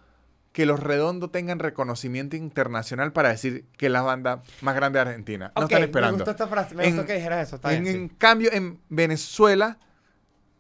que 0.53 0.67
Los 0.67 0.81
Redondos 0.81 1.31
tengan 1.31 1.61
reconocimiento 1.61 2.35
internacional 2.35 3.13
para 3.13 3.29
decir 3.29 3.65
que 3.77 3.87
es 3.87 3.93
la 3.93 4.03
banda 4.03 4.43
más 4.61 4.75
grande 4.75 4.97
de 4.99 5.03
Argentina. 5.03 5.53
No 5.55 5.63
están 5.65 5.81
Me 5.81 5.85
esperando. 5.87 6.17
gustó 6.17 6.31
esta 6.33 6.49
frase, 6.49 6.75
me 6.75 6.85
En- 6.85 6.97
gustó 6.97 7.07
que 7.07 7.15
dijeras 7.15 7.47
eso. 7.47 7.57
Está 7.57 7.73
En, 7.75 7.85
bien, 7.85 7.97
en 7.97 8.09
sí. 8.09 8.15
cambio, 8.19 8.53
en 8.53 8.81
Venezuela, 8.89 9.79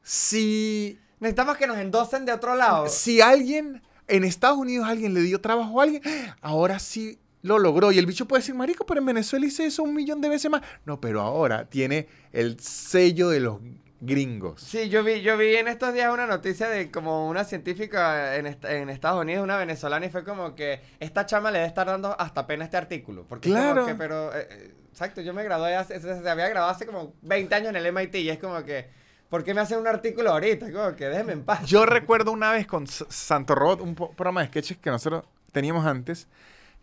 si, 0.02 0.98
Necesitamos 1.20 1.56
que 1.56 1.66
nos 1.66 1.78
endosen 1.78 2.24
de 2.24 2.32
otro 2.32 2.54
lado. 2.54 2.86
si 2.88 3.20
alguien, 3.20 3.82
en 4.06 4.24
Estados 4.24 4.58
Unidos 4.58 4.86
alguien 4.86 5.14
le 5.14 5.20
dio 5.22 5.40
trabajo 5.40 5.80
a 5.80 5.84
alguien, 5.84 6.02
ahora 6.40 6.78
sí 6.78 7.18
lo 7.42 7.58
logró. 7.58 7.90
Y 7.90 7.98
el 7.98 8.06
bicho 8.06 8.28
puede 8.28 8.40
decir, 8.42 8.54
marico, 8.54 8.86
pero 8.86 9.00
en 9.00 9.06
Venezuela 9.06 9.46
hice 9.46 9.66
eso 9.66 9.82
un 9.82 9.94
millón 9.94 10.20
de 10.20 10.28
veces 10.28 10.50
más. 10.50 10.62
No, 10.84 11.00
pero 11.00 11.20
ahora 11.22 11.68
tiene 11.68 12.06
el 12.32 12.60
sello 12.60 13.30
de 13.30 13.40
los 13.40 13.58
gringos. 14.00 14.60
Sí, 14.62 14.88
yo 14.88 15.02
vi, 15.02 15.20
yo 15.22 15.36
vi 15.36 15.56
en 15.56 15.66
estos 15.68 15.92
días 15.92 16.12
una 16.12 16.26
noticia 16.26 16.68
de 16.68 16.90
como 16.90 17.28
una 17.28 17.44
científica 17.44 18.36
en, 18.36 18.46
est- 18.46 18.64
en 18.64 18.88
Estados 18.90 19.20
Unidos, 19.20 19.42
una 19.42 19.56
venezolana, 19.56 20.06
y 20.06 20.10
fue 20.10 20.24
como 20.24 20.54
que 20.54 20.80
esta 21.00 21.26
chama 21.26 21.50
le 21.50 21.58
debe 21.58 21.68
estar 21.68 21.86
dando 21.86 22.14
hasta 22.20 22.46
pena 22.46 22.64
este 22.64 22.76
artículo. 22.76 23.24
Porque 23.28 23.48
Claro. 23.48 23.86
que, 23.86 23.94
pero, 23.94 24.32
eh, 24.36 24.46
eh, 24.50 24.74
exacto, 24.90 25.20
yo 25.20 25.34
me 25.34 25.42
gradué, 25.44 25.74
hace, 25.76 26.00
se, 26.00 26.10
había 26.28 26.48
graduado 26.48 26.70
hace 26.70 26.86
como 26.86 27.14
20 27.22 27.54
años 27.54 27.68
en 27.70 27.76
el 27.76 27.86
MIT 27.86 28.14
y 28.16 28.30
es 28.30 28.38
como 28.38 28.62
que, 28.64 28.88
¿por 29.28 29.42
qué 29.42 29.52
me 29.54 29.60
hacen 29.62 29.78
un 29.78 29.86
artículo 29.88 30.30
ahorita? 30.30 30.70
Como 30.72 30.94
que 30.94 31.08
déjeme 31.08 31.32
en 31.32 31.42
paz. 31.44 31.66
Yo 31.66 31.84
recuerdo 31.84 32.30
una 32.32 32.52
vez 32.52 32.66
con 32.66 32.84
S- 32.84 33.04
Santo 33.08 33.54
Robot, 33.56 33.80
un 33.80 33.94
programa 33.94 34.42
de 34.42 34.46
sketches 34.46 34.78
que 34.78 34.90
nosotros 34.90 35.24
teníamos 35.52 35.84
antes, 35.86 36.28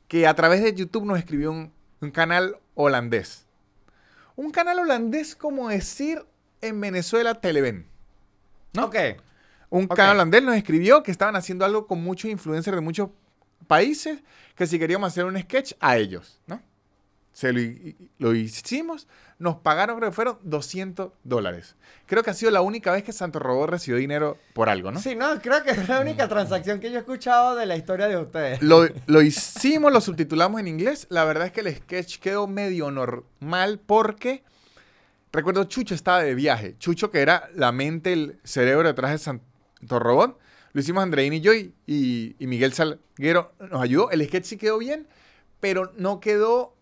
que 0.09 0.28
a 0.28 0.34
través 0.34 0.61
de 0.61 0.74
YouTube 0.74 1.05
nos 1.05 1.18
escribió 1.18 1.51
un, 1.51 1.72
un 2.01 2.11
canal 2.11 2.57
holandés. 2.74 3.45
Un 4.36 4.51
canal 4.51 4.80
holandés 4.80 5.34
como 5.36 5.70
decir 5.70 6.26
en 6.62 6.80
Venezuela 6.82 7.36
Televen. 7.36 7.88
¿no? 8.74 8.86
Ok. 8.86 8.95
Un 9.70 9.86
Ok. 9.86 9.95
canal 9.95 10.16
holandés 10.16 10.43
nos 10.43 10.56
escribió 10.56 11.03
que 11.03 11.12
estaban 11.12 11.36
haciendo 11.36 11.66
algo 11.66 11.88
con 11.88 12.03
muchos 12.03 12.30
influencers 12.30 12.76
de 12.76 12.82
muchos 12.82 13.10
países, 13.68 14.20
que 14.56 14.68
si 14.68 14.78
queríamos 14.80 15.08
hacer 15.12 15.26
un 15.26 15.39
sketch 15.39 15.74
a 15.80 15.97
ellos, 15.97 16.39
¿no? 16.47 16.62
Se 17.34 17.51
lo, 17.51 17.60
lo 18.20 18.34
hicimos, 18.34 19.10
nos 19.39 19.58
pagaron, 19.58 19.97
creo 19.97 20.10
que 20.10 20.16
fueron 20.16 20.38
200 20.43 21.12
dólares. 21.26 21.76
Creo 22.06 22.24
que 22.24 22.30
ha 22.30 22.34
sido 22.34 22.49
la 22.51 22.62
única 22.62 22.91
vez 22.93 23.03
que 23.03 23.12
Santo 23.12 23.39
Robot 23.39 23.72
recibió 23.72 23.97
dinero 23.97 24.38
por 24.53 24.70
algo, 24.70 24.91
¿no? 24.91 25.01
Sí, 25.01 25.16
no, 25.16 25.41
creo 25.41 25.62
que 25.64 25.72
es 25.72 25.89
la 25.89 25.99
única 25.99 26.30
transacción 26.30 26.80
que 26.80 26.89
yo 26.91 26.95
he 26.97 26.99
escuchado 26.99 27.56
de 27.56 27.66
la 27.66 27.76
historia 27.76 28.08
de 28.08 28.16
ustedes. 28.16 28.62
Lo, 28.62 28.88
lo 29.08 29.22
hicimos, 29.22 29.91
lo 29.91 29.99
subtitulamos 29.99 30.62
en 30.62 30.70
inglés. 30.70 31.08
La 31.10 31.26
verdad 31.26 31.47
es 31.47 31.51
que 31.51 31.60
el 31.62 31.76
sketch 31.76 32.20
quedó 32.20 32.47
medio 32.47 32.89
normal 32.91 33.82
porque 33.86 34.43
recuerdo 35.36 35.63
Chucho 35.65 35.93
estaba 35.95 36.21
de 36.23 36.33
viaje. 36.36 36.75
Chucho, 36.77 37.11
que 37.11 37.19
era 37.21 37.49
la 37.53 37.71
mente, 37.71 38.13
el 38.13 38.39
cerebro 38.43 38.88
detrás 38.88 39.11
de 39.11 39.17
Santo 39.17 39.99
Robot. 39.99 40.39
Lo 40.73 40.81
hicimos 40.81 41.03
Andreín 41.03 41.33
y 41.33 41.41
yo 41.41 41.53
y, 41.53 41.73
y- 41.86 42.36
y 42.39 42.47
Miguel 42.47 42.73
Salguero 42.73 43.53
nos 43.71 43.81
ayudó. 43.81 44.11
El 44.11 44.25
sketch 44.25 44.45
sí 44.45 44.57
quedó 44.57 44.77
bien, 44.77 45.07
pero 45.59 45.93
no 45.97 46.19
quedó 46.19 46.75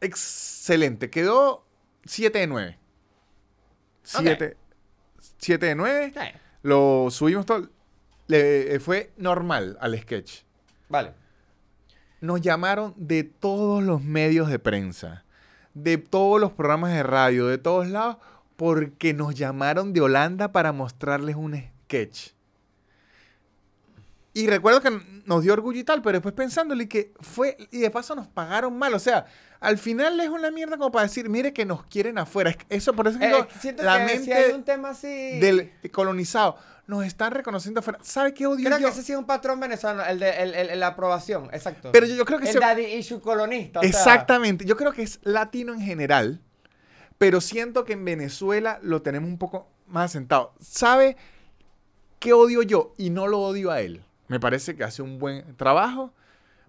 excelente. 0.00 1.10
Quedó 1.10 1.66
7 2.04 2.38
de 2.40 2.46
9. 2.46 2.78
7, 4.02 4.56
7 5.38 5.66
de 5.66 5.74
9. 5.74 6.12
Sí. 6.14 6.20
Lo 6.62 7.08
subimos 7.10 7.46
todo. 7.46 7.68
Le 8.28 8.78
fue 8.80 9.12
normal 9.16 9.78
al 9.80 9.96
sketch 10.00 10.42
Vale. 10.88 11.12
nos 12.20 12.40
llamaron 12.40 12.92
de 12.96 13.22
todos 13.22 13.82
los 13.84 14.02
medios 14.02 14.48
de 14.48 14.58
prensa, 14.58 15.24
de 15.76 15.98
todos 15.98 16.40
los 16.40 16.52
programas 16.52 16.90
de 16.90 17.02
radio, 17.02 17.46
de 17.46 17.58
todos 17.58 17.86
lados, 17.86 18.16
porque 18.56 19.12
nos 19.12 19.34
llamaron 19.34 19.92
de 19.92 20.00
Holanda 20.00 20.50
para 20.50 20.72
mostrarles 20.72 21.36
un 21.36 21.62
sketch. 21.84 22.30
Y 24.32 24.46
recuerdo 24.46 24.80
que 24.80 24.98
nos 25.26 25.42
dio 25.42 25.52
orgullo 25.52 25.78
y 25.78 25.84
tal, 25.84 26.00
pero 26.00 26.14
después 26.14 26.34
pensándole 26.34 26.88
que 26.88 27.12
fue, 27.20 27.58
y 27.70 27.80
de 27.80 27.90
paso 27.90 28.14
nos 28.14 28.26
pagaron 28.26 28.76
mal, 28.78 28.94
o 28.94 28.98
sea, 28.98 29.26
al 29.60 29.76
final 29.76 30.18
es 30.20 30.30
una 30.30 30.50
mierda 30.50 30.78
como 30.78 30.90
para 30.90 31.04
decir, 31.04 31.28
mire 31.28 31.52
que 31.52 31.66
nos 31.66 31.84
quieren 31.84 32.16
afuera. 32.16 32.50
Es 32.50 32.56
que 32.56 32.66
Eso, 32.70 32.94
por 32.94 33.08
eso 33.08 33.18
Eh, 33.20 33.26
digo, 33.26 33.46
siento 33.60 33.82
la 33.82 34.06
que 34.06 34.12
si 34.12 34.16
mente 34.16 34.34
hay 34.34 34.52
un 34.52 34.64
tema 34.64 34.90
así... 34.90 35.38
del 35.40 35.72
colonizado 35.92 36.56
nos 36.86 37.04
están 37.04 37.32
reconociendo 37.32 37.80
afuera. 37.80 37.98
¿Sabe 38.02 38.32
qué 38.32 38.46
odio 38.46 38.64
Creo 38.66 38.78
yo? 38.78 38.86
que 38.86 38.92
ese 38.92 39.02
sí 39.02 39.12
es 39.12 39.18
un 39.18 39.26
patrón 39.26 39.58
venezolano, 39.58 40.04
el 40.04 40.18
de 40.20 40.30
el- 40.42 40.54
el- 40.54 40.80
la 40.80 40.88
aprobación, 40.88 41.46
exacto. 41.52 41.90
Pero 41.92 42.06
yo, 42.06 42.14
yo 42.14 42.24
creo 42.24 42.38
que 42.38 42.46
el 42.46 42.52
se- 42.52 42.60
daddy 42.60 42.84
issue 42.84 43.20
colonista. 43.20 43.80
o 43.80 43.82
sea, 43.82 43.88
Exactamente. 43.90 44.64
Yo 44.64 44.76
creo 44.76 44.92
que 44.92 45.02
es 45.02 45.18
latino 45.24 45.72
en 45.74 45.80
general, 45.80 46.40
pero 47.18 47.40
siento 47.40 47.84
que 47.84 47.94
en 47.94 48.04
Venezuela 48.04 48.78
lo 48.82 49.02
tenemos 49.02 49.28
un 49.28 49.38
poco 49.38 49.68
más 49.88 50.06
asentado. 50.12 50.54
¿Sabe 50.60 51.16
qué 52.20 52.32
odio 52.32 52.62
yo? 52.62 52.94
Y 52.96 53.10
no 53.10 53.26
lo 53.26 53.40
odio 53.40 53.70
a 53.72 53.80
él. 53.80 54.04
Me 54.28 54.38
parece 54.40 54.76
que 54.76 54.84
hace 54.84 55.02
un 55.02 55.18
buen 55.18 55.56
trabajo, 55.56 56.12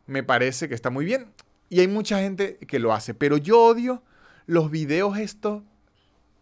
me 0.07 0.23
parece 0.23 0.67
que 0.69 0.75
está 0.75 0.89
muy 0.89 1.05
bien, 1.05 1.31
y 1.69 1.79
hay 1.81 1.87
mucha 1.87 2.19
gente 2.19 2.57
que 2.67 2.79
lo 2.79 2.93
hace, 2.93 3.13
pero 3.13 3.37
yo 3.37 3.61
odio 3.61 4.01
los 4.45 4.71
videos 4.71 5.17
estos 5.17 5.63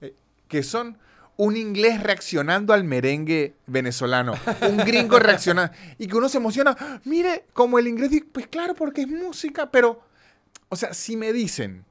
eh, 0.01 0.13
que 0.47 0.61
son 0.63 0.97
un 1.37 1.57
inglés 1.57 2.01
reaccionando 2.01 2.73
al 2.73 2.83
merengue 2.85 3.55
venezolano, 3.67 4.33
un 4.61 4.77
gringo 4.77 5.19
reaccionando, 5.19 5.73
y 5.97 6.07
que 6.07 6.15
uno 6.15 6.29
se 6.29 6.37
emociona, 6.37 6.75
"Ah, 6.79 6.99
mire, 7.05 7.45
como 7.53 7.77
el 7.79 7.87
inglés, 7.87 8.09
pues 8.31 8.47
claro, 8.47 8.73
porque 8.73 9.01
es 9.01 9.07
música, 9.09 9.69
pero, 9.69 10.01
o 10.69 10.75
sea, 10.75 10.93
si 10.93 11.17
me 11.17 11.33
dicen, 11.33 11.83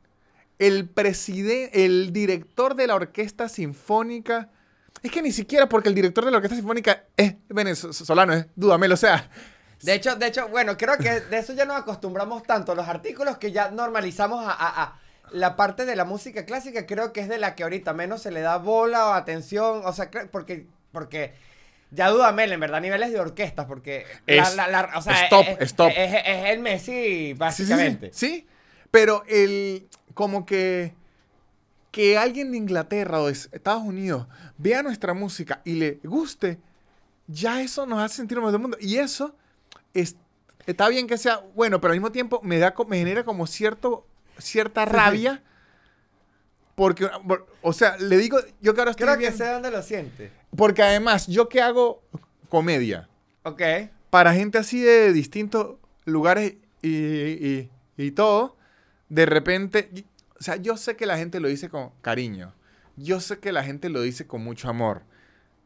el 0.58 0.88
presidente, 0.88 1.84
el 1.84 2.12
director 2.12 2.74
de 2.74 2.86
la 2.86 2.94
orquesta 2.94 3.48
sinfónica, 3.48 4.48
es 5.02 5.10
que 5.10 5.20
ni 5.20 5.32
siquiera 5.32 5.68
porque 5.68 5.88
el 5.90 5.94
director 5.94 6.24
de 6.24 6.30
la 6.30 6.38
orquesta 6.38 6.56
sinfónica 6.56 7.04
es 7.16 7.34
venezolano, 7.48 8.32
es 8.32 8.46
Dudamel, 8.56 8.92
o 8.92 8.96
sea, 8.96 9.28
De 9.82 9.92
hecho, 9.92 10.16
de 10.16 10.28
hecho, 10.28 10.48
bueno, 10.48 10.78
creo 10.78 10.96
que 10.96 11.20
de 11.20 11.38
eso 11.38 11.52
ya 11.52 11.66
nos 11.66 11.76
acostumbramos 11.76 12.42
tanto 12.44 12.74
los 12.74 12.88
artículos 12.88 13.36
que 13.36 13.52
ya 13.52 13.70
normalizamos 13.70 14.42
a, 14.42 14.52
a- 14.52 14.82
a 14.84 15.00
la 15.30 15.56
parte 15.56 15.84
de 15.86 15.96
la 15.96 16.04
música 16.04 16.44
clásica, 16.44 16.86
creo 16.86 17.12
que 17.12 17.20
es 17.20 17.28
de 17.28 17.38
la 17.38 17.54
que 17.54 17.62
ahorita 17.64 17.92
menos 17.92 18.22
se 18.22 18.30
le 18.30 18.40
da 18.40 18.58
bola 18.58 19.08
o 19.08 19.12
atención, 19.12 19.82
o 19.84 19.92
sea, 19.92 20.10
porque, 20.30 20.66
porque 20.92 21.34
ya 21.90 22.08
Dudamel, 22.10 22.52
en 22.52 22.60
verdad, 22.60 22.78
a 22.78 22.80
niveles 22.80 23.12
de 23.12 23.20
orquestas, 23.20 23.66
porque 23.66 24.04
Es- 24.26 24.54
la, 24.56 24.68
la- 24.68 24.82
la- 24.82 24.98
o 24.98 25.02
sea, 25.02 25.24
stop, 25.24 25.46
es, 25.46 25.60
stop. 25.60 25.90
Es, 25.96 26.12
es 26.24 26.44
el 26.50 26.58
Messi, 26.60 26.92
sí, 26.92 27.34
básicamente. 27.34 28.10
Sí, 28.12 28.26
sí. 28.26 28.46
pero 28.90 29.24
el 29.28 29.88
como 30.14 30.44
que 30.46 30.94
que 31.90 32.18
alguien 32.18 32.50
de 32.50 32.56
Inglaterra 32.58 33.20
o 33.20 33.26
de 33.26 33.32
Estados 33.32 33.82
Unidos 33.84 34.26
vea 34.58 34.82
nuestra 34.82 35.14
música 35.14 35.60
y 35.64 35.74
le 35.74 36.00
guste, 36.02 36.58
ya 37.28 37.60
eso 37.62 37.86
nos 37.86 38.00
hace 38.00 38.16
sentir 38.16 38.40
más 38.40 38.50
del 38.50 38.60
mundo. 38.60 38.76
Y 38.80 38.96
eso 38.96 39.36
es, 39.94 40.16
está 40.66 40.88
bien 40.88 41.06
que 41.06 41.16
sea 41.18 41.40
bueno, 41.54 41.80
pero 41.80 41.92
al 41.92 42.00
mismo 42.00 42.10
tiempo 42.10 42.40
me 42.42 42.58
da 42.58 42.74
me 42.88 42.98
genera 42.98 43.24
como 43.24 43.46
cierto 43.46 44.08
cierta 44.38 44.84
rabia. 44.84 45.42
Porque, 46.74 47.08
por- 47.26 47.46
o 47.62 47.72
sea, 47.72 47.96
le 47.98 48.16
digo, 48.16 48.38
yo 48.60 48.74
que 48.74 48.80
ahora 48.80 48.90
estoy 48.90 49.06
Creo 49.06 49.18
que 49.18 49.30
sé 49.32 49.46
dónde 49.46 49.70
lo 49.70 49.82
siente. 49.82 50.32
porque 50.56 50.82
además, 50.82 51.26
yo 51.28 51.48
que 51.48 51.60
hago 51.60 52.02
comedia, 52.48 53.08
Ok. 53.44 53.62
para 54.10 54.34
gente 54.34 54.58
así 54.58 54.80
de 54.80 55.12
distintos 55.12 55.76
lugares 56.04 56.54
y, 56.82 56.88
y- 56.88 57.70
y 57.96 58.10
todo, 58.10 58.56
de 59.08 59.24
repente, 59.26 59.88
o 60.38 60.42
sea, 60.42 60.56
yo 60.56 60.76
sé 60.76 60.96
que 60.96 61.06
la 61.06 61.16
gente 61.16 61.38
lo 61.38 61.46
dice 61.48 61.68
con 61.68 61.90
cariño, 62.02 62.52
yo 62.96 63.20
sé 63.20 63.38
que 63.38 63.52
la 63.52 63.62
gente 63.62 63.88
lo 63.88 64.02
dice 64.02 64.26
con 64.26 64.42
mucho 64.42 64.68
amor, 64.68 65.02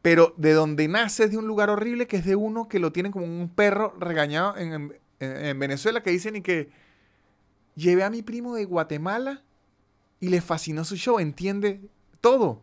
pero 0.03 0.33
de 0.37 0.53
donde 0.53 0.87
nace 0.87 1.23
es 1.25 1.31
de 1.31 1.37
un 1.37 1.47
lugar 1.47 1.71
horrible 1.71 2.05
que 2.07 2.17
es 2.17 2.25
de 2.25 2.35
uno 2.35 2.67
que 2.69 2.77
lo 2.79 2.91
tienen 2.91 3.11
como 3.11 3.25
un 3.25 3.49
perro 3.49 3.95
regañado 3.99 4.57
en, 4.57 4.73
en- 4.73 5.45
en 5.45 5.59
Venezuela 5.59 6.01
que 6.03 6.11
dicen 6.11 6.35
y 6.35 6.41
que 6.41 6.69
llevé 7.79 8.03
a 8.03 8.09
mi 8.09 8.21
primo 8.21 8.55
de 8.55 8.65
Guatemala 8.65 9.41
y 10.19 10.29
le 10.29 10.41
fascinó 10.41 10.83
su 10.85 10.95
show, 10.97 11.19
entiende 11.19 11.81
todo. 12.21 12.61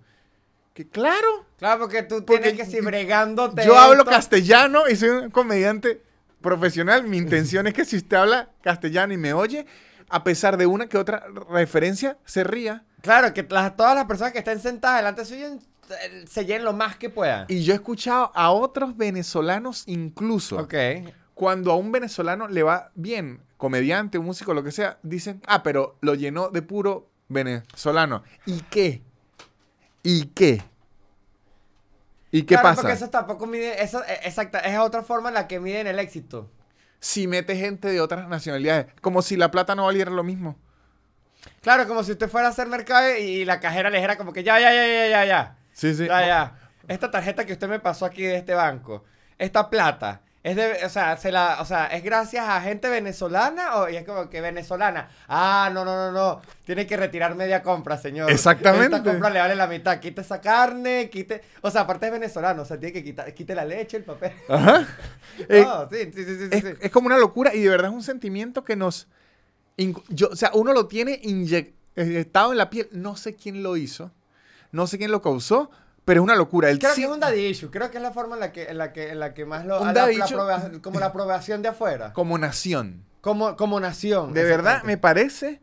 Que 0.74 0.86
claro, 0.88 1.46
Claro, 1.58 1.80
porque 1.80 2.02
tú 2.02 2.22
Porque 2.26 2.50
tienes 2.52 2.68
que 2.68 2.76
ir 2.76 2.84
bregándote. 2.84 3.64
yo 3.64 3.78
hablo 3.78 4.04
castellano 4.04 4.82
y 4.90 4.96
soy 4.96 5.08
un 5.08 5.30
comediante 5.30 6.02
profesional. 6.42 7.04
Mi 7.04 7.16
intención 7.16 7.66
es 7.66 7.72
que 7.72 7.84
si 7.86 7.96
usted 7.96 8.16
habla 8.18 8.50
castellano 8.62 9.14
y 9.14 9.16
me 9.16 9.32
oye, 9.32 9.64
a 10.10 10.22
pesar 10.22 10.58
de 10.58 10.66
una 10.66 10.86
que 10.86 10.98
otra 10.98 11.24
referencia, 11.50 12.18
se 12.26 12.44
ría. 12.44 12.84
Claro, 13.00 13.32
que 13.32 13.42
las- 13.48 13.74
todas 13.76 13.94
las 13.94 14.04
personas 14.04 14.32
que 14.32 14.38
estén 14.40 14.60
sentadas 14.60 14.98
delante 14.98 15.24
suyo 15.24 15.46
eh, 15.46 16.24
se 16.28 16.44
llenen 16.44 16.64
lo 16.64 16.74
más 16.74 16.96
que 16.96 17.08
puedan. 17.08 17.46
Y 17.48 17.62
yo 17.64 17.72
he 17.72 17.76
escuchado 17.76 18.30
a 18.34 18.50
otros 18.50 18.96
venezolanos 18.98 19.82
incluso. 19.86 20.58
Ok. 20.58 20.74
Cuando 21.32 21.72
a 21.72 21.76
un 21.76 21.90
venezolano 21.90 22.48
le 22.48 22.62
va 22.62 22.90
bien, 22.94 23.40
comediante, 23.56 24.18
un 24.18 24.26
músico, 24.26 24.54
lo 24.54 24.62
que 24.62 24.72
sea, 24.72 24.98
dicen, 25.02 25.40
ah, 25.46 25.62
pero 25.62 25.96
lo 26.00 26.14
llenó 26.14 26.48
de 26.50 26.62
puro 26.62 27.10
venezolano. 27.28 28.22
¿Y 28.44 28.60
qué? 28.62 29.02
¿Y 30.02 30.26
qué? 30.26 30.62
¿Y 32.30 32.42
qué 32.42 32.54
Claro, 32.54 32.62
pasa? 32.68 32.82
Porque 32.82 32.94
eso 32.94 33.08
tampoco 33.10 33.46
mide, 33.46 33.82
eso, 33.82 34.02
eh, 34.04 34.20
exacta, 34.24 34.58
es 34.60 34.78
otra 34.78 35.02
forma 35.02 35.28
en 35.28 35.34
la 35.34 35.48
que 35.48 35.60
miden 35.60 35.86
el 35.86 35.98
éxito. 35.98 36.50
Si 37.00 37.26
mete 37.26 37.56
gente 37.56 37.88
de 37.88 38.00
otras 38.00 38.28
nacionalidades, 38.28 38.86
como 39.00 39.22
si 39.22 39.36
la 39.36 39.50
plata 39.50 39.74
no 39.74 39.84
valiera 39.84 40.10
lo 40.10 40.24
mismo. 40.24 40.56
Claro, 41.62 41.86
como 41.86 42.02
si 42.02 42.12
usted 42.12 42.28
fuera 42.28 42.48
a 42.48 42.50
hacer 42.50 42.66
mercado 42.66 43.16
y 43.16 43.44
la 43.44 43.60
cajera 43.60 43.90
le 43.90 43.98
dijera 43.98 44.16
como 44.16 44.32
que 44.32 44.42
ya, 44.42 44.58
ya, 44.58 44.72
ya, 44.72 44.86
ya, 44.86 45.08
ya, 45.08 45.24
ya. 45.24 45.58
Sí, 45.72 45.94
sí. 45.94 46.06
Ya, 46.06 46.26
ya. 46.26 46.58
Esta 46.88 47.10
tarjeta 47.10 47.44
que 47.44 47.52
usted 47.52 47.68
me 47.68 47.80
pasó 47.80 48.04
aquí 48.06 48.22
de 48.22 48.36
este 48.36 48.54
banco, 48.54 49.04
esta 49.38 49.70
plata, 49.70 50.22
es 50.46 50.54
de, 50.54 50.84
o 50.84 50.88
sea, 50.88 51.16
se 51.16 51.32
la, 51.32 51.58
o 51.60 51.64
sea, 51.64 51.86
es 51.86 52.04
gracias 52.04 52.48
a 52.48 52.60
gente 52.60 52.88
venezolana 52.88 53.78
o 53.78 53.88
y 53.90 53.96
es 53.96 54.04
como 54.04 54.30
que 54.30 54.40
venezolana. 54.40 55.10
Ah, 55.26 55.72
no, 55.74 55.84
no, 55.84 55.96
no, 55.96 56.12
no. 56.12 56.40
Tiene 56.64 56.86
que 56.86 56.96
retirar 56.96 57.34
media 57.34 57.64
compra, 57.64 57.98
señor. 57.98 58.30
Exactamente. 58.30 58.94
Esta 58.94 59.10
compra 59.10 59.28
le 59.28 59.40
vale 59.40 59.56
la 59.56 59.66
mitad. 59.66 59.98
Quite 59.98 60.20
esa 60.20 60.40
carne, 60.40 61.10
quite, 61.10 61.42
o 61.62 61.70
sea, 61.72 61.80
aparte 61.80 62.06
es 62.06 62.12
venezolano, 62.12 62.62
o 62.62 62.64
sea, 62.64 62.78
tiene 62.78 62.92
que 62.92 63.02
quitar, 63.02 63.34
quite 63.34 63.56
la 63.56 63.64
leche, 63.64 63.96
el 63.96 64.04
papel. 64.04 64.32
Ajá. 64.48 64.86
Eh, 65.48 65.66
sí, 65.90 65.98
sí, 66.14 66.24
sí, 66.24 66.36
sí, 66.38 66.48
es, 66.50 66.62
sí. 66.62 66.68
es 66.80 66.90
como 66.90 67.08
una 67.08 67.18
locura 67.18 67.54
y 67.54 67.60
de 67.60 67.68
verdad 67.68 67.90
es 67.90 67.94
un 67.94 68.02
sentimiento 68.02 68.64
que 68.64 68.74
nos, 68.74 69.06
Yo, 70.08 70.28
o 70.28 70.36
sea, 70.36 70.52
uno 70.54 70.72
lo 70.72 70.86
tiene 70.86 71.20
inyectado 71.22 72.52
en 72.52 72.58
la 72.58 72.70
piel. 72.70 72.88
No 72.92 73.16
sé 73.16 73.34
quién 73.34 73.62
lo 73.62 73.76
hizo. 73.76 74.12
No 74.70 74.86
sé 74.86 74.96
quién 74.96 75.10
lo 75.10 75.20
causó. 75.20 75.70
Pero 76.06 76.20
es 76.20 76.24
una 76.24 76.34
locura. 76.36 76.70
El 76.70 76.78
Creo 76.78 76.94
sí- 76.94 77.02
que 77.02 77.06
es 77.08 77.12
un 77.12 77.20
daddy 77.20 77.46
issue. 77.46 77.70
Creo 77.70 77.90
que 77.90 77.98
es 77.98 78.02
la 78.02 78.12
forma 78.12 78.36
en 78.36 78.40
la 78.40 78.52
que, 78.52 78.68
en 78.70 78.78
la 78.78 78.92
que, 78.94 79.10
en 79.10 79.20
la 79.20 79.34
que 79.34 79.44
más 79.44 79.66
lo... 79.66 79.80
Un 79.80 79.88
la- 79.88 79.92
daddy 79.92 80.16
la 80.16 80.70
como 80.80 80.98
la 81.00 81.06
aprobación 81.06 81.60
de 81.62 81.68
afuera. 81.68 82.12
como 82.14 82.38
nación. 82.38 83.04
Como, 83.20 83.56
como 83.56 83.78
nación. 83.80 84.32
De 84.32 84.44
verdad, 84.44 84.82
me 84.84 84.96
parece 84.96 85.60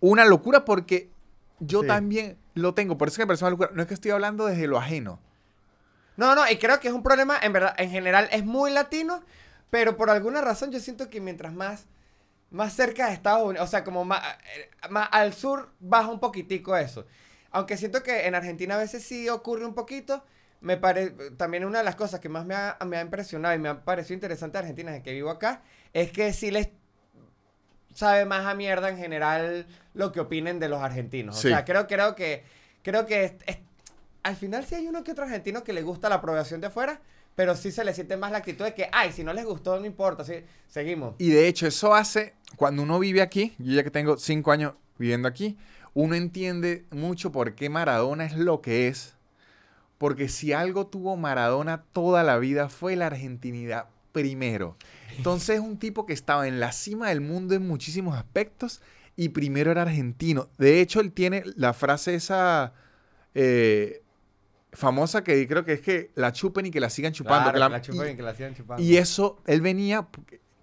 una 0.00 0.24
locura 0.24 0.64
porque 0.64 1.10
yo 1.60 1.82
Sí. 1.82 1.86
también 1.86 2.38
lo 2.54 2.74
tengo. 2.74 2.96
Por 2.98 3.08
eso 3.08 3.18
que 3.18 3.22
me 3.22 3.26
parece 3.28 3.44
una 3.44 3.50
locura. 3.50 3.70
No 3.74 3.82
es 3.82 3.88
que 3.88 3.94
estoy 3.94 4.10
hablando 4.10 4.46
desde 4.46 4.66
lo 4.66 4.78
ajeno. 4.78 5.20
No, 6.16 6.34
no, 6.34 6.50
y 6.50 6.56
creo 6.56 6.80
que 6.80 6.88
es 6.88 6.94
un 6.94 7.02
problema, 7.02 7.36
en 7.42 7.52
verdad, 7.52 7.74
en 7.76 7.90
general 7.90 8.28
es 8.32 8.42
muy 8.42 8.70
latino, 8.70 9.22
pero 9.68 9.98
por 9.98 10.08
alguna 10.08 10.40
razón 10.40 10.70
yo 10.70 10.80
siento 10.80 11.10
que 11.10 11.20
mientras 11.20 11.52
más, 11.52 11.84
más 12.50 12.72
cerca 12.72 13.08
de 13.08 13.12
Estados 13.12 13.46
Unidos, 13.46 13.68
o 13.68 13.70
sea, 13.70 13.84
como 13.84 14.02
más, 14.06 14.22
eh, 14.56 14.70
más 14.88 15.08
al 15.12 15.34
sur, 15.34 15.68
baja 15.78 16.08
un 16.08 16.20
poquitico 16.20 16.74
eso. 16.74 17.04
Aunque 17.50 17.76
siento 17.76 18.02
que 18.02 18.26
en 18.26 18.34
Argentina 18.34 18.74
a 18.74 18.78
veces 18.78 19.02
sí 19.02 19.28
ocurre 19.28 19.64
un 19.64 19.74
poquito, 19.74 20.24
me 20.60 20.76
parece, 20.76 21.12
también 21.36 21.64
una 21.64 21.78
de 21.78 21.84
las 21.84 21.96
cosas 21.96 22.20
que 22.20 22.28
más 22.28 22.44
me 22.46 22.54
ha, 22.54 22.76
me 22.86 22.96
ha 22.96 23.00
impresionado 23.02 23.54
y 23.54 23.58
me 23.58 23.68
ha 23.68 23.84
parecido 23.84 24.14
interesante 24.14 24.54
de 24.58 24.60
Argentina 24.60 24.90
desde 24.90 25.02
que 25.04 25.12
vivo 25.12 25.30
acá, 25.30 25.62
es 25.92 26.10
que 26.12 26.32
sí 26.32 26.50
les 26.50 26.68
sabe 27.94 28.24
más 28.26 28.44
a 28.46 28.54
mierda 28.54 28.88
en 28.90 28.98
general 28.98 29.66
lo 29.94 30.12
que 30.12 30.20
opinen 30.20 30.58
de 30.58 30.68
los 30.68 30.82
argentinos. 30.82 31.38
Sí. 31.38 31.48
O 31.48 31.50
sea, 31.50 31.64
creo, 31.64 31.86
creo 31.86 32.14
que, 32.14 32.44
creo 32.82 33.06
que 33.06 33.24
es- 33.24 33.32
es- 33.46 33.58
al 34.22 34.36
final 34.36 34.64
sí 34.66 34.74
hay 34.74 34.86
uno 34.86 35.02
que 35.04 35.12
otro 35.12 35.24
argentino 35.24 35.62
que 35.64 35.72
le 35.72 35.82
gusta 35.82 36.08
la 36.08 36.16
aprobación 36.16 36.60
de 36.60 36.66
afuera, 36.66 37.00
pero 37.34 37.54
sí 37.54 37.70
se 37.70 37.84
le 37.84 37.94
siente 37.94 38.16
más 38.16 38.32
la 38.32 38.38
actitud 38.38 38.64
de 38.64 38.74
que, 38.74 38.88
ay, 38.92 39.12
si 39.12 39.22
no 39.24 39.32
les 39.32 39.44
gustó, 39.44 39.78
no 39.78 39.86
importa, 39.86 40.24
sí, 40.24 40.34
seguimos. 40.68 41.14
Y 41.18 41.30
de 41.30 41.48
hecho, 41.48 41.66
eso 41.66 41.94
hace, 41.94 42.34
cuando 42.56 42.82
uno 42.82 42.98
vive 42.98 43.22
aquí, 43.22 43.54
yo 43.58 43.72
ya 43.74 43.82
que 43.84 43.90
tengo 43.90 44.16
cinco 44.16 44.52
años 44.52 44.74
viviendo 44.98 45.28
aquí, 45.28 45.56
uno 45.96 46.14
entiende 46.14 46.84
mucho 46.90 47.32
por 47.32 47.54
qué 47.54 47.70
Maradona 47.70 48.26
es 48.26 48.36
lo 48.36 48.60
que 48.60 48.86
es. 48.88 49.14
Porque 49.96 50.28
si 50.28 50.52
algo 50.52 50.86
tuvo 50.88 51.16
Maradona 51.16 51.84
toda 51.94 52.22
la 52.22 52.36
vida 52.38 52.68
fue 52.68 52.96
la 52.96 53.06
argentinidad 53.06 53.86
primero. 54.12 54.76
Entonces 55.16 55.56
es 55.56 55.60
un 55.62 55.78
tipo 55.78 56.04
que 56.04 56.12
estaba 56.12 56.46
en 56.48 56.60
la 56.60 56.72
cima 56.72 57.08
del 57.08 57.22
mundo 57.22 57.54
en 57.54 57.66
muchísimos 57.66 58.14
aspectos 58.14 58.82
y 59.16 59.30
primero 59.30 59.70
era 59.70 59.82
argentino. 59.82 60.48
De 60.58 60.82
hecho, 60.82 61.00
él 61.00 61.12
tiene 61.12 61.42
la 61.56 61.72
frase 61.72 62.14
esa 62.14 62.74
eh, 63.34 64.02
famosa 64.72 65.24
que 65.24 65.48
creo 65.48 65.64
que 65.64 65.72
es 65.72 65.80
que 65.80 66.10
la 66.14 66.30
chupen 66.32 66.66
y 66.66 66.70
que 66.70 66.80
la 66.80 66.90
sigan 66.90 67.14
chupando. 67.14 67.50
Claro, 67.50 67.54
que 67.54 67.58
la- 67.60 67.66
que 67.68 67.72
la 67.72 67.80
chupen 67.80 68.08
y- 68.08 68.12
y 68.12 68.16
que 68.16 68.22
la 68.22 68.34
sigan 68.34 68.54
chupando. 68.54 68.82
y 68.82 68.96
eso, 68.98 69.40
él 69.46 69.62
venía, 69.62 70.06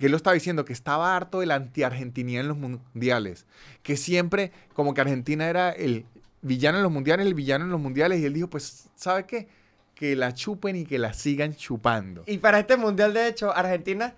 que 0.03 0.07
él 0.07 0.11
lo 0.11 0.17
estaba 0.17 0.33
diciendo, 0.33 0.65
que 0.65 0.73
estaba 0.73 1.15
harto 1.15 1.39
de 1.39 1.45
la 1.45 1.55
anti-argentinidad 1.55 2.41
en 2.41 2.49
los 2.49 2.57
mundiales. 2.57 3.45
Que 3.83 3.95
siempre, 3.95 4.51
como 4.73 4.93
que 4.93 4.99
Argentina 4.99 5.47
era 5.47 5.69
el 5.71 6.05
villano 6.41 6.77
en 6.79 6.83
los 6.83 6.91
mundiales, 6.91 7.25
el 7.25 7.33
villano 7.33 7.63
en 7.63 7.71
los 7.71 7.79
mundiales. 7.79 8.19
Y 8.19 8.25
él 8.25 8.33
dijo, 8.33 8.49
pues, 8.49 8.89
¿sabe 8.95 9.25
qué? 9.25 9.47
Que 9.95 10.17
la 10.17 10.33
chupen 10.33 10.75
y 10.75 10.83
que 10.85 10.99
la 10.99 11.13
sigan 11.13 11.55
chupando. 11.55 12.23
Y 12.27 12.39
para 12.39 12.59
este 12.59 12.75
mundial, 12.75 13.13
de 13.13 13.29
hecho, 13.29 13.55
Argentina, 13.55 14.13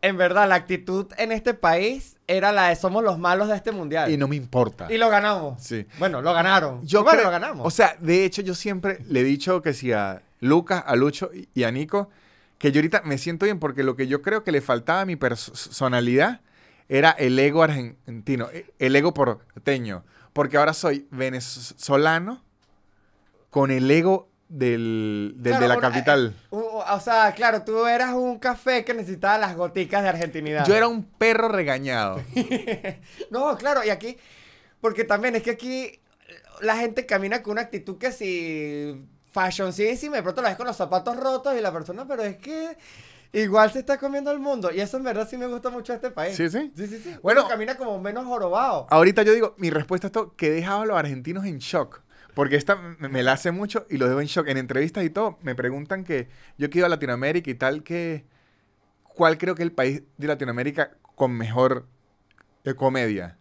en 0.00 0.16
verdad, 0.16 0.48
la 0.48 0.54
actitud 0.54 1.06
en 1.18 1.32
este 1.32 1.52
país 1.52 2.16
era 2.26 2.50
la 2.50 2.68
de 2.70 2.76
somos 2.76 3.04
los 3.04 3.18
malos 3.18 3.48
de 3.48 3.56
este 3.56 3.72
mundial. 3.72 4.10
Y 4.10 4.16
no 4.16 4.26
me 4.26 4.36
importa. 4.36 4.90
Y 4.90 4.96
lo 4.96 5.10
ganamos. 5.10 5.62
Sí. 5.62 5.84
Bueno, 5.98 6.22
lo 6.22 6.32
ganaron. 6.32 6.82
Yo 6.86 7.02
bueno, 7.02 7.18
creo- 7.18 7.24
lo 7.26 7.30
ganamos. 7.30 7.66
O 7.66 7.70
sea, 7.70 7.94
de 8.00 8.24
hecho, 8.24 8.40
yo 8.40 8.54
siempre 8.54 9.00
le 9.06 9.20
he 9.20 9.24
dicho 9.24 9.60
que 9.60 9.74
si 9.74 9.92
a 9.92 10.22
Lucas, 10.40 10.82
a 10.86 10.96
Lucho 10.96 11.30
y- 11.34 11.46
y 11.52 11.64
a 11.64 11.70
Nico, 11.70 12.08
que 12.60 12.70
yo 12.72 12.78
ahorita 12.78 13.00
me 13.04 13.16
siento 13.18 13.46
bien 13.46 13.58
porque 13.58 13.82
lo 13.82 13.96
que 13.96 14.06
yo 14.06 14.20
creo 14.20 14.44
que 14.44 14.52
le 14.52 14.60
faltaba 14.60 15.00
a 15.00 15.06
mi 15.06 15.16
personalidad 15.16 16.42
era 16.88 17.10
el 17.12 17.38
ego 17.38 17.62
argentino, 17.62 18.48
e- 18.52 18.66
el 18.78 18.94
ego 18.94 19.14
porteño. 19.14 20.04
Porque 20.34 20.58
ahora 20.58 20.74
soy 20.74 21.08
venezolano 21.10 22.44
con 23.48 23.70
el 23.70 23.90
ego 23.90 24.28
del, 24.48 25.32
del 25.38 25.52
Claro, 25.52 25.62
de 25.62 25.68
la 25.68 25.74
bueno, 25.76 25.88
capital. 25.88 26.34
eh, 26.52 26.56
o 26.56 27.00
sea, 27.00 27.32
claro, 27.34 27.62
tú 27.62 27.86
eras 27.86 28.12
un 28.14 28.38
café 28.38 28.84
que 28.84 28.92
necesitaba 28.92 29.38
las 29.38 29.56
goticas 29.56 30.02
de 30.02 30.08
argentinidad. 30.10 30.66
Yo 30.66 30.74
era 30.76 30.86
un 30.86 31.04
perro 31.04 31.48
regañado. 31.48 32.20
No, 33.30 33.56
claro, 33.56 33.82
y 33.84 33.90
aquí, 33.90 34.18
porque 34.82 35.04
también 35.04 35.34
es 35.36 35.42
que 35.42 35.50
aquí 35.50 36.00
la 36.60 36.76
gente 36.76 37.06
camina 37.06 37.42
con 37.42 37.52
una 37.52 37.62
actitud 37.62 37.96
que 37.96 38.12
si 38.12 39.06
fashioncísima, 39.30 40.16
de 40.16 40.22
pronto 40.22 40.42
la 40.42 40.48
ves 40.48 40.56
con 40.56 40.66
los 40.66 40.76
zapatos 40.76 41.16
rotos 41.16 41.56
y 41.56 41.60
la 41.60 41.72
persona, 41.72 42.06
pero 42.06 42.22
es 42.22 42.36
que 42.36 42.76
igual 43.32 43.70
se 43.72 43.80
está 43.80 43.98
comiendo 43.98 44.30
el 44.30 44.38
mundo. 44.38 44.70
Y 44.72 44.80
eso 44.80 44.96
en 44.96 45.04
verdad 45.04 45.28
sí 45.28 45.36
me 45.36 45.46
gusta 45.46 45.70
mucho 45.70 45.92
este 45.92 46.10
país. 46.10 46.36
¿Sí, 46.36 46.48
sí? 46.50 46.72
Sí, 46.76 46.86
sí, 46.86 46.98
sí. 47.02 47.16
Bueno- 47.22 47.42
Uno 47.42 47.48
camina 47.50 47.76
como 47.76 48.00
menos 48.00 48.24
jorobado. 48.24 48.86
Ahorita 48.90 49.22
yo 49.22 49.32
digo, 49.32 49.54
mi 49.58 49.70
respuesta 49.70 50.06
a 50.06 50.08
esto, 50.08 50.34
que 50.36 50.48
he 50.48 50.50
dejado 50.50 50.82
a 50.82 50.86
los 50.86 50.96
argentinos 50.96 51.44
en 51.44 51.58
shock. 51.58 52.00
Porque 52.34 52.54
esta 52.56 52.76
me, 52.76 53.08
me 53.08 53.22
la 53.24 53.32
hace 53.32 53.50
mucho 53.50 53.86
y 53.90 53.96
los 53.98 54.08
dejo 54.08 54.20
en 54.20 54.26
shock. 54.28 54.46
En 54.48 54.56
entrevistas 54.56 55.04
y 55.04 55.10
todo, 55.10 55.38
me 55.42 55.54
preguntan 55.54 56.04
que 56.04 56.28
yo 56.58 56.70
que 56.70 56.78
he 56.78 56.80
ido 56.80 56.86
a 56.86 56.88
Latinoamérica 56.88 57.50
y 57.50 57.54
tal, 57.54 57.82
que 57.82 58.24
¿cuál 59.02 59.36
creo 59.36 59.54
que 59.54 59.62
es 59.62 59.68
el 59.68 59.72
país 59.72 60.02
de 60.16 60.26
Latinoamérica 60.28 60.92
con 61.16 61.32
mejor 61.32 61.86
eh, 62.64 62.74
comedia? 62.74 63.36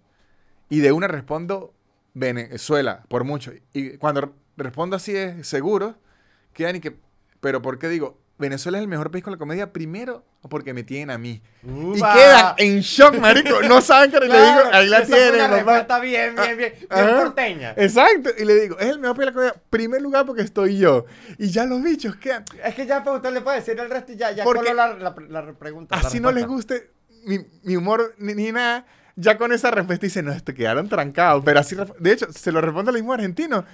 Y 0.70 0.80
de 0.80 0.92
una 0.92 1.08
respondo 1.08 1.74
Venezuela, 2.16 3.04
por 3.08 3.24
mucho. 3.24 3.52
Y 3.74 3.98
cuando 3.98 4.34
respondo 4.60 4.96
así 4.96 5.14
de 5.14 5.44
seguro, 5.44 5.96
quedan 6.54 6.76
y 6.76 6.80
que, 6.80 6.98
pero 7.42 7.62
¿por 7.62 7.80
qué 7.80 7.90
digo? 7.90 8.20
Venezuela 8.38 8.78
es 8.78 8.84
el 8.84 8.88
mejor 8.88 9.12
país 9.12 9.24
con 9.24 9.32
la 9.34 9.38
comedia, 9.38 9.74
primero 9.74 10.24
porque 10.48 10.74
me 10.74 10.84
tienen 10.84 11.12
a 11.12 11.18
mí. 11.18 11.42
Y 11.62 11.70
¡Upa! 11.70 12.14
quedan 12.14 12.54
en 12.58 12.80
shock, 12.80 13.18
marico. 13.20 13.62
No 13.68 13.82
saben 13.82 14.10
que 14.10 14.20
le 14.22 14.28
digo, 14.28 14.62
ahí 14.72 14.88
la 14.88 15.04
tienen, 15.04 15.52
respuesta 15.52 16.00
bien, 16.00 16.36
bien, 16.36 16.58
bien, 16.58 16.74
bien 16.80 16.88
Ajá. 16.90 17.24
porteña. 17.24 17.74
Exacto. 17.76 18.30
Y 18.38 18.46
le 18.46 18.62
digo, 18.62 18.80
es 18.80 18.88
el 18.88 19.00
mejor 19.00 19.18
país 19.18 19.26
de 19.26 19.32
la 19.32 19.34
comedia. 19.34 19.64
Primer 19.70 20.02
lugar 20.02 20.26
porque 20.26 20.44
estoy 20.44 20.78
yo. 20.78 21.06
Y 21.38 21.50
ya 21.50 21.66
los 21.66 21.84
bichos 21.84 22.16
quedan. 22.16 22.46
Es 22.64 22.76
que 22.76 22.86
ya 22.86 23.04
pues, 23.04 23.18
usted 23.18 23.34
le 23.34 23.42
puede 23.42 23.58
decir 23.58 23.78
el 23.78 23.90
resto 23.90 24.14
y 24.14 24.16
ya, 24.16 24.32
ya 24.32 24.46
Porque 24.46 24.74
la, 24.74 24.94
la, 24.94 25.14
la 25.28 25.54
pregunta. 25.54 25.98
la 25.98 26.08
Así 26.08 26.22
no 26.22 26.32
les 26.32 26.48
guste 26.48 26.92
mi, 27.26 27.40
mi 27.64 27.76
humor 27.76 28.16
ni, 28.18 28.34
ni 28.34 28.54
nada. 28.54 28.86
Ya 29.18 29.38
con 29.38 29.52
esa 29.52 29.70
respuesta 29.70 30.06
dicen, 30.06 30.24
no, 30.24 30.32
esto 30.32 30.54
quedaron 30.54 30.88
trancados. 30.88 31.44
Pero 31.44 31.60
así, 31.60 31.76
de 32.00 32.12
hecho, 32.14 32.32
se 32.32 32.54
lo 32.54 32.62
responde 32.62 32.92
al 32.92 32.96
mismo 32.96 33.12
argentino. 33.12 33.66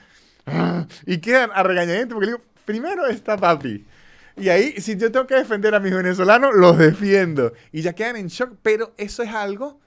Y 1.06 1.18
quedan 1.20 1.50
a 1.54 1.64
regañadientes 1.64 2.14
porque 2.14 2.28
le 2.28 2.32
digo, 2.34 2.44
primero 2.66 3.06
está 3.08 3.38
papi. 3.38 3.86
Y 4.38 4.50
ahí, 4.50 4.74
si 4.82 4.98
yo 4.98 5.12
tengo 5.12 5.26
que 5.28 5.36
defender 5.36 5.74
a 5.76 5.80
mis 5.80 5.94
venezolanos, 5.94 6.54
los 6.56 6.78
defiendo. 6.78 7.54
Y 7.72 7.82
ya 7.82 7.94
quedan 7.94 8.18
en 8.18 8.28
shock. 8.28 8.54
Pero 8.62 8.94
eso 8.98 9.24
es 9.24 9.30
algo 9.34 9.80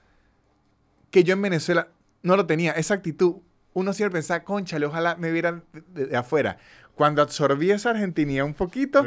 que 1.11 1.23
yo 1.23 1.33
en 1.33 1.41
Venezuela 1.41 1.89
no 2.23 2.35
lo 2.35 2.45
tenía. 2.47 2.71
Esa 2.71 2.95
actitud. 2.95 3.35
Uno 3.73 3.93
siempre 3.93 4.17
pensaba, 4.17 4.43
conchale, 4.43 4.85
ojalá 4.87 5.15
me 5.15 5.31
vieran 5.31 5.63
de, 5.93 6.07
de- 6.07 6.17
afuera. 6.17 6.57
Cuando 6.95 7.21
absorbí 7.21 7.69
esa 7.71 7.91
argentinidad 7.91 8.43
un 8.45 8.55
poquito, 8.55 9.03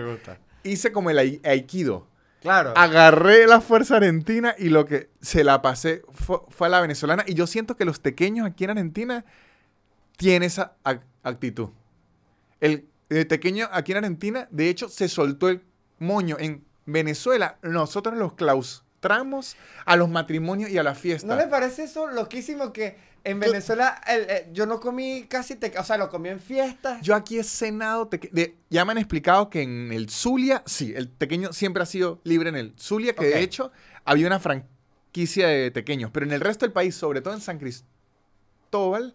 hice 0.62 0.92
como 0.92 1.10
el 1.10 1.18
ai- 1.18 1.40
aikido. 1.44 2.06
Claro. 2.40 2.72
Agarré 2.76 3.46
la 3.46 3.60
fuerza 3.60 3.96
argentina 3.96 4.54
y 4.56 4.68
lo 4.68 4.86
que 4.86 5.10
se 5.20 5.44
la 5.44 5.60
pasé 5.60 6.02
fue, 6.12 6.38
fue 6.48 6.68
a 6.68 6.70
la 6.70 6.80
venezolana. 6.80 7.24
Y 7.26 7.34
yo 7.34 7.46
siento 7.48 7.76
que 7.76 7.84
los 7.84 8.00
tequeños 8.00 8.46
aquí 8.46 8.64
en 8.64 8.70
Argentina 8.70 9.24
tienen 10.16 10.44
esa 10.44 10.72
actitud. 11.22 11.68
El, 12.60 12.88
el 13.08 13.26
tequeño 13.26 13.68
aquí 13.72 13.92
en 13.92 13.98
Argentina, 13.98 14.48
de 14.50 14.68
hecho, 14.68 14.88
se 14.88 15.08
soltó 15.08 15.48
el 15.48 15.62
moño. 15.98 16.36
En 16.38 16.64
Venezuela, 16.86 17.58
nosotros 17.62 18.16
los 18.16 18.34
claustramos 18.34 19.56
a 19.84 19.96
los 19.96 20.08
matrimonios 20.08 20.70
y 20.70 20.78
a 20.78 20.82
la 20.82 20.94
fiesta. 20.94 21.26
¿No 21.26 21.36
le 21.36 21.46
parece 21.46 21.84
eso 21.84 22.06
loquísimo 22.08 22.72
que 22.72 22.96
en 23.24 23.38
Venezuela 23.38 24.00
el- 24.08 24.26
eh, 24.30 24.48
yo 24.52 24.66
no 24.66 24.80
comí 24.80 25.26
casi 25.28 25.54
te, 25.56 25.76
o 25.78 25.84
sea, 25.84 25.96
lo 25.96 26.08
comí 26.08 26.28
en 26.28 26.40
fiestas? 26.40 27.00
Yo 27.02 27.14
aquí 27.14 27.38
he 27.38 27.44
cenado 27.44 28.08
teque- 28.08 28.30
de- 28.32 28.56
Ya 28.70 28.84
me 28.84 28.92
han 28.92 28.98
explicado 28.98 29.48
que 29.50 29.62
en 29.62 29.92
el 29.92 30.08
Zulia, 30.10 30.62
sí, 30.66 30.92
el 30.96 31.08
tequeño 31.08 31.52
siempre 31.52 31.82
ha 31.82 31.86
sido 31.86 32.20
libre 32.24 32.48
en 32.48 32.56
el 32.56 32.74
Zulia, 32.78 33.14
que 33.14 33.26
de 33.26 33.40
hecho 33.40 33.70
había 34.04 34.26
una 34.26 34.40
franquicia 34.40 35.46
de 35.48 35.70
tequeños. 35.70 36.10
Pero 36.12 36.26
en 36.26 36.32
el 36.32 36.40
resto 36.40 36.64
del 36.66 36.72
país, 36.72 36.94
sobre 36.96 37.20
todo 37.20 37.34
en 37.34 37.40
San 37.40 37.58
Cristóbal, 37.58 39.14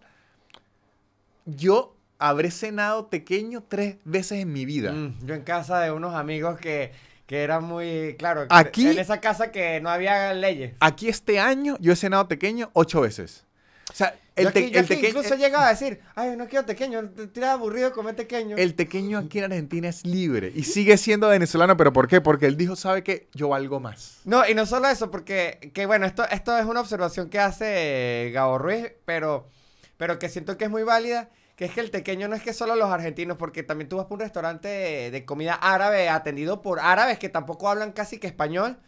yo 1.46 1.94
habré 2.18 2.50
cenado 2.50 3.06
tequeño 3.06 3.62
tres 3.66 3.96
veces 4.04 4.40
en 4.40 4.52
mi 4.52 4.64
vida. 4.64 4.92
Mm, 4.92 5.24
yo 5.26 5.34
en 5.34 5.42
casa 5.42 5.80
de 5.80 5.90
unos 5.92 6.14
amigos 6.14 6.58
que, 6.58 6.92
que 7.26 7.42
eran 7.42 7.64
muy, 7.64 8.16
claro, 8.18 8.46
Aquí- 8.50 8.88
en 8.88 8.98
esa 8.98 9.20
casa 9.20 9.50
que 9.52 9.80
no 9.80 9.88
había 9.90 10.32
leyes. 10.34 10.74
Aquí 10.80 11.08
este 11.08 11.38
año 11.38 11.76
yo 11.80 11.92
he 11.92 11.96
cenado 11.96 12.26
tequeño 12.26 12.70
ocho 12.72 13.00
veces. 13.02 13.44
O 13.90 13.94
sea, 13.94 14.14
el, 14.36 14.44
yo 14.44 14.52
te- 14.52 14.58
aquí, 14.60 14.70
yo 14.70 14.78
el 14.80 14.84
aquí 14.84 14.94
tequeño... 14.96 15.08
incluso 15.20 15.34
llegaba 15.36 15.66
a 15.66 15.70
decir, 15.70 16.00
ay, 16.14 16.36
no 16.36 16.46
quiero 16.46 16.64
tequeño, 16.66 17.08
te 17.08 17.44
aburrido 17.44 17.92
comer 17.92 18.14
tequeño. 18.16 18.56
El 18.56 18.74
tequeño 18.74 19.18
aquí 19.18 19.38
en 19.38 19.44
Argentina 19.44 19.88
es 19.88 20.04
libre 20.04 20.52
y 20.54 20.64
sigue 20.64 20.96
siendo 20.98 21.28
venezolano, 21.28 21.76
pero 21.76 21.92
¿por 21.92 22.06
qué? 22.06 22.20
Porque 22.20 22.46
él 22.46 22.56
dijo, 22.56 22.76
¿sabe 22.76 23.02
qué? 23.02 23.28
Yo 23.32 23.48
valgo 23.48 23.80
más. 23.80 24.20
No, 24.24 24.46
y 24.46 24.54
no 24.54 24.66
solo 24.66 24.88
eso, 24.88 25.10
porque, 25.10 25.70
que 25.72 25.86
bueno, 25.86 26.04
esto, 26.04 26.24
esto 26.30 26.56
es 26.58 26.66
una 26.66 26.80
observación 26.80 27.30
que 27.30 27.38
hace 27.38 28.30
Gabo 28.34 28.58
Ruiz, 28.58 28.92
pero, 29.06 29.48
pero 29.96 30.18
que 30.18 30.28
siento 30.28 30.56
que 30.58 30.64
es 30.66 30.70
muy 30.70 30.82
válida, 30.82 31.30
que 31.58 31.64
es 31.64 31.72
que 31.72 31.80
el 31.80 31.90
tequeño 31.90 32.28
no 32.28 32.36
es 32.36 32.42
que 32.42 32.52
solo 32.52 32.76
los 32.76 32.88
argentinos, 32.88 33.36
porque 33.36 33.64
también 33.64 33.88
tú 33.88 33.96
vas 33.96 34.06
por 34.06 34.14
un 34.14 34.20
restaurante 34.20 34.68
de, 34.68 35.10
de 35.10 35.24
comida 35.24 35.54
árabe 35.54 36.08
atendido 36.08 36.62
por 36.62 36.78
árabes 36.78 37.18
que 37.18 37.28
tampoco 37.28 37.68
hablan 37.68 37.90
casi 37.90 38.18
que 38.20 38.28
español, 38.28 38.78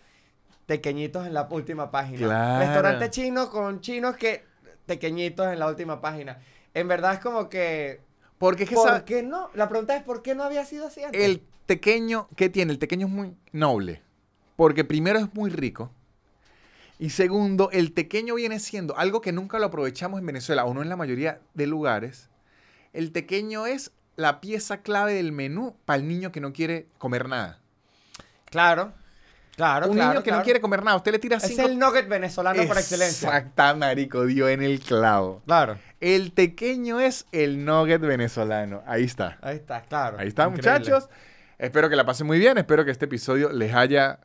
pequeñitos 0.67 1.27
en 1.27 1.35
la 1.35 1.49
última 1.51 1.91
página. 1.91 2.19
Claro. 2.27 2.61
Restaurante 2.65 3.11
chino 3.11 3.51
con 3.51 3.81
chinos 3.81 4.17
que 4.17 4.45
pequeñitos 4.87 5.53
en 5.53 5.59
la 5.59 5.67
última 5.67 6.01
página. 6.01 6.39
En 6.73 6.87
verdad 6.87 7.15
es 7.15 7.19
como 7.19 7.49
que... 7.49 8.03
Porque 8.39 8.63
es 8.63 8.69
que 8.69 8.77
¿Por 8.77 8.89
sabe- 8.89 9.05
qué 9.05 9.25
no? 9.25 9.51
La 9.55 9.69
pregunta 9.69 9.97
es 9.97 10.05
¿por 10.05 10.23
qué 10.23 10.37
no 10.37 10.45
había 10.45 10.65
sido 10.65 10.87
así 10.87 11.03
antes? 11.03 11.21
el 11.21 11.43
tequeño, 11.67 12.29
¿qué 12.37 12.49
tiene? 12.49 12.73
El 12.73 12.79
tequeño 12.79 13.09
es 13.09 13.13
muy 13.13 13.35
noble. 13.51 14.01
Porque 14.55 14.85
primero 14.85 15.19
es 15.19 15.35
muy 15.35 15.51
rico. 15.51 15.91
Y 17.01 17.11
segundo, 17.11 17.69
el 17.73 17.95
tequeño 17.95 18.37
viene 18.37 18.61
siendo 18.61 18.97
algo 18.97 19.21
que 19.21 19.33
nunca 19.33 19.59
lo 19.59 19.67
aprovechamos 19.67 20.21
en 20.21 20.27
Venezuela, 20.27 20.67
o 20.67 20.73
no 20.73 20.83
en 20.83 20.89
la 20.89 20.97
mayoría 20.97 21.41
de 21.55 21.67
lugares. 21.67 22.31
El 22.93 23.13
tequeño 23.13 23.67
es 23.67 23.93
la 24.17 24.41
pieza 24.41 24.83
clave 24.83 25.15
del 25.15 25.33
menú 25.33 25.77
para 25.85 25.99
el 25.99 26.09
niño 26.09 26.33
que 26.33 26.41
no 26.41 26.53
quiere 26.53 26.89
comer 26.99 27.29
nada. 27.29 27.59
Claro, 28.47 28.93
claro, 29.57 29.89
Un 29.89 29.95
claro, 29.95 30.11
niño 30.11 30.23
que 30.23 30.33
no 30.33 30.43
quiere 30.43 30.61
comer 30.61 30.83
nada, 30.83 30.97
usted 30.97 31.13
le 31.13 31.19
tira 31.21 31.37
Es 31.37 31.45
cinco... 31.45 31.63
el 31.63 31.79
nugget 31.79 32.09
venezolano 32.09 32.65
por 32.67 32.77
excelencia. 32.77 33.29
Exacta, 33.29 33.75
marico, 33.75 34.27
dio 34.27 34.49
en 34.49 34.63
el 34.63 34.81
clavo. 34.81 35.43
Claro. 35.47 35.79
El 36.01 36.33
tequeño 36.33 36.99
es 37.01 37.27
el 37.33 37.65
nugget 37.65 38.01
venezolano. 38.01 38.83
Ahí 38.87 39.05
está. 39.05 39.39
Ahí 39.41 39.57
está, 39.57 39.83
claro. 39.83 40.19
Ahí 40.19 40.29
está, 40.29 40.49
Increíble. 40.49 40.79
muchachos. 40.79 41.09
Espero 41.59 41.89
que 41.89 41.97
la 41.97 42.05
pasen 42.05 42.27
muy 42.27 42.39
bien. 42.39 42.59
Espero 42.59 42.85
que 42.85 42.91
este 42.91 43.05
episodio 43.05 43.53
les 43.53 43.73
haya 43.75 44.19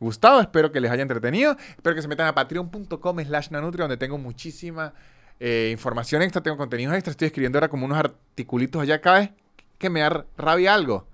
gustado. 0.00 0.40
Espero 0.40 0.72
que 0.72 0.80
les 0.80 0.90
haya 0.90 1.02
entretenido. 1.02 1.56
Espero 1.70 1.94
que 1.96 2.02
se 2.02 2.08
metan 2.08 2.26
a 2.26 2.34
patreon.com 2.34 3.20
slash 3.24 3.50
nanutria 3.50 3.84
donde 3.84 3.96
tengo 3.96 4.18
muchísima 4.18 4.92
eh, 5.40 5.68
información 5.72 6.22
extra. 6.22 6.42
Tengo 6.42 6.56
contenidos 6.56 6.94
extra. 6.94 7.10
Estoy 7.12 7.26
escribiendo 7.26 7.58
ahora 7.58 7.68
como 7.68 7.84
unos 7.86 7.98
articulitos 7.98 8.82
allá 8.82 9.00
cada 9.00 9.20
vez 9.20 9.30
que 9.78 9.90
me 9.90 10.00
da 10.00 10.24
rabia 10.36 10.74
algo. 10.74 11.06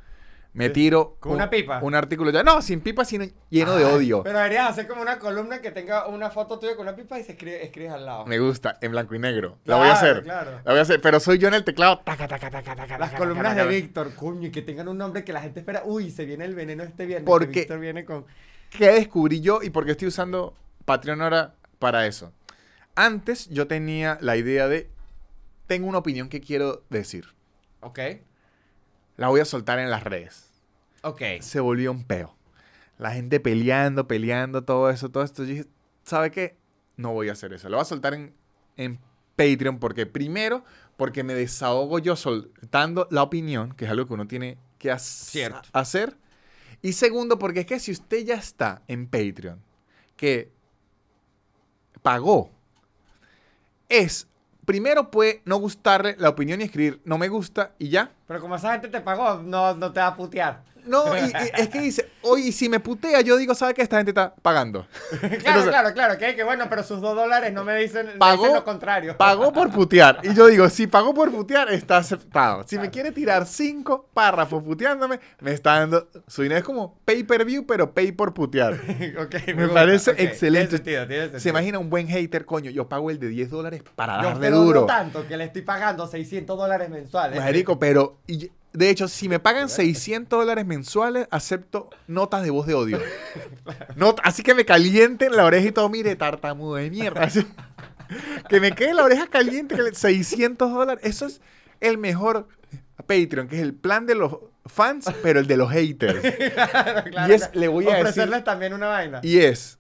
Me 0.53 0.69
tiro 0.69 1.17
¿Con 1.21 1.31
un, 1.31 1.37
una 1.37 1.49
pipa? 1.49 1.79
un 1.81 1.95
artículo 1.95 2.33
ya. 2.33 2.43
No, 2.43 2.61
sin 2.61 2.81
pipa, 2.81 3.05
sino 3.05 3.25
lleno 3.51 3.77
de 3.77 3.85
Ay, 3.85 3.93
odio. 3.93 4.25
Pero 4.25 4.39
deberías 4.39 4.69
hacer 4.69 4.89
como 4.89 5.01
una 5.01 5.21
columna 5.21 5.61
que 5.61 5.71
tenga 5.71 6.09
una 6.09 6.29
foto 6.31 6.59
tuya 6.59 6.75
con 6.75 6.89
una 6.89 6.97
pipa 6.97 7.21
y 7.21 7.23
se 7.23 7.33
escribe, 7.33 7.65
escribes 7.65 7.93
al 7.93 8.05
lado. 8.05 8.27
Me 8.27 8.41
gusta, 8.41 8.77
en 8.81 8.91
blanco 8.91 9.15
y 9.15 9.21
negro. 9.21 9.59
la 9.65 9.77
voy 9.77 9.87
a 9.89 9.93
Claro, 9.93 10.09
hacer. 10.11 10.23
claro. 10.25 10.51
La 10.65 10.73
voy 10.73 10.79
a 10.81 10.83
hacer. 10.83 11.01
Pero 11.01 11.21
soy 11.21 11.39
yo 11.39 11.47
en 11.47 11.55
el 11.55 11.63
teclado. 11.63 12.01
Taca, 12.05 12.27
taca, 12.27 12.51
taca, 12.51 12.75
taca, 12.75 12.99
Las 12.99 13.11
taca, 13.11 13.19
columnas 13.19 13.55
taca, 13.55 13.65
de. 13.65 13.77
Víctor, 13.81 14.13
coño, 14.17 14.49
y 14.49 14.51
que 14.51 14.63
tengan 14.63 14.89
un 14.89 14.99
nombre 14.99 15.23
que 15.23 15.33
la 15.33 15.41
gente 15.41 15.61
espera. 15.61 15.83
Uy, 15.85 16.11
se 16.11 16.25
viene 16.25 16.45
el 16.47 16.57
veneno 16.57 16.83
este 16.83 17.07
viernes. 17.07 17.27
que 17.27 17.31
Porque- 17.31 17.61
Víctor 17.61 17.79
viene 17.79 18.05
con. 18.05 18.27
¿Qué 18.71 18.91
descubrí 18.91 19.41
yo 19.41 19.63
y 19.63 19.71
por 19.71 19.85
qué 19.85 19.93
estoy 19.93 20.09
usando 20.09 20.57
Patreon 20.85 21.23
ahora 21.23 21.55
para 21.79 22.07
eso? 22.09 22.33
Antes 22.95 23.49
yo 23.49 23.67
tenía 23.67 24.19
la 24.21 24.37
idea 24.37 24.69
de, 24.69 24.91
tengo 25.67 25.87
una 25.89 25.99
opinión 25.99 26.29
que 26.29 26.41
quiero 26.41 26.85
decir. 26.91 27.27
Ok. 27.81 27.99
La 29.17 29.29
voy 29.29 29.41
a 29.41 29.45
soltar 29.45 29.79
en 29.79 29.91
las 29.91 30.05
redes. 30.05 30.51
Ok. 31.03 31.23
Se 31.41 31.61
volvió 31.61 31.91
un 31.93 32.05
peo. 32.05 32.37
La 32.99 33.13
gente 33.13 33.41
peleando, 33.41 34.07
peleando, 34.07 34.65
todo 34.65 34.91
eso, 34.91 35.09
todo 35.09 35.23
esto. 35.23 35.45
Yo 35.45 35.49
dije, 35.51 35.67
¿sabe 36.05 36.31
qué? 36.31 36.57
No 36.97 37.13
voy 37.13 37.29
a 37.29 37.33
hacer 37.33 37.53
eso. 37.55 37.69
Lo 37.69 37.77
voy 37.77 37.83
a 37.83 37.87
soltar 37.87 38.13
en, 38.13 38.35
en 38.77 38.99
Patreon 39.37 39.79
porque 39.79 40.05
primero, 40.05 40.65
porque 40.99 41.23
me 41.25 41.33
desahogo 41.35 41.99
yo 41.99 42.17
soltando 42.17 43.09
la 43.11 43.23
opinión, 43.23 43.73
que 43.73 43.87
es 43.87 43.91
algo 43.91 44.07
que 44.07 44.13
uno 44.15 44.27
tiene 44.27 44.59
que 44.79 44.93
hac- 44.93 44.99
Cierto. 44.99 45.69
hacer. 45.73 46.17
Y 46.83 46.93
segundo, 46.93 47.39
porque 47.39 47.61
es 47.61 47.67
que 47.67 47.81
si 47.81 47.93
usted 47.93 48.25
ya 48.25 48.35
está 48.35 48.83
en 48.89 49.07
Patreon, 49.07 49.63
que 50.17 50.53
pagó, 52.03 52.51
es, 53.91 54.27
primero 54.65 55.11
puede 55.11 55.43
no 55.45 55.57
gustarle 55.57 56.17
la 56.19 56.31
opinión 56.31 56.61
y 56.61 56.65
escribir, 56.65 57.03
no 57.05 57.19
me 57.19 57.29
gusta 57.29 57.73
y 57.79 57.91
ya. 57.91 58.13
Pero 58.27 58.41
como 58.41 58.57
esa 58.57 58.73
gente 58.73 58.89
te 58.89 59.01
pagó, 59.01 59.43
no, 59.43 59.75
no 59.75 59.93
te 59.93 60.01
va 60.01 60.07
a 60.07 60.17
putear. 60.17 60.63
No, 60.91 61.17
y, 61.17 61.21
y 61.21 61.33
es 61.61 61.69
que 61.69 61.81
dice, 61.81 62.09
oye, 62.23 62.51
si 62.53 62.69
me 62.69 62.81
putea, 62.81 63.21
yo 63.21 63.37
digo, 63.37 63.55
¿sabe 63.55 63.75
que 63.75 63.83
esta 63.83 63.97
gente 63.99 64.11
está 64.11 64.35
pagando? 64.43 64.87
Claro, 65.21 65.35
Entonces, 65.37 65.65
claro, 65.69 65.93
claro. 65.95 66.19
Que, 66.19 66.35
que 66.37 66.43
bueno, 66.45 66.67
pero 66.69 66.83
sus 66.83 67.01
dos 67.01 67.15
dólares 67.15 67.53
no 67.53 67.65
me 67.65 67.77
dicen, 67.77 68.07
me 68.07 68.13
Pagó- 68.19 68.39
dicen 68.43 68.55
lo 68.55 68.65
contrario. 68.65 69.17
Pagó 69.17 69.53
por 69.53 69.71
putear. 69.73 70.19
Y 70.23 70.35
yo 70.35 70.47
digo, 70.47 70.69
si 70.69 70.87
pagó 70.87 71.15
por 71.15 71.31
putear, 71.31 71.71
está 71.73 71.99
aceptado. 71.99 72.65
Si 72.67 72.79
me 72.79 72.91
quiere 72.91 73.13
tirar 73.13 73.47
cinco 73.47 74.09
párrafos 74.13 74.63
puteándome, 74.63 75.21
me 75.41 75.53
está 75.53 75.79
dando 75.81 76.09
su 76.27 76.43
dinero. 76.43 76.59
Es 76.59 76.65
como 76.65 76.99
pay 77.05 77.23
per 77.25 77.45
view, 77.45 77.65
pero 77.67 77.93
pay 77.95 78.13
por 78.13 78.35
putear. 78.35 78.75
Ok, 79.21 79.35
Me 79.57 79.69
parece 79.69 80.11
excelente. 80.13 80.79
Tiene 80.79 80.79
sentido, 80.79 81.07
tiene 81.07 81.23
sentido. 81.23 81.41
Se 81.41 81.49
imagina 81.51 81.79
un 81.79 81.91
buen 81.91 82.09
hater, 82.09 82.45
coño, 82.45 82.71
yo 82.71 82.89
pago 82.89 83.11
el 83.11 83.19
de 83.19 83.29
10 83.29 83.51
dólares 83.51 83.83
para 83.95 84.21
Yo 84.23 84.29
darle 84.31 84.51
duro. 84.51 84.87
tanto 84.87 85.27
que 85.27 85.37
le 85.37 85.45
estoy 85.45 85.63
pagando 85.63 86.07
600 86.07 86.57
dólares 86.59 86.89
mensuales. 86.91 87.39
Marico, 87.39 87.79
pero 87.79 88.19
y- 88.27 88.51
de 88.73 88.91
hecho, 88.91 89.09
si 89.09 89.29
me 89.29 89.41
pagan 89.41 89.69
600 89.69 90.39
dólares 90.39 90.65
mensuales, 90.67 91.27
acepto 91.31 91.91
notas 92.07 92.43
de 92.43 92.51
voz 92.51 92.67
de 92.67 92.75
odio. 92.75 92.99
Not- 93.97 94.21
así 94.23 94.43
que 94.43 94.55
me 94.55 94.65
calienten 94.65 95.37
la 95.37 95.45
oreja 95.45 95.69
y 95.69 95.73
todo, 95.73 95.89
mire, 95.89 96.15
tartamudo 96.17 96.77
de 96.77 96.91
mierda. 96.91 97.23
Así- 97.25 97.47
que 98.49 98.61
me 98.61 98.73
quede 98.73 98.95
la 98.95 99.05
oreja 99.05 99.27
caliente, 99.29 99.75
que 99.77 99.83
le- 99.83 99.95
600 99.95 100.73
dólares. 100.73 101.03
Eso 101.05 101.27
es 101.27 101.41
el 101.81 101.99
mejor 101.99 102.49
Patreon, 103.07 103.49
que 103.49 103.57
es 103.57 103.63
el 103.63 103.75
plan 103.75 104.07
de 104.07 104.15
los 104.15 104.37
fans, 104.67 105.07
pero 105.23 105.41
el 105.41 105.47
de 105.47 105.57
los 105.57 105.71
haters. 105.71 106.21
Claro, 106.55 107.05
claro, 107.11 107.33
Y 107.33 107.35
es- 107.35 107.43
claro. 107.43 107.61
le 107.61 107.69
voy 107.69 107.85
a 107.87 107.91
decir- 107.91 108.01
Ofrecerles 108.03 108.45
también 108.45 108.73
una 108.75 108.87
vaina. 108.89 109.21
Y 109.23 109.39
es, 109.39 109.79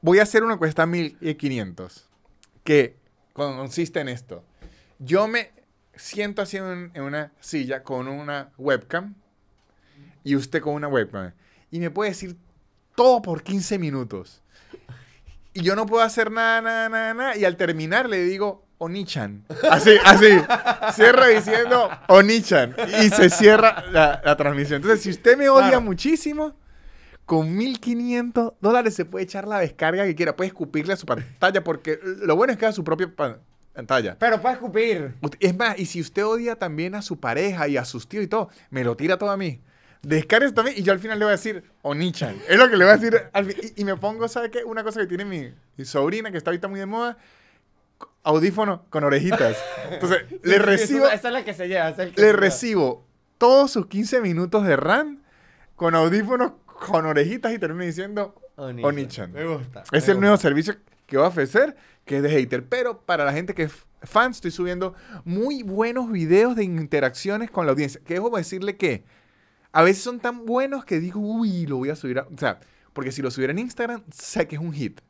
voy 0.00 0.18
a 0.18 0.22
hacer 0.22 0.42
una 0.44 0.56
cuesta 0.56 0.86
1500, 0.86 2.08
que 2.64 2.96
consiste 3.32 4.00
en 4.00 4.08
esto. 4.08 4.44
Yo 4.98 5.28
me 5.28 5.50
siento 5.98 6.42
así 6.42 6.56
en, 6.56 6.90
en 6.94 7.02
una 7.02 7.32
silla 7.40 7.82
con 7.82 8.08
una 8.08 8.50
webcam 8.56 9.14
y 10.24 10.36
usted 10.36 10.60
con 10.62 10.74
una 10.74 10.88
webcam. 10.88 11.32
Y 11.70 11.80
me 11.80 11.90
puede 11.90 12.10
decir 12.10 12.36
todo 12.96 13.20
por 13.22 13.42
15 13.42 13.78
minutos. 13.78 14.42
Y 15.52 15.62
yo 15.62 15.74
no 15.76 15.86
puedo 15.86 16.02
hacer 16.02 16.30
nada, 16.30 16.60
nada, 16.60 16.88
nada, 16.88 17.14
nada. 17.14 17.36
Y 17.36 17.44
al 17.44 17.56
terminar 17.56 18.08
le 18.08 18.22
digo 18.24 18.64
Onichan. 18.78 19.44
Así, 19.70 19.96
así. 20.04 20.28
Cierra 20.94 21.26
diciendo 21.28 21.90
Onichan. 22.08 22.76
Y 23.02 23.08
se 23.10 23.28
cierra 23.30 23.84
la, 23.90 24.20
la 24.24 24.36
transmisión. 24.36 24.76
Entonces, 24.76 25.02
si 25.02 25.10
usted 25.10 25.36
me 25.36 25.48
odia 25.48 25.68
Claro. 25.68 25.80
muchísimo, 25.82 26.54
con 27.24 27.56
1500 27.56 28.54
dólares 28.60 28.94
se 28.94 29.04
puede 29.04 29.24
echar 29.24 29.48
la 29.48 29.58
descarga 29.58 30.04
que 30.04 30.14
quiera. 30.14 30.36
Puede 30.36 30.48
escupirle 30.48 30.92
a 30.92 30.96
su 30.96 31.06
pantalla 31.06 31.64
porque 31.64 31.98
lo 32.02 32.36
bueno 32.36 32.52
es 32.52 32.58
que 32.58 32.66
a 32.66 32.72
su 32.72 32.84
propia 32.84 33.12
pantalla. 33.78 34.16
Pero 34.18 34.40
puedes 34.40 34.56
escupir. 34.56 35.14
Es 35.38 35.56
más, 35.56 35.78
y 35.78 35.86
si 35.86 36.00
usted 36.00 36.26
odia 36.26 36.56
también 36.56 36.94
a 36.96 37.02
su 37.02 37.18
pareja 37.20 37.68
y 37.68 37.76
a 37.76 37.84
sus 37.84 38.08
tíos 38.08 38.24
y 38.24 38.26
todo, 38.26 38.50
me 38.70 38.82
lo 38.82 38.96
tira 38.96 39.16
todo 39.18 39.30
a 39.30 39.36
mí. 39.36 39.60
Descargue 40.02 40.50
también 40.52 40.76
y 40.78 40.82
yo 40.82 40.92
al 40.92 40.98
final 40.98 41.18
le 41.18 41.24
voy 41.24 41.32
a 41.32 41.36
decir 41.36 41.62
Onichan. 41.82 42.36
Es 42.48 42.58
lo 42.58 42.68
que 42.68 42.76
le 42.76 42.84
voy 42.84 42.94
a 42.94 42.96
decir. 42.96 43.20
al 43.32 43.50
y, 43.50 43.72
y 43.76 43.84
me 43.84 43.96
pongo, 43.96 44.26
¿sabe 44.28 44.50
qué? 44.50 44.64
Una 44.64 44.82
cosa 44.82 45.00
que 45.00 45.06
tiene 45.06 45.24
mi, 45.24 45.52
mi 45.76 45.84
sobrina 45.84 46.30
que 46.30 46.38
está 46.38 46.50
ahorita 46.50 46.66
muy 46.68 46.80
de 46.80 46.86
moda. 46.86 47.16
Audífono 48.24 48.84
con 48.90 49.04
orejitas. 49.04 49.56
Entonces, 49.90 50.22
le 50.30 50.36
Sí, 50.38 50.42
sí, 50.42 50.58
recibo, 50.58 51.06
Esa, 51.06 51.14
esa 51.14 51.28
es 51.28 51.34
la 51.34 51.44
que 51.44 51.54
se 51.54 51.68
lleva. 51.68 51.94
que 51.94 52.04
le 52.06 52.12
se 52.14 52.32
recibo 52.32 53.06
todos 53.38 53.70
sus 53.70 53.86
15 53.86 54.20
minutos 54.20 54.64
de 54.66 54.76
RAM 54.76 55.22
con 55.76 55.94
audífonos 55.94 56.52
con 56.66 57.06
orejitas 57.06 57.52
y 57.52 57.58
termino 57.58 57.84
diciendo 57.84 58.34
Onichan. 58.56 58.84
Onichan. 58.84 59.32
Me 59.32 59.44
gusta. 59.46 59.84
es 59.92 60.06
me 60.06 60.12
el 60.14 60.20
nuevo 60.20 60.36
servicio 60.36 60.76
que 61.06 61.16
voy 61.16 61.24
a 61.24 61.28
ofrecer, 61.28 61.76
que 62.08 62.16
es 62.16 62.22
de 62.22 62.30
hater. 62.30 62.64
Pero 62.66 63.02
para 63.02 63.24
la 63.24 63.32
gente 63.32 63.54
que 63.54 63.64
es 63.64 63.72
fan, 64.02 64.32
estoy 64.32 64.50
subiendo 64.50 64.94
muy 65.24 65.62
buenos 65.62 66.10
videos 66.10 66.56
de 66.56 66.64
interacciones 66.64 67.50
con 67.50 67.66
la 67.66 67.72
audiencia. 67.72 68.00
Que 68.04 68.14
debo 68.14 68.36
decirle 68.36 68.76
que 68.76 69.04
a 69.70 69.82
veces 69.82 70.02
son 70.02 70.18
tan 70.18 70.46
buenos 70.46 70.84
que 70.84 70.98
digo, 70.98 71.20
uy, 71.20 71.66
lo 71.66 71.76
voy 71.76 71.90
a 71.90 71.96
subir 71.96 72.18
a... 72.18 72.22
O 72.22 72.36
sea, 72.36 72.58
porque 72.92 73.12
si 73.12 73.22
lo 73.22 73.30
subiera 73.30 73.52
en 73.52 73.60
Instagram, 73.60 74.02
sé 74.10 74.48
que 74.48 74.56
es 74.56 74.60
un 74.60 74.72
hit. 74.72 75.00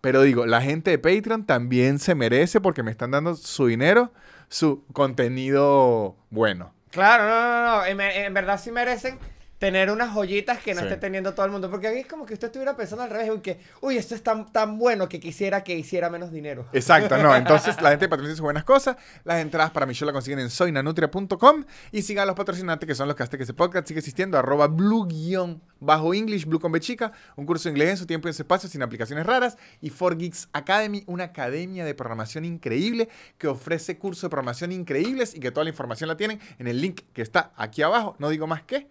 Pero 0.00 0.22
digo, 0.22 0.46
la 0.46 0.62
gente 0.62 0.92
de 0.92 0.98
Patreon 0.98 1.44
también 1.44 1.98
se 1.98 2.14
merece 2.14 2.60
porque 2.60 2.84
me 2.84 2.92
están 2.92 3.10
dando 3.10 3.34
su 3.34 3.66
dinero, 3.66 4.12
su 4.48 4.84
contenido 4.92 6.16
bueno. 6.30 6.72
Claro, 6.92 7.24
no, 7.24 7.42
no, 7.50 7.78
no. 7.80 7.86
En, 7.86 8.00
en 8.00 8.32
verdad 8.32 8.60
sí 8.62 8.70
merecen 8.70 9.18
tener 9.58 9.90
unas 9.90 10.12
joyitas 10.14 10.58
que 10.58 10.72
no 10.74 10.80
Sí. 10.80 10.86
esté 10.86 10.98
teniendo 10.98 11.34
todo 11.34 11.44
el 11.46 11.52
mundo. 11.52 11.70
Porque 11.70 11.88
aquí 11.88 11.98
es 11.98 12.06
como 12.06 12.24
que 12.24 12.34
usted 12.34 12.46
estuviera 12.48 12.76
pensando 12.76 13.02
al 13.04 13.10
revés. 13.10 13.30
Que, 13.42 13.58
uy, 13.80 13.96
esto 13.96 14.14
es 14.14 14.22
tan, 14.22 14.50
tan 14.52 14.78
bueno 14.78 15.08
que 15.08 15.18
quisiera 15.20 15.64
que 15.64 15.76
hiciera 15.76 16.08
menos 16.10 16.30
dinero. 16.30 16.66
Exacto, 16.72 17.16
no. 17.18 17.34
Entonces, 17.36 17.80
la 17.82 17.90
gente 17.90 18.06
de 18.06 18.08
Patreon 18.08 18.36
buenas 18.38 18.64
cosas. 18.64 18.96
Las 19.24 19.40
entradas 19.40 19.70
para 19.70 19.86
mi 19.86 19.94
show 19.94 20.06
la 20.06 20.12
consiguen 20.12 20.38
en 20.38 20.50
soynanutria.com. 20.50 21.64
Y 21.92 22.02
sigan 22.02 22.22
a 22.22 22.26
los 22.26 22.36
patrocinantes 22.36 22.86
que 22.86 22.94
son 22.94 23.08
los 23.08 23.16
que 23.16 23.22
hacen 23.24 23.36
que 23.36 23.44
ese 23.44 23.54
podcast 23.54 23.86
sigue 23.88 23.98
existiendo. 23.98 24.38
Arroba 24.38 24.68
blue 24.68 25.06
guion 25.06 25.60
bajo 25.80 26.14
English, 26.14 26.44
blue 26.46 26.60
con 26.60 26.72
B 26.72 26.80
chica. 26.80 27.12
Un 27.36 27.46
curso 27.46 27.64
de 27.68 27.70
inglés 27.72 27.90
en 27.90 27.96
su 27.96 28.06
tiempo 28.06 28.28
y 28.28 28.30
en 28.30 28.34
su 28.34 28.42
espacio 28.42 28.68
sin 28.68 28.82
aplicaciones 28.82 29.26
raras. 29.26 29.56
Y 29.80 29.90
4Geeks 29.90 30.48
Academy, 30.52 31.02
una 31.06 31.24
academia 31.24 31.84
de 31.84 31.94
programación 31.94 32.44
increíble 32.44 33.08
que 33.38 33.48
ofrece 33.48 33.98
cursos 33.98 34.22
de 34.22 34.28
programación 34.30 34.72
increíbles 34.72 35.34
y 35.34 35.40
que 35.40 35.50
toda 35.50 35.64
la 35.64 35.70
información 35.70 36.08
la 36.08 36.16
tienen 36.16 36.40
en 36.58 36.68
el 36.68 36.80
link 36.80 37.00
que 37.12 37.22
está 37.22 37.52
aquí 37.56 37.82
abajo. 37.82 38.14
No 38.18 38.28
digo 38.28 38.46
más 38.46 38.62
que 38.62 38.88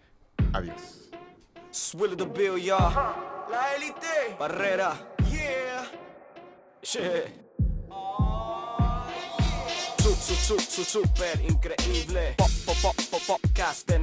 adiós. 0.52 1.10
Swilly 1.70 2.16
the 2.16 2.26
Bill, 2.26 2.58
y'all. 2.58 2.92
La 3.50 3.74
élite. 3.76 4.36
Barrera. 4.38 4.96
Yeah. 5.30 5.86
Yeah. 6.94 8.27
Su, 10.20 10.34
su, 10.34 10.58
su, 10.58 10.84
su, 10.84 10.84
super 10.84 11.40
increíble. 11.48 12.34
Pop, 12.36 12.50
pop, 12.66 12.76
pop, 12.82 12.94
pop, 13.10 13.22
podcast 13.26 13.86
de 13.86 13.98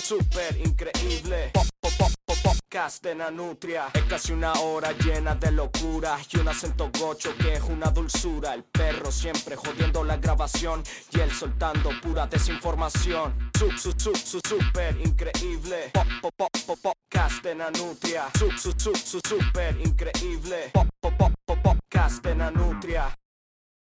super 0.00 0.56
increíble. 0.56 1.50
Pop, 1.52 1.66
pop, 1.80 1.92
pop, 1.98 2.12
pop, 2.24 2.38
podcast 2.42 3.02
de. 3.16 3.88
Es 3.92 4.02
casi 4.04 4.32
una 4.32 4.52
hora 4.54 4.92
llena 4.92 5.34
de 5.34 5.50
locura 5.50 6.18
y 6.30 6.38
un 6.38 6.48
acento 6.48 6.90
gocho 6.98 7.34
que 7.36 7.54
es 7.54 7.62
una 7.62 7.90
dulzura. 7.90 8.54
El 8.54 8.62
perro 8.64 9.10
siempre 9.10 9.56
jodiendo 9.56 10.04
la 10.04 10.16
grabación 10.18 10.82
y 11.12 11.20
él 11.20 11.30
soltando 11.32 11.90
pura 12.00 12.26
desinformación. 12.26 13.50
Super 13.54 14.96
increíble. 15.04 15.90
Pop, 15.92 16.06
pop, 16.22 16.34
pop, 16.36 16.50
pop, 16.66 16.78
podcast 16.82 17.42
de 17.42 17.54
Nanutria. 17.54 18.30
Super 18.34 19.76
increíble. 19.84 20.70
Pop, 20.72 20.86
pop, 21.00 21.14
pop, 21.18 21.58
podcast 21.62 22.22
de 22.22 22.34
Nanutria. 22.34 23.14